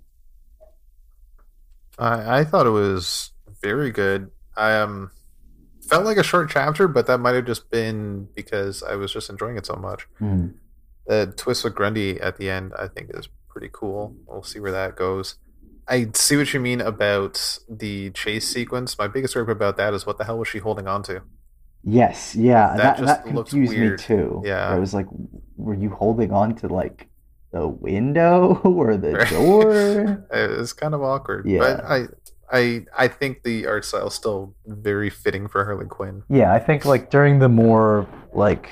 I, 1.98 2.40
I 2.40 2.44
thought 2.44 2.66
it 2.66 2.70
was 2.70 3.32
very 3.62 3.90
good. 3.90 4.30
I 4.56 4.76
um 4.76 5.10
felt 5.82 6.06
like 6.06 6.16
a 6.16 6.22
short 6.22 6.48
chapter, 6.48 6.88
but 6.88 7.06
that 7.06 7.18
might 7.18 7.34
have 7.34 7.44
just 7.44 7.68
been 7.70 8.28
because 8.34 8.82
I 8.82 8.96
was 8.96 9.12
just 9.12 9.28
enjoying 9.28 9.58
it 9.58 9.66
so 9.66 9.76
much. 9.76 10.08
Mm. 10.22 10.54
The 11.06 11.32
twist 11.36 11.64
with 11.64 11.74
Grundy 11.74 12.20
at 12.20 12.36
the 12.36 12.50
end, 12.50 12.72
I 12.78 12.88
think, 12.88 13.10
is 13.14 13.28
pretty 13.48 13.70
cool. 13.72 14.14
We'll 14.26 14.42
see 14.42 14.60
where 14.60 14.72
that 14.72 14.96
goes. 14.96 15.36
I 15.88 16.08
see 16.14 16.36
what 16.36 16.52
you 16.52 16.60
mean 16.60 16.80
about 16.80 17.60
the 17.68 18.10
chase 18.10 18.48
sequence. 18.48 18.98
My 18.98 19.06
biggest 19.06 19.34
gripe 19.34 19.48
about 19.48 19.76
that 19.76 19.94
is 19.94 20.04
what 20.04 20.18
the 20.18 20.24
hell 20.24 20.38
was 20.38 20.48
she 20.48 20.58
holding 20.58 20.88
on 20.88 21.02
to? 21.04 21.22
Yes, 21.84 22.34
yeah, 22.34 22.74
That 22.76 22.76
that 22.76 22.98
just 22.98 23.24
that, 23.24 23.32
confused 23.32 23.72
me 23.72 23.96
too. 23.96 24.42
Yeah. 24.44 24.66
I 24.68 24.78
was 24.78 24.92
like, 24.92 25.06
were 25.56 25.74
you 25.74 25.90
holding 25.90 26.32
on 26.32 26.56
to 26.56 26.66
like 26.66 27.08
the 27.52 27.68
window 27.68 28.60
or 28.64 28.96
the 28.96 29.24
door? 29.30 30.26
It 30.32 30.58
was 30.58 30.72
kind 30.72 30.94
of 30.94 31.02
awkward. 31.02 31.46
Yeah. 31.46 31.60
But 31.60 31.84
I 31.84 32.06
I 32.50 32.86
I 32.96 33.08
think 33.08 33.44
the 33.44 33.66
art 33.66 33.84
style 33.84 34.08
is 34.08 34.14
still 34.14 34.54
very 34.66 35.10
fitting 35.10 35.46
for 35.46 35.64
Harley 35.64 35.86
Quinn. 35.86 36.24
Yeah, 36.28 36.52
I 36.52 36.58
think 36.58 36.84
like 36.84 37.10
during 37.10 37.38
the 37.38 37.48
more 37.48 38.08
like 38.32 38.68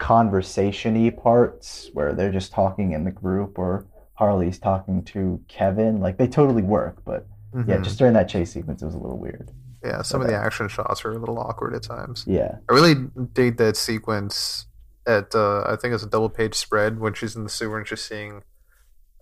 conversation-y 0.00 1.10
parts 1.10 1.90
where 1.92 2.12
they're 2.14 2.32
just 2.32 2.52
talking 2.52 2.92
in 2.92 3.04
the 3.04 3.10
group 3.10 3.58
or 3.58 3.86
Harley's 4.14 4.58
talking 4.58 5.04
to 5.04 5.40
Kevin, 5.48 6.00
like 6.00 6.16
they 6.18 6.26
totally 6.26 6.62
work, 6.62 6.96
but 7.04 7.26
yeah, 7.54 7.76
Mhm. 7.76 7.82
just 7.84 7.98
during 7.98 8.14
that 8.14 8.28
chase 8.28 8.52
sequence 8.52 8.82
it 8.82 8.86
was 8.86 8.94
a 8.94 8.98
little 8.98 9.18
weird. 9.18 9.50
yeah, 9.82 10.02
some 10.02 10.20
of 10.20 10.26
the 10.26 10.34
action 10.34 10.68
shots 10.68 11.04
are 11.06 11.12
a 11.12 11.18
little 11.18 11.38
awkward 11.38 11.74
at 11.74 11.82
times. 11.82 12.24
Yeah. 12.26 12.56
I 12.68 12.72
really 12.74 12.96
dig 13.32 13.56
that 13.56 13.76
sequence 13.78 14.66
at 15.06 15.34
uh, 15.34 15.62
I 15.66 15.76
think 15.76 15.94
it's 15.94 16.02
a 16.02 16.06
double 16.06 16.28
page 16.28 16.54
spread 16.54 17.00
when 17.00 17.14
she's 17.14 17.34
in 17.34 17.44
the 17.44 17.48
sewer 17.50 17.78
and 17.78 17.88
she's 17.88 18.02
seeing 18.02 18.42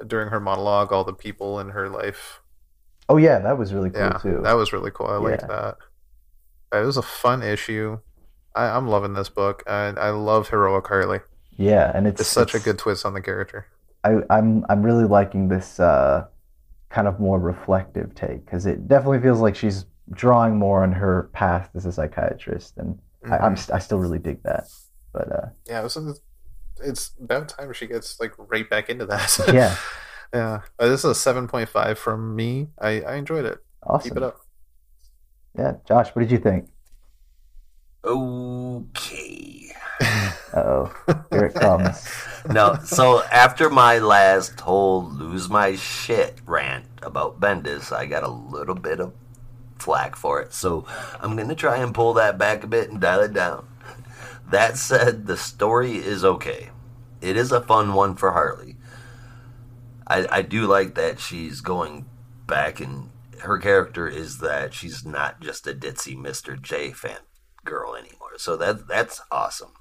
during 0.05 0.31
her 0.31 0.41
monologue 0.41 0.93
all 0.93 1.05
the 1.05 1.12
people 1.12 1.61
in 1.61 1.68
her 1.70 1.89
life. 1.89 2.41
Oh 3.09 3.16
yeah, 3.18 3.39
that 3.39 3.57
was 3.57 3.72
really 3.72 3.91
cool 3.91 4.01
yeah, 4.01 4.18
too. 4.18 4.41
that 4.43 4.55
was 4.55 4.72
really 4.72 4.91
cool. 4.91 5.07
I 5.07 5.16
liked 5.18 5.47
that. 5.47 5.76
It 6.72 6.85
was 6.85 6.97
a 6.97 7.03
fun 7.03 7.43
issue. 7.43 8.01
I, 8.55 8.64
I'm 8.66 8.88
loving 8.88 9.12
this 9.14 9.28
book, 9.28 9.62
and 9.66 9.99
I 9.99 10.11
love 10.11 10.49
heroic 10.49 10.86
Harley. 10.86 11.20
yeah, 11.57 11.92
and 11.94 12.07
it's, 12.07 12.20
It's 12.20 12.30
such 12.30 12.55
a 12.55 12.59
good 12.61 12.78
twist 12.78 13.05
on 13.07 13.14
the 13.14 13.20
character. 13.20 13.66
I, 14.05 14.18
I'm 14.30 14.64
I'm 14.68 14.82
really 14.82 15.05
liking 15.05 15.49
this 15.49 15.78
uh, 15.80 16.26
kind 16.88 17.07
of 17.09 17.18
more 17.20 17.38
reflective 17.38 18.14
take 18.14 18.44
because 18.44 18.64
it 18.66 18.88
definitely 18.88 19.20
feels 19.20 19.40
like 19.40 19.57
she's 19.57 19.84
drawing 20.12 20.57
more 20.57 20.82
on 20.82 20.92
her 20.92 21.30
past 21.32 21.70
as 21.74 21.84
a 21.86 21.92
psychiatrist, 21.92 22.78
and 22.78 22.99
I, 23.30 23.38
I'm 23.38 23.55
Mhm. 23.55 23.59
st- 23.59 23.74
I 23.76 23.78
still 23.80 23.99
really 23.99 24.18
dig 24.20 24.42
that. 24.44 24.64
But 25.12 25.32
uh, 25.32 25.46
Yeah, 25.66 25.80
it 25.80 25.84
was, 25.84 26.20
it's 26.82 27.12
about 27.20 27.49
time 27.49 27.72
she 27.72 27.86
gets 27.86 28.20
like 28.20 28.32
right 28.38 28.68
back 28.70 28.88
into 28.88 29.05
that. 29.07 29.36
yeah, 29.53 29.76
yeah. 30.32 30.61
Uh, 30.78 30.86
this 30.88 31.01
is 31.01 31.05
a 31.11 31.14
seven 31.14 31.49
point 31.49 31.68
five 31.68 31.99
from 31.99 32.34
me. 32.36 32.68
I, 32.80 33.01
I 33.03 33.14
enjoyed 33.16 33.44
it. 33.44 33.59
awesome. 33.82 34.11
Keep 34.11 34.16
it 34.18 34.22
up. 34.22 34.40
Yeah, 35.59 35.72
Josh, 35.86 36.11
what 36.11 36.20
did 36.22 36.30
you 36.30 36.38
think? 36.38 36.68
Okay. 38.05 39.72
Uh 40.01 40.32
oh, 40.55 40.94
here 41.30 41.46
it 41.46 41.55
comes. 41.55 42.09
no, 42.49 42.78
so 42.84 43.22
after 43.24 43.68
my 43.68 43.99
last 43.99 44.61
whole 44.61 45.05
lose 45.05 45.49
my 45.49 45.74
shit 45.74 46.38
rant 46.46 46.86
about 47.03 47.40
Bendis, 47.40 47.92
I 47.92 48.07
got 48.07 48.22
a 48.22 48.28
little 48.28 48.76
bit 48.76 49.01
of 49.01 49.12
flack 49.78 50.16
for 50.16 50.40
it. 50.40 50.53
So 50.53 50.86
I'm 51.20 51.36
going 51.36 51.49
to 51.49 51.55
try 51.55 51.78
and 51.78 51.94
pull 51.94 52.14
that 52.14 52.38
back 52.38 52.64
a 52.64 52.68
bit 52.68 52.90
and 52.90 53.01
dial 53.01 53.20
it 53.20 53.32
down. 53.32 53.66
That 54.51 54.78
said, 54.78 55.26
the 55.26 55.36
story 55.36 55.96
is 55.96 56.24
okay. 56.24 56.70
It 57.20 57.36
is 57.36 57.53
a 57.53 57.61
fun 57.61 57.94
one 57.94 58.14
for 58.14 58.32
Harley. 58.32 58.76
I, 60.07 60.26
I 60.30 60.42
do 60.42 60.66
like 60.66 60.94
that 60.94 61.20
she's 61.20 61.61
going 61.61 62.07
back 62.46 62.80
and 62.80 63.11
her 63.40 63.59
character 63.59 64.09
is 64.09 64.38
that 64.38 64.72
she's 64.72 65.05
not 65.05 65.40
just 65.40 65.66
a 65.66 65.74
ditzy 65.74 66.16
Mr. 66.16 66.61
J 66.61 66.92
fan 66.92 67.18
girl 67.68 67.94
anymore. 67.94 68.38
So 68.38 68.56
that 68.56 68.88
that's 68.88 69.20
awesome. 69.30 69.72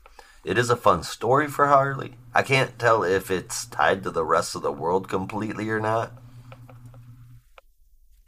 It 0.44 0.58
is 0.58 0.70
a 0.70 0.78
fun 0.78 1.04
story 1.04 1.48
for 1.48 1.68
Harley. 1.68 2.16
I 2.34 2.42
can't 2.42 2.80
tell 2.80 3.04
if 3.04 3.30
it's 3.30 3.66
tied 3.66 4.04
to 4.04 4.12
the 4.12 4.24
rest 4.24 4.56
of 4.56 4.62
the 4.62 4.72
world 4.72 5.10
completely 5.10 5.70
or 5.70 5.80
not. 5.80 6.14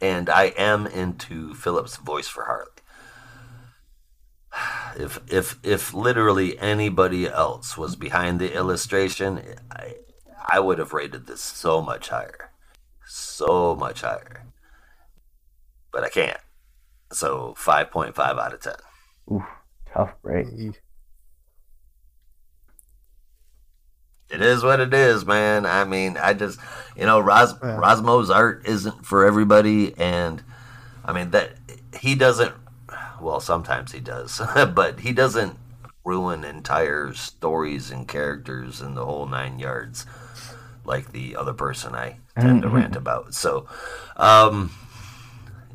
And 0.00 0.28
I 0.28 0.46
am 0.56 0.86
into 0.86 1.54
Philip's 1.54 1.96
voice 1.96 2.28
for 2.28 2.44
Harley. 2.44 2.70
If 4.96 5.20
if 5.28 5.56
if 5.62 5.94
literally 5.94 6.58
anybody 6.58 7.28
else 7.28 7.78
was 7.78 7.94
behind 7.94 8.40
the 8.40 8.52
illustration, 8.52 9.40
I 9.70 9.94
I 10.52 10.58
would 10.58 10.78
have 10.78 10.92
rated 10.92 11.26
this 11.26 11.40
so 11.40 11.80
much 11.80 12.08
higher. 12.08 12.50
So 13.06 13.76
much 13.76 14.00
higher. 14.00 14.44
But 15.92 16.04
I 16.04 16.08
can't. 16.08 16.40
So 17.12 17.54
5.5 17.56 18.18
out 18.18 18.54
of 18.54 18.60
10. 18.60 18.74
Oof, 19.32 19.42
tough 19.92 20.12
break. 20.22 20.46
It 24.28 24.42
is 24.42 24.62
what 24.62 24.78
it 24.80 24.94
is, 24.94 25.26
man. 25.26 25.66
I 25.66 25.84
mean, 25.84 26.16
I 26.16 26.34
just, 26.34 26.58
you 26.96 27.04
know, 27.04 27.18
Ros- 27.18 27.54
Yeah. 27.62 27.76
Rossmo's 27.78 28.30
art 28.30 28.62
isn't 28.64 29.04
for 29.04 29.24
everybody, 29.24 29.96
and 29.98 30.42
I 31.04 31.12
mean 31.12 31.30
that 31.32 31.52
he 31.98 32.14
doesn't. 32.14 32.54
Well, 33.20 33.40
sometimes 33.40 33.92
he 33.92 34.00
does, 34.00 34.40
but 34.74 35.00
he 35.00 35.12
doesn't 35.12 35.58
ruin 36.04 36.44
entire 36.44 37.12
stories 37.12 37.90
and 37.90 38.06
characters 38.08 38.80
and 38.80 38.96
the 38.96 39.04
whole 39.04 39.26
nine 39.26 39.58
yards 39.58 40.06
like 40.84 41.12
the 41.12 41.36
other 41.36 41.52
person 41.52 41.94
I 41.94 42.16
tend 42.38 42.62
to 42.62 42.68
rant 42.68 42.96
about. 42.96 43.34
So, 43.34 43.66
um, 44.16 44.70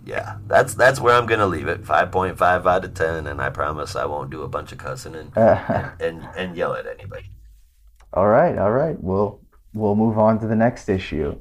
yeah, 0.06 0.38
that's 0.48 0.76
that's 0.76 1.00
where 1.00 1.16
I'm 1.16 1.26
gonna 1.26 1.48
leave 1.48 1.68
it. 1.68 1.86
Five 1.86 2.12
point 2.12 2.38
five 2.38 2.68
out 2.68 2.86
of 2.86 2.94
ten, 2.94 3.26
and 3.26 3.42
I 3.42 3.50
promise 3.50 3.96
I 3.96 4.06
won't 4.06 4.30
do 4.30 4.44
a 4.44 4.48
bunch 4.48 4.72
of 4.72 4.78
cussing 4.78 5.16
and 5.16 5.36
and, 5.36 6.28
and 6.38 6.56
yell 6.56 6.74
at 6.76 6.86
anybody. 6.86 7.32
All 8.14 8.28
right, 8.28 8.58
all 8.58 8.72
right. 8.72 9.02
We'll 9.02 9.42
we'll 9.74 9.96
move 9.96 10.18
on 10.18 10.40
to 10.40 10.48
the 10.48 10.56
next 10.56 10.90
issue. 10.90 11.38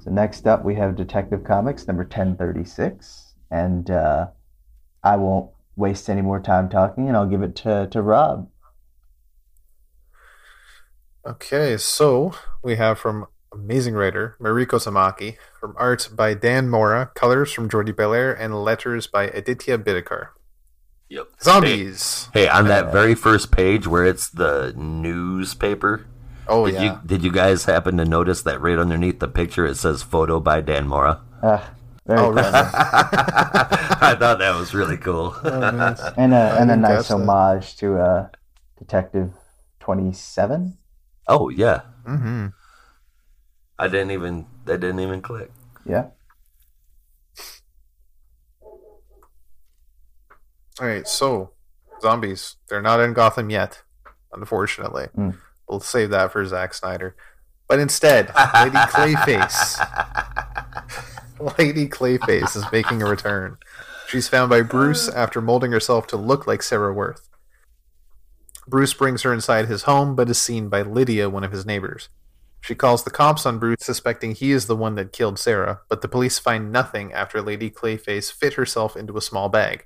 So 0.00 0.10
next 0.10 0.46
up, 0.46 0.64
we 0.64 0.74
have 0.74 0.96
Detective 0.96 1.44
Comics 1.44 1.86
number 1.86 2.04
ten 2.04 2.36
thirty 2.36 2.64
six, 2.64 3.34
and 3.50 3.88
uh, 3.90 4.26
I 5.02 5.16
won't 5.16 5.50
waste 5.76 6.10
any 6.10 6.22
more 6.22 6.40
time 6.40 6.68
talking, 6.68 7.06
and 7.06 7.16
I'll 7.16 7.28
give 7.28 7.42
it 7.42 7.54
to 7.56 7.86
to 7.92 8.02
Rob. 8.02 8.50
Okay, 11.24 11.76
so 11.76 12.34
we 12.62 12.76
have 12.76 12.98
from 12.98 13.26
amazing 13.54 13.94
writer 13.94 14.36
Mariko 14.40 14.78
Tamaki, 14.82 15.36
from 15.60 15.74
art 15.78 16.08
by 16.12 16.34
Dan 16.34 16.68
Mora, 16.68 17.10
colors 17.14 17.52
from 17.52 17.68
Jordie 17.68 17.92
Bellaire, 17.92 18.32
and 18.38 18.62
letters 18.62 19.06
by 19.06 19.24
Aditya 19.28 19.78
Bidikar. 19.78 20.28
Yep. 21.08 21.28
Zombies. 21.42 22.28
Hey, 22.32 22.48
on 22.48 22.66
that 22.68 22.90
very 22.90 23.14
first 23.14 23.50
page 23.52 23.86
where 23.86 24.04
it's 24.04 24.28
the 24.28 24.72
newspaper, 24.76 26.06
Oh 26.48 26.66
did 26.66 26.74
yeah. 26.74 26.82
you 26.82 27.00
did 27.06 27.22
you 27.24 27.32
guys 27.32 27.64
happen 27.64 27.96
to 27.98 28.04
notice 28.04 28.42
that 28.42 28.60
right 28.60 28.78
underneath 28.78 29.18
the 29.20 29.28
picture 29.28 29.64
it 29.66 29.76
says 29.76 30.02
photo 30.02 30.40
by 30.40 30.60
Dan 30.60 30.86
Mora? 30.88 31.22
Uh, 31.42 31.60
very 32.06 32.20
Oh, 32.20 32.32
clever. 32.32 32.70
I 32.74 34.16
thought 34.18 34.38
that 34.40 34.54
was 34.58 34.74
really 34.74 34.96
cool. 34.98 35.34
and 35.44 36.34
a 36.34 36.56
and 36.60 36.70
a 36.70 36.76
nice 36.76 37.08
catch 37.08 37.08
that. 37.08 37.14
homage 37.14 37.76
to 37.76 37.96
uh, 37.98 38.28
Detective 38.78 39.32
Twenty 39.80 40.12
Seven. 40.12 40.76
oh 41.28 41.48
yeah, 41.48 41.80
hmm 42.06 42.48
I 43.78 43.88
didn't 43.88 44.12
even 44.12 44.46
that 44.64 44.80
didn't 44.80 45.00
even 45.00 45.20
click. 45.20 45.50
Yeah. 45.84 46.06
All 50.80 50.88
right, 50.88 51.06
so 51.06 51.50
zombies. 52.00 52.56
They're 52.68 52.82
not 52.82 53.00
in 53.00 53.12
Gotham 53.12 53.50
yet, 53.50 53.82
unfortunately. 54.32 55.06
Mm. 55.16 55.36
We'll 55.68 55.80
save 55.80 56.10
that 56.10 56.32
for 56.32 56.44
Zack 56.44 56.74
Snyder. 56.74 57.14
But 57.68 57.78
instead, 57.78 58.26
Lady 58.54 58.76
Clayface. 58.76 59.78
Lady 61.58 61.88
Clayface 61.88 62.56
is 62.56 62.64
making 62.72 63.02
a 63.02 63.06
return. 63.06 63.56
She's 64.08 64.28
found 64.28 64.50
by 64.50 64.62
Bruce 64.62 65.08
after 65.08 65.40
molding 65.40 65.72
herself 65.72 66.06
to 66.08 66.16
look 66.16 66.46
like 66.46 66.62
Sarah 66.62 66.92
Worth. 66.92 67.28
Bruce 68.66 68.94
brings 68.94 69.22
her 69.22 69.32
inside 69.32 69.66
his 69.66 69.82
home, 69.82 70.14
but 70.14 70.28
is 70.28 70.40
seen 70.40 70.68
by 70.68 70.82
Lydia, 70.82 71.30
one 71.30 71.44
of 71.44 71.52
his 71.52 71.64
neighbors. 71.66 72.08
She 72.64 72.74
calls 72.74 73.04
the 73.04 73.10
cops 73.10 73.44
on 73.44 73.58
Bruce, 73.58 73.82
suspecting 73.82 74.34
he 74.34 74.50
is 74.50 74.68
the 74.68 74.74
one 74.74 74.94
that 74.94 75.12
killed 75.12 75.38
Sarah, 75.38 75.82
but 75.90 76.00
the 76.00 76.08
police 76.08 76.38
find 76.38 76.72
nothing 76.72 77.12
after 77.12 77.42
Lady 77.42 77.68
Clayface 77.68 78.32
fit 78.32 78.54
herself 78.54 78.96
into 78.96 79.18
a 79.18 79.20
small 79.20 79.50
bag. 79.50 79.84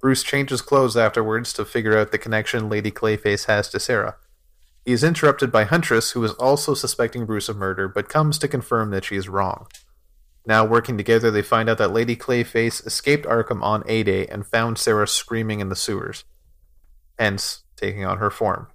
Bruce 0.00 0.22
changes 0.22 0.62
clothes 0.62 0.96
afterwards 0.96 1.52
to 1.52 1.62
figure 1.66 1.98
out 1.98 2.10
the 2.10 2.16
connection 2.16 2.70
Lady 2.70 2.90
Clayface 2.90 3.44
has 3.48 3.68
to 3.68 3.78
Sarah. 3.78 4.16
He 4.86 4.92
is 4.92 5.04
interrupted 5.04 5.52
by 5.52 5.64
Huntress, 5.64 6.12
who 6.12 6.24
is 6.24 6.32
also 6.32 6.72
suspecting 6.72 7.26
Bruce 7.26 7.50
of 7.50 7.58
murder, 7.58 7.86
but 7.86 8.08
comes 8.08 8.38
to 8.38 8.48
confirm 8.48 8.90
that 8.92 9.04
she 9.04 9.16
is 9.16 9.28
wrong. 9.28 9.66
Now, 10.46 10.64
working 10.64 10.96
together, 10.96 11.30
they 11.30 11.42
find 11.42 11.68
out 11.68 11.76
that 11.76 11.92
Lady 11.92 12.16
Clayface 12.16 12.86
escaped 12.86 13.26
Arkham 13.26 13.62
on 13.62 13.84
A 13.86 14.02
Day 14.02 14.26
and 14.28 14.46
found 14.46 14.78
Sarah 14.78 15.06
screaming 15.06 15.60
in 15.60 15.68
the 15.68 15.76
sewers, 15.76 16.24
hence 17.18 17.62
taking 17.76 18.06
on 18.06 18.16
her 18.16 18.30
form. 18.30 18.68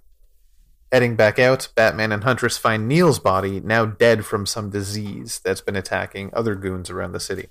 Heading 0.92 1.14
back 1.14 1.38
out, 1.38 1.68
Batman 1.76 2.10
and 2.10 2.24
Huntress 2.24 2.58
find 2.58 2.88
Neil's 2.88 3.20
body, 3.20 3.60
now 3.60 3.86
dead 3.86 4.26
from 4.26 4.44
some 4.44 4.70
disease 4.70 5.40
that's 5.44 5.60
been 5.60 5.76
attacking 5.76 6.30
other 6.32 6.56
goons 6.56 6.90
around 6.90 7.12
the 7.12 7.20
city. 7.20 7.46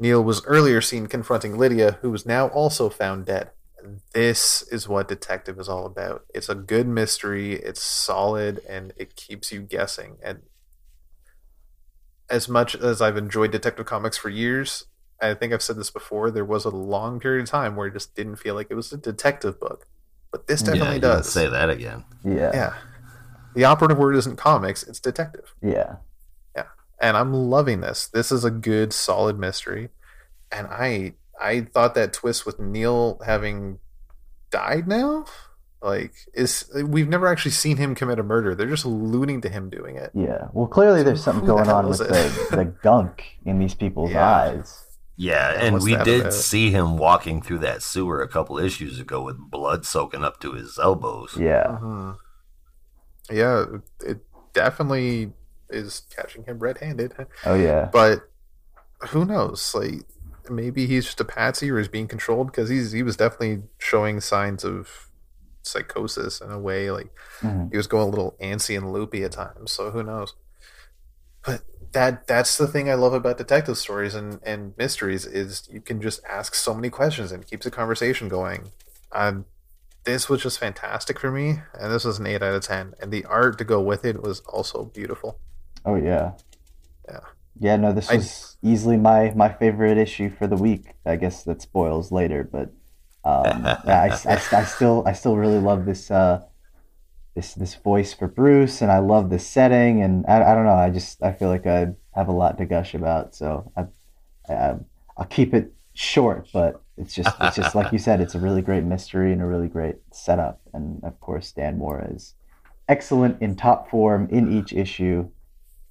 Neil 0.00 0.22
was 0.22 0.44
earlier 0.44 0.80
seen 0.80 1.06
confronting 1.06 1.56
Lydia, 1.56 1.98
who 2.02 2.10
was 2.10 2.26
now 2.26 2.48
also 2.48 2.88
found 2.88 3.26
dead. 3.26 3.50
This 4.12 4.62
is 4.72 4.88
what 4.88 5.06
Detective 5.06 5.60
is 5.60 5.68
all 5.68 5.86
about. 5.86 6.24
It's 6.34 6.48
a 6.48 6.56
good 6.56 6.88
mystery, 6.88 7.52
it's 7.52 7.80
solid, 7.80 8.60
and 8.68 8.92
it 8.96 9.14
keeps 9.14 9.52
you 9.52 9.60
guessing. 9.60 10.16
And 10.20 10.42
as 12.28 12.48
much 12.48 12.74
as 12.74 13.00
I've 13.00 13.16
enjoyed 13.16 13.52
Detective 13.52 13.86
Comics 13.86 14.16
for 14.16 14.28
years, 14.28 14.86
I 15.22 15.34
think 15.34 15.52
I've 15.52 15.62
said 15.62 15.76
this 15.76 15.90
before, 15.90 16.32
there 16.32 16.44
was 16.44 16.64
a 16.64 16.70
long 16.70 17.20
period 17.20 17.44
of 17.44 17.48
time 17.48 17.76
where 17.76 17.86
it 17.86 17.92
just 17.92 18.16
didn't 18.16 18.36
feel 18.36 18.56
like 18.56 18.68
it 18.70 18.74
was 18.74 18.92
a 18.92 18.96
detective 18.96 19.60
book. 19.60 19.86
But 20.34 20.48
this 20.48 20.62
definitely 20.62 20.96
yeah, 20.96 21.00
does. 21.00 21.30
say 21.32 21.48
that 21.48 21.70
again. 21.70 22.02
Yeah. 22.24 22.50
Yeah. 22.52 22.74
The 23.54 23.66
operative 23.66 23.98
word 23.98 24.16
isn't 24.16 24.34
comics, 24.34 24.82
it's 24.82 24.98
detective. 24.98 25.54
Yeah. 25.62 25.98
Yeah. 26.56 26.64
And 27.00 27.16
I'm 27.16 27.32
loving 27.32 27.82
this. 27.82 28.08
This 28.08 28.32
is 28.32 28.44
a 28.44 28.50
good, 28.50 28.92
solid 28.92 29.38
mystery. 29.38 29.90
And 30.50 30.66
I 30.66 31.12
I 31.40 31.60
thought 31.60 31.94
that 31.94 32.12
twist 32.12 32.46
with 32.46 32.58
Neil 32.58 33.20
having 33.24 33.78
died 34.50 34.88
now, 34.88 35.26
like 35.80 36.14
is 36.34 36.68
we've 36.84 37.08
never 37.08 37.28
actually 37.28 37.52
seen 37.52 37.76
him 37.76 37.94
commit 37.94 38.18
a 38.18 38.24
murder. 38.24 38.56
They're 38.56 38.66
just 38.66 38.84
alluding 38.84 39.40
to 39.42 39.48
him 39.48 39.70
doing 39.70 39.94
it. 39.94 40.10
Yeah. 40.14 40.48
Well, 40.52 40.66
clearly 40.66 41.04
there's 41.04 41.22
something 41.22 41.46
going 41.46 41.68
on 41.68 41.88
with 41.88 41.98
the, 41.98 42.48
the 42.50 42.64
gunk 42.82 43.38
in 43.46 43.60
these 43.60 43.74
people's 43.74 44.10
Yeah. 44.14 44.28
eyes. 44.28 44.83
Yeah, 45.16 45.52
Yeah, 45.52 45.60
and 45.60 45.72
what's 45.74 45.84
we 45.84 45.96
did 45.96 46.20
about? 46.22 46.32
see 46.32 46.70
him 46.70 46.98
walking 46.98 47.40
through 47.40 47.58
that 47.60 47.82
sewer 47.82 48.20
a 48.22 48.28
couple 48.28 48.58
issues 48.58 48.98
ago 48.98 49.22
with 49.22 49.38
blood 49.38 49.86
soaking 49.86 50.24
up 50.24 50.40
to 50.40 50.52
his 50.52 50.78
elbows. 50.78 51.36
Yeah. 51.38 51.78
Mhm. 51.80 52.16
Yeah, 53.30 53.64
it 54.04 54.18
definitely 54.52 55.32
is 55.70 56.02
catching 56.14 56.44
him 56.44 56.58
red-handed. 56.58 57.14
Oh 57.46 57.54
yeah. 57.54 57.88
But 57.92 58.28
who 59.08 59.24
knows? 59.24 59.74
Like 59.74 60.02
maybe 60.50 60.86
he's 60.86 61.06
just 61.06 61.20
a 61.20 61.24
patsy 61.24 61.70
or 61.70 61.78
he's 61.78 61.88
being 61.88 62.08
controlled 62.08 62.48
because 62.48 62.68
he's 62.68 62.92
he 62.92 63.02
was 63.02 63.16
definitely 63.16 63.62
showing 63.78 64.20
signs 64.20 64.64
of 64.64 65.10
psychosis 65.62 66.40
in 66.40 66.50
a 66.50 66.58
way. 66.58 66.90
Like 66.90 67.10
Mhm. 67.40 67.70
he 67.70 67.76
was 67.76 67.86
going 67.86 68.08
a 68.08 68.10
little 68.10 68.36
antsy 68.42 68.76
and 68.76 68.92
loopy 68.92 69.22
at 69.24 69.32
times. 69.32 69.72
So 69.72 69.90
who 69.90 70.02
knows? 70.02 70.34
But 71.46 71.62
that 71.94 72.26
that's 72.26 72.58
the 72.58 72.66
thing 72.66 72.90
I 72.90 72.94
love 72.94 73.14
about 73.14 73.38
detective 73.38 73.78
stories 73.78 74.14
and 74.14 74.38
and 74.44 74.74
mysteries 74.76 75.24
is 75.26 75.68
you 75.72 75.80
can 75.80 76.00
just 76.02 76.20
ask 76.28 76.54
so 76.54 76.74
many 76.74 76.90
questions 76.90 77.32
and 77.32 77.42
it 77.42 77.48
keeps 77.48 77.64
the 77.64 77.70
conversation 77.70 78.28
going. 78.28 78.68
Um, 79.12 79.46
this 80.04 80.28
was 80.28 80.42
just 80.42 80.58
fantastic 80.58 81.18
for 81.18 81.30
me, 81.30 81.60
and 81.80 81.90
this 81.92 82.04
was 82.04 82.18
an 82.18 82.26
eight 82.26 82.42
out 82.42 82.54
of 82.54 82.62
ten. 82.62 82.94
And 83.00 83.10
the 83.10 83.24
art 83.24 83.56
to 83.58 83.64
go 83.64 83.80
with 83.80 84.04
it 84.04 84.22
was 84.22 84.40
also 84.40 84.84
beautiful. 84.84 85.38
Oh 85.84 85.94
yeah. 85.96 86.32
Yeah. 87.08 87.20
Yeah. 87.58 87.76
No, 87.76 87.92
this 87.92 88.10
I- 88.10 88.16
was 88.16 88.56
easily 88.62 88.96
my 88.96 89.32
my 89.34 89.48
favorite 89.52 89.96
issue 89.98 90.30
for 90.30 90.46
the 90.46 90.56
week. 90.56 90.94
I 91.06 91.16
guess 91.16 91.44
that 91.44 91.62
spoils 91.62 92.12
later, 92.12 92.44
but 92.44 92.70
um, 93.24 93.64
I, 93.86 94.10
I, 94.26 94.40
I 94.52 94.64
still 94.64 95.02
I 95.06 95.12
still 95.14 95.36
really 95.36 95.58
love 95.60 95.86
this 95.86 96.10
uh 96.10 96.42
this 97.34 97.54
this 97.54 97.74
voice 97.74 98.12
for 98.14 98.28
Bruce, 98.28 98.80
and 98.82 98.90
I 98.92 98.98
love 98.98 99.30
this 99.30 99.46
setting, 99.46 100.02
and 100.02 100.24
I, 100.28 100.52
I 100.52 100.54
don't 100.54 100.64
know. 100.64 100.74
I 100.74 100.90
just 100.90 101.22
I 101.22 101.32
feel 101.32 101.48
like 101.48 101.66
I 101.66 101.88
have 102.14 102.28
a 102.28 102.32
lot 102.32 102.58
to 102.58 102.64
gush 102.66 102.94
about, 102.94 103.34
so 103.34 103.72
I, 103.76 103.86
I 104.52 104.74
I'll 105.16 105.26
keep 105.26 105.52
it 105.54 105.72
short, 105.94 106.48
but 106.52 106.80
it's 106.96 107.14
just 107.14 107.34
it's 107.40 107.56
just 107.56 107.74
like 107.74 107.92
you 107.92 107.98
said, 107.98 108.20
it's 108.20 108.34
a 108.34 108.40
really 108.40 108.62
great 108.62 108.84
mystery 108.84 109.32
and 109.32 109.42
a 109.42 109.46
really 109.46 109.68
great 109.68 109.96
setup, 110.12 110.60
and 110.72 111.02
of 111.04 111.18
course 111.20 111.50
Dan 111.52 111.78
Mora 111.78 112.08
is 112.12 112.34
excellent 112.88 113.40
in 113.42 113.56
top 113.56 113.90
form 113.90 114.28
in 114.30 114.52
each 114.52 114.72
issue. 114.72 115.28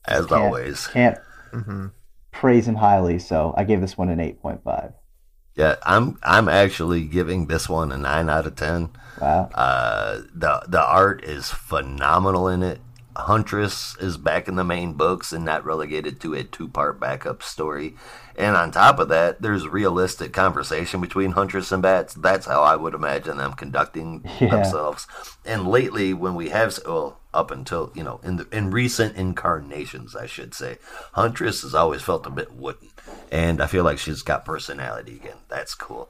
As 0.05 0.27
Can't- 0.27 0.31
always. 0.31 0.87
Can't 0.87 1.17
hmm 1.51 1.87
praise 2.31 2.67
him 2.67 2.75
highly, 2.75 3.19
so 3.19 3.53
I 3.55 3.63
gave 3.63 3.79
this 3.79 3.97
one 3.97 4.09
an 4.09 4.19
eight 4.19 4.41
point 4.41 4.63
five. 4.63 4.93
Yeah, 5.55 5.75
I'm 5.83 6.17
I'm 6.23 6.49
actually 6.49 7.03
giving 7.03 7.47
this 7.47 7.69
one 7.69 7.91
a 7.91 7.97
nine 7.97 8.29
out 8.29 8.47
of 8.47 8.55
ten. 8.55 8.89
Wow. 9.19 9.49
Uh, 9.53 10.21
the 10.33 10.63
the 10.67 10.83
art 10.83 11.23
is 11.23 11.49
phenomenal 11.49 12.47
in 12.47 12.63
it. 12.63 12.79
Huntress 13.15 13.95
is 13.99 14.17
back 14.17 14.47
in 14.47 14.55
the 14.55 14.63
main 14.63 14.93
books 14.93 15.31
and 15.31 15.45
not 15.45 15.63
relegated 15.63 16.19
to 16.21 16.33
a 16.33 16.43
two 16.43 16.67
part 16.67 16.99
backup 16.99 17.43
story. 17.43 17.95
And 18.35 18.55
on 18.55 18.71
top 18.71 18.97
of 18.97 19.09
that, 19.09 19.39
there's 19.39 19.67
realistic 19.67 20.33
conversation 20.33 20.99
between 20.99 21.31
Huntress 21.33 21.71
and 21.71 21.83
Bats. 21.83 22.15
That's 22.15 22.47
how 22.47 22.63
I 22.63 22.75
would 22.75 22.95
imagine 22.95 23.37
them 23.37 23.53
conducting 23.53 24.25
Yeah. 24.39 24.49
themselves. 24.49 25.05
And 25.45 25.67
lately, 25.67 26.15
when 26.15 26.33
we 26.33 26.49
have, 26.49 26.79
well, 26.87 27.19
up 27.35 27.51
until 27.51 27.91
you 27.93 28.03
know, 28.03 28.19
in 28.23 28.37
the, 28.37 28.47
in 28.51 28.71
recent 28.71 29.15
incarnations, 29.15 30.15
I 30.15 30.25
should 30.25 30.55
say, 30.55 30.77
Huntress 31.13 31.61
has 31.61 31.75
always 31.75 32.01
felt 32.01 32.25
a 32.25 32.31
bit 32.31 32.51
wooden, 32.53 32.89
and 33.31 33.61
I 33.61 33.67
feel 33.67 33.83
like 33.83 33.99
she's 33.99 34.23
got 34.23 34.45
personality 34.45 35.15
again. 35.15 35.37
That's 35.49 35.75
cool. 35.75 36.09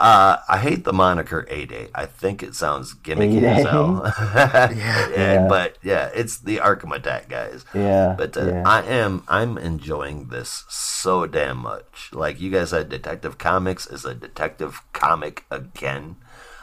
Uh, 0.00 0.38
I 0.48 0.56
hate 0.56 0.84
the 0.84 0.94
moniker 0.94 1.46
A 1.50 1.66
Day. 1.66 1.88
I 1.94 2.06
think 2.06 2.42
it 2.42 2.54
sounds 2.54 2.94
gimmicky 2.94 3.42
as 3.42 3.66
hell. 3.66 4.02
yeah, 4.34 5.08
Yeah. 5.10 5.46
but 5.46 5.76
yeah, 5.82 6.08
it's 6.14 6.38
the 6.38 6.56
Arkham 6.56 6.96
Attack 6.96 7.28
guys. 7.28 7.66
Yeah. 7.74 8.14
But 8.16 8.34
uh, 8.34 8.46
yeah. 8.46 8.62
I 8.64 8.80
am 8.82 9.24
I'm 9.28 9.58
enjoying 9.58 10.28
this 10.28 10.64
so 10.70 11.26
damn 11.26 11.58
much. 11.58 12.08
Like 12.14 12.40
you 12.40 12.50
guys 12.50 12.70
said, 12.70 12.88
Detective 12.88 13.36
Comics 13.36 13.86
is 13.86 14.06
a 14.06 14.14
detective 14.14 14.82
comic 14.94 15.44
again. 15.50 16.16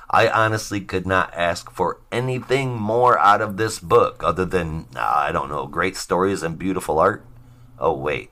I 0.09 0.30
honestly 0.30 0.81
could 0.81 1.05
not 1.05 1.31
ask 1.35 1.69
for 1.69 1.99
anything 2.11 2.76
more 2.76 3.19
out 3.19 3.41
of 3.41 3.57
this 3.57 3.77
book 3.77 4.23
other 4.23 4.45
than 4.45 4.88
uh, 4.95 4.99
I 5.15 5.31
don't 5.31 5.49
know, 5.49 5.68
great 5.68 5.95
stories 5.95 6.41
and 6.41 6.57
beautiful 6.57 6.97
art. 6.97 7.23
Oh 7.77 7.93
wait, 7.93 8.31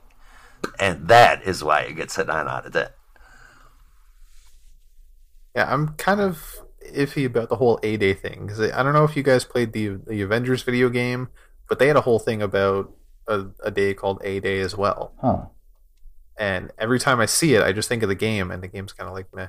and 0.79 1.07
that 1.09 1.43
is 1.43 1.63
why 1.63 1.81
it 1.81 1.93
gets 1.97 2.17
a 2.17 2.23
nine 2.23 2.47
out 2.47 2.65
of 2.65 2.73
ten. 2.73 2.87
Yeah, 5.55 5.71
I'm 5.71 5.89
kind 5.89 6.19
of 6.19 6.57
iffy 6.93 7.25
about 7.25 7.49
the 7.49 7.55
whole 7.55 7.79
A 7.81 7.97
Day 7.97 8.13
thing 8.13 8.45
because 8.45 8.59
I 8.59 8.83
don't 8.83 8.93
know 8.93 9.03
if 9.03 9.15
you 9.15 9.23
guys 9.23 9.45
played 9.45 9.73
the 9.73 9.99
the 10.07 10.21
Avengers 10.21 10.63
video 10.63 10.89
game, 10.89 11.29
but 11.69 11.79
they 11.79 11.87
had 11.87 11.95
a 11.95 12.01
whole 12.01 12.19
thing 12.19 12.41
about 12.41 12.93
a, 13.27 13.45
a 13.63 13.71
day 13.71 13.93
called 13.93 14.21
A 14.23 14.39
Day 14.39 14.59
as 14.59 14.75
well. 14.75 15.13
Huh. 15.21 15.45
And 16.37 16.71
every 16.77 16.99
time 16.99 17.21
I 17.21 17.25
see 17.25 17.55
it, 17.55 17.63
I 17.63 17.71
just 17.71 17.87
think 17.87 18.03
of 18.03 18.09
the 18.09 18.15
game, 18.15 18.51
and 18.51 18.61
the 18.61 18.67
game's 18.67 18.91
kind 18.91 19.07
of 19.07 19.13
like 19.13 19.33
meh. 19.33 19.47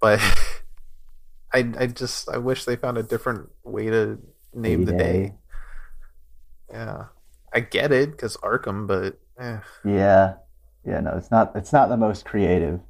But 0.00 0.20
I 1.52 1.72
I 1.78 1.86
just 1.86 2.28
I 2.28 2.38
wish 2.38 2.64
they 2.64 2.76
found 2.76 2.96
a 2.98 3.02
different 3.02 3.48
way 3.64 3.90
to 3.90 4.18
name 4.54 4.84
the 4.84 4.94
A-Day. 4.94 5.12
day. 5.12 5.34
Yeah, 6.70 7.04
I 7.52 7.60
get 7.60 7.92
it 7.92 8.12
because 8.12 8.36
Arkham, 8.38 8.86
but 8.86 9.18
eh. 9.38 9.58
Yeah. 9.84 10.34
Yeah, 10.84 11.00
no, 11.00 11.16
it's 11.16 11.30
not 11.30 11.52
it's 11.54 11.72
not 11.72 11.88
the 11.88 11.96
most 11.96 12.24
creative. 12.24 12.80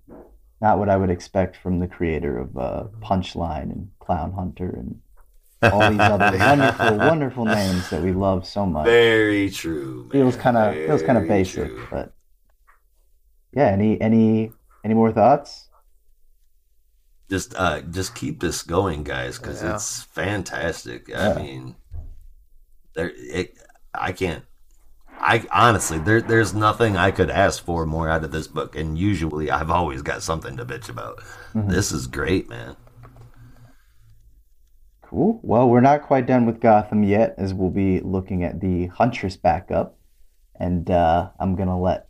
Not 0.61 0.79
what 0.79 0.89
I 0.89 0.97
would 0.97 1.11
expect 1.11 1.57
from 1.57 1.79
the 1.79 1.87
creator 1.87 2.39
of 2.39 2.57
uh, 2.57 2.85
Punchline 3.01 3.71
and 3.73 3.91
Clown 4.01 4.33
Hunter 4.33 4.69
and 4.71 5.01
all 5.73 5.91
these 5.91 6.01
other 6.01 6.37
wonderful, 6.39 6.99
wonderful 6.99 7.45
names 7.45 7.91
that 7.91 8.03
we 8.03 8.13
love 8.13 8.47
so 8.47 8.65
much. 8.67 8.87
Very 8.87 9.51
true. 9.51 10.03
Man. 10.05 10.11
feels 10.11 10.37
kind 10.37 10.57
of 10.57 10.75
feels 10.75 11.03
kind 11.03 11.19
of 11.19 11.25
Very 11.27 11.41
basic, 11.41 11.69
true. 11.69 11.87
but 11.91 12.13
yeah. 13.53 13.67
Any 13.67 14.01
any 14.01 14.53
any 14.85 14.95
more 14.95 15.13
thoughts? 15.13 15.65
just 17.31 17.55
uh 17.57 17.83
just 17.83 18.15
keep 18.15 18.41
this 18.41 18.63
going 18.63 19.03
guys 19.05 19.39
because 19.39 19.63
Yeah. 19.63 19.75
it's 19.75 20.03
fantastic 20.05 21.09
Yeah. 21.09 21.35
i 21.35 21.43
mean 21.43 21.77
there 22.95 23.13
it 23.15 23.53
i 23.93 24.13
can't 24.13 24.45
i 25.21 25.45
honestly 25.53 25.99
there 25.99 26.21
there's 26.21 26.55
nothing 26.55 26.97
i 26.97 27.11
could 27.11 27.31
ask 27.31 27.65
for 27.65 27.85
more 27.87 28.09
out 28.09 28.25
of 28.25 28.31
this 28.33 28.47
book 28.47 28.77
and 28.77 28.99
usually 28.99 29.51
i've 29.51 29.71
always 29.71 30.03
got 30.03 30.23
something 30.23 30.57
to 30.57 30.65
bitch 30.65 30.89
about 30.89 31.19
Mhm. 31.55 31.69
this 31.71 31.93
is 31.93 32.07
great 32.07 32.49
man 32.49 32.77
Cool. 35.03 35.41
Well, 35.43 35.71
we're 35.71 35.81
not 35.81 36.03
quite 36.03 36.27
done 36.27 36.45
with 36.45 36.61
Gotham 36.61 37.03
yet, 37.03 37.35
as 37.39 37.55
we'll 37.55 37.71
be 37.71 37.99
looking 38.01 38.45
at 38.45 38.61
the 38.61 38.89
Huntress 38.89 39.39
backup, 39.39 39.97
and 40.55 40.91
uh, 40.91 41.31
I'm 41.41 41.57
gonna 41.57 41.81
let 41.81 42.09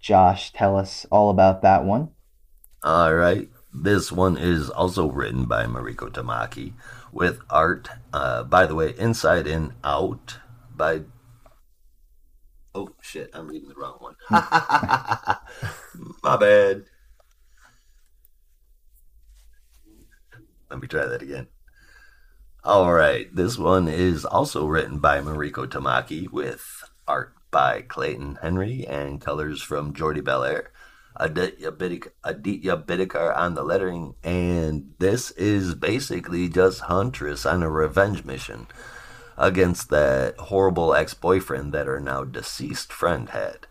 Josh 0.00 0.50
tell 0.54 0.78
us 0.78 1.04
all 1.10 1.28
about 1.28 1.60
that 1.62 1.84
one. 1.84 2.08
all 2.82 3.12
right 3.14 3.50
this 3.74 4.10
one 4.10 4.38
is 4.38 4.70
also 4.70 5.10
written 5.10 5.44
by 5.44 5.64
Mariko 5.66 6.08
Tamaki 6.10 6.72
with 7.12 7.40
art, 7.50 7.90
uh, 8.14 8.44
by 8.44 8.64
the 8.64 8.74
way, 8.74 8.94
Inside 8.96 9.46
and 9.46 9.72
Out 9.84 10.38
by. 10.74 11.02
Oh 12.78 12.90
shit! 13.00 13.28
I'm 13.34 13.48
reading 13.48 13.68
the 13.68 13.74
wrong 13.74 13.96
one. 13.98 14.14
Hmm. 14.28 16.10
My 16.22 16.36
bad. 16.36 16.84
Let 20.70 20.80
me 20.80 20.86
try 20.86 21.06
that 21.06 21.20
again. 21.20 21.48
All 22.62 22.92
right, 22.92 23.34
this 23.34 23.58
one 23.58 23.88
is 23.88 24.24
also 24.24 24.64
written 24.66 25.00
by 25.00 25.20
Mariko 25.20 25.66
Tamaki 25.66 26.30
with 26.30 26.84
art 27.08 27.34
by 27.50 27.82
Clayton 27.82 28.38
Henry 28.42 28.86
and 28.86 29.20
colors 29.20 29.60
from 29.60 29.92
Jordie 29.92 30.20
Bellaire. 30.20 30.70
Aditya, 31.16 31.72
Bidikar, 31.72 32.12
Aditya 32.22 32.76
Bidikar 32.76 33.36
on 33.36 33.54
the 33.54 33.64
lettering, 33.64 34.14
and 34.22 34.92
this 35.00 35.32
is 35.32 35.74
basically 35.74 36.48
just 36.48 36.82
Huntress 36.82 37.44
on 37.44 37.64
a 37.64 37.70
revenge 37.70 38.24
mission 38.24 38.68
against 39.38 39.88
that 39.88 40.36
horrible 40.36 40.94
ex-boyfriend 40.94 41.72
that 41.72 41.86
her 41.86 42.00
now 42.00 42.24
deceased 42.24 42.92
friend 42.92 43.30
had. 43.30 43.66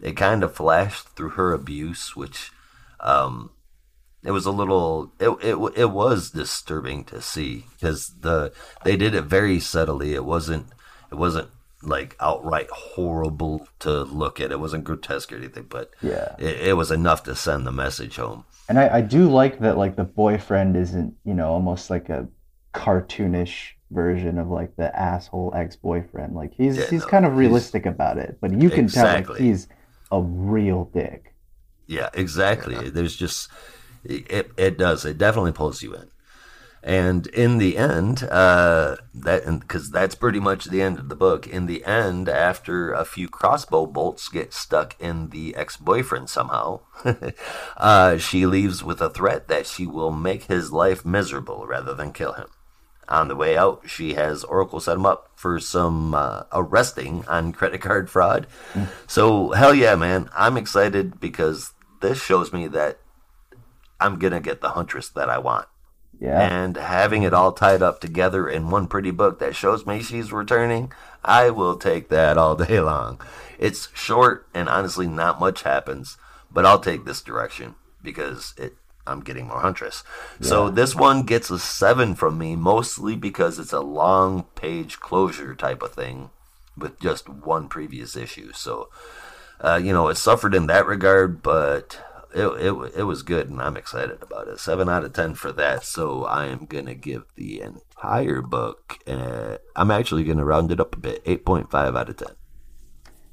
It 0.00 0.16
kind 0.16 0.44
of 0.44 0.54
flashed 0.54 1.08
through 1.16 1.30
her 1.30 1.52
abuse, 1.52 2.14
which 2.14 2.52
um, 3.00 3.50
it 4.22 4.30
was 4.30 4.46
a 4.46 4.52
little 4.52 5.12
it, 5.18 5.30
it 5.42 5.56
it 5.76 5.90
was 5.90 6.30
disturbing 6.30 7.04
to 7.04 7.20
see 7.20 7.64
because 7.72 8.12
the 8.20 8.52
they 8.84 8.96
did 8.96 9.14
it 9.14 9.22
very 9.24 9.58
subtly. 9.58 10.14
It 10.14 10.24
wasn't 10.24 10.66
it 11.10 11.16
wasn't 11.16 11.48
like 11.82 12.16
outright 12.20 12.68
horrible 12.70 13.66
to 13.80 14.02
look 14.02 14.40
at. 14.40 14.52
It 14.52 14.60
wasn't 14.60 14.84
grotesque 14.84 15.32
or 15.32 15.36
anything, 15.36 15.66
but 15.68 15.90
Yeah. 16.02 16.34
it, 16.38 16.68
it 16.68 16.76
was 16.76 16.90
enough 16.90 17.22
to 17.24 17.34
send 17.34 17.66
the 17.66 17.72
message 17.72 18.16
home. 18.16 18.44
And 18.68 18.78
I, 18.78 18.96
I 18.96 19.00
do 19.00 19.28
like 19.28 19.60
that 19.60 19.78
like 19.78 19.96
the 19.96 20.04
boyfriend 20.04 20.76
isn't, 20.76 21.14
you 21.24 21.34
know, 21.34 21.48
almost 21.50 21.88
like 21.88 22.08
a 22.08 22.28
cartoonish 22.74 23.74
version 23.90 24.38
of 24.38 24.48
like 24.48 24.76
the 24.76 24.96
asshole 24.98 25.52
ex-boyfriend. 25.54 26.34
Like 26.34 26.52
he's 26.54 26.76
Yeah, 26.76 26.90
he's 26.90 27.02
no, 27.02 27.08
kind 27.08 27.24
of 27.24 27.36
realistic 27.36 27.86
about 27.86 28.18
it, 28.18 28.38
but 28.40 28.52
you 28.60 28.70
can 28.70 28.88
tell 28.88 29.04
like 29.06 29.36
he's 29.36 29.68
a 30.10 30.20
real 30.20 30.90
dick. 30.92 31.34
Yeah, 31.86 32.10
exactly. 32.12 32.90
There's 32.90 33.16
just 33.16 33.50
it. 34.04 34.50
It 34.56 34.78
does. 34.78 35.04
It 35.04 35.18
definitely 35.18 35.52
pulls 35.52 35.82
you 35.82 35.94
in. 35.94 36.10
And 36.82 37.26
in 37.28 37.58
the 37.58 37.76
end, 37.76 38.22
uh, 38.22 38.96
that 39.12 39.60
because 39.60 39.90
that's 39.90 40.14
pretty 40.14 40.38
much 40.38 40.66
the 40.66 40.80
end 40.80 40.98
of 40.98 41.08
the 41.08 41.16
book. 41.16 41.46
In 41.46 41.66
the 41.66 41.84
end, 41.84 42.28
after 42.28 42.92
a 42.92 43.04
few 43.04 43.28
crossbow 43.28 43.86
bolts 43.86 44.28
get 44.28 44.54
stuck 44.54 44.94
in 45.00 45.30
the 45.30 45.56
ex-boyfriend 45.56 46.30
somehow, 46.30 46.80
uh, 47.76 48.18
she 48.18 48.46
leaves 48.46 48.84
with 48.84 49.00
a 49.00 49.10
threat 49.10 49.48
that 49.48 49.66
she 49.66 49.86
will 49.86 50.12
make 50.12 50.44
his 50.44 50.70
life 50.70 51.04
miserable 51.04 51.66
rather 51.66 51.94
than 51.94 52.12
kill 52.12 52.34
him. 52.34 52.48
On 53.08 53.28
the 53.28 53.36
way 53.36 53.56
out, 53.56 53.82
she 53.86 54.14
has 54.14 54.44
Oracle 54.44 54.80
set 54.80 54.96
him 54.96 55.06
up 55.06 55.30
for 55.34 55.58
some 55.58 56.14
uh, 56.14 56.42
arresting 56.52 57.24
on 57.26 57.52
credit 57.52 57.80
card 57.80 58.10
fraud. 58.10 58.46
So, 59.06 59.52
hell 59.52 59.74
yeah, 59.74 59.94
man. 59.96 60.28
I'm 60.36 60.58
excited 60.58 61.18
because 61.18 61.72
this 62.00 62.22
shows 62.22 62.52
me 62.52 62.68
that 62.68 62.98
I'm 63.98 64.18
going 64.18 64.34
to 64.34 64.40
get 64.40 64.60
the 64.60 64.70
Huntress 64.70 65.08
that 65.10 65.30
I 65.30 65.38
want. 65.38 65.66
Yeah. 66.20 66.40
And 66.40 66.76
having 66.76 67.22
it 67.22 67.32
all 67.32 67.52
tied 67.52 67.80
up 67.80 68.00
together 68.00 68.48
in 68.48 68.70
one 68.70 68.88
pretty 68.88 69.12
book 69.12 69.38
that 69.38 69.54
shows 69.54 69.86
me 69.86 70.02
she's 70.02 70.32
returning, 70.32 70.92
I 71.24 71.50
will 71.50 71.76
take 71.76 72.08
that 72.08 72.36
all 72.36 72.56
day 72.56 72.80
long. 72.82 73.20
It's 73.58 73.88
short 73.94 74.48
and 74.52 74.68
honestly 74.68 75.06
not 75.06 75.40
much 75.40 75.62
happens, 75.62 76.16
but 76.50 76.66
I'll 76.66 76.80
take 76.80 77.04
this 77.04 77.22
direction 77.22 77.76
because 78.02 78.54
it 78.56 78.76
I'm 79.08 79.20
getting 79.20 79.48
more 79.48 79.60
Huntress. 79.60 80.04
So 80.40 80.70
this 80.70 80.94
one 80.94 81.22
gets 81.22 81.50
a 81.50 81.58
7 81.58 82.14
from 82.14 82.38
me 82.38 82.54
mostly 82.56 83.16
because 83.16 83.58
it's 83.58 83.72
a 83.72 83.80
long 83.80 84.44
page 84.54 85.00
closure 85.00 85.54
type 85.54 85.82
of 85.82 85.92
thing 85.92 86.30
with 86.76 87.00
just 87.00 87.28
one 87.28 87.68
previous 87.68 88.16
issue. 88.16 88.52
So 88.52 88.88
uh, 89.60 89.80
you 89.82 89.92
know, 89.92 90.08
it 90.08 90.16
suffered 90.16 90.54
in 90.54 90.66
that 90.68 90.86
regard, 90.86 91.42
but 91.42 92.00
it, 92.34 92.46
it 92.46 92.92
it 92.98 93.02
was 93.04 93.22
good, 93.22 93.48
and 93.48 93.60
I'm 93.60 93.76
excited 93.76 94.22
about 94.22 94.48
it. 94.48 94.60
Seven 94.60 94.88
out 94.88 95.04
of 95.04 95.12
ten 95.12 95.34
for 95.34 95.52
that. 95.52 95.84
So 95.84 96.24
I 96.24 96.46
am 96.46 96.66
gonna 96.66 96.94
give 96.94 97.24
the 97.34 97.60
entire 97.60 98.40
book. 98.40 98.98
Uh, 99.06 99.56
I'm 99.74 99.90
actually 99.90 100.24
gonna 100.24 100.44
round 100.44 100.70
it 100.70 100.80
up 100.80 100.94
a 100.94 101.00
bit. 101.00 101.22
Eight 101.26 101.44
point 101.44 101.70
five 101.70 101.96
out 101.96 102.08
of 102.08 102.16
ten. 102.16 102.37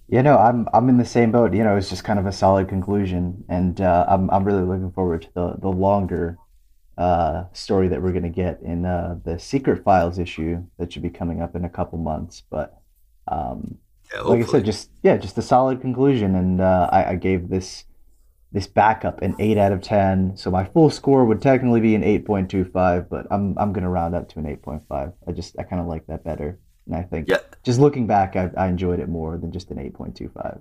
You 0.07 0.21
know, 0.21 0.37
I'm 0.37 0.67
I'm 0.73 0.87
in 0.89 0.97
the 0.97 1.05
same 1.05 1.31
boat. 1.31 1.53
You 1.53 1.63
know, 1.63 1.77
it's 1.77 1.89
just 1.89 2.03
kind 2.03 2.19
of 2.19 2.25
a 2.27 2.31
solid 2.31 2.69
conclusion, 2.69 3.43
and 3.49 3.79
uh, 3.81 4.05
I'm 4.07 4.29
I'm 4.29 4.43
really 4.43 4.63
looking 4.63 4.91
forward 4.91 5.23
to 5.23 5.29
the 5.33 5.55
the 5.59 5.69
longer 5.69 6.39
uh, 6.97 7.45
story 7.53 7.87
that 7.89 8.01
we're 8.01 8.13
gonna 8.13 8.29
get 8.29 8.61
in 8.61 8.85
uh, 8.85 9.19
the 9.25 9.39
Secret 9.39 9.83
Files 9.83 10.19
issue 10.19 10.65
that 10.77 10.93
should 10.93 11.03
be 11.03 11.09
coming 11.09 11.41
up 11.41 11.55
in 11.55 11.65
a 11.65 11.69
couple 11.69 11.97
months. 11.99 12.43
But 12.49 12.79
um, 13.27 13.79
Yeah, 14.13 14.21
like 14.21 14.41
I 14.41 14.45
said, 14.45 14.65
just 14.65 14.91
yeah, 15.03 15.17
just 15.17 15.37
a 15.37 15.41
solid 15.41 15.81
conclusion, 15.81 16.35
and 16.35 16.61
uh, 16.61 16.89
I, 16.91 17.11
I 17.11 17.15
gave 17.15 17.49
this 17.49 17.85
this 18.51 18.67
backup 18.67 19.21
an 19.21 19.35
eight 19.39 19.57
out 19.57 19.71
of 19.73 19.81
ten. 19.81 20.37
So 20.37 20.51
my 20.51 20.65
full 20.65 20.89
score 20.89 21.25
would 21.25 21.41
technically 21.41 21.81
be 21.81 21.95
an 21.95 22.03
eight 22.03 22.25
point 22.25 22.49
two 22.51 22.65
five, 22.65 23.09
but 23.09 23.27
I'm 23.31 23.57
I'm 23.57 23.73
gonna 23.73 23.89
round 23.89 24.15
up 24.15 24.29
to 24.29 24.39
an 24.39 24.47
eight 24.47 24.61
point 24.63 24.83
five. 24.87 25.13
I 25.27 25.31
just 25.33 25.57
I 25.59 25.63
kind 25.63 25.81
of 25.81 25.87
like 25.87 26.07
that 26.07 26.23
better, 26.23 26.59
and 26.85 26.95
I 26.95 27.01
think 27.03 27.27
Yeah. 27.29 27.37
just 27.63 27.79
looking 27.79 28.07
back, 28.07 28.35
I, 28.35 28.51
I 28.57 28.67
enjoyed 28.67 28.99
it 28.99 29.09
more 29.09 29.37
than 29.37 29.51
just 29.51 29.71
an 29.71 29.79
eight 29.79 29.93
point 29.93 30.15
two 30.15 30.29
five. 30.29 30.59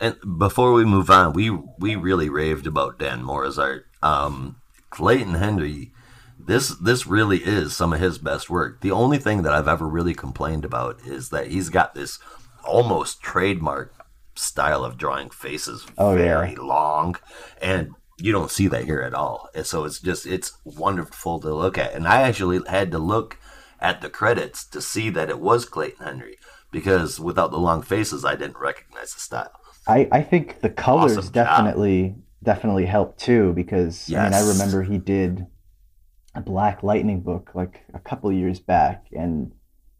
And 0.00 0.16
before 0.38 0.72
we 0.72 0.84
move 0.84 1.10
on, 1.10 1.32
we 1.34 1.50
we 1.78 1.94
really 1.96 2.28
raved 2.28 2.66
about 2.66 2.98
Dan 2.98 3.22
Mora's 3.22 3.58
art. 3.58 3.84
Um, 4.02 4.56
Clayton 4.90 5.34
Henry, 5.34 5.92
this 6.38 6.70
this 6.78 7.06
really 7.06 7.38
is 7.38 7.76
some 7.76 7.92
of 7.92 8.00
his 8.00 8.18
best 8.18 8.48
work. 8.48 8.80
The 8.80 8.90
only 8.92 9.18
thing 9.18 9.42
that 9.42 9.52
I've 9.52 9.68
ever 9.68 9.86
really 9.86 10.14
complained 10.14 10.64
about 10.64 11.00
is 11.06 11.28
that 11.30 11.48
he's 11.48 11.68
got 11.68 11.94
this 11.94 12.18
almost 12.64 13.20
trademark 13.22 13.94
style 14.36 14.84
of 14.84 14.96
drawing 14.96 15.28
faces 15.30 15.86
Oh, 15.98 16.12
yeah. 16.12 16.38
very 16.38 16.54
long, 16.56 17.16
and 17.60 17.90
you 18.16 18.32
don't 18.32 18.50
see 18.50 18.68
that 18.68 18.84
here 18.84 19.00
at 19.02 19.12
all. 19.14 19.48
And 19.54 19.66
so 19.66 19.84
it's 19.84 19.98
just 20.00 20.24
it's 20.26 20.52
wonderful 20.64 21.40
to 21.40 21.54
look 21.54 21.76
at. 21.76 21.92
And 21.94 22.08
I 22.08 22.22
actually 22.22 22.60
had 22.68 22.90
to 22.92 22.98
look 22.98 23.36
at 23.80 24.00
the 24.00 24.10
credits 24.10 24.64
to 24.66 24.80
see 24.80 25.10
that 25.10 25.30
it 25.30 25.40
was 25.40 25.64
Clayton 25.64 26.04
Henry 26.04 26.36
because 26.70 27.18
without 27.18 27.50
the 27.50 27.58
long 27.58 27.82
faces, 27.82 28.24
I 28.24 28.36
didn't 28.36 28.58
recognize 28.58 29.14
the 29.14 29.20
style. 29.20 29.52
I, 29.86 30.08
I 30.12 30.22
think 30.22 30.60
the 30.60 30.70
colors 30.70 31.16
Awesome 31.16 31.32
definitely 31.32 32.14
definitely 32.42 32.86
helped 32.86 33.18
too 33.18 33.52
because 33.52 34.12
I 34.12 34.24
mean 34.24 34.34
I 34.34 34.48
remember 34.48 34.82
he 34.82 34.98
did 34.98 35.46
a 36.34 36.40
Black 36.40 36.82
Lightning 36.82 37.20
book 37.20 37.50
like 37.54 37.82
a 37.92 37.98
couple 37.98 38.30
years 38.32 38.60
back 38.60 39.06
and 39.12 39.52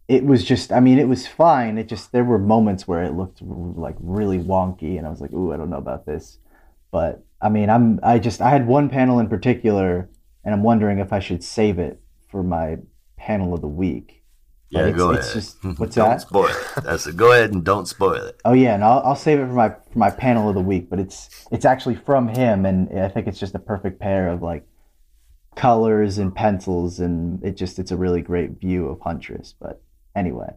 it 0.08 0.24
was 0.24 0.44
just 0.44 0.72
I 0.72 0.80
mean 0.80 0.98
it 0.98 1.08
was 1.08 1.26
fine 1.26 1.76
it 1.76 1.88
just 1.88 2.12
there 2.12 2.24
were 2.24 2.38
moments 2.38 2.86
where 2.86 3.02
it 3.02 3.12
looked 3.12 3.40
like 3.42 3.96
really 4.00 4.38
wonky 4.38 4.96
and 4.96 5.06
I 5.06 5.10
was 5.10 5.20
like 5.20 5.32
ooh 5.32 5.52
I 5.52 5.56
don't 5.56 5.70
know 5.70 5.78
about 5.78 6.06
this. 6.06 6.38
But 6.90 7.24
I 7.40 7.48
mean 7.48 7.68
I'm 7.68 8.00
I 8.02 8.18
just 8.18 8.40
I 8.40 8.50
had 8.50 8.66
one 8.66 8.88
panel 8.88 9.18
in 9.18 9.28
particular 9.28 10.08
and 10.44 10.54
I'm 10.54 10.62
wondering 10.62 10.98
if 10.98 11.12
I 11.12 11.18
should 11.20 11.42
save 11.42 11.78
it 11.78 12.00
for 12.30 12.42
my 12.42 12.78
panel 13.26 13.54
of 13.54 13.60
the 13.60 13.68
week 13.68 14.22
But 14.72 14.80
Yeah, 14.80 14.86
it's, 14.86 14.96
go 14.96 15.10
it's 15.10 15.28
ahead. 15.28 15.34
just 15.34 15.58
what's 15.78 15.96
don't 15.96 16.18
that 16.18 16.20
spoil 16.20 16.46
it. 16.48 16.86
I 16.86 16.96
said, 16.96 17.16
go 17.16 17.32
ahead 17.32 17.52
and 17.52 17.64
don't 17.64 17.86
spoil 17.88 18.14
it. 18.14 18.40
Oh 18.44 18.52
yeah, 18.54 18.74
and 18.74 18.84
I'll, 18.84 19.00
I'll 19.04 19.16
save 19.16 19.38
it 19.40 19.46
for 19.46 19.52
my 19.52 19.70
for 19.92 19.98
my 19.98 20.10
panel 20.10 20.48
of 20.48 20.54
the 20.54 20.60
week. 20.62 20.88
But 20.90 21.00
it's 21.00 21.28
it's 21.50 21.64
actually 21.64 21.96
from 21.96 22.28
him, 22.28 22.64
and 22.66 22.98
I 22.98 23.08
think 23.08 23.26
it's 23.26 23.38
just 23.40 23.54
a 23.54 23.58
perfect 23.58 24.00
pair 24.00 24.28
of 24.28 24.42
like 24.42 24.66
colors 25.56 26.18
and 26.18 26.34
pencils, 26.34 27.00
and 27.00 27.42
it 27.44 27.56
just 27.56 27.78
it's 27.78 27.90
a 27.90 27.96
really 27.96 28.22
great 28.22 28.60
view 28.60 28.88
of 28.88 29.00
Huntress. 29.00 29.54
But 29.60 29.82
anyway, 30.16 30.54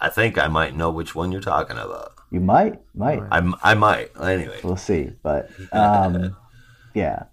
I 0.00 0.08
think 0.10 0.38
I 0.38 0.48
might 0.48 0.74
know 0.76 0.90
which 0.90 1.14
one 1.14 1.30
you're 1.32 1.40
talking 1.40 1.78
about. 1.78 2.14
you 2.30 2.40
might 2.40 2.80
might 2.94 3.22
I'm, 3.30 3.54
I 3.62 3.74
might. 3.74 4.10
Anyway, 4.20 4.60
we'll 4.64 4.76
see. 4.76 5.12
But 5.22 5.50
um, 5.72 6.36
yeah. 6.94 7.24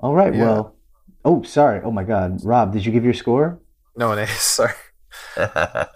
All 0.00 0.14
right. 0.14 0.34
Yeah. 0.34 0.44
Well. 0.44 0.77
Oh, 1.24 1.42
sorry. 1.42 1.80
Oh 1.82 1.90
my 1.90 2.04
God, 2.04 2.44
Rob, 2.44 2.72
did 2.72 2.86
you 2.86 2.92
give 2.92 3.04
your 3.04 3.14
score? 3.14 3.60
No, 3.96 4.12
it 4.12 4.28
is. 4.28 4.30
Sorry. 4.40 4.72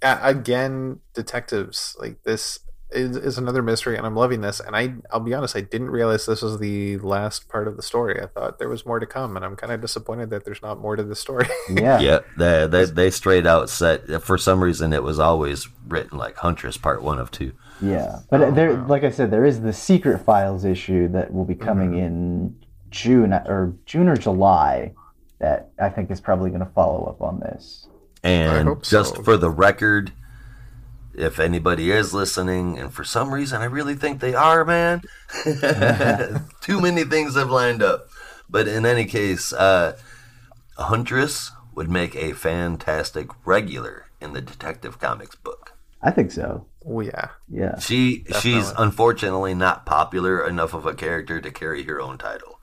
Uh, 0.00 0.16
again, 0.22 1.00
detectives 1.12 1.96
like 1.98 2.22
this 2.22 2.60
is, 2.90 3.16
is 3.16 3.36
another 3.36 3.62
mystery, 3.62 3.96
and 3.96 4.06
I'm 4.06 4.14
loving 4.14 4.40
this. 4.42 4.60
And 4.60 4.76
I, 4.76 4.94
I'll 5.10 5.20
be 5.20 5.34
honest, 5.34 5.56
I 5.56 5.60
didn't 5.60 5.90
realize 5.90 6.24
this 6.24 6.40
was 6.40 6.58
the 6.60 6.98
last 6.98 7.48
part 7.48 7.66
of 7.66 7.76
the 7.76 7.82
story. 7.82 8.20
I 8.22 8.26
thought 8.26 8.58
there 8.60 8.68
was 8.68 8.86
more 8.86 9.00
to 9.00 9.06
come, 9.06 9.34
and 9.36 9.44
I'm 9.44 9.56
kind 9.56 9.72
of 9.72 9.80
disappointed 9.80 10.30
that 10.30 10.44
there's 10.44 10.62
not 10.62 10.78
more 10.78 10.96
to 10.96 11.02
the 11.02 11.16
story. 11.16 11.46
Yeah. 11.68 12.00
yeah, 12.00 12.18
they, 12.36 12.66
they 12.66 12.84
they 12.84 13.10
straight 13.10 13.46
out 13.46 13.68
said 13.68 14.22
for 14.22 14.38
some 14.38 14.62
reason 14.62 14.92
it 14.92 15.02
was 15.02 15.18
always 15.18 15.68
written 15.86 16.16
like 16.16 16.36
Huntress 16.36 16.76
Part 16.76 17.02
One 17.02 17.18
of 17.18 17.30
Two. 17.30 17.52
Yeah, 17.82 18.20
but 18.30 18.54
there, 18.54 18.74
like 18.74 19.04
I 19.04 19.10
said, 19.10 19.30
there 19.30 19.44
is 19.44 19.60
the 19.60 19.72
secret 19.72 20.20
files 20.20 20.64
issue 20.64 21.08
that 21.08 21.32
will 21.32 21.44
be 21.44 21.54
coming 21.54 21.98
in 21.98 22.56
June 22.90 23.32
or 23.32 23.74
June 23.86 24.08
or 24.08 24.16
July. 24.16 24.92
That 25.40 25.70
I 25.78 25.88
think 25.88 26.10
is 26.10 26.20
probably 26.20 26.50
going 26.50 26.66
to 26.66 26.72
follow 26.72 27.04
up 27.06 27.22
on 27.22 27.38
this. 27.40 27.86
And 28.24 28.82
just 28.82 29.14
so. 29.14 29.22
for 29.22 29.36
the 29.36 29.50
record, 29.50 30.12
if 31.14 31.38
anybody 31.38 31.92
is 31.92 32.12
listening, 32.12 32.78
and 32.78 32.92
for 32.92 33.04
some 33.04 33.32
reason 33.32 33.60
I 33.60 33.66
really 33.66 33.94
think 33.94 34.20
they 34.20 34.34
are, 34.34 34.64
man, 34.64 35.02
too 36.60 36.80
many 36.80 37.04
things 37.04 37.36
have 37.36 37.50
lined 37.50 37.82
up. 37.82 38.08
But 38.50 38.66
in 38.66 38.84
any 38.84 39.04
case, 39.04 39.52
uh, 39.52 39.96
Huntress 40.76 41.52
would 41.74 41.90
make 41.90 42.16
a 42.16 42.32
fantastic 42.32 43.28
regular 43.44 44.06
in 44.20 44.32
the 44.32 44.40
Detective 44.40 44.98
Comics 44.98 45.36
book. 45.36 45.74
I 46.02 46.10
think 46.10 46.30
so. 46.30 46.66
Oh 46.86 47.00
yeah. 47.00 47.30
Yeah. 47.48 47.78
She 47.78 48.24
she's 48.40 48.72
unfortunately 48.78 49.54
not 49.54 49.84
popular 49.84 50.46
enough 50.46 50.72
of 50.72 50.86
a 50.86 50.94
character 50.94 51.40
to 51.40 51.50
carry 51.50 51.82
her 51.84 52.00
own 52.00 52.18
title. 52.18 52.57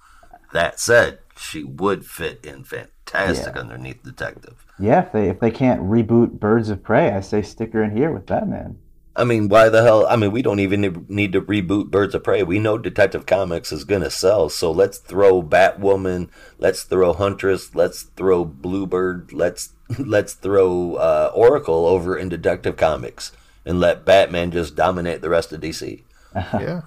That 0.54 0.80
said, 0.80 1.20
she 1.38 1.64
would 1.64 2.06
fit 2.06 2.46
in 2.46 2.64
fantastic 2.64 3.56
Yeah. 3.56 3.62
underneath 3.62 4.04
Detective. 4.04 4.66
Yeah, 4.80 5.02
if 5.06 5.12
they 5.12 5.30
if 5.30 5.40
they 5.40 5.52
can't 5.52 5.82
reboot 5.82 6.40
Birds 6.40 6.70
of 6.70 6.84
Prey, 6.84 7.12
I 7.12 7.22
say 7.22 7.42
stick 7.42 7.74
her 7.74 7.84
in 7.84 7.96
here 7.96 8.12
with 8.12 8.26
Batman. 8.26 8.78
I 9.18 9.24
mean, 9.24 9.48
why 9.48 9.70
the 9.70 9.82
hell? 9.82 10.06
I 10.08 10.18
mean, 10.18 10.34
we 10.34 10.42
don't 10.42 10.60
even 10.60 10.82
need- 10.82 11.10
need 11.10 11.32
to 11.34 11.42
reboot 11.42 11.90
Birds 11.90 12.14
of 12.16 12.24
Prey. 12.26 12.44
We 12.44 12.60
know 12.60 12.78
Detective 12.78 13.26
Comics 13.26 13.72
is 13.72 13.86
going 13.86 14.02
to 14.02 14.10
sell, 14.10 14.50
so 14.50 14.70
let's 14.72 14.98
throw 14.98 15.42
Batwoman, 15.42 16.28
let's 16.58 16.84
throw 16.84 17.14
Huntress, 17.14 17.74
let's 17.74 18.02
throw 18.04 18.44
Bluebird, 18.44 19.32
let's 19.32 19.70
let's 20.00 20.34
throw 20.34 20.96
uh, 20.96 21.32
Oracle 21.34 21.86
over 21.86 22.18
in 22.18 22.28
Detective 22.28 22.76
Comics, 22.76 23.32
and 23.66 23.80
let 23.80 24.04
Batman 24.04 24.52
just 24.52 24.76
dominate 24.76 25.22
the 25.22 25.30
rest 25.30 25.54
of 25.54 25.62
DC. 25.62 26.04
yeah. 26.36 26.82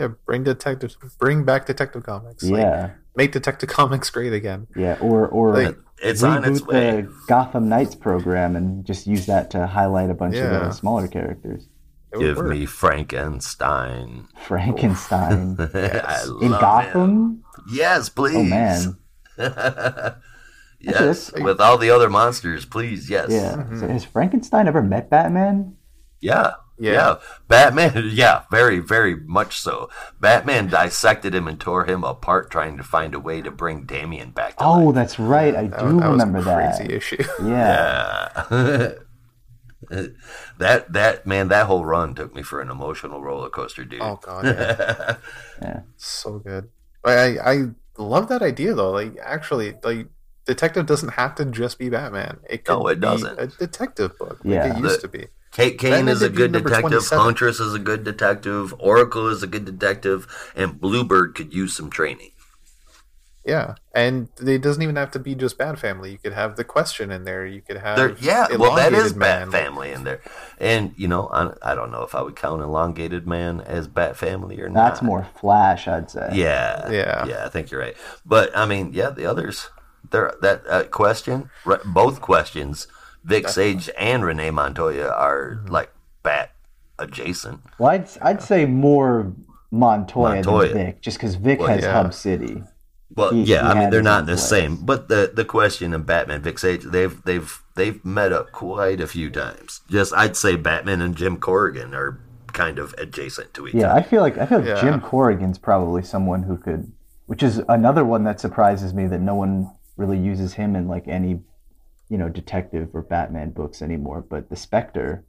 Yeah, 0.00 0.08
bring 0.26 0.42
detective 0.44 0.96
bring 1.18 1.44
back 1.44 1.66
Detective 1.66 2.02
Comics. 2.02 2.42
Like, 2.42 2.60
Yeah. 2.62 2.90
make 3.16 3.32
Detective 3.32 3.68
Comics 3.68 4.08
great 4.10 4.32
again. 4.32 4.66
Yeah, 4.74 4.96
or 5.00 5.28
or 5.28 5.52
Like, 5.54 5.78
It's 6.02 6.22
on 6.22 6.42
its 6.44 6.62
reboot 6.62 6.66
way. 6.66 7.00
the 7.02 7.12
Gotham 7.28 7.68
Knights 7.68 7.94
program 7.94 8.56
and 8.56 8.84
just 8.86 9.06
use 9.06 9.26
that 9.26 9.50
to 9.50 9.66
highlight 9.66 10.08
a 10.10 10.14
bunch 10.14 10.34
of 10.36 10.44
Yeah. 10.50 10.58
the 10.60 10.70
smaller 10.72 11.06
characters. 11.06 11.68
Give 12.18 12.38
work. 12.38 12.46
me 12.48 12.66
Frankenstein. 12.66 14.26
Frankenstein 14.46 15.56
I 15.74 16.24
in 16.42 16.50
Gotham. 16.50 17.10
him. 17.10 17.44
Yes, 17.70 18.08
please. 18.08 18.34
Oh 18.36 18.42
man, 18.42 18.96
yes, 20.80 21.28
Actually, 21.28 21.42
with 21.44 21.60
all 21.60 21.78
the 21.78 21.90
other 21.90 22.08
monsters, 22.10 22.64
please. 22.64 23.08
Yes. 23.10 23.28
yeah. 23.30 23.56
Mm-hmm. 23.56 23.80
So 23.80 23.88
has 23.88 24.04
Frankenstein 24.04 24.66
ever 24.66 24.82
met 24.82 25.10
Batman? 25.10 25.76
Yeah. 26.20 26.52
Yeah. 26.80 26.92
Yeah. 26.92 27.14
Batman, 27.46 28.08
yeah, 28.12 28.42
very, 28.50 28.78
very 28.80 29.14
much 29.14 29.60
so. 29.60 29.90
Batman 30.18 30.68
dissected 30.68 31.34
him 31.34 31.46
and 31.46 31.60
tore 31.60 31.84
him 31.84 32.02
apart 32.04 32.50
trying 32.50 32.76
to 32.78 32.82
find 32.82 33.14
a 33.14 33.20
way 33.20 33.42
to 33.42 33.50
bring 33.50 33.84
Damian 33.84 34.30
back 34.30 34.56
to 34.56 34.64
Oh, 34.64 34.84
life. 34.86 34.94
that's 34.94 35.18
right. 35.18 35.54
I 35.54 35.66
That, 35.68 35.78
do 35.80 36.00
that 36.00 36.08
remember 36.08 36.38
was 36.38 36.46
a 36.46 36.50
that. 36.50 36.76
crazy 36.78 36.94
issue. 36.94 37.22
Yeah. 37.44 38.44
Yeah. 38.50 38.92
that 40.58 40.92
that 40.92 41.26
man, 41.26 41.48
that 41.48 41.66
whole 41.66 41.84
run 41.84 42.14
took 42.14 42.34
me 42.34 42.42
for 42.42 42.60
an 42.60 42.70
emotional 42.70 43.22
roller 43.22 43.48
coaster, 43.50 43.84
dude. 43.84 44.00
oh 44.02 44.18
god. 44.22 44.44
Yeah. 44.44 45.16
Yeah. 45.62 45.80
So 45.96 46.38
good. 46.38 46.68
I 47.04 47.38
I 47.38 47.56
love 47.98 48.28
that 48.28 48.42
idea 48.42 48.74
though. 48.74 48.90
Like 48.92 49.16
actually, 49.24 49.74
like 49.82 50.06
detective 50.46 50.86
doesn't 50.86 51.10
have 51.14 51.34
to 51.36 51.44
just 51.46 51.78
be 51.78 51.88
Batman. 51.88 52.38
It 52.48 52.64
could 52.64 52.72
No, 52.78 52.86
it 52.88 52.96
be 52.96 53.00
doesn't. 53.00 53.38
a 53.40 53.46
detective 53.48 54.16
book. 54.18 54.38
Like 54.44 54.54
Yeah. 54.54 54.76
it 54.76 54.78
used 54.80 54.98
The- 55.02 55.08
to 55.08 55.08
be. 55.08 55.26
Kate 55.52 55.78
Kane 55.78 56.08
is 56.08 56.22
a 56.22 56.28
good 56.28 56.52
detective. 56.52 56.80
27. 56.80 57.18
Huntress 57.24 57.60
is 57.60 57.74
a 57.74 57.78
good 57.78 58.04
detective. 58.04 58.72
Oracle 58.78 59.28
is 59.28 59.42
a 59.42 59.46
good 59.46 59.64
detective, 59.64 60.26
and 60.54 60.80
Bluebird 60.80 61.34
could 61.34 61.52
use 61.52 61.74
some 61.76 61.90
training. 61.90 62.30
Yeah, 63.44 63.76
and 63.94 64.28
it 64.38 64.60
doesn't 64.62 64.82
even 64.82 64.96
have 64.96 65.10
to 65.12 65.18
be 65.18 65.34
just 65.34 65.56
Bat 65.56 65.78
Family. 65.78 66.12
You 66.12 66.18
could 66.18 66.34
have 66.34 66.56
the 66.56 66.62
question 66.62 67.10
in 67.10 67.24
there. 67.24 67.46
You 67.46 67.62
could 67.62 67.78
have 67.78 67.96
There, 67.96 68.14
yeah, 68.20 68.46
well, 68.56 68.76
that 68.76 68.92
is 68.92 69.12
Elongated 69.12 69.18
Bat 69.18 69.50
Family 69.50 69.90
in 69.92 70.04
there, 70.04 70.20
and 70.58 70.92
you 70.96 71.08
know, 71.08 71.26
I, 71.32 71.72
I 71.72 71.74
don't 71.74 71.90
know 71.90 72.02
if 72.02 72.14
I 72.14 72.20
would 72.20 72.36
count 72.36 72.62
Elongated 72.62 73.26
Man 73.26 73.62
as 73.62 73.88
Bat 73.88 74.18
Family 74.18 74.60
or 74.60 74.68
not. 74.68 74.90
That's 74.90 75.02
more 75.02 75.26
Flash, 75.40 75.88
I'd 75.88 76.10
say. 76.10 76.30
Yeah, 76.34 76.90
Yeah. 76.90 77.24
yeah. 77.26 77.46
I 77.46 77.48
think 77.48 77.70
you're 77.70 77.80
right. 77.80 77.96
But 78.26 78.54
I 78.56 78.66
mean, 78.66 78.92
yeah, 78.92 79.10
the 79.10 79.26
others. 79.26 79.70
There, 80.10 80.34
that 80.42 80.62
uh, 80.68 80.84
question, 80.84 81.50
right, 81.64 81.80
both 81.84 82.20
questions, 82.20 82.88
Vic 83.24 83.48
Sage 83.48 83.90
and 83.98 84.24
Renee 84.24 84.50
Montoya 84.50 85.08
are 85.08 85.56
Mm-hmm. 85.62 85.72
like 85.72 85.92
Bat 86.22 86.50
adjacent. 86.98 87.60
Well, 87.78 87.90
I'd, 87.92 88.08
I'd 88.22 88.42
say 88.42 88.66
more 88.66 89.32
Montoya, 89.70 90.34
Montoya. 90.36 90.68
than 90.68 90.76
Vic, 90.86 91.00
just 91.02 91.18
because 91.18 91.34
Vic 91.36 91.60
Well, 91.60 91.68
has 91.68 91.82
yeah. 91.82 91.92
Hub 91.92 92.12
City. 92.14 92.62
Well, 93.14 93.30
He- 93.32 93.42
yeah, 93.44 93.62
he 93.62 93.68
I 93.70 93.80
mean 93.80 93.90
they're 93.90 94.02
not 94.02 94.26
the 94.26 94.32
place. 94.32 94.48
same, 94.48 94.76
but 94.76 95.08
the 95.08 95.30
the 95.34 95.44
question 95.44 95.92
and 95.94 96.04
Batman 96.06 96.42
Vic 96.42 96.58
Sage 96.58 96.82
they've 96.84 97.22
they've 97.24 97.60
they've 97.74 98.04
met 98.04 98.32
up 98.32 98.52
quite 98.52 99.00
a 99.00 99.06
few 99.06 99.30
times. 99.30 99.80
Just 99.90 100.12
I'd 100.14 100.36
say 100.36 100.56
Batman 100.56 101.00
and 101.00 101.16
Jim 101.16 101.36
Corrigan 101.38 101.94
are 101.94 102.20
kind 102.52 102.78
of 102.78 102.94
adjacent 102.98 103.54
to 103.54 103.66
each 103.68 103.74
Yeah, 103.74 103.90
other. 103.92 104.00
I 104.00 104.02
feel 104.02 104.20
like 104.22 104.38
I 104.38 104.46
feel 104.46 104.58
like 104.58 104.68
Yeah. 104.68 104.80
Jim 104.80 105.00
Corrigan's 105.00 105.58
probably 105.58 106.02
someone 106.02 106.42
who 106.44 106.56
could, 106.56 106.90
which 107.26 107.42
is 107.42 107.60
another 107.68 108.04
one 108.04 108.24
that 108.24 108.40
surprises 108.40 108.92
me 108.94 109.06
that 109.08 109.20
no 109.20 109.34
one 109.34 109.70
really 109.96 110.18
uses 110.18 110.54
him 110.54 110.74
in 110.76 110.86
like 110.88 111.06
any, 111.08 111.40
you 112.10 112.18
know, 112.18 112.28
detective 112.28 112.90
or 112.92 113.00
Batman 113.02 113.50
books 113.52 113.80
anymore. 113.80 114.20
But 114.28 114.50
the 114.50 114.56
Spectre, 114.56 115.24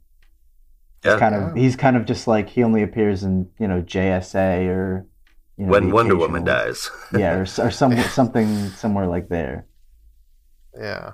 Yeah. 1.04 1.18
kind 1.18 1.34
of 1.34 1.54
he's 1.56 1.76
kind 1.76 1.96
of 1.96 2.04
just 2.04 2.26
like 2.26 2.50
he 2.50 2.62
only 2.62 2.82
appears 2.82 3.22
in 3.22 3.48
you 3.58 3.66
know 3.68 3.80
JSA 3.82 4.66
or 4.68 5.06
you 5.56 5.64
know 5.66 5.70
when 5.72 5.90
Wonder 5.90 6.16
Woman 6.16 6.44
dies. 6.44 6.90
yeah, 7.16 7.36
or, 7.36 7.42
or 7.42 7.70
some 7.70 7.96
something 8.20 8.68
somewhere 8.70 9.06
like 9.06 9.28
there. 9.30 9.66
Yeah, 10.78 11.12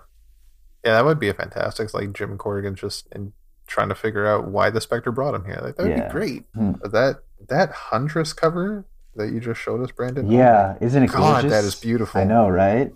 yeah, 0.85 0.93
that 0.95 1.05
would 1.05 1.19
be 1.21 1.29
a 1.29 1.35
fantastic. 1.35 1.93
Like 1.95 2.13
Jim 2.13 2.37
Corrigan 2.39 2.75
just 2.75 3.07
in 3.15 3.33
trying 3.67 3.89
to 3.91 3.95
figure 3.95 4.27
out 4.27 4.49
why 4.49 4.71
the 4.71 4.81
Spectre 4.81 5.13
brought 5.13 5.35
him 5.35 5.45
here. 5.45 5.59
Like 5.63 5.77
that 5.77 5.83
would 5.85 5.91
Yeah. 5.97 6.07
be 6.07 6.13
great. 6.13 6.45
Hmm. 6.55 6.73
But 6.81 6.93
that 6.93 7.17
that 7.49 7.71
Huntress 7.73 8.33
cover 8.33 8.87
that 9.17 9.33
you 9.33 9.41
just 9.41 9.61
showed 9.61 9.83
us, 9.83 9.91
Brandon. 9.91 10.31
Yeah, 10.31 10.77
isn't 10.81 11.03
it 11.03 11.11
God, 11.11 11.43
gorgeous? 11.43 11.51
that 11.51 11.65
is 11.65 11.75
beautiful. 11.75 12.21
I 12.21 12.25
know, 12.25 12.49
right? 12.49 12.93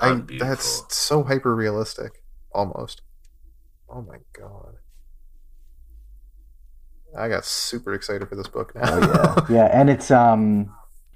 I, 0.00 0.14
beautiful. 0.14 0.48
that's 0.48 0.84
so 0.94 1.22
hyper 1.24 1.54
realistic, 1.54 2.22
almost. 2.52 3.02
Oh 3.88 4.02
my 4.02 4.18
god. 4.32 4.74
I 7.16 7.28
got 7.28 7.44
super 7.44 7.94
excited 7.94 8.28
for 8.28 8.36
this 8.36 8.48
book 8.48 8.74
now. 8.74 8.82
Oh 8.84 9.46
yeah, 9.48 9.56
yeah, 9.56 9.64
and 9.72 9.88
it's 9.88 10.10
um 10.10 10.72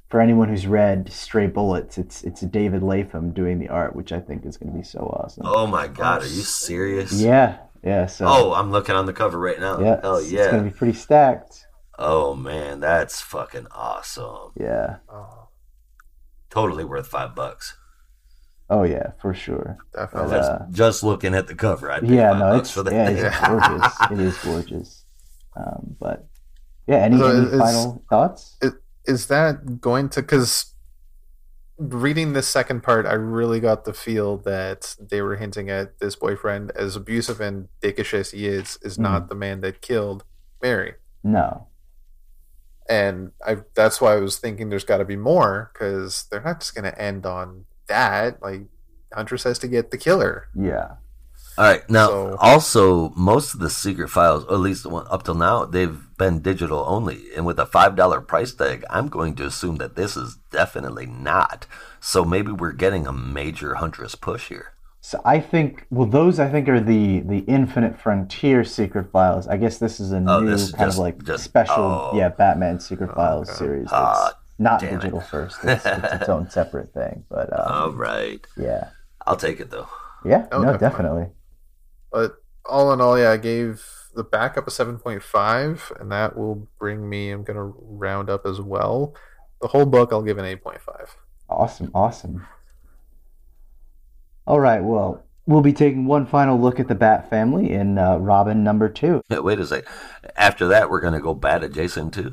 for 0.08 0.20
anyone 0.20 0.48
who's 0.48 0.66
read 0.66 1.10
Stray 1.12 1.46
Bullets, 1.46 1.98
it's 1.98 2.22
it's 2.24 2.40
David 2.42 2.82
Lapham 2.82 3.32
doing 3.32 3.58
the 3.58 3.68
art, 3.68 3.94
which 3.94 4.12
I 4.12 4.20
think 4.20 4.44
is 4.46 4.56
going 4.56 4.72
to 4.72 4.78
be 4.78 4.84
so 4.84 5.00
awesome. 5.00 5.44
Oh 5.46 5.66
my 5.66 5.88
god, 5.88 6.22
are 6.22 6.26
you 6.26 6.42
serious? 6.42 7.12
Yeah, 7.12 7.58
yeah. 7.84 8.06
So 8.06 8.26
Oh, 8.26 8.52
I'm 8.54 8.70
looking 8.70 8.94
on 8.94 9.06
the 9.06 9.12
cover 9.12 9.38
right 9.38 9.60
now. 9.60 9.80
yeah, 9.80 10.00
Hell 10.02 10.16
it's, 10.16 10.30
yeah. 10.32 10.50
going 10.50 10.64
to 10.64 10.70
be 10.70 10.76
pretty 10.76 10.98
stacked. 10.98 11.66
Oh 11.98 12.34
man, 12.34 12.80
that's 12.80 13.20
fucking 13.20 13.66
awesome. 13.70 14.52
Yeah. 14.58 14.96
oh, 15.10 15.48
Totally 16.50 16.84
worth 16.84 17.06
five 17.06 17.34
bucks. 17.34 17.76
Oh 18.72 18.84
yeah, 18.84 19.12
for 19.20 19.34
sure. 19.34 19.76
definitely. 19.94 20.30
But, 20.30 20.36
Just, 20.38 20.50
uh, 20.50 20.64
just 20.70 21.02
looking 21.02 21.34
at 21.34 21.46
the 21.46 21.54
cover, 21.54 21.90
I'd 21.92 22.08
Yeah, 22.08 22.32
no, 22.32 22.56
it's 22.56 22.70
for 22.70 22.82
that. 22.82 22.92
yeah, 22.92 23.08
it's 23.10 23.38
gorgeous. 23.46 24.10
It 24.10 24.18
is 24.20 24.38
gorgeous. 24.38 25.04
Um, 25.56 25.96
but 26.00 26.26
yeah, 26.86 26.96
any, 26.96 27.18
So 27.18 27.26
any 27.26 27.46
it's- 27.48 27.58
final 27.60 28.02
thoughts? 28.08 28.58
is 29.04 29.26
that 29.26 29.80
going 29.80 30.08
to 30.10 30.22
because 30.22 30.72
reading 31.76 32.32
this 32.34 32.46
second 32.46 32.82
part 32.84 33.04
i 33.06 33.12
really 33.14 33.58
got 33.58 33.84
the 33.84 33.92
feel 33.92 34.36
that 34.36 34.94
they 35.00 35.20
were 35.20 35.34
hinting 35.36 35.68
at 35.68 35.98
this 35.98 36.14
boyfriend 36.14 36.70
as 36.76 36.94
abusive 36.94 37.40
and 37.40 37.66
dickish 37.80 38.14
as 38.14 38.30
he 38.30 38.46
is 38.46 38.78
is 38.82 38.94
Hmm. 38.96 39.02
not 39.02 39.28
the 39.28 39.34
man 39.34 39.60
that 39.62 39.80
killed 39.80 40.22
mary 40.62 40.94
No. 41.24 41.66
and 42.88 43.32
i 43.44 43.56
that's 43.74 44.00
why 44.00 44.12
i 44.12 44.20
was 44.20 44.38
thinking 44.38 44.68
there's 44.68 44.84
got 44.84 44.98
to 44.98 45.04
be 45.04 45.16
more 45.16 45.70
because 45.72 46.26
they're 46.30 46.40
not 46.42 46.60
just 46.60 46.74
going 46.76 46.84
to 46.84 46.96
end 47.00 47.26
on 47.26 47.64
that 47.92 48.42
like 48.42 48.62
huntress 49.12 49.42
has 49.44 49.58
to 49.60 49.68
get 49.68 49.90
the 49.90 49.98
killer 50.06 50.48
Yeah. 50.70 50.88
All 51.58 51.66
right. 51.70 51.84
Now, 51.90 52.06
So- 52.08 52.36
also, 52.40 53.10
most 53.10 53.52
of 53.52 53.60
the 53.60 53.68
secret 53.68 54.08
files, 54.08 54.42
or 54.48 54.54
at 54.54 54.60
least 54.68 54.84
the 54.84 54.88
one 54.88 55.06
up 55.10 55.22
till 55.22 55.34
now, 55.34 55.66
they've 55.66 56.00
been 56.16 56.40
digital 56.40 56.82
only. 56.88 57.18
And 57.36 57.44
with 57.44 57.58
a 57.58 57.66
$5 57.66 58.26
price 58.26 58.54
tag, 58.54 58.78
I'm 58.88 59.08
going 59.08 59.34
to 59.36 59.44
assume 59.44 59.76
that 59.76 59.94
this 59.94 60.16
is 60.16 60.38
definitely 60.50 61.04
not. 61.04 61.66
So 62.00 62.24
maybe 62.24 62.52
we're 62.52 62.72
getting 62.84 63.06
a 63.06 63.12
major 63.12 63.74
Huntress 63.74 64.14
push 64.14 64.48
here. 64.48 64.68
So 65.04 65.20
I 65.26 65.40
think 65.40 65.84
well 65.90 66.06
those 66.18 66.38
I 66.38 66.48
think 66.48 66.68
are 66.68 66.80
the 66.94 67.20
the 67.32 67.40
Infinite 67.58 67.94
Frontier 68.04 68.62
secret 68.64 69.06
files. 69.12 69.44
I 69.54 69.56
guess 69.62 69.76
this 69.84 69.98
is 70.00 70.10
a 70.12 70.22
Oh, 70.32 70.40
new 70.40 70.50
this 70.52 70.62
is 70.62 70.72
kind 70.72 70.86
just- 70.88 70.98
of 70.98 71.02
like 71.06 71.18
just- 71.30 71.44
special 71.44 71.84
oh. 71.98 72.10
yeah 72.20 72.28
Batman 72.30 72.78
secret 72.80 73.10
files 73.18 73.50
series. 73.60 73.88
Ah, 73.90 74.00
That's 74.24 74.36
not 74.62 74.80
damn 74.80 74.94
it. 74.94 75.00
digital 75.00 75.20
first. 75.20 75.58
It's, 75.64 75.84
it's 75.84 76.14
its 76.14 76.28
own 76.28 76.48
separate 76.58 76.92
thing. 76.94 77.24
But 77.28 77.52
um, 77.52 77.72
All 77.72 77.90
right. 77.92 78.44
yeah. 78.56 78.90
I'll 79.26 79.36
take 79.36 79.60
it, 79.60 79.70
though. 79.70 79.88
Yeah, 80.24 80.46
Oh, 80.52 80.62
no, 80.62 80.76
definitely. 80.76 80.88
definitely. 80.88 81.26
but 82.10 82.36
all 82.64 82.92
in 82.92 83.00
all 83.00 83.18
yeah 83.18 83.32
i 83.32 83.36
gave 83.36 83.84
the 84.14 84.22
backup 84.22 84.68
a 84.68 84.70
7.5 84.70 86.00
and 86.00 86.12
that 86.12 86.36
will 86.36 86.68
bring 86.78 87.08
me 87.10 87.30
i'm 87.32 87.42
going 87.42 87.56
to 87.56 87.74
round 87.80 88.30
up 88.30 88.46
as 88.46 88.60
well 88.60 89.16
the 89.60 89.66
whole 89.66 89.84
book 89.84 90.12
i'll 90.12 90.22
give 90.22 90.38
an 90.38 90.44
8.5 90.44 91.08
Awesome, 91.48 91.90
awesome. 91.92 92.46
All 94.46 94.60
right, 94.60 94.82
well, 94.82 95.24
We'll 95.44 95.60
be 95.60 95.72
taking 95.72 96.06
one 96.06 96.24
final 96.24 96.56
look 96.58 96.78
at 96.78 96.86
the 96.86 96.94
Bat 96.94 97.28
family 97.28 97.72
in 97.72 97.98
uh, 97.98 98.16
Robin 98.18 98.62
number 98.62 98.88
two. 98.88 99.22
Wait 99.30 99.58
a 99.58 99.66
sec. 99.66 99.84
After 100.36 100.68
that, 100.68 100.88
we're 100.88 101.00
going 101.00 101.14
to 101.14 101.20
go 101.20 101.34
bat 101.34 101.64
adjacent 101.64 102.14
too. 102.14 102.32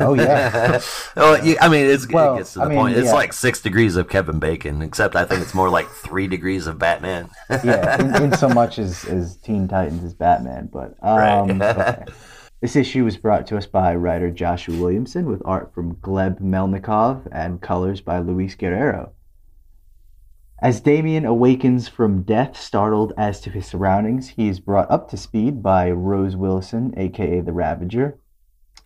Oh 0.00 0.14
yeah, 0.14 0.80
well, 1.16 1.44
you, 1.44 1.56
I 1.60 1.68
mean, 1.68 1.86
it's, 1.86 2.08
Well, 2.08 2.34
it 2.34 2.38
gets 2.38 2.52
to 2.54 2.60
the 2.60 2.64
I 2.64 2.68
mean, 2.68 2.78
point. 2.78 2.96
It's 2.96 3.06
yeah. 3.06 3.12
like 3.12 3.32
six 3.32 3.60
degrees 3.60 3.96
of 3.96 4.08
Kevin 4.08 4.38
Bacon, 4.38 4.82
except 4.82 5.16
I 5.16 5.24
think 5.24 5.42
it's 5.42 5.54
more 5.54 5.68
like 5.68 5.88
three 5.88 6.26
degrees 6.26 6.66
of 6.66 6.78
Batman. 6.78 7.30
yeah. 7.64 8.00
In, 8.00 8.24
in 8.24 8.36
so 8.36 8.48
much 8.48 8.78
as, 8.78 9.04
as 9.08 9.36
Teen 9.36 9.68
Titans 9.68 10.04
is 10.04 10.14
Batman, 10.14 10.68
but 10.72 10.96
um, 11.02 11.58
Right. 11.58 11.76
okay. 11.76 12.04
This 12.60 12.76
issue 12.76 13.04
was 13.04 13.16
brought 13.16 13.46
to 13.46 13.56
us 13.56 13.64
by 13.64 13.94
writer 13.94 14.30
Joshua 14.30 14.76
Williamson 14.78 15.24
with 15.24 15.40
art 15.46 15.72
from 15.72 15.96
Gleb 15.96 16.42
Melnikov 16.42 17.26
and 17.32 17.60
colors 17.62 18.02
by 18.02 18.18
Luis 18.18 18.54
Guerrero. 18.54 19.12
As 20.62 20.82
Damian 20.82 21.24
awakens 21.24 21.88
from 21.88 22.22
death, 22.22 22.60
startled 22.60 23.14
as 23.16 23.40
to 23.40 23.50
his 23.50 23.64
surroundings, 23.64 24.28
he 24.28 24.46
is 24.46 24.60
brought 24.60 24.90
up 24.90 25.08
to 25.08 25.16
speed 25.16 25.62
by 25.62 25.90
Rose 25.90 26.36
Wilson, 26.36 26.92
aka 26.98 27.40
the 27.40 27.52
Ravager. 27.54 28.18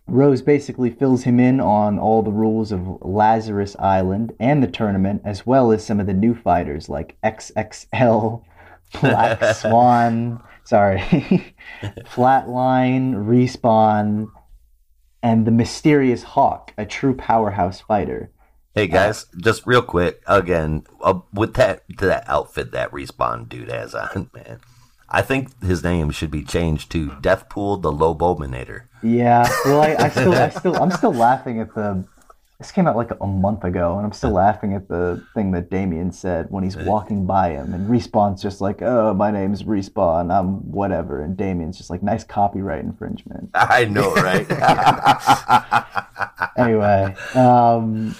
Rose 0.07 0.41
basically 0.41 0.91
fills 0.91 1.23
him 1.23 1.39
in 1.39 1.59
on 1.59 1.97
all 1.97 2.21
the 2.21 2.31
rules 2.31 2.71
of 2.71 3.01
Lazarus 3.01 3.75
Island 3.79 4.33
and 4.39 4.61
the 4.61 4.67
tournament, 4.67 5.23
as 5.25 5.45
well 5.45 5.71
as 5.71 5.85
some 5.85 5.99
of 5.99 6.05
the 6.05 6.13
new 6.13 6.35
fighters 6.35 6.89
like 6.89 7.17
XXL, 7.23 8.43
Black 9.01 9.55
Swan, 9.55 10.43
sorry, 10.63 10.99
Flatline, 11.81 13.15
Respawn, 13.25 14.27
and 15.23 15.47
the 15.47 15.51
mysterious 15.51 16.21
Hawk, 16.21 16.71
a 16.77 16.85
true 16.85 17.15
powerhouse 17.15 17.81
fighter. 17.81 18.31
Hey 18.75 18.87
guys, 18.87 19.25
just 19.37 19.65
real 19.65 19.81
quick 19.81 20.21
again 20.27 20.83
uh, 21.01 21.19
with 21.33 21.53
that 21.53 21.83
to 21.97 22.05
that 22.07 22.25
outfit 22.27 22.73
that 22.73 22.91
respawn 22.91 23.47
dude 23.47 23.71
has 23.71 23.95
on, 23.95 24.29
man. 24.35 24.59
I 25.09 25.21
think 25.21 25.61
his 25.63 25.83
name 25.83 26.11
should 26.11 26.31
be 26.31 26.43
changed 26.43 26.91
to 26.91 27.09
Deathpool 27.09 27.81
the 27.81 27.91
Lobominator. 27.91 28.83
Yeah, 29.03 29.49
well, 29.65 29.81
I, 29.81 29.95
I 29.99 30.09
still, 30.09 30.33
I 30.33 30.49
still, 30.59 30.81
I'm 30.81 30.91
still 30.91 31.13
laughing 31.13 31.59
at 31.59 31.73
the. 31.75 32.05
This 32.59 32.71
came 32.71 32.87
out 32.87 32.95
like 32.95 33.11
a 33.19 33.27
month 33.27 33.65
ago, 33.65 33.97
and 33.97 34.05
I'm 34.05 34.13
still 34.13 34.31
laughing 34.31 34.75
at 34.75 34.87
the 34.87 35.21
thing 35.33 35.51
that 35.51 35.69
Damian 35.69 36.13
said 36.13 36.49
when 36.49 36.63
he's 36.63 36.77
walking 36.77 37.25
by 37.25 37.49
him, 37.49 37.73
and 37.73 37.89
Respawn's 37.89 38.41
just 38.41 38.61
like, 38.61 38.81
"Oh, 38.81 39.13
my 39.13 39.29
name's 39.29 39.63
Respawn, 39.63 40.33
I'm 40.33 40.71
whatever," 40.71 41.21
and 41.21 41.35
Damian's 41.35 41.77
just 41.77 41.89
like, 41.89 42.01
"Nice 42.01 42.23
copyright 42.23 42.83
infringement." 42.83 43.49
I 43.53 43.85
know, 43.85 44.13
right? 44.15 44.49
anyway, 46.57 47.13
um, 47.35 48.15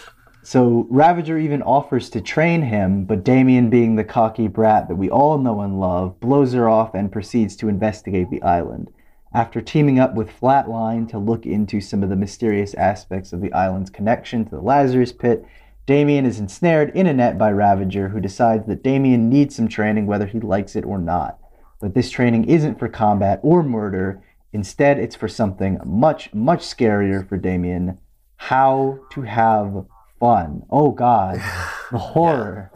so 0.45 0.85
Ravager 0.91 1.39
even 1.39 1.63
offers 1.63 2.07
to 2.11 2.21
train 2.21 2.61
him, 2.61 3.05
but 3.05 3.23
Damian, 3.23 3.71
being 3.71 3.95
the 3.95 4.03
cocky 4.03 4.47
brat 4.47 4.87
that 4.87 4.95
we 4.95 5.09
all 5.09 5.39
know 5.39 5.61
and 5.61 5.79
love, 5.79 6.19
blows 6.19 6.53
her 6.53 6.69
off 6.69 6.93
and 6.93 7.11
proceeds 7.11 7.55
to 7.55 7.67
investigate 7.67 8.29
the 8.29 8.43
island. 8.43 8.91
After 9.33 9.59
teaming 9.59 9.99
up 9.99 10.13
with 10.13 10.29
Flatline 10.29 11.09
to 11.09 11.17
look 11.17 11.47
into 11.47 11.81
some 11.81 12.03
of 12.03 12.09
the 12.09 12.15
mysterious 12.15 12.75
aspects 12.75 13.33
of 13.33 13.41
the 13.41 13.51
island's 13.53 13.89
connection 13.89 14.45
to 14.45 14.51
the 14.51 14.61
Lazarus 14.61 15.11
Pit, 15.11 15.43
Damian 15.87 16.27
is 16.27 16.39
ensnared 16.39 16.95
in 16.95 17.07
a 17.07 17.13
net 17.13 17.39
by 17.39 17.51
Ravager, 17.51 18.09
who 18.09 18.19
decides 18.19 18.67
that 18.67 18.83
Damian 18.83 19.29
needs 19.29 19.55
some 19.55 19.67
training 19.67 20.05
whether 20.05 20.27
he 20.27 20.39
likes 20.39 20.75
it 20.75 20.85
or 20.85 20.99
not. 20.99 21.39
But 21.81 21.95
this 21.95 22.11
training 22.11 22.45
isn't 22.45 22.77
for 22.77 22.87
combat 22.87 23.39
or 23.41 23.63
murder. 23.63 24.23
Instead, 24.53 24.99
it's 24.99 25.15
for 25.15 25.27
something 25.27 25.79
much, 25.83 26.31
much 26.35 26.61
scarier 26.61 27.27
for 27.27 27.37
Damian 27.37 27.97
how 28.37 28.99
to 29.11 29.23
have 29.23 29.85
fun. 30.19 30.63
Oh, 30.69 30.91
God. 30.91 31.41
The 31.91 31.99
horror. 31.99 32.71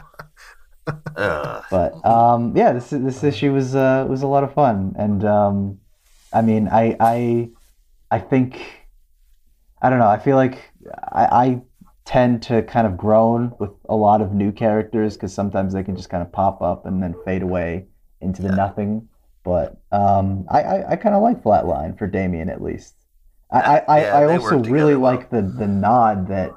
Uh, 1.15 1.61
But 1.69 2.03
um, 2.05 2.55
yeah, 2.55 2.73
this 2.73 2.89
this 2.89 3.23
issue 3.23 3.53
was 3.53 3.75
uh, 3.75 4.05
was 4.09 4.21
a 4.23 4.27
lot 4.27 4.43
of 4.43 4.53
fun, 4.53 4.95
and 4.97 5.23
um, 5.25 5.79
I 6.33 6.41
mean, 6.41 6.67
I 6.67 6.95
I 6.99 7.49
I 8.09 8.19
think 8.19 8.59
I 9.81 9.89
don't 9.89 9.99
know. 9.99 10.07
I 10.07 10.19
feel 10.19 10.35
like 10.35 10.71
I, 11.11 11.25
I 11.25 11.61
tend 12.05 12.41
to 12.43 12.63
kind 12.63 12.87
of 12.87 12.97
groan 12.97 13.53
with 13.59 13.71
a 13.87 13.95
lot 13.95 14.21
of 14.21 14.33
new 14.33 14.51
characters 14.51 15.15
because 15.15 15.33
sometimes 15.33 15.73
they 15.73 15.83
can 15.83 15.95
just 15.95 16.09
kind 16.09 16.23
of 16.23 16.31
pop 16.31 16.61
up 16.61 16.85
and 16.85 17.01
then 17.03 17.13
fade 17.25 17.43
away 17.43 17.85
into 18.21 18.41
the 18.41 18.49
nothing. 18.51 19.07
But 19.43 19.77
um, 19.91 20.45
I 20.49 20.61
I, 20.61 20.91
I 20.91 20.95
kind 20.95 21.15
of 21.15 21.21
like 21.21 21.43
Flatline 21.43 21.97
for 21.97 22.07
Damian 22.07 22.49
at 22.49 22.61
least. 22.61 22.95
I 23.51 23.59
I, 23.59 23.77
I, 23.87 23.99
Yeah, 24.01 24.17
I 24.17 24.25
they 24.27 24.37
also 24.37 24.57
really 24.71 24.95
well. 24.95 25.13
like 25.13 25.29
the 25.29 25.41
the 25.41 25.67
nod 25.67 26.27
that 26.29 26.51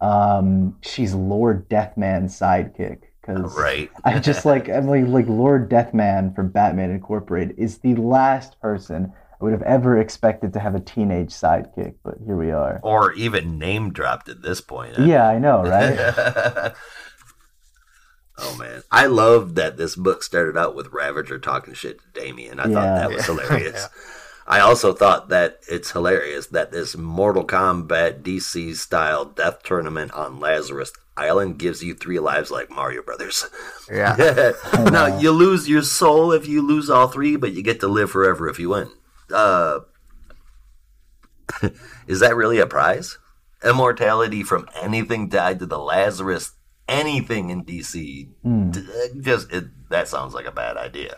um, 0.00 0.76
she's 0.82 1.14
Lord 1.14 1.68
Deathman's 1.68 2.38
sidekick 2.38 3.00
because 3.20 3.56
right. 3.56 3.90
I 4.04 4.18
just 4.18 4.44
like 4.44 4.68
I'm 4.68 4.86
like 4.86 5.06
like 5.06 5.26
Lord 5.28 5.70
Deathman 5.70 6.34
from 6.34 6.48
Batman 6.50 6.90
Incorporated 6.90 7.58
is 7.58 7.78
the 7.78 7.94
last 7.96 8.60
person 8.60 9.12
I 9.40 9.44
would 9.44 9.52
have 9.52 9.62
ever 9.62 9.98
expected 9.98 10.52
to 10.52 10.60
have 10.60 10.74
a 10.74 10.80
teenage 10.80 11.30
sidekick, 11.30 11.94
but 12.04 12.14
here 12.24 12.36
we 12.36 12.50
are. 12.50 12.80
Or 12.82 13.12
even 13.12 13.58
name 13.58 13.92
dropped 13.92 14.28
at 14.28 14.42
this 14.42 14.60
point. 14.60 14.98
Yeah, 14.98 15.26
I 15.26 15.38
know, 15.38 15.62
right? 15.62 15.98
oh 18.38 18.54
man, 18.56 18.82
I 18.90 19.06
love 19.06 19.54
that 19.56 19.76
this 19.76 19.96
book 19.96 20.22
started 20.22 20.56
out 20.56 20.74
with 20.76 20.92
Ravager 20.92 21.38
talking 21.38 21.74
shit 21.74 22.00
to 22.00 22.20
Damian. 22.20 22.60
I 22.60 22.68
Yeah. 22.68 22.74
thought 22.74 22.96
that 22.96 23.12
was 23.12 23.26
hilarious. 23.26 23.88
I 24.46 24.60
also 24.60 24.92
thought 24.92 25.30
that 25.30 25.60
it's 25.68 25.92
hilarious 25.92 26.48
that 26.48 26.70
this 26.70 26.96
Mortal 26.96 27.46
Kombat 27.46 28.22
DC 28.22 28.76
style 28.76 29.24
death 29.24 29.62
tournament 29.62 30.12
on 30.12 30.38
Lazarus 30.38 30.92
Island 31.16 31.58
gives 31.58 31.82
you 31.82 31.94
three 31.94 32.18
lives 32.18 32.50
like 32.50 32.70
Mario 32.70 33.02
Brothers. 33.02 33.46
Yeah. 33.90 34.52
now 34.74 35.18
you 35.18 35.30
lose 35.30 35.68
your 35.68 35.82
soul 35.82 36.32
if 36.32 36.46
you 36.46 36.60
lose 36.60 36.90
all 36.90 37.08
three, 37.08 37.36
but 37.36 37.52
you 37.52 37.62
get 37.62 37.80
to 37.80 37.88
live 37.88 38.10
forever 38.10 38.48
if 38.48 38.58
you 38.58 38.70
win. 38.70 38.90
Uh, 39.32 39.80
is 42.06 42.20
that 42.20 42.36
really 42.36 42.58
a 42.58 42.66
prize? 42.66 43.18
Immortality 43.64 44.42
from 44.42 44.68
anything 44.74 45.30
tied 45.30 45.58
to 45.60 45.66
the 45.66 45.78
Lazarus, 45.78 46.52
anything 46.88 47.50
in 47.50 47.64
DC. 47.64 48.28
D- 48.72 48.86
Just 49.20 49.50
it, 49.52 49.64
that 49.88 50.08
sounds 50.08 50.34
like 50.34 50.46
a 50.46 50.52
bad 50.52 50.76
idea. 50.76 51.16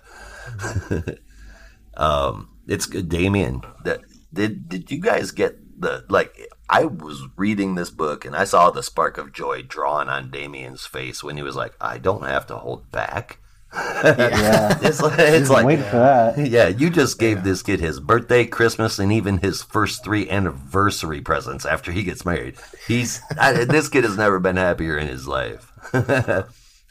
um, 1.97 2.55
it's 2.66 2.86
good, 2.86 3.09
Damian. 3.09 3.62
That 3.84 4.01
did 4.32 4.68
did 4.68 4.90
you 4.90 5.01
guys 5.01 5.30
get 5.30 5.80
the 5.80 6.05
like? 6.09 6.34
I 6.68 6.84
was 6.84 7.22
reading 7.36 7.74
this 7.74 7.90
book 7.90 8.24
and 8.24 8.34
I 8.34 8.44
saw 8.44 8.70
the 8.70 8.82
spark 8.82 9.18
of 9.18 9.32
joy 9.32 9.62
drawn 9.62 10.09
on 10.09 10.30
Damian's 10.30 10.84
face 10.84 11.22
when 11.22 11.36
he 11.36 11.43
was 11.43 11.56
like, 11.56 11.74
"I 11.80 11.98
don't 11.98 12.24
have 12.24 12.47
to 12.48 12.56
hold 12.56 12.90
back." 12.90 13.38
yeah. 13.76 14.78
It's 14.82 15.01
like, 15.01 15.18
it's 15.18 15.51
like 15.51 15.66
Wait 15.66 15.78
for 15.78 15.97
that. 15.97 16.38
yeah, 16.51 16.68
you 16.68 16.90
just 16.90 17.18
gave 17.18 17.43
this 17.43 17.62
kid 17.62 17.80
his 17.80 18.01
birthday, 18.01 18.47
Christmas, 18.47 18.98
and 18.98 19.12
even 19.12 19.38
his 19.38 19.62
first 19.62 20.05
three 20.05 20.28
anniversary 20.30 21.20
presents 21.20 21.66
after 21.66 21.93
he 21.93 22.02
gets 22.02 22.24
married. 22.24 22.56
He's 22.86 23.20
I, 23.38 23.64
this 23.64 23.88
kid 23.88 24.05
has 24.05 24.16
never 24.16 24.38
been 24.38 24.56
happier 24.56 24.97
in 24.97 25.09
his 25.09 25.26
life. 25.26 25.72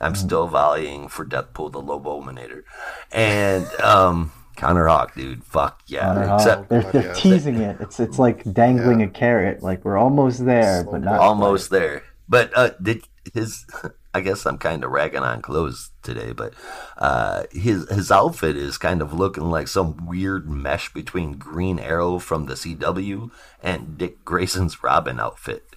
I'm 0.01 0.15
still 0.15 0.49
volleying 0.49 1.09
for 1.09 1.25
Deathpool 1.25 1.71
the 1.71 1.81
Lobominator, 1.81 2.63
and 3.11 3.65
um, 3.79 4.31
Connor 4.55 4.87
Hawke, 4.87 5.15
dude, 5.15 5.43
fuck 5.43 5.81
yeah. 5.87 6.01
Connor 6.01 6.27
Hawke. 6.27 6.39
Except 6.41 6.69
they're 6.69 6.91
they're 6.91 7.05
yeah. 7.07 7.13
teasing 7.13 7.55
it. 7.55 7.77
It's 7.79 7.99
it's 7.99 8.19
like 8.19 8.51
dangling 8.53 9.01
a 9.01 9.09
carrot. 9.09 9.61
Like 9.61 9.85
we're 9.85 9.97
almost 9.97 10.45
there, 10.45 10.83
but 10.83 11.01
not 11.01 11.19
almost 11.19 11.69
there. 11.69 12.03
But 12.27 12.51
uh, 12.55 12.71
did 12.81 13.03
his? 13.33 13.65
I 14.15 14.21
guess 14.21 14.45
I'm 14.45 14.57
kind 14.57 14.85
of 14.85 14.91
ragging 14.91 15.23
on 15.23 15.41
clothes 15.41 15.91
today, 16.01 16.31
but 16.31 16.53
uh, 16.97 17.43
his 17.51 17.89
his 17.89 18.09
outfit 18.11 18.55
is 18.55 18.77
kind 18.77 19.01
of 19.01 19.11
looking 19.11 19.49
like 19.51 19.67
some 19.67 20.07
weird 20.07 20.49
mesh 20.49 20.93
between 20.93 21.33
Green 21.33 21.79
Arrow 21.79 22.19
from 22.19 22.45
the 22.45 22.53
CW 22.53 23.29
and 23.61 23.97
Dick 23.97 24.23
Grayson's 24.23 24.81
Robin 24.81 25.19
outfit. 25.19 25.74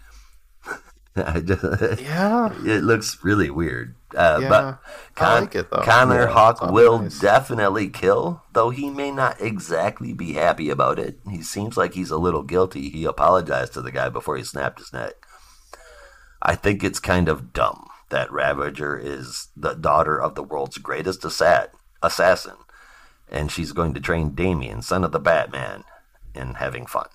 I 1.27 1.41
just- 1.41 2.01
Yeah. 2.01 2.53
it 2.65 2.83
looks 2.85 3.19
really 3.23 3.51
weird. 3.51 3.95
Uh, 4.17 4.39
Yeah, 4.41 4.49
but 4.49 4.79
I 5.23 5.41
like 5.41 5.55
it, 5.55 5.71
though. 5.71 5.83
Connor 5.83 6.23
Yeah, 6.23 6.33
Hawk 6.33 6.63
will 6.73 7.01
nice. 7.01 7.19
definitely 7.21 7.91
kill, 7.91 8.43
though 8.55 8.71
he 8.71 8.89
may 8.91 9.11
not 9.11 9.41
exactly 9.41 10.13
be 10.15 10.33
happy 10.35 10.71
about 10.71 10.99
it. 10.99 11.19
He 11.31 11.43
seems 11.43 11.77
like 11.77 11.93
he's 11.95 12.11
a 12.11 12.17
little 12.17 12.43
guilty. 12.43 12.89
He 12.89 13.05
apologized 13.05 13.75
to 13.75 13.83
the 13.83 13.93
guy 13.93 14.09
before 14.09 14.37
he 14.39 14.45
snapped 14.45 14.79
his 14.79 14.93
neck. 14.93 15.13
I 16.41 16.55
think 16.55 16.83
it's 16.83 17.01
kind 17.01 17.29
of 17.29 17.53
dumb 17.53 17.87
that 18.11 18.33
Ravager 18.33 18.97
is 18.99 19.49
the 19.57 19.75
daughter 19.75 20.19
of 20.21 20.35
the 20.35 20.43
world's 20.43 20.79
greatest 20.79 21.25
assa- 21.25 21.69
assassin, 22.03 22.55
and 23.31 23.51
she's 23.53 23.73
going 23.73 23.93
to 23.95 24.01
train 24.01 24.31
Damian, 24.35 24.81
son 24.81 25.05
of 25.05 25.13
the 25.13 25.19
Batman, 25.21 25.85
in 26.35 26.55
having 26.55 26.87
fun. 26.87 27.09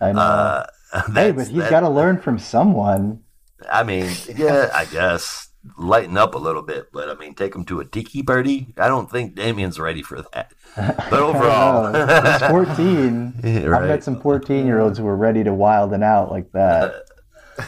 I 0.00 0.12
know. 0.12 0.20
Uh, 0.20 0.66
hey, 1.14 1.32
but 1.32 1.48
he's 1.48 1.68
got 1.68 1.80
to 1.80 1.88
learn 1.88 2.20
from 2.20 2.38
someone. 2.38 3.22
I 3.70 3.82
mean, 3.82 4.10
yeah, 4.36 4.70
I 4.74 4.84
guess 4.86 5.48
lighten 5.76 6.16
up 6.16 6.34
a 6.34 6.38
little 6.38 6.62
bit, 6.62 6.90
but 6.92 7.08
I 7.08 7.14
mean, 7.14 7.34
take 7.34 7.54
him 7.54 7.64
to 7.66 7.80
a 7.80 7.84
tiki 7.84 8.22
party. 8.22 8.68
I 8.78 8.88
don't 8.88 9.10
think 9.10 9.34
Damian's 9.34 9.78
ready 9.78 10.02
for 10.02 10.22
that. 10.32 10.52
But 11.10 11.20
overall, 11.20 11.92
he's 11.92 12.42
14. 12.50 13.40
Yeah, 13.42 13.50
I've 13.60 13.66
right. 13.66 13.88
met 13.88 14.04
some 14.04 14.20
14 14.20 14.64
year 14.66 14.78
olds 14.78 14.98
who 14.98 15.06
are 15.06 15.16
ready 15.16 15.42
to 15.42 15.52
wild 15.52 15.92
and 15.92 16.04
out 16.04 16.30
like 16.30 16.52
that. 16.52 17.02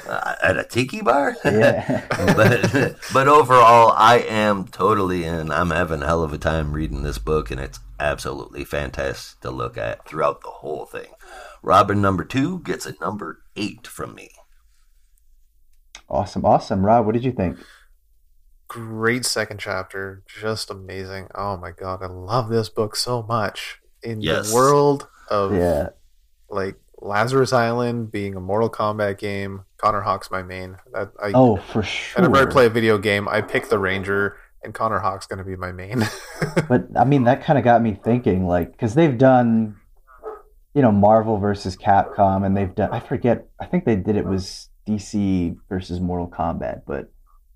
uh, 0.09 0.35
at 0.43 0.57
a 0.57 0.63
tiki 0.63 1.01
bar. 1.03 1.35
Yeah. 1.45 2.07
but 2.37 2.95
but 3.13 3.27
overall, 3.27 3.93
I 3.97 4.19
am 4.29 4.69
totally 4.69 5.25
in. 5.25 5.51
I'm 5.51 5.71
having 5.71 6.03
a 6.03 6.07
hell 6.07 6.23
of 6.23 6.33
a 6.33 6.39
time 6.39 6.73
reading 6.73 7.03
this 7.03 7.19
book, 7.19 7.51
and 7.51 7.61
it's 7.61 7.81
absolutely 7.99 8.65
fantastic 8.65 9.41
to 9.41 9.51
look 9.51 9.77
at 9.77 10.07
throughout 10.07 10.43
the 10.43 10.51
whole 10.51 10.87
thing. 10.87 11.09
Robin 11.63 12.01
number 12.01 12.25
two 12.25 12.61
gets 12.61 12.87
a 12.87 12.95
number 13.01 13.43
eight 13.57 13.87
from 13.87 14.15
me. 14.15 14.31
awesome, 16.09 16.45
awesome. 16.45 16.85
Rob, 16.85 17.07
what 17.07 17.13
did 17.13 17.25
you 17.25 17.33
think? 17.33 17.59
Great 18.69 19.25
second 19.25 19.59
chapter, 19.59 20.23
just 20.27 20.71
amazing. 20.71 21.29
Oh 21.35 21.57
my 21.57 21.71
god, 21.73 22.03
I 22.03 22.07
love 22.07 22.49
this 22.49 22.69
book 22.69 22.97
so 22.97 23.23
much. 23.23 23.81
In 24.03 24.21
Yes. 24.21 24.49
the 24.51 24.55
world 24.55 25.09
of 25.29 25.53
Yeah. 25.55 25.91
like 26.49 26.77
Lazarus 27.03 27.53
Island 27.53 28.11
being 28.13 28.35
a 28.37 28.41
Mortal 28.41 28.71
Kombat 28.71 29.19
game, 29.19 29.65
Connor 29.77 30.01
Hawke's 30.03 30.31
my 30.31 30.43
main. 30.43 30.77
I, 30.95 31.03
I, 31.23 31.33
Oh, 31.35 31.57
for 31.57 31.83
sure. 31.83 32.23
whenever 32.23 32.47
I 32.47 32.51
play 32.51 32.67
a 32.67 32.71
video 32.71 32.97
game, 32.99 33.29
I 33.29 33.41
pick 33.41 33.69
the 33.69 33.79
Ranger, 33.79 34.37
and 34.63 34.73
Connor 34.75 34.99
Hawke's 35.01 35.27
going 35.27 35.39
to 35.39 35.45
be 35.45 35.57
my 35.57 35.73
main. 35.73 36.05
But 36.69 36.87
I 36.97 37.05
mean, 37.05 37.25
that 37.25 37.43
kind 37.45 37.59
of 37.59 37.65
got 37.65 37.83
me 37.83 37.99
thinking, 38.05 38.47
like, 38.47 38.73
because 38.73 38.95
they've 38.95 39.17
done, 39.17 39.77
you 40.75 40.83
know, 40.83 40.93
Marvel 40.93 41.39
versus 41.39 41.77
Capcom, 41.77 42.45
and 42.47 42.57
they've 42.57 42.75
done. 42.75 42.91
I 42.93 43.01
forget. 43.01 43.47
I 43.61 43.67
think 43.67 43.85
they 43.85 43.97
did 43.97 44.17
it 44.17 44.25
was 44.25 44.69
DC 44.87 45.57
versus 45.69 46.01
Mortal 46.01 46.29
Kombat, 46.29 46.83
but 46.87 47.11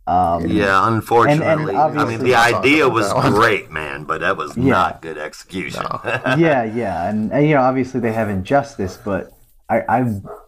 um, 0.06 0.46
Yeah, 0.46 0.86
unfortunately, 0.88 1.74
I 1.74 2.04
mean 2.04 2.18
the 2.22 2.34
idea 2.34 2.88
was 2.88 3.12
great, 3.32 3.70
man, 3.70 4.04
but 4.04 4.20
that 4.20 4.36
was 4.36 4.56
Yeah. 4.56 4.64
not 4.72 5.02
good 5.02 5.16
execution. 5.18 5.82
yeah, 6.04 6.64
yeah, 6.64 7.08
and, 7.08 7.32
and 7.32 7.48
you 7.48 7.54
know, 7.54 7.62
obviously 7.62 8.00
they 8.00 8.12
have 8.12 8.28
Injustice, 8.28 8.98
but 9.02 9.32
I, 9.70 9.80
I, 9.88 10.00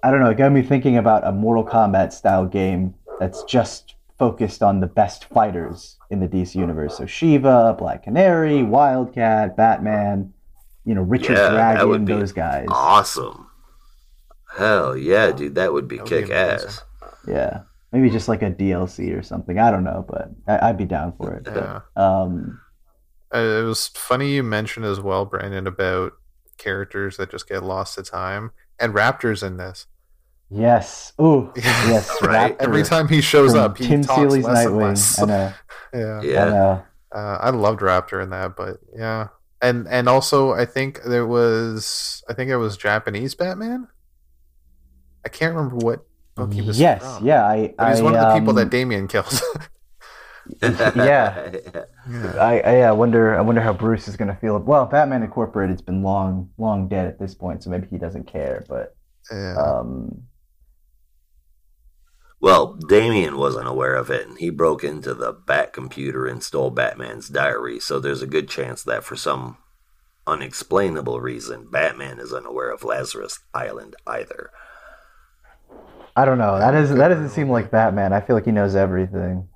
I 0.03 0.11
don't 0.11 0.21
know. 0.21 0.29
It 0.31 0.37
got 0.37 0.53
me 0.53 0.63
thinking 0.63 0.99
about 0.99 1.27
a 1.27 1.33
Mortal 1.33 1.65
Kombat 1.65 2.13
style 2.13 2.45
game 2.47 2.95
that's 3.19 3.43
just 3.45 3.95
focused 4.19 4.63
on 4.63 4.81
the 4.81 4.87
best 4.87 5.25
fighters 5.27 5.97
in 6.11 6.21
the 6.21 6.29
DC 6.29 6.55
universe. 6.55 6.97
So 6.99 7.07
Shiva, 7.07 7.75
Black 7.79 8.03
Canary, 8.05 8.63
Wildcat, 8.63 9.57
Batman, 9.57 10.33
you 10.87 10.95
know, 10.95 11.03
Richard 11.03 11.35
Yeah, 11.37 11.43
that 11.51 11.51
Dragon, 11.51 11.89
would 11.91 12.05
be 12.07 12.15
those 12.15 12.33
guys. 12.33 12.67
awesome. 12.71 13.49
Hell 14.57 14.97
yeah, 14.97 15.33
dude, 15.33 15.57
that 15.57 15.73
would 15.73 15.87
be 15.89 15.97
That 15.99 16.05
would 16.05 16.11
be 16.11 16.21
kick 16.23 16.31
ass. 16.31 16.83
Yeah, 17.29 17.61
maybe 17.93 18.09
just 18.09 18.29
like 18.29 18.43
a 18.43 18.51
DLC 18.51 19.15
or 19.19 19.23
something. 19.23 19.59
I 19.59 19.71
don't 19.71 19.85
know, 19.85 20.07
but 20.09 20.31
I, 20.49 20.69
I'd 20.71 20.79
be 20.79 20.85
down 20.87 21.13
for 21.19 21.35
it. 21.35 21.47
yeah. 21.47 21.81
Um, 21.97 22.61
Uh, 23.35 23.39
it 23.39 23.65
was 23.65 23.89
funny 23.89 24.35
you 24.37 24.43
mentioned 24.43 24.87
as 24.87 25.01
well, 25.01 25.25
Brandon, 25.27 25.67
about 25.67 26.13
characters 26.57 27.17
that 27.19 27.31
just 27.31 27.49
get 27.49 27.63
lost 27.65 27.97
to 27.97 28.03
time. 28.03 28.53
And 28.79 28.95
Raptor's 28.95 29.43
in 29.43 29.57
this. 29.57 29.87
yes. 30.49 31.13
Ooh, 31.21 31.53
yes. 31.57 32.09
Right. 32.23 32.57
Raptor 32.57 32.63
Every 32.69 32.83
time 32.85 33.09
he 33.09 33.21
shows 33.21 33.53
from 33.53 33.61
up, 33.61 33.79
he 33.79 33.89
Tim 33.89 34.03
talks 34.03 34.21
Seeley's 34.21 34.45
less 34.45 34.65
and 34.67 34.75
Nightwing. 34.77 34.81
less. 34.83 35.21
I 35.21 35.25
know. 35.27 35.53
yeah. 35.93 36.19
I 36.21 36.23
Yeah. 36.23 36.45
know. 36.51 36.83
Uh, 37.15 37.39
I 37.41 37.51
loved 37.51 37.81
Raptor 37.81 38.23
in 38.23 38.31
that, 38.31 38.57
but 38.57 38.77
yeah, 38.97 39.29
and 39.63 39.87
and 39.89 40.09
also 40.09 40.53
I 40.53 40.65
think 40.65 41.03
there 41.05 41.27
was 41.27 42.23
I 42.29 42.35
think 42.35 42.51
it 42.51 42.57
was 42.57 42.77
Japanese 42.77 43.35
Batman. 43.35 43.89
I 45.25 45.29
can't 45.29 45.55
remember 45.55 45.77
what 45.77 46.07
book 46.35 46.53
he 46.53 46.63
was. 46.63 46.79
Yes, 46.79 47.03
from, 47.03 47.27
yeah. 47.27 47.47
I, 47.47 47.75
but 47.77 47.91
he's 47.91 48.01
I, 48.01 48.05
one 48.05 48.15
of 48.15 48.21
the 48.21 48.39
people 48.39 48.51
um, 48.51 48.57
that 48.57 48.71
Damian 48.71 49.09
kills. 49.09 49.43
Yeah. 50.63 51.51
I, 52.39 52.61
I 52.61 52.79
yeah, 52.79 52.89
I 52.89 52.93
wonder 52.93 53.37
I 53.37 53.41
wonder 53.41 53.61
how 53.61 53.73
Bruce 53.73 54.07
is 54.07 54.17
gonna 54.17 54.37
feel. 54.37 54.59
Well, 54.59 54.87
Batman 54.87 55.23
Incorporated's 55.23 55.83
been 55.83 56.03
long 56.03 56.51
long 56.57 56.89
dead 56.89 57.09
at 57.09 57.19
this 57.19 57.35
point, 57.35 57.65
so 57.65 57.71
maybe 57.71 57.89
he 57.89 57.99
doesn't 57.99 58.29
care. 58.29 58.65
But 58.69 58.95
yeah. 59.31 59.57
um, 59.57 60.23
Well, 62.41 62.75
Damian 62.75 63.39
wasn't 63.39 63.67
aware 63.69 63.95
of 63.95 64.11
it, 64.11 64.27
and 64.29 64.39
he 64.39 64.51
broke 64.51 64.85
into 64.85 65.15
the 65.15 65.33
Bat 65.33 65.73
computer 65.73 66.27
and 66.27 66.43
stole 66.43 66.71
Batman's 66.71 67.29
diary. 67.29 67.81
So 67.81 67.99
there's 67.99 68.23
a 68.23 68.27
good 68.27 68.49
chance 68.49 68.83
that 68.85 69.05
for 69.05 69.17
some 69.17 69.57
unexplainable 70.27 71.21
reason, 71.21 71.69
Batman 71.71 72.19
is 72.19 72.33
unaware 72.33 72.71
of 72.71 72.85
Lazarus 72.85 73.39
Island 73.55 73.97
either. 74.07 74.51
I 76.15 76.25
don't 76.25 76.39
know. 76.39 76.59
That 76.59 76.71
doesn't 76.73 76.97
that 76.99 77.09
doesn't 77.09 77.31
seem 77.31 77.51
like 77.51 77.71
Batman. 77.71 78.13
I 78.13 78.21
feel 78.21 78.37
like 78.37 78.47
he 78.47 78.53
knows 78.53 78.75
everything. 78.75 79.49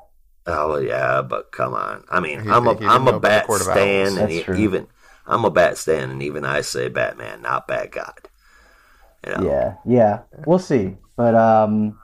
Oh 0.47 0.78
yeah, 0.78 1.23
but 1.23 1.52
come 1.52 1.74
on. 1.74 2.05
I 2.11 2.20
mean, 2.20 2.43
He- 2.43 2.51
I'm 2.51 2.66
a 2.66 2.73
he 2.74 2.81
didn't 2.81 2.90
I'm 2.93 3.09
a 3.09 3.20
Bat 3.20 3.47
Court 3.47 3.61
of 3.61 3.66
stan, 3.66 4.07
and 4.09 4.16
That's 4.16 4.32
e- 4.48 4.62
even 4.62 4.86
I'm 5.27 5.44
a 5.44 5.51
Bat 5.51 5.78
stan, 5.78 6.11
and 6.11 6.23
even 6.23 6.44
I 6.44 6.61
say 6.62 6.89
Batman, 6.89 7.43
not 7.43 7.69
Bat 7.69 7.93
God. 7.93 8.28
You 9.27 9.32
know? 9.36 9.43
Yeah, 9.51 9.74
yeah. 9.86 10.20
We'll 10.47 10.59
see. 10.59 10.97
But 11.16 11.35
um, 11.35 11.98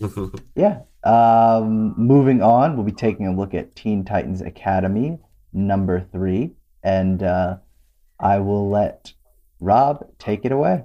yeah. 0.54 0.80
Um, 1.04 1.94
moving 1.96 2.42
on, 2.42 2.76
we'll 2.76 2.84
be 2.84 2.92
taking 2.92 3.26
a 3.26 3.34
look 3.34 3.54
at 3.54 3.76
Teen 3.76 4.04
Titans 4.04 4.40
Academy 4.40 5.18
number 5.52 6.00
three, 6.12 6.52
and 6.82 7.22
uh, 7.22 7.56
I 8.18 8.38
will 8.38 8.68
let 8.68 9.12
Rob 9.60 10.06
take 10.18 10.44
it 10.44 10.52
away. 10.52 10.84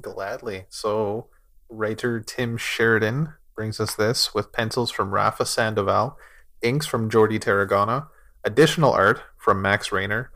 Gladly. 0.00 0.66
So, 0.68 1.26
writer 1.68 2.20
Tim 2.20 2.56
Sheridan 2.56 3.34
brings 3.54 3.80
us 3.80 3.94
this 3.94 4.34
with 4.34 4.52
pencils 4.52 4.90
from 4.90 5.12
Rafa 5.12 5.46
Sandoval, 5.46 6.18
inks 6.62 6.86
from 6.86 7.10
Jordi 7.10 7.40
Tarragona, 7.40 8.08
additional 8.44 8.92
art 8.92 9.22
from 9.38 9.62
Max 9.62 9.90
Raynor, 9.90 10.30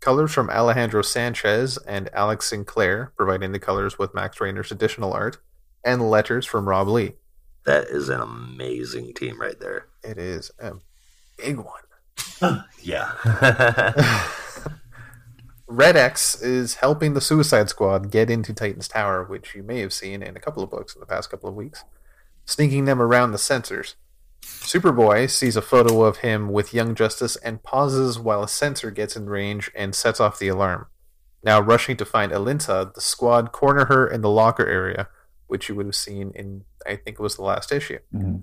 colors 0.00 0.32
from 0.32 0.50
Alejandro 0.50 1.02
Sanchez 1.02 1.78
and 1.78 2.10
Alex 2.12 2.48
Sinclair, 2.48 3.12
providing 3.16 3.52
the 3.52 3.58
colors 3.58 3.98
with 3.98 4.14
Max 4.14 4.40
Raynor's 4.40 4.70
additional 4.70 5.12
art, 5.12 5.38
and 5.84 6.10
letters 6.10 6.46
from 6.46 6.68
Rob 6.68 6.88
Leigh. 6.88 7.14
That 7.66 7.88
is 7.88 8.08
an 8.08 8.20
amazing 8.20 9.12
team 9.14 9.40
right 9.40 9.58
there. 9.60 9.86
It 10.02 10.18
is 10.18 10.50
a 10.58 10.74
big 11.36 11.58
one. 11.58 11.82
Yeah. 12.82 13.12
Red 15.66 15.96
X 15.96 16.40
is 16.40 16.76
helping 16.76 17.14
the 17.14 17.20
Suicide 17.20 17.68
Squad 17.68 18.12
get 18.12 18.30
into 18.30 18.52
Titan's 18.52 18.86
Tower, 18.86 19.24
which 19.24 19.54
you 19.54 19.64
may 19.64 19.80
have 19.80 19.92
seen 19.92 20.22
in 20.22 20.36
a 20.36 20.40
couple 20.40 20.62
of 20.62 20.70
books 20.70 20.94
in 20.94 21.00
the 21.00 21.06
past 21.06 21.28
couple 21.30 21.48
of 21.48 21.56
weeks, 21.56 21.82
sneaking 22.44 22.84
them 22.84 23.02
around 23.02 23.32
the 23.32 23.38
sensors. 23.38 23.94
Superboy 24.42 25.28
sees 25.28 25.56
a 25.56 25.62
photo 25.62 26.04
of 26.04 26.18
him 26.18 26.52
with 26.52 26.72
Young 26.72 26.94
Justice 26.94 27.34
and 27.36 27.62
pauses 27.62 28.18
while 28.18 28.44
a 28.44 28.48
sensor 28.48 28.92
gets 28.92 29.16
in 29.16 29.28
range 29.28 29.70
and 29.74 29.94
sets 29.94 30.20
off 30.20 30.38
the 30.38 30.48
alarm. 30.48 30.86
Now 31.42 31.60
rushing 31.60 31.96
to 31.96 32.04
find 32.04 32.30
Alinta, 32.30 32.94
the 32.94 33.00
squad 33.00 33.50
corner 33.50 33.86
her 33.86 34.06
in 34.06 34.20
the 34.20 34.30
locker 34.30 34.66
area, 34.66 35.08
which 35.46 35.68
you 35.68 35.74
would 35.74 35.86
have 35.86 35.94
seen 35.94 36.32
in, 36.34 36.64
I 36.86 36.96
think 36.96 37.18
it 37.18 37.22
was 37.22 37.36
the 37.36 37.42
last 37.42 37.72
issue. 37.72 37.98
Mhm. 38.14 38.42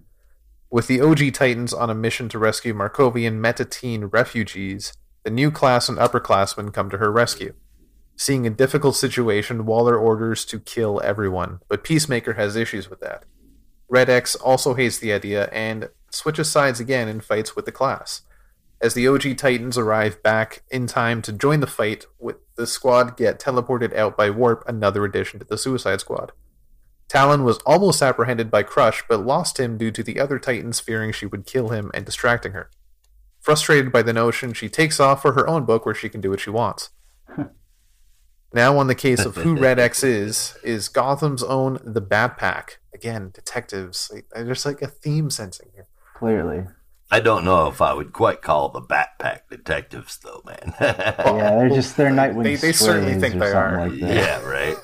With 0.70 0.88
the 0.88 1.02
OG 1.02 1.32
Titans 1.32 1.74
on 1.74 1.90
a 1.90 1.96
mission 1.96 2.30
to 2.30 2.40
rescue 2.40 2.74
Markovian 2.74 3.40
meta-teen 3.40 4.06
refugees, 4.06 4.94
the 5.24 5.32
new 5.32 5.52
class 5.52 5.88
and 5.88 5.98
upperclassmen 5.98 6.74
come 6.74 6.90
to 6.90 6.98
her 6.98 7.12
rescue. 7.12 7.54
Seeing 8.16 8.46
a 8.46 8.52
difficult 8.52 8.96
situation, 8.96 9.66
Waller 9.66 9.98
orders 9.98 10.46
to 10.46 10.60
kill 10.60 11.02
everyone, 11.04 11.60
but 11.68 11.84
Peacemaker 11.84 12.34
has 12.34 12.56
issues 12.56 12.90
with 12.90 13.00
that. 13.02 13.26
Red 13.88 14.10
X 14.10 14.36
also 14.36 14.74
hates 14.74 14.98
the 14.98 15.14
idea 15.14 15.50
and 15.52 15.90
switches 16.12 16.50
sides 16.50 16.80
again 16.80 17.08
and 17.08 17.24
fights 17.24 17.56
with 17.56 17.66
the 17.66 17.72
class. 17.72 18.22
As 18.82 18.94
the 18.94 19.08
OG 19.08 19.36
Titans 19.36 19.78
arrive 19.78 20.22
back 20.24 20.64
in 20.70 20.88
time 20.88 21.22
to 21.22 21.32
join 21.32 21.60
the 21.60 21.68
fight, 21.68 22.06
with 22.20 22.36
the 22.56 22.68
squad 22.68 23.16
get 23.16 23.40
teleported 23.40 23.96
out 23.96 24.18
by 24.18 24.30
Warp, 24.30 24.64
another 24.68 25.06
addition 25.06 25.40
to 25.40 25.46
the 25.46 25.58
Suicide 25.58 26.02
Squad. 26.02 26.34
Talon 27.14 27.44
was 27.44 27.60
almost 27.60 28.02
apprehended 28.02 28.50
by 28.50 28.64
Crush, 28.64 29.04
but 29.08 29.24
lost 29.24 29.60
him 29.60 29.78
due 29.78 29.92
to 29.92 30.02
the 30.02 30.20
other 30.20 30.40
Titans 30.40 30.80
fearing 30.80 31.12
she 31.12 31.28
would 31.28 31.46
kill 31.46 31.70
him 31.70 31.92
and 31.94 32.04
distracting 32.08 32.54
her. 32.54 32.72
Frustrated 33.40 33.92
by 33.92 34.02
the 34.02 34.14
notion, 34.14 34.52
she 34.52 34.68
takes 34.68 35.00
off 35.00 35.22
for 35.22 35.34
her 35.34 35.48
own 35.48 35.64
book 35.64 35.86
where 35.86 35.94
she 35.94 36.10
can 36.10 36.22
do 36.22 36.32
what 36.32 36.40
she 36.40 36.50
wants. 36.50 36.90
now, 38.54 38.80
on 38.80 38.88
the 38.88 38.96
case 38.96 39.26
of 39.26 39.36
who 39.36 39.56
Red 39.60 39.78
X 39.78 40.04
is, 40.04 40.58
is 40.64 40.90
Gotham's 40.90 41.44
own 41.44 41.78
The 41.84 42.02
Bat 42.02 42.36
Pack. 42.38 42.80
Again, 42.96 43.30
detectives. 43.32 44.12
There's 44.32 44.66
like 44.66 44.82
a 44.82 44.88
theme 44.88 45.30
sensing 45.30 45.70
here. 45.76 45.86
Clearly, 46.16 46.66
I 47.12 47.20
don't 47.20 47.46
know 47.46 47.68
if 47.68 47.80
I 47.80 47.94
would 47.94 48.12
quite 48.12 48.42
call 48.42 48.70
the 48.70 48.82
Backpack 48.82 49.42
detectives, 49.52 50.18
though, 50.18 50.42
man. 50.48 50.74
yeah. 50.82 51.12
They're 51.58 51.70
just 51.70 51.96
they're 51.96 52.10
Nightwing. 52.10 52.42
They- 52.42 52.56
they 52.56 52.72
certainly 52.72 53.20
think 53.20 53.36
they 53.40 53.52
are. 53.52 53.88
Like 53.88 54.00
yeah, 54.00 54.42
right. 54.44 54.78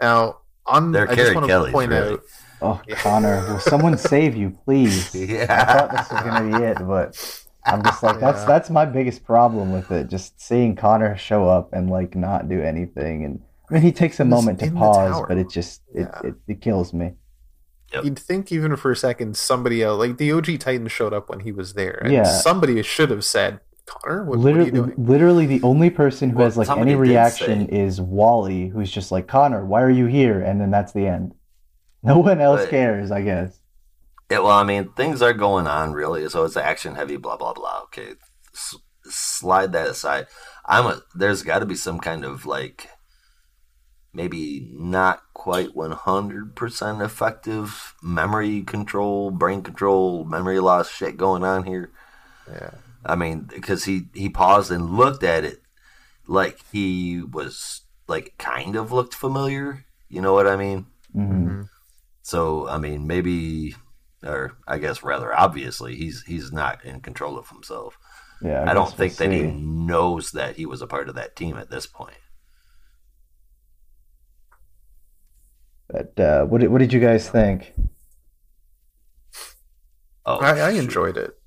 Now, 0.00 0.39
on 0.70 0.92
They're 0.92 1.10
I 1.10 1.14
just 1.14 1.34
want 1.34 1.46
to 1.46 1.52
Kellys, 1.52 1.72
point 1.72 1.90
really. 1.90 2.12
out 2.14 2.22
Oh, 2.62 2.80
Connor, 2.90 3.46
will 3.48 3.58
someone 3.58 3.96
save 3.96 4.36
you, 4.36 4.50
please? 4.64 5.14
I 5.16 5.46
thought 5.46 5.90
this 5.92 6.10
was 6.10 6.20
gonna 6.22 6.58
be 6.58 6.64
it, 6.64 6.76
but 6.86 7.16
I'm 7.64 7.82
just 7.82 8.02
like 8.02 8.20
that's 8.20 8.40
Yeah. 8.42 8.46
that's 8.46 8.68
my 8.70 8.84
biggest 8.84 9.24
problem 9.24 9.72
with 9.72 9.90
it. 9.90 10.08
Just 10.08 10.38
seeing 10.40 10.76
Connor 10.76 11.16
show 11.16 11.48
up 11.48 11.72
and 11.72 11.88
like 11.88 12.14
not 12.14 12.48
do 12.50 12.60
anything, 12.62 13.24
and 13.24 13.40
I 13.70 13.74
mean 13.74 13.82
he 13.82 13.92
takes 13.92 14.20
a 14.20 14.24
He's 14.24 14.30
moment 14.30 14.58
to 14.60 14.70
pause, 14.72 15.24
but 15.26 15.38
it 15.38 15.48
just 15.48 15.80
it, 15.94 16.00
Yeah. 16.02 16.28
it, 16.28 16.34
it 16.48 16.60
kills 16.60 16.92
me. 16.92 17.12
Yep. 17.94 18.04
You'd 18.04 18.18
think 18.18 18.52
even 18.52 18.76
for 18.76 18.90
a 18.92 18.96
second 18.96 19.36
somebody 19.38 19.82
else, 19.82 19.98
like 19.98 20.18
the 20.18 20.30
OG 20.30 20.58
Titan, 20.60 20.86
showed 20.88 21.12
up 21.14 21.28
when 21.30 21.40
he 21.40 21.52
was 21.52 21.72
there, 21.72 21.98
and 22.04 22.12
Yeah. 22.12 22.24
somebody 22.24 22.80
should 22.82 23.10
have 23.10 23.24
said, 23.24 23.60
"Connor, 23.90 24.24
what, 24.24 24.38
what 24.38 24.38
are 24.38 24.40
literally, 24.40 24.66
you 24.66 24.72
doing?" 24.72 24.94
literally 24.96 25.46
the 25.46 25.62
only 25.62 25.90
person 25.90 26.30
who 26.30 26.36
Well, 26.38 26.46
has 26.46 26.56
like 26.56 26.70
any 26.70 26.94
reaction 26.94 27.68
say- 27.68 27.72
is 27.80 28.00
Wally, 28.00 28.68
who's 28.68 28.90
just 28.90 29.10
like 29.12 29.26
Connor, 29.26 29.64
why 29.66 29.82
are 29.82 29.90
you 29.90 30.06
here? 30.06 30.40
And 30.40 30.60
then 30.60 30.70
that's 30.70 30.92
the 30.92 31.06
end. 31.06 31.34
No 32.02 32.18
one 32.18 32.40
else 32.40 32.62
But- 32.62 32.70
cares, 32.70 33.10
I 33.10 33.22
guess. 33.22 33.58
Yeah, 34.30 34.38
well, 34.38 34.52
I 34.56 34.62
mean, 34.62 34.92
things 34.92 35.22
are 35.22 35.32
going 35.32 35.66
on 35.66 35.92
really, 35.92 36.28
so 36.28 36.44
it's 36.44 36.56
action 36.56 36.94
heavy, 36.94 37.16
blah 37.16 37.36
blah 37.36 37.52
blah. 37.52 37.80
Okay, 37.84 38.14
S- 38.54 38.76
slide 39.04 39.72
that 39.72 39.88
aside. 39.88 40.28
I'm 40.64 40.86
a. 40.86 41.02
There's 41.16 41.42
got 41.42 41.58
to 41.58 41.66
be 41.66 41.74
some 41.74 41.98
kind 41.98 42.24
of 42.24 42.46
like, 42.46 42.88
maybe 44.12 44.70
not 44.72 45.22
quite 45.34 45.74
100% 45.74 47.04
effective 47.04 47.94
memory 48.02 48.62
control, 48.62 49.30
brain 49.32 49.62
control, 49.62 50.24
memory 50.24 50.60
loss 50.60 50.88
shit 50.90 51.16
going 51.16 51.42
on 51.42 51.64
here. 51.64 51.90
Yeah. 52.48 52.70
I 53.04 53.16
mean, 53.16 53.42
because 53.42 53.84
he 53.84 54.08
he 54.14 54.28
paused 54.28 54.70
and 54.70 54.90
looked 54.90 55.22
at 55.22 55.44
it 55.44 55.60
like 56.26 56.60
he 56.72 57.22
was 57.22 57.82
like 58.08 58.34
kind 58.38 58.76
of 58.76 58.92
looked 58.92 59.14
familiar. 59.14 59.84
You 60.08 60.20
know 60.22 60.32
what 60.32 60.46
I 60.46 60.56
mean? 60.56 60.86
hmm 61.12 61.62
So 62.22 62.68
I 62.68 62.78
mean, 62.78 63.06
maybe, 63.06 63.76
or 64.24 64.56
I 64.66 64.78
guess 64.78 65.02
rather 65.02 65.34
obviously, 65.34 65.96
he's 65.96 66.22
he's 66.24 66.52
not 66.52 66.84
in 66.84 67.00
control 67.00 67.38
of 67.38 67.48
himself. 67.48 67.98
Yeah, 68.42 68.64
I, 68.66 68.74
don't 68.74 68.96
guess 68.96 68.96
think 68.96 69.18
we'll 69.18 69.30
that 69.30 69.36
he 69.36 69.42
knows 69.42 70.32
that 70.32 70.56
he 70.56 70.66
was 70.66 70.82
a 70.82 70.86
part 70.86 71.08
of 71.08 71.14
that 71.16 71.36
team 71.36 71.56
at 71.56 71.70
this 71.70 71.86
point. 71.86 72.16
But 75.88 76.18
uh, 76.18 76.44
what 76.46 76.60
did, 76.60 76.68
what 76.70 76.78
did 76.78 76.92
you 76.92 77.00
guys 77.00 77.28
think? 77.28 77.74
Oh, 80.26 80.38
I, 80.38 80.60
I 80.60 80.70
enjoyed 80.72 81.16
it. 81.16 81.39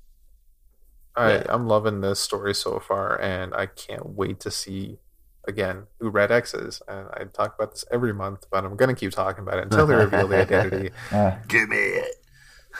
I 1.16 1.32
Yeah. 1.34 1.46
I'm 1.48 1.66
loving 1.66 2.00
this 2.00 2.20
story 2.20 2.54
so 2.54 2.78
far, 2.80 3.20
and 3.20 3.54
I 3.54 3.66
can't 3.66 4.10
wait 4.10 4.40
to 4.40 4.50
see 4.50 4.98
again 5.46 5.84
who 6.00 6.08
Red 6.10 6.32
X 6.32 6.54
is. 6.54 6.80
And 6.88 7.06
I 7.14 7.24
talk 7.24 7.54
about 7.54 7.72
this 7.72 7.84
every 7.90 8.12
month, 8.14 8.46
but 8.50 8.64
I'm 8.64 8.76
gonna 8.76 8.94
keep 8.94 9.12
talking 9.12 9.42
about 9.42 9.58
it 9.58 9.64
until 9.64 9.86
they 9.86 9.94
reveal 9.94 10.26
the 10.28 10.40
identity. 10.40 10.90
Uh, 11.12 11.36
Give 11.48 11.68
me 11.68 11.76
it. 11.76 12.14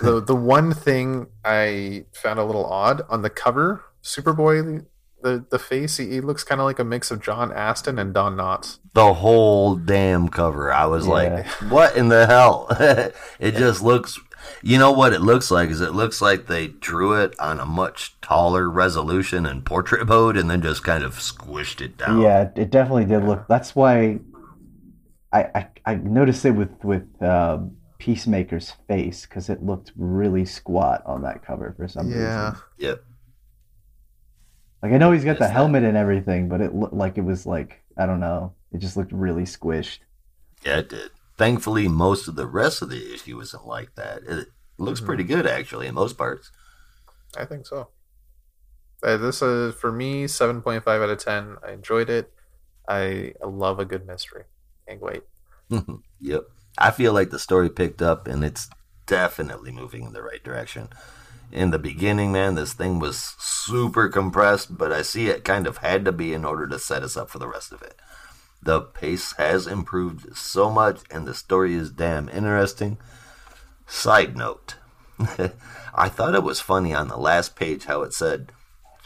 the 0.00 0.20
the 0.20 0.34
one 0.34 0.72
thing 0.72 1.28
I 1.44 2.06
found 2.12 2.38
a 2.40 2.44
little 2.44 2.66
odd 2.66 3.02
on 3.08 3.22
the 3.22 3.30
cover, 3.30 3.84
Superboy, 4.02 4.84
the 5.22 5.44
the 5.50 5.58
face 5.58 5.96
he, 5.98 6.08
he 6.10 6.20
looks 6.20 6.42
kind 6.42 6.60
of 6.60 6.64
like 6.66 6.78
a 6.78 6.84
mix 6.84 7.10
of 7.10 7.20
John 7.22 7.52
Astin 7.52 7.98
and 7.98 8.12
Don 8.12 8.36
Knotts. 8.36 8.78
The 8.94 9.14
whole 9.14 9.76
damn 9.76 10.28
cover. 10.28 10.72
I 10.72 10.86
was 10.86 11.06
Yeah. 11.06 11.12
like, 11.12 11.46
what 11.70 11.96
in 11.96 12.08
the 12.08 12.26
hell? 12.26 12.66
it 13.38 13.56
just 13.56 13.82
looks. 13.82 14.18
You 14.62 14.78
know 14.78 14.92
what 14.92 15.12
it 15.12 15.20
looks 15.20 15.50
like 15.50 15.70
is 15.70 15.80
it 15.80 15.92
looks 15.92 16.20
like 16.22 16.46
they 16.46 16.68
drew 16.68 17.14
it 17.14 17.38
on 17.38 17.60
a 17.60 17.66
much 17.66 18.18
taller 18.20 18.68
resolution 18.70 19.44
and 19.46 19.64
portrait 19.64 20.06
mode, 20.06 20.36
and 20.36 20.48
then 20.50 20.62
just 20.62 20.82
kind 20.84 21.04
of 21.04 21.14
squished 21.16 21.80
it 21.80 21.96
down. 21.98 22.20
yeah, 22.20 22.50
it 22.56 22.70
definitely 22.70 23.04
did 23.06 23.24
look. 23.24 23.46
That's 23.48 23.74
why 23.76 24.20
I 25.32 25.42
I, 25.54 25.68
I 25.86 25.94
noticed 25.96 26.44
it 26.44 26.52
with 26.52 26.70
with 26.84 27.06
uh, 27.22 27.58
Peacemaker's 27.98 28.72
face 28.88 29.26
because 29.26 29.48
it 29.48 29.62
looked 29.62 29.92
really 29.96 30.44
squat 30.44 31.02
on 31.06 31.22
that 31.22 31.44
cover 31.44 31.74
for 31.76 31.86
some 31.88 32.08
Yeah, 32.10 32.16
reason. 32.16 32.62
Yeah. 32.78 32.88
Yep. 32.88 33.04
Like 34.82 34.92
I 34.92 34.98
know 34.98 35.12
he's 35.12 35.24
got 35.24 35.32
Yes, 35.32 35.38
the 35.38 35.44
that- 35.46 35.52
helmet 35.52 35.82
and 35.84 35.96
everything, 35.96 36.48
but 36.48 36.60
it 36.60 36.74
looked 36.74 36.92
like 36.94 37.16
it 37.18 37.24
was 37.24 37.46
like 37.46 37.82
I 37.96 38.06
don't 38.06 38.20
know. 38.20 38.52
It 38.72 38.78
just 38.78 38.96
looked 38.96 39.12
really 39.12 39.44
squished. 39.44 39.98
Yeah, 40.64 40.78
it 40.78 40.88
did. 40.88 41.10
Thankfully, 41.36 41.88
most 41.88 42.28
of 42.28 42.36
the 42.36 42.46
rest 42.46 42.80
of 42.82 42.90
the 42.90 43.12
issue 43.14 43.40
isn't 43.40 43.66
like 43.66 43.94
that. 43.96 44.22
It 44.24 44.48
looks 44.78 45.00
Mhm. 45.00 45.06
pretty 45.06 45.24
good, 45.24 45.46
actually, 45.46 45.86
in 45.88 45.94
most 45.94 46.16
parts. 46.16 46.50
I 47.36 47.44
think 47.44 47.66
so. 47.66 47.88
Uh, 49.02 49.16
this 49.16 49.42
is 49.42 49.74
for 49.74 49.92
me 49.92 50.26
seven 50.26 50.62
point 50.62 50.84
five 50.84 51.02
out 51.02 51.10
of 51.10 51.18
ten. 51.18 51.56
I 51.66 51.72
enjoyed 51.72 52.08
it. 52.08 52.32
I 52.88 53.34
love 53.44 53.78
a 53.78 53.84
good 53.84 54.06
mystery. 54.06 54.44
Can't 54.88 55.00
wait. 55.00 55.24
yep. 56.20 56.44
I 56.78 56.90
feel 56.90 57.12
like 57.12 57.30
the 57.30 57.38
story 57.38 57.68
picked 57.70 58.02
up 58.02 58.26
and 58.26 58.44
it's 58.44 58.68
definitely 59.06 59.72
moving 59.72 60.04
in 60.04 60.12
the 60.12 60.22
right 60.22 60.42
direction. 60.42 60.88
In 61.52 61.70
the 61.70 61.78
beginning, 61.78 62.32
man, 62.32 62.54
this 62.54 62.72
thing 62.72 62.98
was 62.98 63.34
super 63.38 64.08
compressed, 64.08 64.76
but 64.76 64.92
I 64.92 65.02
see 65.02 65.28
it 65.28 65.44
kind 65.44 65.66
of 65.66 65.78
had 65.78 66.04
to 66.04 66.12
be 66.12 66.32
in 66.32 66.44
order 66.44 66.66
to 66.66 66.78
set 66.78 67.02
us 67.02 67.16
up 67.16 67.30
for 67.30 67.38
the 67.38 67.48
rest 67.48 67.72
of 67.72 67.82
it. 67.82 67.98
The 68.64 68.80
pace 68.80 69.32
has 69.32 69.66
improved 69.66 70.36
so 70.36 70.70
much 70.70 71.00
and 71.10 71.26
the 71.26 71.34
story 71.34 71.74
is 71.74 71.90
damn 71.90 72.28
interesting. 72.28 72.98
Side 73.86 74.36
note 74.36 74.76
I 75.94 76.08
thought 76.08 76.34
it 76.34 76.42
was 76.42 76.60
funny 76.60 76.92
on 76.94 77.08
the 77.08 77.16
last 77.16 77.56
page 77.56 77.84
how 77.84 78.02
it 78.02 78.12
said, 78.12 78.52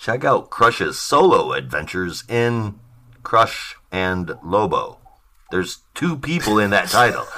check 0.01 0.25
out 0.25 0.51
Crush's 0.51 0.99
solo 0.99 1.53
adventures 1.53 2.25
in 2.29 2.79
Crush 3.23 3.77
and 3.93 4.37
Lobo. 4.43 4.99
There's 5.51 5.79
two 5.95 6.17
people 6.17 6.59
in 6.59 6.71
that 6.71 6.89
title. 6.89 7.25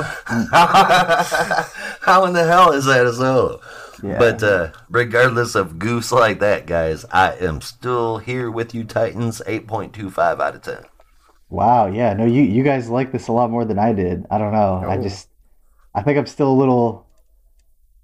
How 2.01 2.25
in 2.25 2.33
the 2.33 2.45
hell 2.45 2.73
is 2.73 2.85
that 2.87 3.07
a 3.07 3.13
solo? 3.13 3.61
Yeah. 4.03 4.19
But 4.19 4.43
uh, 4.43 4.73
regardless 4.89 5.55
of 5.55 5.79
goose 5.79 6.11
like 6.11 6.41
that, 6.41 6.67
guys, 6.67 7.05
I 7.13 7.35
am 7.35 7.61
still 7.61 8.19
here 8.19 8.51
with 8.51 8.75
you, 8.75 8.83
Titans. 8.83 9.41
8.25 9.47 10.41
out 10.41 10.57
of 10.57 10.63
10. 10.63 10.85
Wow, 11.51 11.89
yeah, 11.89 12.15
no, 12.15 12.25
you 12.25 12.43
you 12.43 12.63
guys 12.63 12.89
like 12.89 13.11
this 13.11 13.27
a 13.27 13.33
lot 13.33 13.51
more 13.51 13.65
than 13.65 13.79
I 13.79 13.93
did. 13.93 14.25
I 14.31 14.39
don't 14.39 14.53
know. 14.53 14.83
I 14.87 14.97
oh. 14.97 15.03
just 15.03 15.29
I 15.95 16.03
think 16.03 16.17
I'm 16.17 16.27
still 16.27 16.51
a 16.51 16.55
little 16.55 17.07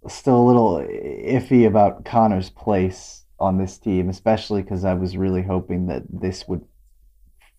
still 0.09 0.37
a 0.37 0.47
little 0.47 0.77
iffy 0.79 1.67
about 1.67 2.05
Connor's 2.05 2.51
place 2.51 3.25
on 3.39 3.59
this 3.59 3.79
team, 3.79 4.09
especially 4.09 4.63
because 4.63 4.85
I 4.85 4.95
was 4.95 5.17
really 5.17 5.43
hoping 5.43 5.87
that 5.87 6.03
this 6.09 6.49
would 6.49 6.65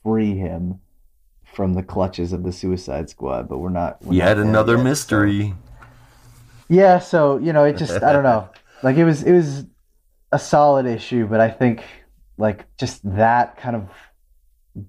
free 0.03 0.35
him 0.35 0.79
from 1.53 1.73
the 1.73 1.83
clutches 1.83 2.33
of 2.33 2.43
the 2.43 2.51
Suicide 2.51 3.09
Squad, 3.09 3.47
but 3.47 3.59
we're 3.59 3.69
not. 3.69 4.03
We're 4.03 4.15
Yet 4.15 4.35
there 4.35 4.43
another 4.43 4.73
yet, 4.73 4.79
so- 4.79 4.83
mystery. 4.83 5.53
Yeah, 6.69 6.99
so 6.99 7.37
you 7.37 7.53
know, 7.53 7.63
it 7.63 7.77
just 7.77 8.03
I 8.03 8.13
don't 8.13 8.23
know. 8.23 8.49
Like 8.83 8.97
it 8.97 9.05
was 9.05 9.23
it 9.23 9.31
was 9.31 9.65
a 10.31 10.37
solid 10.37 10.85
issue, 10.85 11.25
but 11.25 11.39
I 11.39 11.49
think 11.49 11.83
like 12.37 12.67
just 12.77 13.01
that 13.15 13.57
kind 13.57 13.75
of 13.75 13.89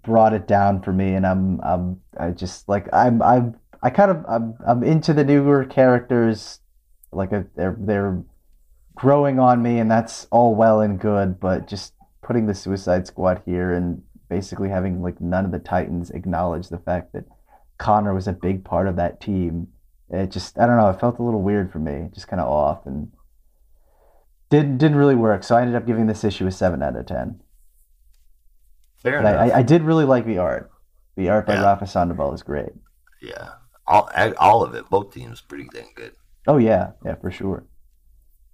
brought 0.02 0.32
it 0.32 0.47
down 0.47 0.82
for 0.82 0.93
me 0.93 1.15
and 1.15 1.27
I'm 1.27 1.60
I'm 1.62 2.01
I 2.19 2.31
just 2.31 2.69
like 2.69 2.89
I'm 2.93 3.23
I'm 3.23 3.56
I 3.82 3.90
kind 3.90 4.10
of 4.10 4.24
I'm 4.28 4.55
I'm 4.66 4.82
into 4.82 5.12
the 5.12 5.24
newer 5.24 5.65
characters 5.65 6.60
like 7.12 7.32
uh, 7.32 7.43
they're 7.56 7.77
they're 7.78 8.23
growing 8.94 9.39
on 9.39 9.62
me 9.62 9.78
and 9.78 9.90
that's 9.90 10.27
all 10.31 10.55
well 10.55 10.81
and 10.81 11.01
good, 11.01 11.39
but 11.40 11.69
just 11.69 11.94
putting 12.23 12.47
the 12.47 12.55
Suicide 12.55 13.06
Squad 13.06 13.43
here 13.47 13.73
and 13.73 14.02
basically 14.28 14.69
having 14.69 15.02
like 15.02 15.20
none 15.20 15.44
of 15.44 15.52
the 15.52 15.59
Titans 15.59 16.10
acknowledge 16.10 16.69
the 16.69 16.78
fact 16.78 17.12
that 17.12 17.24
Connor 17.78 18.12
was 18.12 18.28
a 18.28 18.32
big 18.32 18.65
part 18.65 18.89
of 18.89 18.97
that 18.97 19.20
team 19.20 19.69
it 20.10 20.31
just 20.31 20.59
I 20.59 20.66
don't 20.66 20.77
know, 20.77 20.89
it 20.90 21.01
felt 21.01 21.19
a 21.19 21.23
little 21.23 21.43
weird 21.43 21.70
for 21.70 21.78
me, 21.78 22.09
just 22.15 22.28
kind 22.28 22.40
of 22.40 22.48
off 22.48 22.86
and 22.86 23.12
didn't 24.51 24.78
didn't 24.78 24.97
really 24.97 25.15
work. 25.15 25.44
So 25.44 25.56
I 25.56 25.60
ended 25.60 25.77
up 25.77 25.86
giving 25.86 26.06
this 26.06 26.24
issue 26.24 26.47
a 26.47 26.51
seven 26.51 26.82
out 26.82 26.97
of 26.97 27.06
ten. 27.06 27.40
Fair 29.03 29.23
But 29.23 29.37
I, 29.37 29.45
enough. 29.45 29.57
I, 29.57 29.59
I 29.61 29.62
did 29.62 29.83
really 29.83 30.05
like 30.05 30.27
the 30.27 30.39
art. 30.39 30.70
The 31.16 31.29
art 31.29 31.47
by 31.47 31.55
Yeah. 31.55 31.62
Rafa 31.62 31.87
Sandoval 31.87 32.33
is 32.35 32.43
great. 32.43 32.70
yeah. 33.20 33.51
All, 33.87 34.11
all 34.39 34.62
of 34.62 34.75
it. 34.75 34.89
Both 34.91 35.15
teams 35.15 35.41
pretty 35.41 35.66
dang 35.73 35.89
good. 35.95 36.12
Oh 36.47 36.59
yeah, 36.59 36.91
yeah, 37.07 37.15
for 37.15 37.31
sure. 37.31 37.65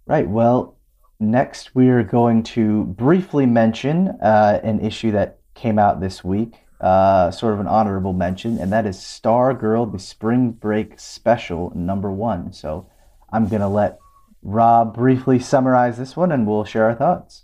Right. 0.07 0.29
Well, 0.29 0.79
next 1.19 1.75
we're 1.75 2.05
going 2.05 2.43
to 2.45 2.85
briefly 2.85 3.45
mention 3.47 4.09
uh, 4.23 4.61
an 4.63 4.79
issue 4.81 5.11
that 5.13 5.39
came 5.55 5.77
out 5.79 6.01
this 6.01 6.23
week, 6.23 6.55
uh, 6.81 7.31
sort 7.33 7.55
of 7.55 7.59
an 7.61 7.67
honorable 7.67 8.13
mention, 8.13 8.59
and 8.59 8.71
that 8.73 8.87
is 8.87 8.97
Stargirl: 8.99 9.91
The 9.91 9.99
Spring 9.99 10.53
Break 10.53 11.01
Special 11.01 11.73
number 11.75 12.13
one. 12.13 12.53
So 12.53 12.89
I'm 13.33 13.49
gonna 13.49 13.69
let 13.69 13.99
Rob 14.43 14.95
briefly 14.95 15.39
summarize 15.41 15.99
this 15.99 16.17
one, 16.17 16.31
and 16.31 16.47
we'll 16.47 16.65
share 16.65 16.85
our 16.85 16.95
thoughts. 16.95 17.44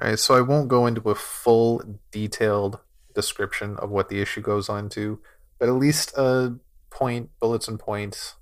All 0.00 0.08
right, 0.08 0.18
so 0.18 0.36
I 0.36 0.40
won't 0.40 0.68
go 0.68 0.86
into 0.86 1.10
a 1.10 1.14
full 1.14 1.82
detailed 2.12 2.78
description 3.14 3.76
of 3.76 3.90
what 3.90 4.08
the 4.08 4.20
issue 4.20 4.40
goes 4.40 4.68
on 4.68 4.88
to, 4.90 5.20
but 5.58 5.68
at 5.68 5.72
least 5.74 6.16
a 6.16 6.54
point, 6.90 7.30
bullets 7.40 7.66
and 7.68 7.78
points 7.80 8.36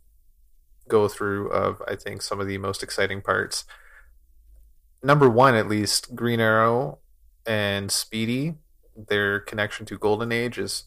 go 0.89 1.09
through 1.09 1.49
of 1.51 1.83
I 1.89 1.97
think 1.97 2.23
some 2.23 2.41
of 2.41 2.47
the 2.47 2.59
most 2.59 2.83
exciting 2.83 3.23
parts. 3.23 3.65
Number 5.03 5.29
one, 5.29 5.55
at 5.55 5.69
least, 5.69 6.15
Green 6.15 6.41
Arrow 6.41 6.99
and 7.47 7.91
Speedy, 7.91 8.57
their 8.95 9.41
connection 9.41 9.87
to 9.87 9.99
Golden 9.99 10.33
Age 10.33 10.59
is 10.59 10.85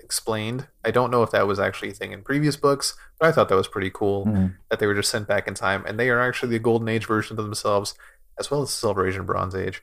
explained. 0.00 0.68
I 0.84 0.90
don't 0.90 1.10
know 1.10 1.22
if 1.22 1.30
that 1.30 1.46
was 1.46 1.58
actually 1.60 1.90
a 1.90 1.94
thing 1.94 2.12
in 2.12 2.22
previous 2.22 2.56
books, 2.56 2.96
but 3.20 3.28
I 3.28 3.32
thought 3.32 3.48
that 3.50 3.56
was 3.56 3.68
pretty 3.68 3.90
cool 3.90 4.26
Mhm. 4.26 4.56
that 4.70 4.78
they 4.78 4.86
were 4.86 4.94
just 4.94 5.10
sent 5.10 5.28
back 5.28 5.46
in 5.46 5.54
time, 5.54 5.84
and 5.86 5.98
they 5.98 6.08
are 6.10 6.20
actually 6.20 6.50
the 6.50 6.58
Golden 6.58 6.88
Age 6.88 7.06
version 7.06 7.38
of 7.38 7.44
themselves, 7.44 7.94
as 8.38 8.50
well 8.50 8.62
as 8.62 8.68
the 8.68 8.74
Silver 8.76 9.06
Age 9.06 9.16
and 9.16 9.26
Bronze 9.26 9.54
Age. 9.54 9.82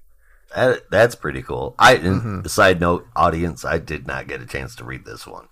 That, 0.56 0.90
that's 0.90 1.16
pretty 1.16 1.42
cool. 1.42 1.76
I 1.78 1.96
and 1.96 2.44
Mhm. 2.46 2.50
side 2.50 2.80
note, 2.80 3.06
audience, 3.16 3.66
I 3.66 3.78
did 3.78 4.08
not 4.08 4.28
get 4.28 4.42
a 4.42 4.46
chance 4.46 4.74
to 4.78 4.86
read 4.86 5.04
this 5.06 5.28
one. 5.28 5.48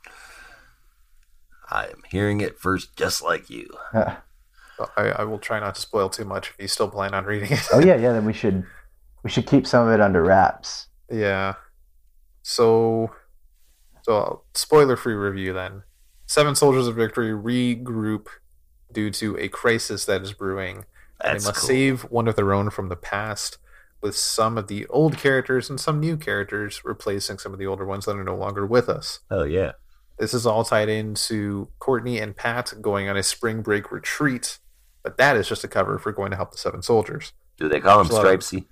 I 1.69 1.85
am 1.87 2.03
hearing 2.09 2.41
it 2.41 2.59
first, 2.59 2.95
just 2.95 3.21
like 3.21 3.49
you. 3.49 3.67
Uh, 3.93 4.15
I, 4.97 5.03
I 5.09 5.23
will 5.23 5.39
try 5.39 5.59
not 5.59 5.75
to 5.75 5.81
spoil 5.81 6.09
too 6.09 6.25
much 6.25 6.49
if 6.51 6.55
you 6.59 6.67
still 6.67 6.89
plan 6.89 7.13
on 7.13 7.25
reading 7.25 7.51
it. 7.51 7.67
oh 7.73 7.79
yeah, 7.79 7.95
yeah. 7.95 8.11
Then 8.13 8.25
we 8.25 8.33
should 8.33 8.65
we 9.23 9.29
should 9.29 9.45
keep 9.47 9.65
some 9.67 9.87
of 9.87 9.93
it 9.93 10.01
under 10.01 10.23
wraps. 10.23 10.87
yeah. 11.09 11.55
So, 12.45 13.13
so 14.01 14.43
spoiler 14.53 14.97
free 14.97 15.13
review 15.13 15.53
then. 15.53 15.83
Seven 16.25 16.55
Soldiers 16.55 16.87
of 16.87 16.95
Victory 16.97 17.29
regroup 17.31 18.27
due 18.91 19.09
to 19.11 19.37
a 19.37 19.47
crisis 19.47 20.03
that 20.05 20.21
is 20.23 20.33
brewing. 20.33 20.85
And 21.21 21.35
That's 21.35 21.43
they 21.45 21.49
must 21.49 21.59
cool. 21.61 21.67
save 21.67 22.01
one 22.03 22.27
of 22.27 22.35
their 22.35 22.53
own 22.53 22.69
from 22.69 22.89
the 22.89 22.97
past, 22.97 23.59
with 24.03 24.15
some 24.15 24.57
of 24.57 24.67
the 24.67 24.85
old 24.87 25.17
characters 25.17 25.69
and 25.69 25.79
some 25.79 25.99
new 25.99 26.15
characters 26.17 26.81
replacing 26.83 27.39
some 27.39 27.53
of 27.53 27.57
the 27.59 27.65
older 27.65 27.85
ones 27.85 28.05
that 28.05 28.15
are 28.17 28.23
no 28.23 28.35
longer 28.35 28.65
with 28.65 28.89
us. 28.89 29.21
Oh 29.31 29.43
yeah. 29.43 29.71
This 30.19 30.33
is 30.35 30.45
all 30.45 30.63
tied 30.63 30.89
into 30.89 31.69
Courtney 31.79 32.19
and 32.19 32.35
Pat 32.35 32.73
going 32.81 33.09
on 33.09 33.17
a 33.17 33.23
spring 33.23 33.61
break 33.63 33.91
retreat, 33.91 34.59
but 35.01 35.17
that 35.17 35.35
is 35.37 35.47
just 35.47 35.63
a 35.63 35.67
cover 35.67 35.97
for 35.97 36.11
going 36.11 36.29
to 36.29 36.37
help 36.37 36.51
the 36.51 36.57
Seven 36.59 36.83
Soldiers. 36.83 37.33
Do 37.57 37.67
they 37.67 37.79
call 37.79 38.01
him 38.01 38.07
There's 38.07 38.19
a 38.19 38.23
lot 38.23 38.33
of- 38.33 38.39
Stripesy? 38.41 38.65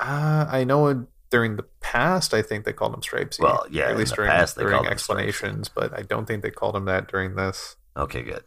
Uh, 0.00 0.46
I 0.48 0.64
know 0.64 1.06
during 1.30 1.56
the 1.56 1.64
past, 1.80 2.34
I 2.34 2.42
think 2.42 2.64
they 2.64 2.72
called 2.72 2.94
him 2.94 3.00
Stripesy. 3.00 3.40
Well, 3.40 3.66
yeah, 3.70 3.84
Or 3.84 3.86
at 3.86 3.90
in 3.92 3.98
least 3.98 4.10
the 4.12 4.16
during, 4.16 4.30
past 4.30 4.56
they 4.56 4.62
during 4.62 4.74
called 4.74 4.86
him 4.86 4.92
explanations, 4.92 5.68
but 5.68 5.96
I 5.96 6.02
don't 6.02 6.26
think 6.26 6.42
they 6.42 6.50
called 6.50 6.74
him 6.76 6.86
that 6.86 7.08
during 7.08 7.34
this. 7.36 7.76
Okay, 7.96 8.22
good. 8.22 8.44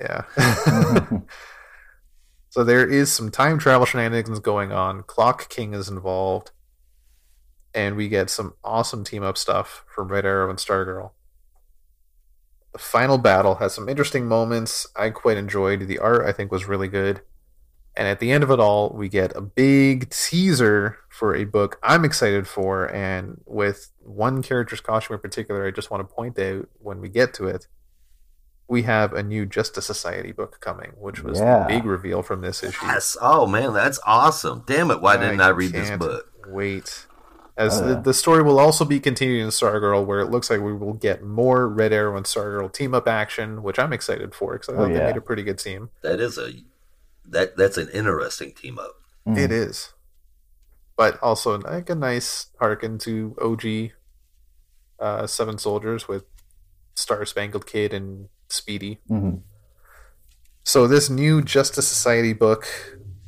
Yeah. 0.00 0.22
so 2.56 2.64
there 2.64 2.88
is 2.88 3.12
some 3.12 3.30
time 3.30 3.58
travel 3.58 3.84
shenanigans 3.84 4.38
going 4.38 4.72
on. 4.72 5.02
Clock 5.02 5.50
King 5.50 5.74
is 5.74 5.90
involved. 5.90 6.52
And 7.74 7.96
we 7.96 8.08
get 8.08 8.30
some 8.30 8.54
awesome 8.64 9.04
team 9.04 9.22
up 9.22 9.36
stuff 9.36 9.84
from 9.94 10.08
Red 10.08 10.24
Arrow 10.24 10.48
and 10.48 10.58
Stargirl. 10.58 11.10
The 12.72 12.78
final 12.78 13.18
battle 13.18 13.56
has 13.56 13.74
some 13.74 13.90
interesting 13.90 14.24
moments. 14.24 14.86
I 14.96 15.10
quite 15.10 15.36
enjoyed. 15.36 15.86
The 15.86 15.98
art 15.98 16.24
I 16.24 16.32
think 16.32 16.50
was 16.50 16.64
really 16.64 16.88
good. 16.88 17.20
And 17.94 18.08
at 18.08 18.20
the 18.20 18.32
end 18.32 18.42
of 18.42 18.50
it 18.50 18.58
all, 18.58 18.88
we 18.88 19.10
get 19.10 19.36
a 19.36 19.42
big 19.42 20.08
teaser 20.08 20.96
for 21.10 21.34
a 21.34 21.44
book 21.44 21.78
I'm 21.82 22.06
excited 22.06 22.48
for. 22.48 22.86
And 22.86 23.38
with 23.44 23.90
one 23.98 24.42
character's 24.42 24.80
costume 24.80 25.16
in 25.16 25.20
particular, 25.20 25.66
I 25.66 25.72
just 25.72 25.90
want 25.90 26.08
to 26.08 26.14
point 26.14 26.38
out 26.38 26.70
when 26.78 27.02
we 27.02 27.10
get 27.10 27.34
to 27.34 27.48
it, 27.48 27.66
we 28.68 28.82
have 28.82 29.12
a 29.12 29.22
new 29.22 29.46
Justice 29.46 29.86
Society 29.86 30.32
book 30.32 30.60
coming, 30.60 30.92
which 30.98 31.22
was 31.22 31.38
Yeah. 31.38 31.60
the 31.60 31.66
big 31.68 31.84
reveal 31.84 32.22
from 32.22 32.40
this 32.40 32.62
issue. 32.62 32.84
Yes. 32.84 33.16
Oh 33.20 33.46
man, 33.46 33.72
that's 33.72 34.00
awesome. 34.06 34.64
Damn 34.66 34.90
it! 34.90 35.00
Why 35.00 35.16
didn't 35.16 35.40
I 35.40 35.48
read 35.48 35.72
this 35.72 35.88
can't 35.88 36.00
book? 36.00 36.26
Wait. 36.48 37.06
As 37.58 37.80
Oh, 37.80 37.84
the, 37.86 37.94
yeah. 37.94 38.00
the 38.00 38.12
story 38.12 38.42
will 38.42 38.58
also 38.60 38.84
be 38.84 39.00
continued 39.00 39.40
in 39.42 39.48
Stargirl, 39.48 40.04
where 40.04 40.20
it 40.20 40.26
looks 40.30 40.50
like 40.50 40.60
we 40.60 40.74
will 40.74 40.92
get 40.92 41.22
more 41.22 41.66
Red 41.66 41.90
Arrow 41.90 42.14
and 42.16 42.26
Stargirl 42.26 42.70
team 42.70 42.92
up 42.92 43.08
action, 43.08 43.62
which 43.62 43.78
I'm 43.78 43.94
excited 43.94 44.34
for 44.34 44.52
because 44.58 44.68
I 44.68 44.72
Oh, 44.72 44.76
thought 44.84 44.92
they 44.92 44.98
made 44.98 45.16
a 45.16 45.22
pretty 45.22 45.42
good 45.42 45.58
team. 45.58 45.88
That 46.02 46.20
is 46.20 46.36
a 46.36 46.52
that 47.28 47.56
that's 47.56 47.78
an 47.78 47.88
interesting 47.94 48.52
team 48.52 48.78
up. 48.78 48.96
Mm. 49.26 49.38
It 49.38 49.50
is, 49.52 49.94
but 50.96 51.18
also 51.22 51.58
like 51.58 51.88
a 51.88 51.94
nice 51.94 52.48
harken 52.60 52.98
to 52.98 53.34
OG 53.40 53.92
uh, 55.00 55.26
Seven 55.26 55.56
Soldiers 55.58 56.06
with 56.08 56.24
Star 56.94 57.24
Spangled 57.24 57.66
Kid 57.66 57.94
and 57.94 58.28
Speedy. 58.48 59.00
Mhm. 59.10 59.40
So 60.64 60.86
this 60.86 61.08
new 61.08 61.42
Justice 61.42 61.86
Society 61.86 62.32
book, 62.32 62.66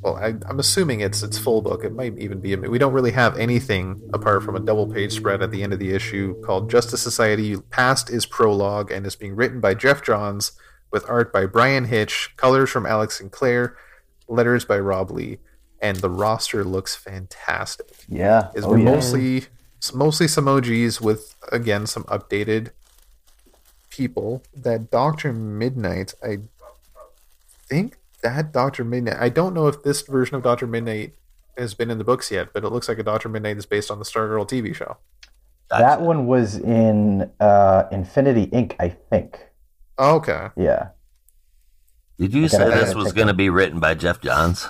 well, 0.02 0.16
I, 0.16 0.34
I'm 0.48 0.58
assuming 0.58 1.00
it's 1.00 1.22
its 1.22 1.38
full 1.38 1.62
book. 1.62 1.84
It 1.84 1.94
might 1.94 2.18
even 2.18 2.40
be. 2.40 2.54
We 2.56 2.78
don't 2.78 2.92
really 2.92 3.12
have 3.12 3.36
anything 3.38 4.00
apart 4.12 4.42
from 4.42 4.56
a 4.56 4.60
double 4.60 4.86
page 4.88 5.12
spread 5.12 5.42
at 5.42 5.50
the 5.50 5.62
end 5.62 5.72
of 5.72 5.78
the 5.78 5.92
issue 5.92 6.40
called 6.42 6.70
Justice 6.70 7.00
Society. 7.02 7.56
Past 7.70 8.10
is 8.10 8.26
prologue 8.26 8.90
and 8.90 9.06
is 9.06 9.16
being 9.16 9.36
written 9.36 9.60
by 9.60 9.74
Geoff 9.74 10.02
Johns 10.02 10.52
with 10.90 11.08
art 11.08 11.32
by 11.32 11.46
Bryan 11.46 11.84
Hitch, 11.84 12.32
colors 12.36 12.70
from 12.70 12.86
Alex 12.86 13.18
Sinclair, 13.18 13.76
letters 14.28 14.64
by 14.64 14.78
Rob 14.78 15.10
Leigh, 15.10 15.38
and 15.80 15.98
the 15.98 16.10
roster 16.10 16.64
looks 16.64 16.96
fantastic. 16.96 18.04
Yeah. 18.08 18.48
Is 18.54 18.64
Oh, 18.64 18.74
yeah. 18.74 18.84
mostly 18.84 19.46
it's 19.76 19.94
mostly 19.94 20.26
some 20.26 20.48
OGs 20.48 21.00
with 21.00 21.36
again 21.52 21.86
some 21.86 22.02
updated 22.04 22.70
people. 24.02 24.42
That 24.54 24.90
Doctor 24.90 25.32
Midnight, 25.32 26.14
I 26.22 26.38
think 27.68 27.98
that 28.22 28.52
Doctor 28.52 28.84
Midnight. 28.84 29.16
I 29.18 29.28
don't 29.28 29.52
know 29.54 29.66
if 29.66 29.82
this 29.82 30.02
version 30.02 30.36
of 30.36 30.42
Doctor 30.42 30.66
Midnight 30.66 31.14
has 31.58 31.74
been 31.74 31.90
in 31.90 31.98
the 31.98 32.04
books 32.04 32.30
yet, 32.30 32.52
but 32.54 32.64
it 32.64 32.70
looks 32.70 32.88
like 32.88 32.98
a 32.98 33.02
Doctor 33.02 33.28
Midnight 33.28 33.56
is 33.58 33.66
based 33.66 33.90
on 33.90 33.98
the 33.98 34.04
Stargirl 34.04 34.48
TV 34.48 34.74
show. 34.74 34.96
That 35.70 36.00
one 36.00 36.26
was 36.26 36.56
in 36.56 37.30
uh, 37.40 37.84
Infinity 37.92 38.46
Inc., 38.46 38.74
I 38.80 38.88
think. 38.88 39.38
Oh, 39.98 40.14
okay, 40.16 40.48
Yeah, 40.56 40.90
Did 42.20 42.32
you 42.32 42.48
say 42.48 42.70
this 42.70 42.94
was 42.94 43.12
going 43.12 43.26
to 43.26 43.34
be 43.34 43.50
written 43.50 43.80
by 43.80 43.94
Geoff 43.94 44.20
Johns? 44.20 44.68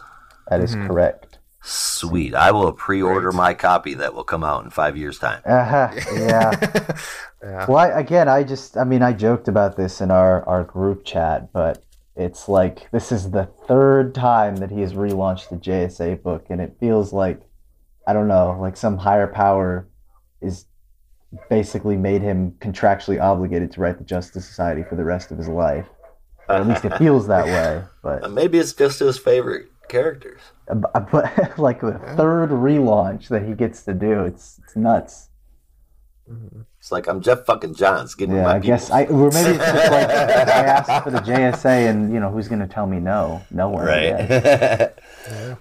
that 0.49 0.61
is 0.63 0.75
Mhm. 0.75 0.87
correct. 0.87 1.28
Sweet. 1.69 2.35
I 2.35 2.51
will 2.51 2.73
pre-order 2.73 3.29
Right. 3.29 3.37
my 3.37 3.55
copy 3.55 3.95
that 3.95 4.15
will 4.15 4.25
come 4.25 4.43
out 4.43 4.65
in 4.65 4.71
five 4.71 4.97
years' 4.97 5.19
time. 5.19 5.43
Uh-huh. 5.45 5.91
Yeah. 6.15 6.97
yeah. 7.43 7.67
Well, 7.69 7.77
I, 7.77 7.89
again, 7.89 8.29
I 8.29 8.43
just, 8.43 8.77
I 8.77 8.85
mean, 8.85 9.03
I 9.03 9.13
joked 9.13 9.49
about 9.49 9.77
this 9.77 10.01
in 10.01 10.11
our, 10.11 10.43
our 10.49 10.65
group 10.65 11.05
chat, 11.05 11.53
but 11.53 11.85
it's 12.17 12.49
like 12.49 12.91
this 12.91 13.13
is 13.13 13.31
the 13.31 13.45
third 13.67 14.15
time 14.15 14.57
that 14.57 14.71
he 14.71 14.81
has 14.81 14.95
relaunched 14.95 15.51
the 15.51 15.57
JSA 15.57 16.23
book, 16.23 16.47
and 16.49 16.61
it 16.61 16.77
feels 16.81 17.13
like, 17.13 17.41
I 18.07 18.13
don't 18.15 18.29
know, 18.29 18.57
like 18.59 18.77
some 18.77 18.97
higher 18.97 19.27
power 19.27 19.87
is 20.41 20.65
basically 21.51 21.97
made 21.99 22.23
him 22.23 22.53
contractually 22.61 23.21
obligated 23.23 23.71
to 23.73 23.81
write 23.83 23.99
the 23.99 24.05
Justice 24.05 24.47
Society 24.49 24.83
for 24.89 24.97
the 24.97 25.05
rest 25.05 25.31
of 25.31 25.37
his 25.37 25.49
life. 25.49 25.87
Or 26.49 26.55
at 26.57 26.67
least 26.67 26.87
it 26.87 26.97
feels 26.99 27.27
that 27.27 27.45
way. 27.45 27.85
But, 28.03 28.31
Maybe 28.31 28.59
it's 28.59 28.73
just 28.73 29.01
his 29.01 29.19
favorite 29.19 29.67
characters. 29.89 30.41
Uh, 30.69 30.81
uh, 30.95 31.01
but 31.01 31.59
like 31.59 31.81
the 31.81 31.99
third 32.17 32.51
relaunch 32.51 33.29
that 33.29 33.45
he 33.47 33.55
gets 33.55 33.85
to 33.85 33.95
do, 33.95 34.25
it's, 34.25 34.61
it's 34.65 34.77
nuts. 34.77 35.29
Mm-hmm. 36.31 36.61
It's 36.79 36.93
like 36.93 37.07
I'm 37.07 37.21
Geoff 37.21 37.45
fucking 37.47 37.75
Johns. 37.75 38.15
Getting 38.15 38.37
Yeah, 38.37 38.43
my 38.45 38.57
I 38.57 38.59
guess. 38.59 38.91
I 38.91 39.05
or 39.07 39.31
maybe 39.31 39.51
it's 39.51 39.65
just 39.65 39.91
like 39.91 40.09
I 40.11 40.65
asked 40.65 41.05
for 41.05 41.11
the 41.11 41.19
JSA, 41.21 41.91
and 41.91 42.13
you 42.13 42.21
know 42.21 42.31
who's 42.31 42.49
going 42.49 42.61
to 42.61 42.67
tell 42.67 42.87
me 42.87 43.01
no? 43.01 43.43
No 43.51 43.71
one. 43.71 43.89
I 43.89 44.01
guess. 44.01 44.93
right. 45.31 45.57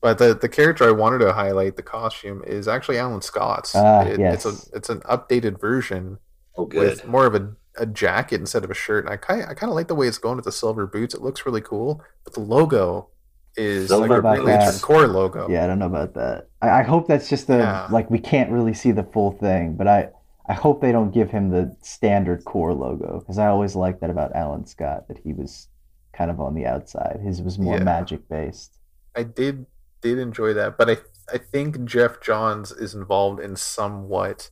But 0.00 0.18
the 0.18 0.34
the 0.34 0.48
character 0.48 0.84
I 0.84 0.92
wanted 0.92 1.18
to 1.18 1.32
highlight, 1.32 1.76
the 1.76 1.82
costume, 1.82 2.42
is 2.46 2.68
actually 2.68 2.98
Alan 2.98 3.22
Scott's. 3.22 3.74
Ah, 3.74 4.02
It- 4.02 4.20
yes. 4.20 4.44
It's 4.44 4.72
a 4.72 4.76
it's 4.76 4.88
an 4.90 5.00
updated 5.00 5.60
version 5.60 6.18
oh, 6.56 6.66
good. 6.66 6.80
with 6.80 7.06
more 7.06 7.26
of 7.26 7.34
a, 7.34 7.56
a 7.76 7.86
jacket 7.86 8.40
instead 8.40 8.64
of 8.64 8.70
a 8.70 8.74
shirt. 8.74 9.04
And 9.04 9.12
I 9.12 9.16
kind 9.16 9.42
I 9.42 9.54
kind 9.54 9.70
of 9.70 9.76
like 9.76 9.88
the 9.88 9.94
way 9.94 10.06
it's 10.06 10.18
going 10.18 10.36
with 10.36 10.44
the 10.44 10.52
silver 10.52 10.86
boots. 10.86 11.14
It 11.14 11.22
looks 11.22 11.46
really 11.46 11.62
cool. 11.62 12.02
But 12.24 12.34
the 12.34 12.40
logo 12.40 13.08
is 13.58 13.90
like 13.90 14.10
a 14.10 14.20
that. 14.22 14.78
Core 14.82 15.06
logo. 15.06 15.48
Yeah, 15.48 15.64
I 15.64 15.66
don't 15.66 15.78
know 15.78 15.86
about 15.86 16.14
that. 16.14 16.48
I, 16.62 16.80
I 16.80 16.82
hope 16.82 17.06
that's 17.08 17.28
just 17.28 17.46
the 17.46 17.58
Yeah. 17.58 17.88
like 17.90 18.10
we 18.10 18.18
can't 18.18 18.50
really 18.50 18.74
see 18.74 18.92
the 18.92 19.02
full 19.04 19.32
thing, 19.32 19.74
but 19.74 19.86
I 19.88 20.10
I 20.46 20.54
hope 20.54 20.80
they 20.80 20.92
don't 20.92 21.10
give 21.12 21.30
him 21.30 21.50
the 21.50 21.76
standard 21.82 22.44
core 22.44 22.72
logo 22.72 23.18
because 23.18 23.38
I 23.38 23.48
always 23.48 23.74
liked 23.76 24.00
that 24.00 24.10
about 24.10 24.34
Alan 24.34 24.64
Scott 24.66 25.08
that 25.08 25.18
he 25.18 25.32
was 25.34 25.68
kind 26.12 26.30
of 26.30 26.40
on 26.40 26.54
the 26.54 26.64
outside. 26.66 27.20
His 27.22 27.42
was 27.42 27.58
more 27.58 27.76
Yeah. 27.76 27.84
magic 27.84 28.28
based. 28.28 28.78
I 29.14 29.24
did 29.24 29.66
did 30.00 30.18
enjoy 30.18 30.54
that, 30.54 30.78
but 30.78 30.88
I 30.90 30.96
I 31.32 31.38
think 31.38 31.84
Geoff 31.84 32.20
Johns 32.22 32.72
is 32.72 32.94
involved 32.94 33.40
in 33.40 33.56
somewhat 33.56 34.50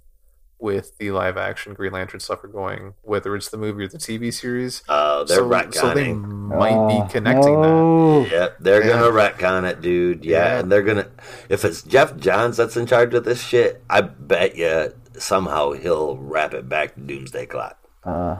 with 0.59 0.97
the 0.99 1.11
live 1.11 1.37
action 1.37 1.75
Green 1.75 1.93
Lantern 1.93 2.21
stuff 2.21 2.41
we're 2.43 2.49
going, 2.49 2.95
whether 3.03 3.37
it's 3.37 3.49
the 3.51 3.57
movie 3.59 3.85
or 3.85 3.89
the 3.89 3.99
TV 3.99 4.33
series. 4.33 4.83
Oh, 4.89 5.25
they're 5.25 5.37
so, 5.39 5.71
so 5.73 5.95
they 5.95 6.13
might 6.13 6.73
Oh, 6.73 7.03
be 7.05 7.13
connecting 7.13 7.61
that. 7.61 7.69
no. 7.69 8.27
Yep, 8.31 8.57
they're 8.61 8.85
Yeah. 8.85 9.01
gonna 9.01 9.11
retcon 9.11 9.69
it, 9.71 9.81
dude. 9.81 10.25
Yeah, 10.25 10.45
Yeah. 10.55 10.59
and 10.61 10.73
they're 10.73 10.83
gonna. 10.83 11.09
If 11.49 11.65
it's 11.65 11.83
Geoff 11.83 12.17
Johns 12.17 12.57
that's 12.57 12.77
in 12.77 12.87
charge 12.87 13.13
of 13.15 13.25
this 13.25 13.41
shit, 13.43 13.83
I 13.91 14.01
bet 14.01 14.57
you 14.57 14.93
somehow 15.19 15.73
he'll 15.73 16.17
wrap 16.17 16.55
it 16.55 16.69
back 16.69 16.95
to 16.95 17.01
Doomsday 17.01 17.47
Clock. 17.47 17.77
Uh, 18.05 18.37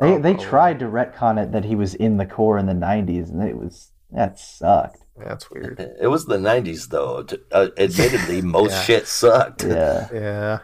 they 0.00 0.14
Oh, 0.14 0.18
they 0.18 0.34
oh. 0.34 0.38
tried 0.38 0.78
to 0.80 0.86
retcon 0.86 1.42
it 1.42 1.52
that 1.52 1.64
he 1.66 1.74
was 1.74 1.94
in 1.94 2.16
the 2.16 2.26
core 2.26 2.58
in 2.58 2.66
the 2.66 2.72
'90s, 2.74 3.30
and 3.30 3.42
it 3.42 3.56
was 3.56 3.90
that 4.10 4.38
sucked. 4.38 4.98
That's 5.16 5.50
weird. 5.50 5.78
It 6.00 6.08
was 6.08 6.26
the 6.26 6.38
'90s, 6.38 6.88
though. 6.88 7.24
Uh, 7.52 7.68
admittedly, 7.78 8.40
most 8.42 8.72
Yeah. 8.74 8.80
shit 8.82 9.06
sucked. 9.08 9.62
Yeah. 9.64 10.08
Yeah. 10.12 10.58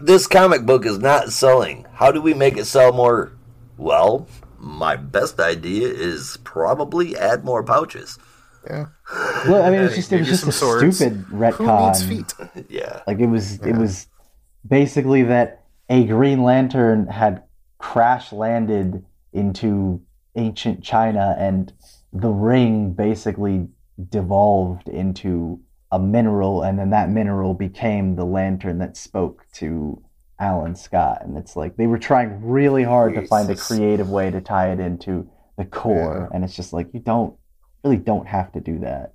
This 0.00 0.26
comic 0.26 0.64
book 0.64 0.86
is 0.86 0.98
not 0.98 1.32
selling. 1.32 1.86
How 1.92 2.10
do 2.10 2.20
we 2.22 2.34
make 2.34 2.56
it 2.56 2.64
sell 2.66 2.92
more? 2.92 3.32
Well, 3.76 4.26
my 4.58 4.96
best 4.96 5.38
idea 5.38 5.88
is 5.88 6.38
probably 6.44 7.16
add 7.16 7.44
more 7.44 7.62
pouches. 7.62 8.18
Yeah. 8.66 8.86
Well, 9.46 9.62
I 9.62 9.70
mean, 9.70 9.80
it 9.80 9.84
was 9.84 9.94
just 9.96 10.12
it 10.12 10.18
was 10.20 10.28
just 10.28 10.46
a 10.46 10.52
swords. 10.52 10.96
stupid 10.96 11.18
Who 11.28 11.36
needs 11.40 11.56
retcon. 11.56 12.08
feet? 12.08 12.66
Yeah. 12.68 13.02
Like 13.06 13.20
it 13.20 13.26
was, 13.26 13.60
it 13.60 13.76
was 13.76 14.08
basically 14.66 15.22
that 15.24 15.64
a 15.88 16.04
Green 16.04 16.42
Lantern 16.42 17.06
had 17.06 17.44
crash 17.78 18.32
landed 18.32 19.04
into 19.32 20.02
ancient 20.34 20.82
China, 20.82 21.36
and 21.38 21.72
the 22.12 22.30
ring 22.30 22.92
basically 22.92 23.68
devolved 24.10 24.88
into 24.88 25.60
a 25.92 25.98
mineral, 25.98 26.62
and 26.62 26.78
then 26.78 26.90
that 26.90 27.10
mineral 27.10 27.54
became 27.54 28.16
the 28.16 28.24
lantern 28.24 28.78
that 28.78 28.96
spoke 28.96 29.46
to 29.54 30.02
Alan 30.38 30.74
Scott. 30.74 31.22
And 31.22 31.36
it's 31.36 31.56
like 31.56 31.76
they 31.76 31.86
were 31.86 31.98
trying 31.98 32.44
really 32.44 32.82
hard 32.82 33.14
to 33.14 33.26
find 33.26 33.48
a 33.50 33.56
creative 33.56 34.10
way 34.10 34.30
to 34.30 34.40
tie 34.40 34.72
it 34.72 34.80
into 34.80 35.28
the 35.56 35.64
core, 35.64 36.30
and 36.34 36.44
it's 36.44 36.56
just 36.56 36.72
like 36.72 36.88
you 36.92 37.00
don't 37.00 37.34
really 37.82 37.96
don't 37.96 38.26
have 38.26 38.52
to 38.52 38.60
do 38.60 38.78
that. 38.80 39.14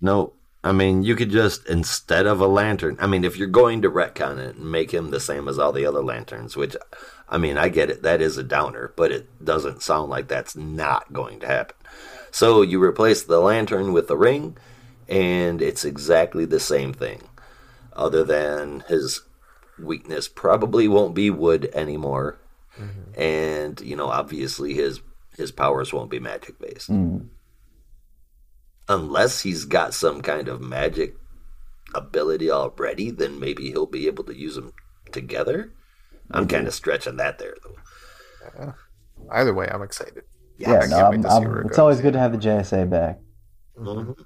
No, 0.00 0.34
I 0.64 0.72
mean, 0.72 1.02
you 1.02 1.16
could 1.16 1.30
just, 1.30 1.68
instead 1.68 2.26
of 2.26 2.40
a 2.40 2.46
lantern, 2.46 2.96
I 3.00 3.06
mean, 3.06 3.24
if 3.24 3.36
you're 3.36 3.48
going 3.48 3.82
to 3.82 3.90
retcon 3.90 4.38
it 4.38 4.56
and 4.56 4.70
make 4.70 4.92
him 4.92 5.10
the 5.10 5.20
same 5.20 5.48
as 5.48 5.58
all 5.58 5.72
the 5.72 5.86
other 5.86 6.02
lanterns, 6.02 6.56
which 6.56 6.76
I 7.28 7.38
mean, 7.38 7.56
I 7.56 7.68
get 7.68 7.90
it. 7.90 8.02
That 8.02 8.20
is 8.20 8.36
a 8.36 8.42
downer, 8.42 8.92
but 8.96 9.10
it 9.10 9.44
doesn't 9.44 9.82
sound 9.82 10.10
like 10.10 10.28
that's 10.28 10.54
not 10.54 11.12
going 11.12 11.40
to 11.40 11.46
happen. 11.46 11.76
So 12.30 12.62
you 12.62 12.82
replace 12.82 13.22
the 13.22 13.40
lantern 13.40 13.92
with 13.92 14.06
the 14.06 14.16
ring, 14.16 14.56
and 15.12 15.60
it's 15.60 15.84
exactly 15.84 16.46
the 16.46 16.58
same 16.58 16.94
thing. 16.94 17.20
Other 17.92 18.24
than 18.24 18.80
his 18.88 19.20
weakness 19.78 20.26
probably 20.26 20.88
won't 20.88 21.14
be 21.14 21.28
wood 21.28 21.70
anymore, 21.74 22.38
mm-hmm. 22.80 23.20
and 23.20 23.78
you 23.82 23.94
know, 23.94 24.08
obviously 24.08 24.72
his 24.72 25.00
his 25.36 25.52
powers 25.52 25.92
won't 25.92 26.10
be 26.10 26.18
magic 26.18 26.58
based, 26.58 26.90
mm-hmm. 26.90 27.26
unless 28.88 29.42
he's 29.42 29.66
got 29.66 29.92
some 29.92 30.22
kind 30.22 30.48
of 30.48 30.62
magic 30.62 31.14
ability 31.94 32.50
already. 32.50 33.10
Then 33.10 33.38
maybe 33.38 33.70
he'll 33.70 33.84
be 33.84 34.06
able 34.06 34.24
to 34.24 34.34
use 34.34 34.54
them 34.54 34.72
together. 35.12 35.74
I'm 36.30 36.44
mm-hmm. 36.44 36.56
kind 36.56 36.66
of 36.66 36.72
stretching 36.72 37.18
that 37.18 37.38
there 37.38 37.56
though. 37.62 38.62
Uh, 38.64 38.72
either 39.30 39.52
way, 39.52 39.68
I'm 39.70 39.82
excited. 39.82 40.24
Yeah, 40.56 40.80
I 40.80 40.86
no, 40.86 40.96
I'm, 40.96 41.26
I'm- 41.26 41.58
it's 41.66 41.70
goes. 41.70 41.78
always 41.78 42.00
good 42.00 42.14
to 42.14 42.18
have 42.18 42.32
the 42.32 42.38
JSA 42.38 42.88
back. 42.88 43.18
Mhm. 43.78 44.16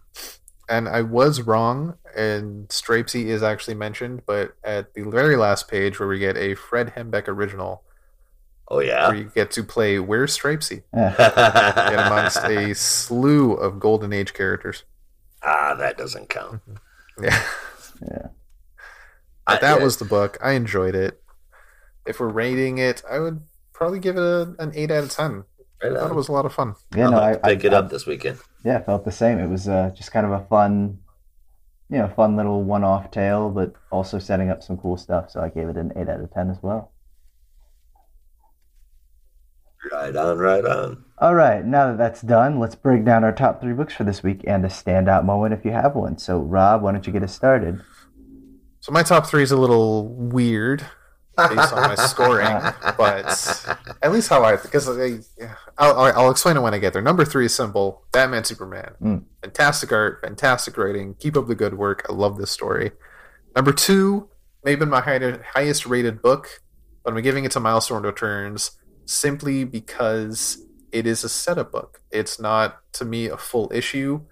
And 0.69 0.89
I 0.89 1.03
was 1.03 1.43
wrong, 1.43 1.97
and 2.17 2.69
Stripesy 2.69 3.27
is 3.27 3.43
actually 3.43 3.75
mentioned, 3.75 4.23
but 4.27 4.57
at 4.65 4.95
the 4.95 5.03
very 5.03 5.37
last 5.37 5.69
page 5.69 6.01
where 6.01 6.09
we 6.09 6.19
get 6.19 6.37
a 6.37 6.55
Fred 6.57 6.95
Hembeck 6.97 7.29
original, 7.29 7.83
Oh 8.69 8.81
yeah, 8.81 9.07
where 9.09 9.17
you 9.17 9.31
get 9.33 9.53
to 9.53 9.63
play 9.63 10.01
Where's 10.01 10.37
Stripesy? 10.37 10.83
Yeah. 10.93 11.15
Get 11.91 12.07
amongst 12.07 12.39
a 12.45 12.75
slew 12.75 13.53
of 13.53 13.79
Golden 13.79 14.13
Age 14.13 14.35
characters. 14.35 14.83
ah, 15.45 15.75
that 15.79 15.97
doesn't 15.97 16.29
count. 16.29 16.61
Yeah. 17.23 17.43
yeah. 18.03 18.27
I- 19.47 19.59
that 19.59 19.79
yeah, 19.79 19.85
was 19.85 19.99
the 19.99 20.05
book. 20.05 20.37
I 20.43 20.53
enjoyed 20.53 20.97
it. 20.97 21.23
If 22.07 22.19
we're 22.19 22.29
rating 22.29 22.79
it, 22.79 23.03
I 23.09 23.21
would 23.21 23.43
probably 23.73 24.01
give 24.01 24.17
it 24.17 24.23
a, 24.23 24.55
an 24.59 24.73
8 24.75 24.91
out 24.91 25.05
of 25.05 25.11
10. 25.11 25.45
Right 25.83 25.93
I 25.93 26.01
thought 26.01 26.11
it 26.11 26.15
was 26.15 26.29
a 26.29 26.33
lot 26.33 26.47
of 26.47 26.55
fun. 26.55 26.75
Yeah, 26.95 27.07
I'll 27.07 27.11
no, 27.11 27.21
have 27.21 27.41
I, 27.43 27.55
to 27.55 27.57
pick 27.57 27.65
I, 27.65 27.69
it 27.69 27.75
up 27.75 27.91
this 27.91 28.07
weekend. 28.07 28.39
yeah, 28.65 28.81
felt 28.81 29.05
the 29.05 29.13
same. 29.13 29.39
It 29.39 29.49
was 29.49 29.69
uh, 29.69 29.91
just 29.95 30.13
kind 30.13 30.27
of 30.27 30.33
a 30.33 30.45
fun, 30.47 30.99
you 31.91 31.99
know, 31.99 32.09
fun 32.09 32.37
little 32.37 32.63
one-off 32.63 33.11
tale, 33.11 33.51
but 33.51 33.75
also 33.91 34.19
setting 34.19 34.51
up 34.51 34.63
some 34.63 34.77
cool 34.77 34.97
stuff. 34.97 35.31
So 35.31 35.41
I 35.41 35.49
gave 35.49 35.69
it 35.69 35.77
an 35.77 35.93
eight 35.97 36.09
out 36.09 36.21
of 36.21 36.33
ten 36.33 36.51
as 36.51 36.59
well. 36.63 36.93
Right 39.93 40.17
on, 40.17 40.39
right 40.39 40.65
on. 40.65 41.05
All 41.19 41.35
right, 41.35 41.65
now 41.65 41.89
that 41.89 41.99
that's 41.99 42.21
done, 42.23 42.59
let's 42.59 42.75
break 42.75 43.05
down 43.05 43.23
our 43.23 43.33
top 43.33 43.61
three 43.61 43.73
books 43.73 43.95
for 43.95 44.05
this 44.05 44.23
week 44.23 44.43
and 44.47 44.65
a 44.65 44.69
standout 44.69 45.25
moment 45.25 45.55
if 45.55 45.65
you 45.65 45.71
have 45.71 45.95
one. 45.95 46.19
So, 46.19 46.41
Rob, 46.41 46.83
why 46.83 46.93
don't 46.93 47.07
you 47.07 47.13
get 47.13 47.23
us 47.23 47.35
started? 47.35 47.81
So 48.81 48.93
my 48.93 49.03
top 49.03 49.27
three 49.27 49.43
is 49.43 49.53
a 49.53 49.57
little 49.57 50.09
weird 50.09 50.85
based 51.37 51.73
on 51.73 51.83
my 51.83 51.95
scoring, 51.95 52.47
but 52.97 53.67
at 54.03 54.13
least 54.13 54.29
how 54.29 54.43
I 54.43 54.57
because 54.57 54.89
I, 54.89 55.19
I'll, 55.79 55.99
I'll 55.99 56.19
I'll 56.21 56.31
explain 56.31 56.57
it 56.57 56.61
when 56.61 56.75
I 56.75 56.79
get 56.79 56.93
there. 56.93 57.03
Number 57.03 57.25
three 57.25 57.47
is 57.47 57.55
simple: 57.55 58.03
Batman, 58.13 58.45
Superman. 58.45 58.95
Mm. 59.03 59.25
Fantastic 59.43 59.93
art, 59.93 60.21
fantastic 60.23 60.77
writing. 60.77 61.15
Keep 61.19 61.37
up 61.37 61.47
the 61.47 61.55
good 61.55 61.75
work. 61.75 62.07
I 62.09 62.13
love 62.13 62.39
this 62.39 62.51
story. 62.51 62.93
Number 63.55 63.73
two 63.73 64.29
may 64.65 64.73
have 64.73 64.81
been 64.81 64.91
my 64.91 65.01
high- 65.01 65.39
highest 65.55 65.87
rated 65.87 66.23
book, 66.23 66.63
but 67.05 67.15
I'm 67.15 67.23
giving 67.23 67.45
it 67.45 67.53
to 67.53 67.61
Milestone 67.61 68.03
Returns 68.03 68.73
simply 69.05 69.65
because 69.65 70.59
it 70.93 71.07
is 71.07 71.23
a 71.25 71.29
setup 71.29 71.73
book. 71.73 72.01
It's 72.11 72.41
not 72.41 72.81
to 72.95 73.05
me 73.05 73.27
a 73.29 73.37
full 73.37 73.71
issue. 73.73 74.23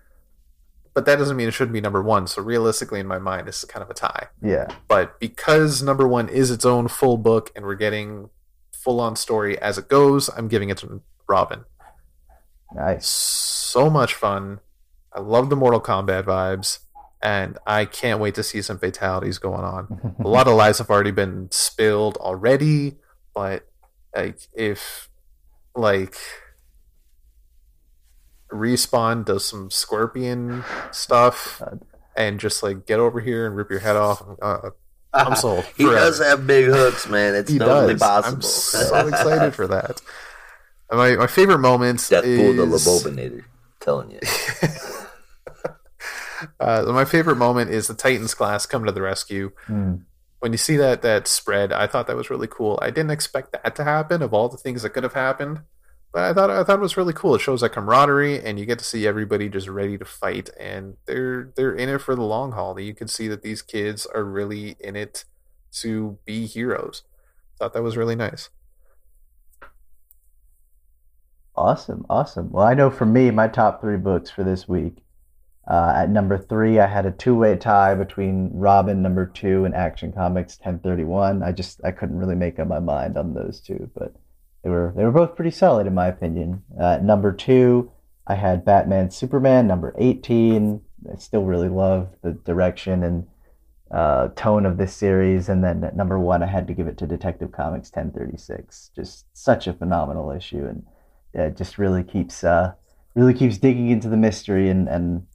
But 0.94 1.06
that 1.06 1.16
doesn't 1.16 1.36
mean 1.36 1.48
it 1.48 1.50
shouldn't 1.54 1.72
be 1.72 1.80
number 1.80 2.02
one. 2.02 2.26
So 2.28 2.40
realistically, 2.40 3.00
in 3.00 3.06
my 3.06 3.18
mind, 3.18 3.48
this 3.48 3.58
is 3.58 3.64
kind 3.64 3.82
of 3.82 3.90
a 3.90 3.94
tie 3.94 4.28
Yeah, 4.40 4.68
but 4.88 5.18
because 5.18 5.82
number 5.82 6.06
one 6.06 6.28
is 6.28 6.50
its 6.50 6.64
own 6.64 6.88
full 6.88 7.16
book 7.18 7.50
and 7.56 7.64
we're 7.64 7.74
getting 7.74 8.30
full 8.72 9.00
on 9.00 9.16
story 9.16 9.58
as 9.60 9.76
it 9.76 9.88
goes, 9.88 10.28
I'm 10.28 10.46
giving 10.46 10.70
it 10.70 10.78
to 10.78 11.00
Robin. 11.28 11.64
nice. 12.74 13.08
So 13.08 13.90
much 13.90 14.14
fun. 14.14 14.60
I 15.12 15.20
love 15.20 15.50
the 15.50 15.56
Mortal 15.56 15.80
Kombat 15.80 16.24
vibes, 16.24 16.80
and 17.22 17.58
I 17.66 17.86
can't 17.86 18.20
wait 18.20 18.34
to 18.36 18.42
see 18.42 18.62
some 18.62 18.78
fatalities 18.78 19.38
going 19.38 19.64
on. 19.64 20.16
A 20.24 20.28
lot 20.28 20.46
of 20.46 20.54
lives 20.54 20.78
have 20.78 20.90
already 20.90 21.10
been 21.12 21.48
spilled 21.50 22.16
already, 22.18 22.96
but 23.34 23.66
like 24.14 24.38
if 24.52 25.08
like 25.74 26.16
respawn 28.54 29.24
does 29.24 29.44
some 29.44 29.70
scorpion 29.70 30.62
stuff 30.92 31.60
and 32.16 32.38
just 32.38 32.62
like 32.62 32.86
get 32.86 33.00
over 33.00 33.20
here 33.20 33.46
and 33.46 33.56
rip 33.56 33.68
your 33.70 33.80
head 33.80 33.96
off 33.96 34.22
uh, 34.40 34.70
i'm 35.12 35.34
sold 35.44 35.64
He 35.76 35.84
forever. 35.84 35.96
does 35.98 36.18
have 36.20 36.46
big 36.46 36.66
hooks, 36.66 37.08
man. 37.08 37.34
It's 37.34 37.50
He 37.50 37.58
totally 37.58 37.94
does. 37.94 38.00
possible. 38.02 38.36
I'm 38.36 38.42
so 38.42 39.06
excited 39.08 39.54
for 39.54 39.66
that. 39.66 40.00
And 40.90 40.98
My 40.98 41.16
my 41.16 41.26
favorite 41.26 41.58
moments 41.58 42.08
Deathpool 42.10 42.56
the 42.56 42.62
is 42.74 42.86
Lobobinator. 42.86 43.44
Telling 43.80 44.10
you. 44.12 44.20
uh, 46.60 46.82
my 46.88 47.04
favorite 47.04 47.36
moment 47.36 47.70
is 47.70 47.86
the 47.86 47.94
Titans 47.94 48.34
class 48.34 48.66
come 48.66 48.84
to 48.84 48.92
the 48.92 49.02
rescue. 49.02 49.50
Mm. 49.68 50.02
When 50.40 50.52
you 50.52 50.58
see 50.58 50.76
that 50.76 51.02
that 51.02 51.26
spread, 51.26 51.72
I 51.72 51.86
thought 51.86 52.06
that 52.06 52.16
was 52.16 52.28
really 52.30 52.48
cool. 52.48 52.78
I 52.82 52.90
didn't 52.90 53.10
expect 53.12 53.52
that 53.52 53.74
to 53.76 53.84
happen 53.84 54.20
of 54.22 54.34
all 54.34 54.48
the 54.48 54.58
things 54.58 54.82
that 54.82 54.90
could 54.90 55.02
have 55.04 55.14
happened, 55.14 55.60
but 56.14 56.22
I 56.22 56.32
thought 56.32 56.48
I 56.48 56.62
thought 56.62 56.78
it 56.78 56.82
was 56.82 56.96
really 56.96 57.12
cool. 57.12 57.34
It 57.34 57.40
shows 57.40 57.62
that 57.62 57.70
camaraderie, 57.70 58.40
and 58.40 58.56
you 58.56 58.66
get 58.66 58.78
to 58.78 58.84
see 58.84 59.04
everybody 59.04 59.48
just 59.48 59.66
ready 59.66 59.98
to 59.98 60.04
fight, 60.04 60.48
and 60.60 60.96
they're 61.06 61.52
they're 61.56 61.74
in 61.74 61.88
it 61.88 62.00
for 62.00 62.14
the 62.14 62.22
long 62.22 62.52
haul. 62.52 62.78
You 62.78 62.94
can 62.94 63.08
see 63.08 63.26
that 63.26 63.42
these 63.42 63.62
kids 63.62 64.06
are 64.06 64.24
really 64.24 64.76
in 64.78 64.94
it 64.94 65.24
to 65.80 66.18
be 66.24 66.46
heroes. 66.46 67.02
Thought 67.58 67.72
that 67.72 67.82
was 67.82 67.96
really 67.96 68.14
nice. 68.14 68.50
Awesome, 71.56 72.06
awesome. 72.08 72.52
Well, 72.52 72.66
I 72.66 72.74
know 72.74 72.90
for 72.90 73.06
me, 73.06 73.32
my 73.32 73.48
top 73.48 73.80
three 73.80 73.96
books 73.96 74.30
for 74.30 74.44
this 74.44 74.68
week. 74.68 74.98
Uh, 75.66 75.94
at 75.96 76.10
number 76.10 76.38
three, 76.38 76.78
I 76.78 76.86
had 76.86 77.06
a 77.06 77.10
two-way 77.10 77.56
tie 77.56 77.94
between 77.96 78.50
Robin 78.52 79.02
number 79.02 79.26
two 79.26 79.64
and 79.64 79.74
Action 79.74 80.12
Comics 80.12 80.58
1031. 80.58 81.42
I 81.42 81.50
just 81.50 81.80
I 81.84 81.90
couldn't 81.90 82.18
really 82.18 82.36
make 82.36 82.60
up 82.60 82.68
my 82.68 82.80
mind 82.80 83.16
on 83.16 83.34
those 83.34 83.60
two, 83.60 83.90
but 83.96 84.14
they 84.64 84.70
were 84.70 84.92
they 84.96 85.04
were 85.04 85.12
both 85.12 85.36
pretty 85.36 85.50
solid 85.50 85.86
in 85.86 85.94
my 85.94 86.08
opinion. 86.08 86.62
Uh, 86.80 86.98
number 87.02 87.32
two, 87.32 87.92
I 88.26 88.34
had 88.34 88.64
Batman 88.64 89.10
Superman 89.10 89.66
number 89.66 89.94
18. 89.98 90.80
I 91.12 91.16
still 91.16 91.44
really 91.44 91.68
love 91.68 92.08
the 92.22 92.32
direction 92.32 93.02
and 93.04 93.26
uh, 93.90 94.28
tone 94.34 94.64
of 94.64 94.78
this 94.78 94.94
series. 94.94 95.50
And 95.50 95.62
then 95.62 95.84
at 95.84 95.94
number 95.94 96.18
one, 96.18 96.42
I 96.42 96.46
had 96.46 96.66
to 96.66 96.72
give 96.72 96.86
it 96.86 96.96
to 96.98 97.06
Detective 97.06 97.52
Comics 97.52 97.90
1036. 97.92 98.90
Just 98.96 99.26
such 99.34 99.66
a 99.66 99.74
phenomenal 99.74 100.30
issue, 100.30 100.64
and 100.66 100.84
yeah, 101.34 101.46
it 101.46 101.56
just 101.56 101.76
really 101.76 102.02
keeps 102.02 102.42
uh, 102.42 102.72
really 103.14 103.34
keeps 103.34 103.58
digging 103.58 103.90
into 103.90 104.08
the 104.08 104.16
mystery 104.16 104.70
and 104.70 104.88
and 104.88 105.26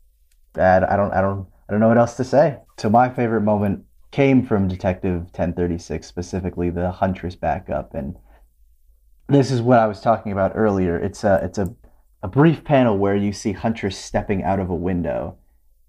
I 0.56 0.80
don't 0.80 1.14
I 1.14 1.22
don't 1.22 1.47
I 1.68 1.72
don't 1.72 1.80
know 1.80 1.88
what 1.88 1.99
else 1.99 2.18
to 2.18 2.23
say. 2.23 2.57
So 2.77 2.89
my 2.89 3.10
favorite 3.10 3.41
moment 3.41 3.85
came 4.11 4.43
from 4.43 4.68
Detective 4.68 5.22
1036, 5.22 6.07
specifically 6.07 6.72
the 6.72 6.89
Huntress 6.89 7.35
backup, 7.35 7.93
and 7.93 8.15
this 9.30 9.51
is 9.51 9.61
what 9.61 9.80
I 9.80 9.88
was 9.88 10.01
talking 10.01 10.31
about 10.31 10.53
earlier. 10.56 10.97
It's 10.97 11.23
a 11.23 11.39
it's 11.43 11.57
a 11.57 11.73
a 12.22 12.27
brief 12.27 12.64
panel 12.64 12.97
where 12.97 13.15
you 13.15 13.31
see 13.31 13.53
Huntress 13.53 13.97
stepping 13.97 14.43
out 14.43 14.60
of 14.60 14.69
a 14.69 14.76
window, 14.76 15.38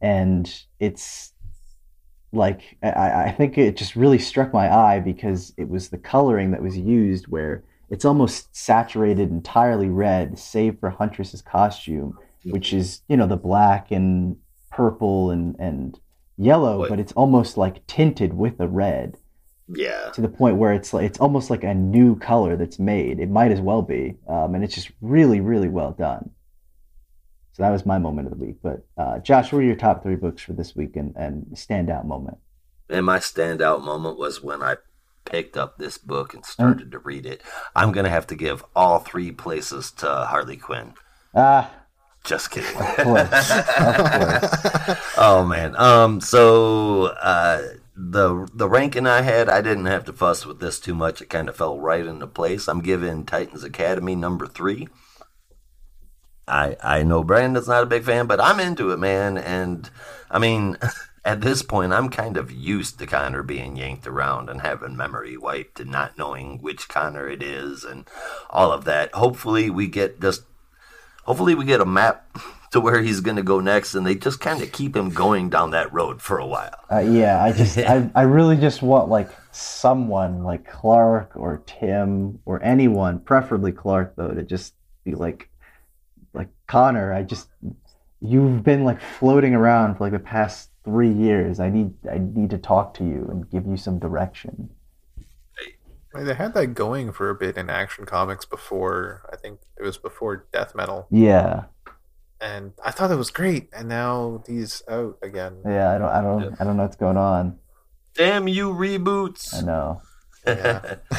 and 0.00 0.52
it's 0.78 1.32
like 2.32 2.76
I, 2.82 3.24
I 3.24 3.34
think 3.36 3.58
it 3.58 3.76
just 3.76 3.96
really 3.96 4.18
struck 4.18 4.52
my 4.52 4.72
eye 4.72 5.00
because 5.00 5.52
it 5.56 5.68
was 5.68 5.88
the 5.88 5.98
coloring 5.98 6.52
that 6.52 6.62
was 6.62 6.76
used 6.76 7.26
where 7.28 7.64
it's 7.88 8.04
almost 8.04 8.54
saturated 8.54 9.30
entirely 9.30 9.88
red, 9.88 10.38
save 10.38 10.78
for 10.78 10.90
Huntress's 10.90 11.42
costume, 11.42 12.16
which 12.44 12.68
mm-hmm. 12.68 12.78
is 12.78 13.02
you 13.08 13.16
know 13.16 13.26
the 13.26 13.36
black 13.36 13.90
and 13.90 14.36
purple 14.70 15.30
and 15.30 15.56
and 15.58 15.98
yellow, 16.36 16.78
What? 16.78 16.90
but 16.90 17.00
it's 17.00 17.12
almost 17.12 17.56
like 17.56 17.86
tinted 17.86 18.34
with 18.34 18.60
a 18.60 18.68
red 18.68 19.16
Yeah. 19.72 20.10
to 20.14 20.20
the 20.20 20.28
point 20.28 20.56
where 20.56 20.72
it's 20.72 20.92
like 20.92 21.04
it's 21.04 21.18
almost 21.20 21.50
like 21.50 21.64
a 21.64 21.74
new 21.74 22.18
color 22.18 22.56
that's 22.56 22.78
made. 22.78 23.20
It 23.20 23.30
might 23.30 23.52
as 23.52 23.60
well 23.60 23.82
be, 23.82 24.16
um, 24.28 24.54
and 24.54 24.64
it's 24.64 24.74
just 24.74 24.90
really 25.00 25.40
really 25.40 25.68
well 25.68 25.92
done. 25.92 26.30
So 27.52 27.62
that 27.62 27.70
was 27.70 27.84
my 27.84 27.98
moment 27.98 28.28
of 28.32 28.38
the 28.38 28.44
week. 28.44 28.56
But 28.62 28.86
uh, 28.96 29.18
Josh, 29.18 29.52
what 29.52 29.58
are 29.60 29.62
your 29.62 29.76
top 29.76 30.02
three 30.02 30.16
books 30.16 30.42
for 30.42 30.52
this 30.52 30.74
week 30.76 30.96
and, 30.96 31.14
and 31.16 31.46
standout 31.54 32.04
moment? 32.04 32.38
And 32.88 33.04
my 33.06 33.18
standout 33.18 33.82
moment 33.84 34.18
was 34.18 34.42
when 34.42 34.62
I 34.62 34.76
picked 35.24 35.56
up 35.56 35.76
this 35.78 35.98
book 35.98 36.32
and 36.34 36.44
started 36.44 36.90
to 36.92 36.98
read 36.98 37.26
it. 37.26 37.42
I'm 37.76 37.92
going 37.92 38.04
to 38.04 38.10
have 38.10 38.26
to 38.28 38.34
give 38.34 38.64
all 38.74 38.98
three 39.00 39.30
places 39.32 39.90
to 39.92 40.06
Harley 40.08 40.56
Quinn. 40.56 40.94
Ah, 41.34 41.70
Just 42.24 42.50
kidding. 42.50 42.74
of 42.76 42.96
course, 42.96 43.50
of 43.50 43.66
course. 43.66 44.98
oh 45.18 45.44
man. 45.48 45.76
Um. 45.76 46.20
So 46.20 47.06
uh, 47.20 47.62
the 48.10 48.48
the 48.54 48.68
ranking 48.68 49.06
I 49.06 49.22
had, 49.22 49.48
I 49.48 49.60
didn't 49.60 49.86
have 49.86 50.04
to 50.06 50.12
fuss 50.12 50.46
with 50.46 50.60
this 50.60 50.80
too 50.80 50.94
much. 50.94 51.20
It 51.20 51.30
kind 51.30 51.48
of 51.48 51.56
fell 51.56 51.78
right 51.78 52.04
into 52.04 52.26
place. 52.26 52.68
I'm 52.68 52.80
giving 52.80 53.24
Titans 53.24 53.64
Academy 53.64 54.16
number 54.16 54.46
three. 54.46 54.88
I 56.48 56.76
I 56.82 57.02
know 57.02 57.22
Brandon's 57.22 57.68
not 57.68 57.82
a 57.82 57.86
big 57.86 58.04
fan, 58.04 58.26
but 58.26 58.40
I'm 58.40 58.60
into 58.60 58.90
it, 58.90 58.98
man. 58.98 59.36
And 59.36 59.90
I 60.30 60.38
mean, 60.38 60.78
At 61.22 61.42
this 61.42 61.62
point, 61.62 61.92
I'm 61.92 62.08
kind 62.08 62.38
of 62.38 62.50
used 62.50 62.98
to 62.98 63.06
Connor 63.06 63.42
being 63.42 63.76
yanked 63.76 64.06
around 64.06 64.48
and 64.48 64.62
having 64.62 64.96
memory 64.96 65.36
wiped 65.36 65.78
and 65.78 65.90
not 65.90 66.16
knowing 66.16 66.62
which 66.62 66.88
Connor 66.88 67.28
it 67.28 67.42
is 67.42 67.84
and 67.84 68.08
all 68.48 68.72
of 68.72 68.84
that. 68.86 69.12
Hopefully, 69.12 69.68
we 69.68 69.86
get 69.86 70.20
just. 70.20 70.44
Hopefully, 71.24 71.54
we 71.54 71.66
get 71.66 71.82
a 71.82 71.86
map 71.86 72.38
to 72.70 72.80
where 72.80 73.02
he's 73.02 73.20
going 73.20 73.36
to 73.36 73.42
go 73.42 73.60
next, 73.60 73.94
and 73.94 74.06
they 74.06 74.14
just 74.14 74.40
kind 74.40 74.62
of 74.62 74.70
keep 74.72 74.94
him 74.94 75.10
going 75.10 75.50
down 75.50 75.70
that 75.72 75.92
road 75.92 76.22
for 76.22 76.38
a 76.38 76.46
while. 76.46 76.74
Uh, 76.90 76.98
yeah, 76.98 77.42
I 77.42 77.52
just, 77.52 77.78
I, 77.78 78.10
I 78.14 78.22
really 78.22 78.56
just 78.56 78.82
want 78.82 79.08
like 79.08 79.30
someone 79.52 80.44
like 80.44 80.66
Clark 80.66 81.32
or 81.34 81.62
Tim 81.66 82.38
or 82.44 82.62
anyone, 82.62 83.20
preferably 83.20 83.72
Clark 83.72 84.14
though, 84.16 84.32
to 84.32 84.42
just 84.42 84.74
be 85.04 85.14
like, 85.14 85.48
like 86.32 86.48
Connor. 86.68 87.12
I 87.12 87.22
just, 87.22 87.48
you've 88.20 88.62
been 88.62 88.84
like 88.84 89.00
floating 89.00 89.54
around 89.54 89.96
for 89.96 90.04
like 90.04 90.12
the 90.12 90.20
past 90.20 90.70
three 90.84 91.12
years. 91.12 91.58
I 91.58 91.70
need, 91.70 91.92
I 92.10 92.18
need 92.18 92.50
to 92.50 92.58
talk 92.58 92.94
to 92.94 93.04
you 93.04 93.26
and 93.30 93.50
give 93.50 93.66
you 93.66 93.76
some 93.76 93.98
direction. 93.98 94.70
I 96.14 96.18
mean, 96.18 96.26
they 96.26 96.34
had 96.34 96.54
that 96.54 96.68
going 96.68 97.12
for 97.12 97.30
a 97.30 97.34
bit 97.34 97.56
in 97.56 97.70
Action 97.70 98.04
Comics 98.04 98.44
before. 98.44 99.28
I 99.32 99.36
think 99.36 99.60
it 99.78 99.82
was 99.82 99.96
before 99.96 100.46
Death 100.52 100.74
Metal, 100.74 101.06
Yeah, 101.10 101.64
and 102.40 102.72
I 102.84 102.90
thought 102.90 103.10
it 103.10 103.16
was 103.16 103.30
great. 103.30 103.68
And 103.72 103.88
now 103.88 104.42
he's 104.46 104.82
out 104.88 105.18
again. 105.22 105.62
yeah. 105.64 105.90
I 105.90 105.98
don't, 105.98 106.08
I 106.10 106.20
don't, 106.20 106.60
I 106.60 106.64
don't 106.64 106.76
know 106.76 106.84
what's 106.84 106.96
going 106.96 107.16
on. 107.16 107.58
Damn 108.14 108.48
you, 108.48 108.72
reboots! 108.72 109.54
I 109.54 109.60
know. 109.60 110.02
Yeah. 110.46 110.96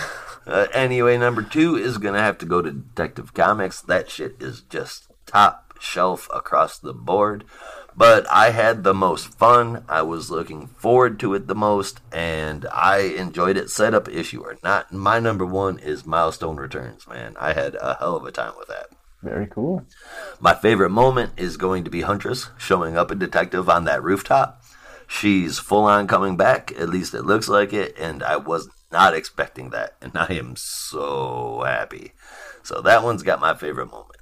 Uh, 0.47 0.65
anyway, 0.73 1.15
number 1.19 1.43
two 1.43 1.75
is 1.75 1.99
going 1.99 2.15
to 2.15 2.19
have 2.19 2.39
to 2.39 2.47
go 2.47 2.63
to 2.63 2.71
Detective 2.71 3.31
Comics. 3.31 3.79
That 3.79 4.09
shit 4.09 4.37
is 4.41 4.61
just 4.61 5.05
top 5.27 5.77
shelf 5.79 6.27
across 6.33 6.79
the 6.79 6.93
board. 6.93 7.43
But 7.95 8.25
I 8.31 8.49
had 8.49 8.83
the 8.83 8.93
most 8.95 9.27
fun. 9.37 9.85
I 9.87 10.01
was 10.01 10.31
looking 10.31 10.65
forward 10.65 11.19
to 11.19 11.35
it 11.35 11.45
the 11.47 11.53
most, 11.53 11.99
and 12.11 12.65
I 12.73 13.01
enjoyed 13.01 13.55
it, 13.55 13.69
setup 13.69 14.09
issue 14.09 14.41
or 14.41 14.57
not. 14.63 14.91
My 14.91 15.19
number 15.19 15.45
one 15.45 15.77
is 15.77 16.07
Milestone 16.07 16.55
Returns, 16.55 17.07
man. 17.07 17.35
I 17.39 17.53
had 17.53 17.75
a 17.75 17.97
hell 17.99 18.15
of 18.15 18.25
a 18.25 18.31
time 18.31 18.53
with 18.57 18.69
that. 18.69 18.87
Very 19.23 19.47
cool. 19.47 19.85
My 20.39 20.55
favorite 20.55 20.89
moment 20.89 21.33
is 21.37 21.57
going 21.57 21.83
to 21.83 21.91
be 21.91 22.01
Huntress 22.01 22.49
showing 22.57 22.97
up 22.97 23.11
a 23.11 23.15
detective 23.15 23.69
on 23.69 23.85
that 23.85 24.01
rooftop. 24.03 24.61
She's 25.07 25.59
full 25.59 25.83
on 25.83 26.07
coming 26.07 26.37
back, 26.37 26.71
at 26.79 26.89
least 26.89 27.13
it 27.13 27.23
looks 27.23 27.47
like 27.49 27.73
it, 27.73 27.95
and 27.99 28.23
I 28.23 28.37
was 28.37 28.69
not 28.91 29.13
expecting 29.13 29.69
that, 29.71 29.95
and 30.01 30.11
I 30.15 30.27
am 30.33 30.55
so 30.55 31.63
happy. 31.65 32.13
So 32.63 32.81
that 32.81 33.03
one's 33.03 33.21
got 33.23 33.39
my 33.41 33.53
favorite 33.53 33.91
moment. 33.91 34.17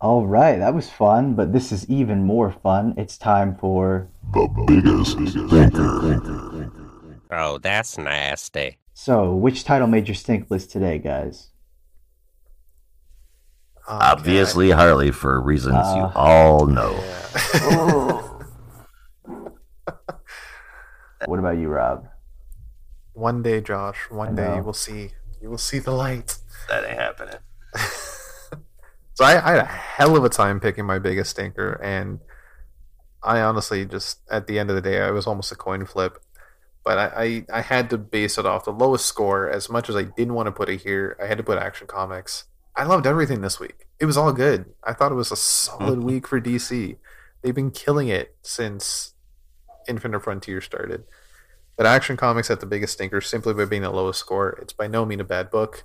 All 0.00 0.26
right, 0.26 0.58
that 0.58 0.74
was 0.74 0.90
fun, 0.90 1.34
but 1.34 1.52
this 1.54 1.72
is 1.72 1.88
even 1.88 2.24
more 2.24 2.50
fun. 2.52 2.94
It's 2.98 3.16
time 3.16 3.54
for 3.56 4.08
the 4.34 4.64
biggest 4.66 5.12
stinker. 5.12 6.70
Oh, 7.30 7.58
that's 7.58 7.96
nasty. 7.96 8.78
so. 8.92 9.34
Which 9.34 9.64
title 9.64 9.86
made 9.88 10.06
your 10.08 10.14
stink 10.14 10.50
list 10.50 10.70
today, 10.70 10.98
guys? 10.98 11.50
Okay. 13.86 13.98
Obviously, 14.06 14.70
Harley, 14.70 15.10
for 15.10 15.40
reasons 15.40 15.74
you 15.74 16.02
Uh, 16.02 16.12
all 16.14 16.66
know. 16.66 16.92
What 21.26 21.38
about 21.38 21.56
you, 21.56 21.68
Rob? 21.68 22.06
One 23.14 23.42
day, 23.42 23.60
Josh. 23.60 24.10
One 24.10 24.34
day 24.34 24.56
you 24.56 24.62
will 24.62 24.74
see. 24.74 25.10
You 25.40 25.48
will 25.48 25.58
see 25.58 25.78
the 25.78 25.90
light. 25.92 26.36
That 26.68 26.84
ain't 26.84 26.98
happening. 26.98 27.36
So 29.16 29.24
I, 29.24 29.34
I 29.36 29.50
had 29.52 29.58
a 29.60 29.64
hell 29.64 30.16
of 30.16 30.24
a 30.24 30.28
time 30.28 30.58
picking 30.58 30.84
my 30.84 30.98
biggest 30.98 31.30
stinker, 31.30 31.74
and 31.80 32.18
I 33.22 33.40
honestly 33.42 33.84
just 33.86 34.18
at 34.28 34.48
the 34.48 34.58
end 34.58 34.70
of 34.70 34.74
the 34.74 34.82
day, 34.82 35.00
I 35.02 35.12
was 35.12 35.28
almost 35.28 35.52
a 35.52 35.54
coin 35.54 35.86
flip. 35.86 36.18
But 36.84 36.98
I, 36.98 37.22
I, 37.52 37.58
I 37.58 37.60
had 37.60 37.90
to 37.90 37.96
base 37.98 38.38
it 38.38 38.44
off 38.44 38.64
the 38.64 38.72
lowest 38.72 39.06
score. 39.06 39.48
As 39.48 39.70
much 39.70 39.88
as 39.88 39.94
I 39.94 40.02
didn't 40.02 40.34
want 40.34 40.48
to 40.48 40.50
put 40.52 40.68
it 40.68 40.80
here, 40.82 41.16
I 41.22 41.26
had 41.26 41.38
to 41.38 41.44
put 41.44 41.58
Action 41.58 41.86
Comics. 41.86 42.46
I 42.76 42.84
loved 42.84 43.06
everything 43.06 43.40
this 43.40 43.60
week. 43.60 43.86
It 44.00 44.06
was 44.06 44.16
all 44.16 44.32
good. 44.32 44.66
I 44.82 44.92
thought 44.92 45.12
it 45.12 45.16
was 45.16 45.30
a 45.30 45.36
solid 45.36 46.02
week 46.02 46.26
for 46.26 46.40
DC. 46.40 46.96
They've 47.42 47.54
been 47.54 47.70
killing 47.70 48.08
it 48.08 48.36
since 48.42 49.14
Infinite 49.88 50.20
Frontier 50.20 50.60
started. 50.60 51.04
But 51.76 51.86
Action 51.86 52.16
Comics 52.16 52.48
had 52.48 52.60
the 52.60 52.66
biggest 52.66 52.94
stinker 52.94 53.20
simply 53.20 53.54
by 53.54 53.64
being 53.64 53.82
the 53.82 53.90
lowest 53.90 54.20
score. 54.20 54.58
It's 54.62 54.72
by 54.72 54.86
no 54.86 55.04
means 55.04 55.20
a 55.20 55.24
bad 55.24 55.50
book, 55.50 55.84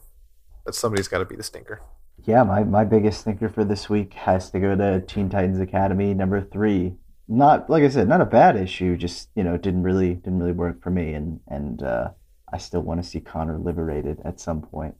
but 0.65 0.75
somebody's 0.75 1.07
got 1.07 1.19
to 1.19 1.25
be 1.25 1.35
the 1.35 1.43
stinker. 1.43 1.81
Yeah, 2.25 2.43
my, 2.43 2.63
my 2.63 2.83
biggest 2.83 3.21
stinker 3.21 3.49
for 3.49 3.63
this 3.63 3.89
week 3.89 4.13
has 4.13 4.49
to 4.51 4.59
go 4.59 4.75
to 4.75 5.01
Teen 5.01 5.29
Titans 5.29 5.59
Academy 5.59 6.13
number 6.13 6.41
three. 6.41 6.95
Not 7.27 7.69
like 7.69 7.83
I 7.83 7.89
said, 7.89 8.07
not 8.07 8.21
a 8.21 8.25
bad 8.25 8.55
issue. 8.55 8.97
Just 8.97 9.29
you 9.35 9.43
know, 9.43 9.55
didn't 9.57 9.83
really 9.83 10.15
didn't 10.15 10.39
really 10.39 10.51
work 10.51 10.81
for 10.81 10.89
me, 10.89 11.13
and 11.13 11.39
and 11.47 11.83
uh, 11.83 12.09
I 12.51 12.57
still 12.57 12.81
want 12.81 13.03
to 13.03 13.07
see 13.07 13.19
Connor 13.19 13.59
liberated 13.59 14.19
at 14.25 14.39
some 14.39 14.61
point. 14.61 14.95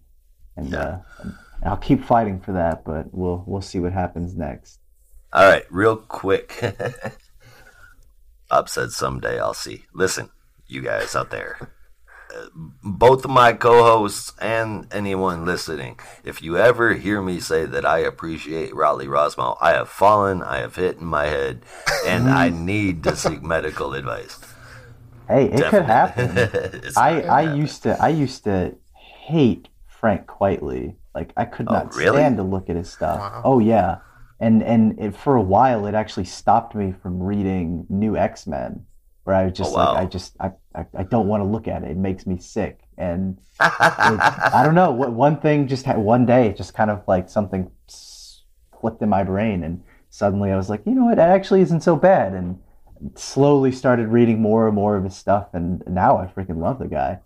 and 0.56 0.74
uh, 0.76 0.98
and 1.22 1.34
I'll 1.64 1.78
keep 1.78 2.04
fighting 2.04 2.40
for 2.40 2.54
that. 2.54 2.84
But 2.86 3.14
we'll 3.14 3.44
we'll 3.48 3.62
see 3.62 3.80
what 3.80 3.94
happens 3.94 4.36
next. 4.36 4.80
All 5.34 5.48
right, 5.48 5.66
real 5.72 5.98
quick. 5.98 6.60
Bob 8.50 8.70
said 8.70 8.92
someday 8.92 9.40
I'll 9.40 9.54
see. 9.54 9.86
Listen, 9.94 10.30
you 10.68 10.82
guys 10.82 11.16
out 11.16 11.30
there, 11.30 11.72
uh, 12.36 12.48
both 12.84 13.26
of 13.26 13.32
my 13.32 13.54
co-hosts 13.54 14.34
and 14.42 14.88
anyone 14.94 15.46
listening, 15.46 16.00
if 16.24 16.42
you 16.42 16.58
ever 16.58 16.94
hear 16.94 17.22
me 17.22 17.40
say 17.40 17.66
that 17.66 17.86
I 17.86 18.00
appreciate 18.00 18.76
Riley 18.76 19.08
Rossmo, 19.08 19.58
I 19.62 19.72
have 19.74 19.90
fallen, 19.90 20.42
I 20.44 20.60
have 20.60 20.76
hit 20.76 20.98
in 20.98 21.06
my 21.06 21.26
head, 21.28 21.64
and 22.06 22.30
I 22.30 22.50
need 22.50 23.04
to 23.04 23.16
seek 23.16 23.44
medical 23.44 23.94
advice. 23.94 24.40
Hey, 25.28 25.46
it 25.46 25.70
could 25.70 25.86
happen. 25.86 26.50
I 26.96 27.24
I 27.24 27.44
happen. 27.44 27.58
used 27.58 27.84
to 27.84 28.02
I 28.02 28.10
used 28.10 28.44
to 28.46 28.78
hate 28.94 29.70
Frank 29.88 30.28
Quitely. 30.28 30.96
Like 31.16 31.34
I 31.38 31.46
could 31.46 31.68
Oh, 31.68 31.74
not 31.74 31.96
really? 31.96 32.20
stand 32.20 32.38
to 32.38 32.44
look 32.44 32.70
at 32.70 32.76
his 32.76 32.90
stuff. 32.92 33.20
Wow. 33.20 33.42
Oh 33.44 33.60
yeah, 33.60 34.00
and 34.40 34.62
and 34.64 35.00
it, 35.00 35.16
for 35.16 35.36
a 35.36 35.42
while 35.42 35.86
it 35.86 35.96
actually 35.96 36.26
stopped 36.26 36.76
me 36.76 36.92
from 36.92 37.22
reading 37.22 37.86
New 37.90 38.16
X 38.18 38.48
Men, 38.48 38.86
where 39.24 39.36
I 39.36 39.46
was 39.46 39.54
oh, 39.54 39.56
just 39.56 39.72
Oh, 39.74 39.78
wow. 39.78 39.94
like 39.94 40.04
I 40.04 40.06
just 40.06 40.36
I, 40.40 40.52
I 40.76 40.86
I 40.98 41.04
don't 41.04 41.28
want 41.28 41.42
to 41.42 41.48
look 41.50 41.68
at 41.68 41.84
it. 41.84 41.92
It 41.92 41.98
makes 41.98 42.26
me 42.28 42.38
sick, 42.38 42.80
and 42.98 43.38
it, 44.04 44.24
I 44.52 44.64
don't 44.64 44.76
know. 44.76 44.92
What 44.92 45.12
one 45.14 45.40
thing 45.40 45.68
just 45.68 45.86
had 45.86 45.98
one 45.98 46.26
day 46.26 46.48
it 46.48 46.58
just 46.58 46.74
kind 46.74 46.92
of 46.92 47.04
like 47.08 47.30
something 47.30 47.72
clicked 48.72 49.02
in 49.02 49.10
my 49.10 49.24
brain, 49.24 49.64
and 49.64 49.84
suddenly 50.10 50.52
I 50.52 50.56
was 50.58 50.70
like, 50.70 50.86
you 50.86 50.94
know 50.94 51.06
what, 51.06 51.18
it 51.18 51.22
actually 51.22 51.62
isn't 51.62 51.82
so 51.84 51.96
bad, 51.96 52.34
and 52.34 52.60
slowly 53.16 53.72
started 53.72 54.08
reading 54.10 54.42
more 54.42 54.68
and 54.68 54.76
more 54.76 54.96
of 54.98 55.04
his 55.04 55.16
stuff, 55.16 55.48
and 55.54 55.84
now 55.88 56.18
I 56.18 56.26
freaking 56.28 56.58
love 56.58 56.80
the 56.80 56.88
guy. 56.88 57.20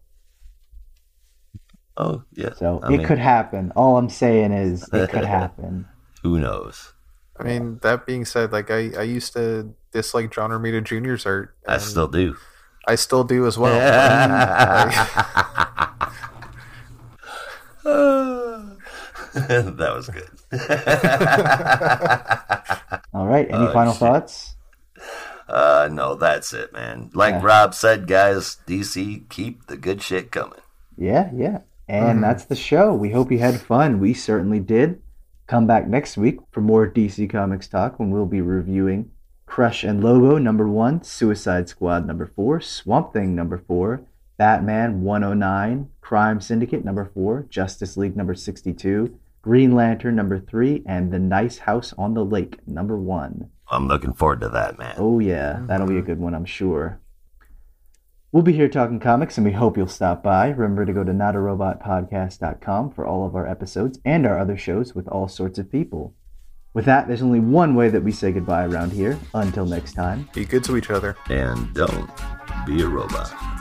Oh 1.97 2.23
yeah. 2.33 2.53
So 2.53 2.79
I 2.83 2.87
it 2.87 2.97
mean, 2.97 3.05
could 3.07 3.19
happen. 3.19 3.71
All 3.75 3.97
I'm 3.97 4.09
saying 4.09 4.51
is 4.51 4.87
it 4.93 5.09
could 5.09 5.25
happen. 5.25 5.87
Who 6.23 6.39
knows? 6.39 6.93
I 7.37 7.43
mean, 7.43 7.79
that 7.81 8.05
being 8.05 8.25
said, 8.25 8.51
like 8.51 8.69
I, 8.71 8.91
I 8.97 9.01
used 9.03 9.33
to 9.33 9.73
dislike 9.91 10.31
John 10.31 10.51
Romita 10.51 10.83
Jr.'s 10.83 11.25
art. 11.25 11.55
I 11.67 11.77
still 11.79 12.07
do. 12.07 12.35
I 12.87 12.95
still 12.95 13.23
do 13.23 13.47
as 13.47 13.57
well. 13.57 13.73
that 19.33 19.93
was 19.95 20.09
good. 20.09 20.29
All 23.13 23.27
right. 23.27 23.47
Any 23.49 23.67
Oh, 23.67 23.73
final 23.73 23.93
shit. 23.93 23.99
thoughts? 23.99 24.55
Uh, 25.47 25.89
no, 25.91 26.15
that's 26.15 26.53
it, 26.53 26.73
man. 26.73 27.09
Like 27.13 27.33
Yeah. 27.35 27.41
Rob 27.43 27.73
said, 27.73 28.07
guys, 28.07 28.57
DC, 28.67 29.27
keep 29.29 29.67
the 29.67 29.77
good 29.77 30.01
shit 30.01 30.31
coming. 30.31 30.59
Yeah, 30.97 31.29
yeah. 31.35 31.59
And 31.93 32.19
mm. 32.19 32.21
that's 32.21 32.45
the 32.45 32.55
show. 32.55 32.91
We 32.91 33.11
hope 33.11 33.31
you 33.31 33.37
had 33.37 33.61
fun. 33.61 33.99
We 33.99 34.15
certainly 34.15 34.59
did. 34.59 34.99
Come 35.45 35.67
back 35.67 35.87
next 35.87 36.17
week 36.17 36.39
for 36.51 36.61
more 36.61 36.89
DC 36.89 37.29
Comics 37.29 37.67
talk 37.67 37.99
when 37.99 38.09
we'll 38.09 38.25
be 38.25 38.41
reviewing 38.41 39.11
Crush 39.45 39.83
and 39.83 40.03
Lobo 40.03 40.39
number 40.39 40.67
one, 40.67 41.03
Suicide 41.03 41.69
Squad 41.69 42.07
number 42.07 42.25
four, 42.25 42.59
Swamp 42.59 43.13
Thing 43.13 43.35
number 43.35 43.59
four, 43.59 44.01
Batman 44.37 45.03
109, 45.03 45.89
Crime 46.01 46.41
Syndicate 46.41 46.83
number 46.83 47.11
four, 47.13 47.45
Justice 47.49 47.95
League 47.95 48.17
number 48.17 48.33
62, 48.33 49.15
Green 49.43 49.75
Lantern 49.75 50.15
number 50.15 50.39
three, 50.39 50.81
and 50.87 51.13
The 51.13 51.19
Nice 51.19 51.59
House 51.59 51.93
on 51.95 52.15
the 52.15 52.25
Lake 52.25 52.67
number 52.67 52.97
one. 52.97 53.51
I'm 53.67 53.87
looking 53.87 54.13
forward 54.13 54.41
to 54.41 54.49
that, 54.49 54.79
man. 54.79 54.95
Oh, 54.97 55.19
yeah, 55.19 55.61
that'll 55.67 55.85
be 55.85 55.99
a 55.99 56.01
good 56.01 56.19
one, 56.19 56.33
I'm 56.33 56.45
sure. 56.45 56.99
We'll 58.33 58.41
be 58.41 58.53
here 58.53 58.67
talking 58.67 58.99
comics, 58.99 59.37
and 59.37 59.45
we 59.45 59.51
hope 59.51 59.77
you'll 59.77 59.87
stop 59.87 60.23
by. 60.23 60.49
Remember 60.49 60.87
to 60.87 60.91
go 60.91 61.03
to 61.03 61.11
notarobotpodcast.com 61.11 62.89
for 62.89 63.05
all 63.05 63.27
of 63.27 63.35
our 63.35 63.47
episodes 63.47 63.99
and 64.03 64.25
our 64.25 64.39
other 64.39 64.57
shows 64.57 64.95
with 64.95 65.07
all 65.07 65.27
sorts 65.27 65.59
of 65.59 65.71
people. 65.71 66.15
With 66.73 66.85
that, 66.85 67.07
there's 67.07 67.21
only 67.21 67.39
one 67.39 67.75
way 67.75 67.89
that 67.89 68.01
we 68.01 68.11
say 68.11 68.31
goodbye 68.31 68.65
around 68.65 68.91
here. 68.91 69.19
Until 69.35 69.67
next 69.67 69.93
time. 69.93 70.27
Be 70.33 70.45
good 70.45 70.63
to 70.63 70.77
each 70.77 70.89
other. 70.89 71.15
And 71.29 71.71
don't 71.75 72.09
be 72.65 72.81
a 72.81 72.87
robot. 72.87 73.52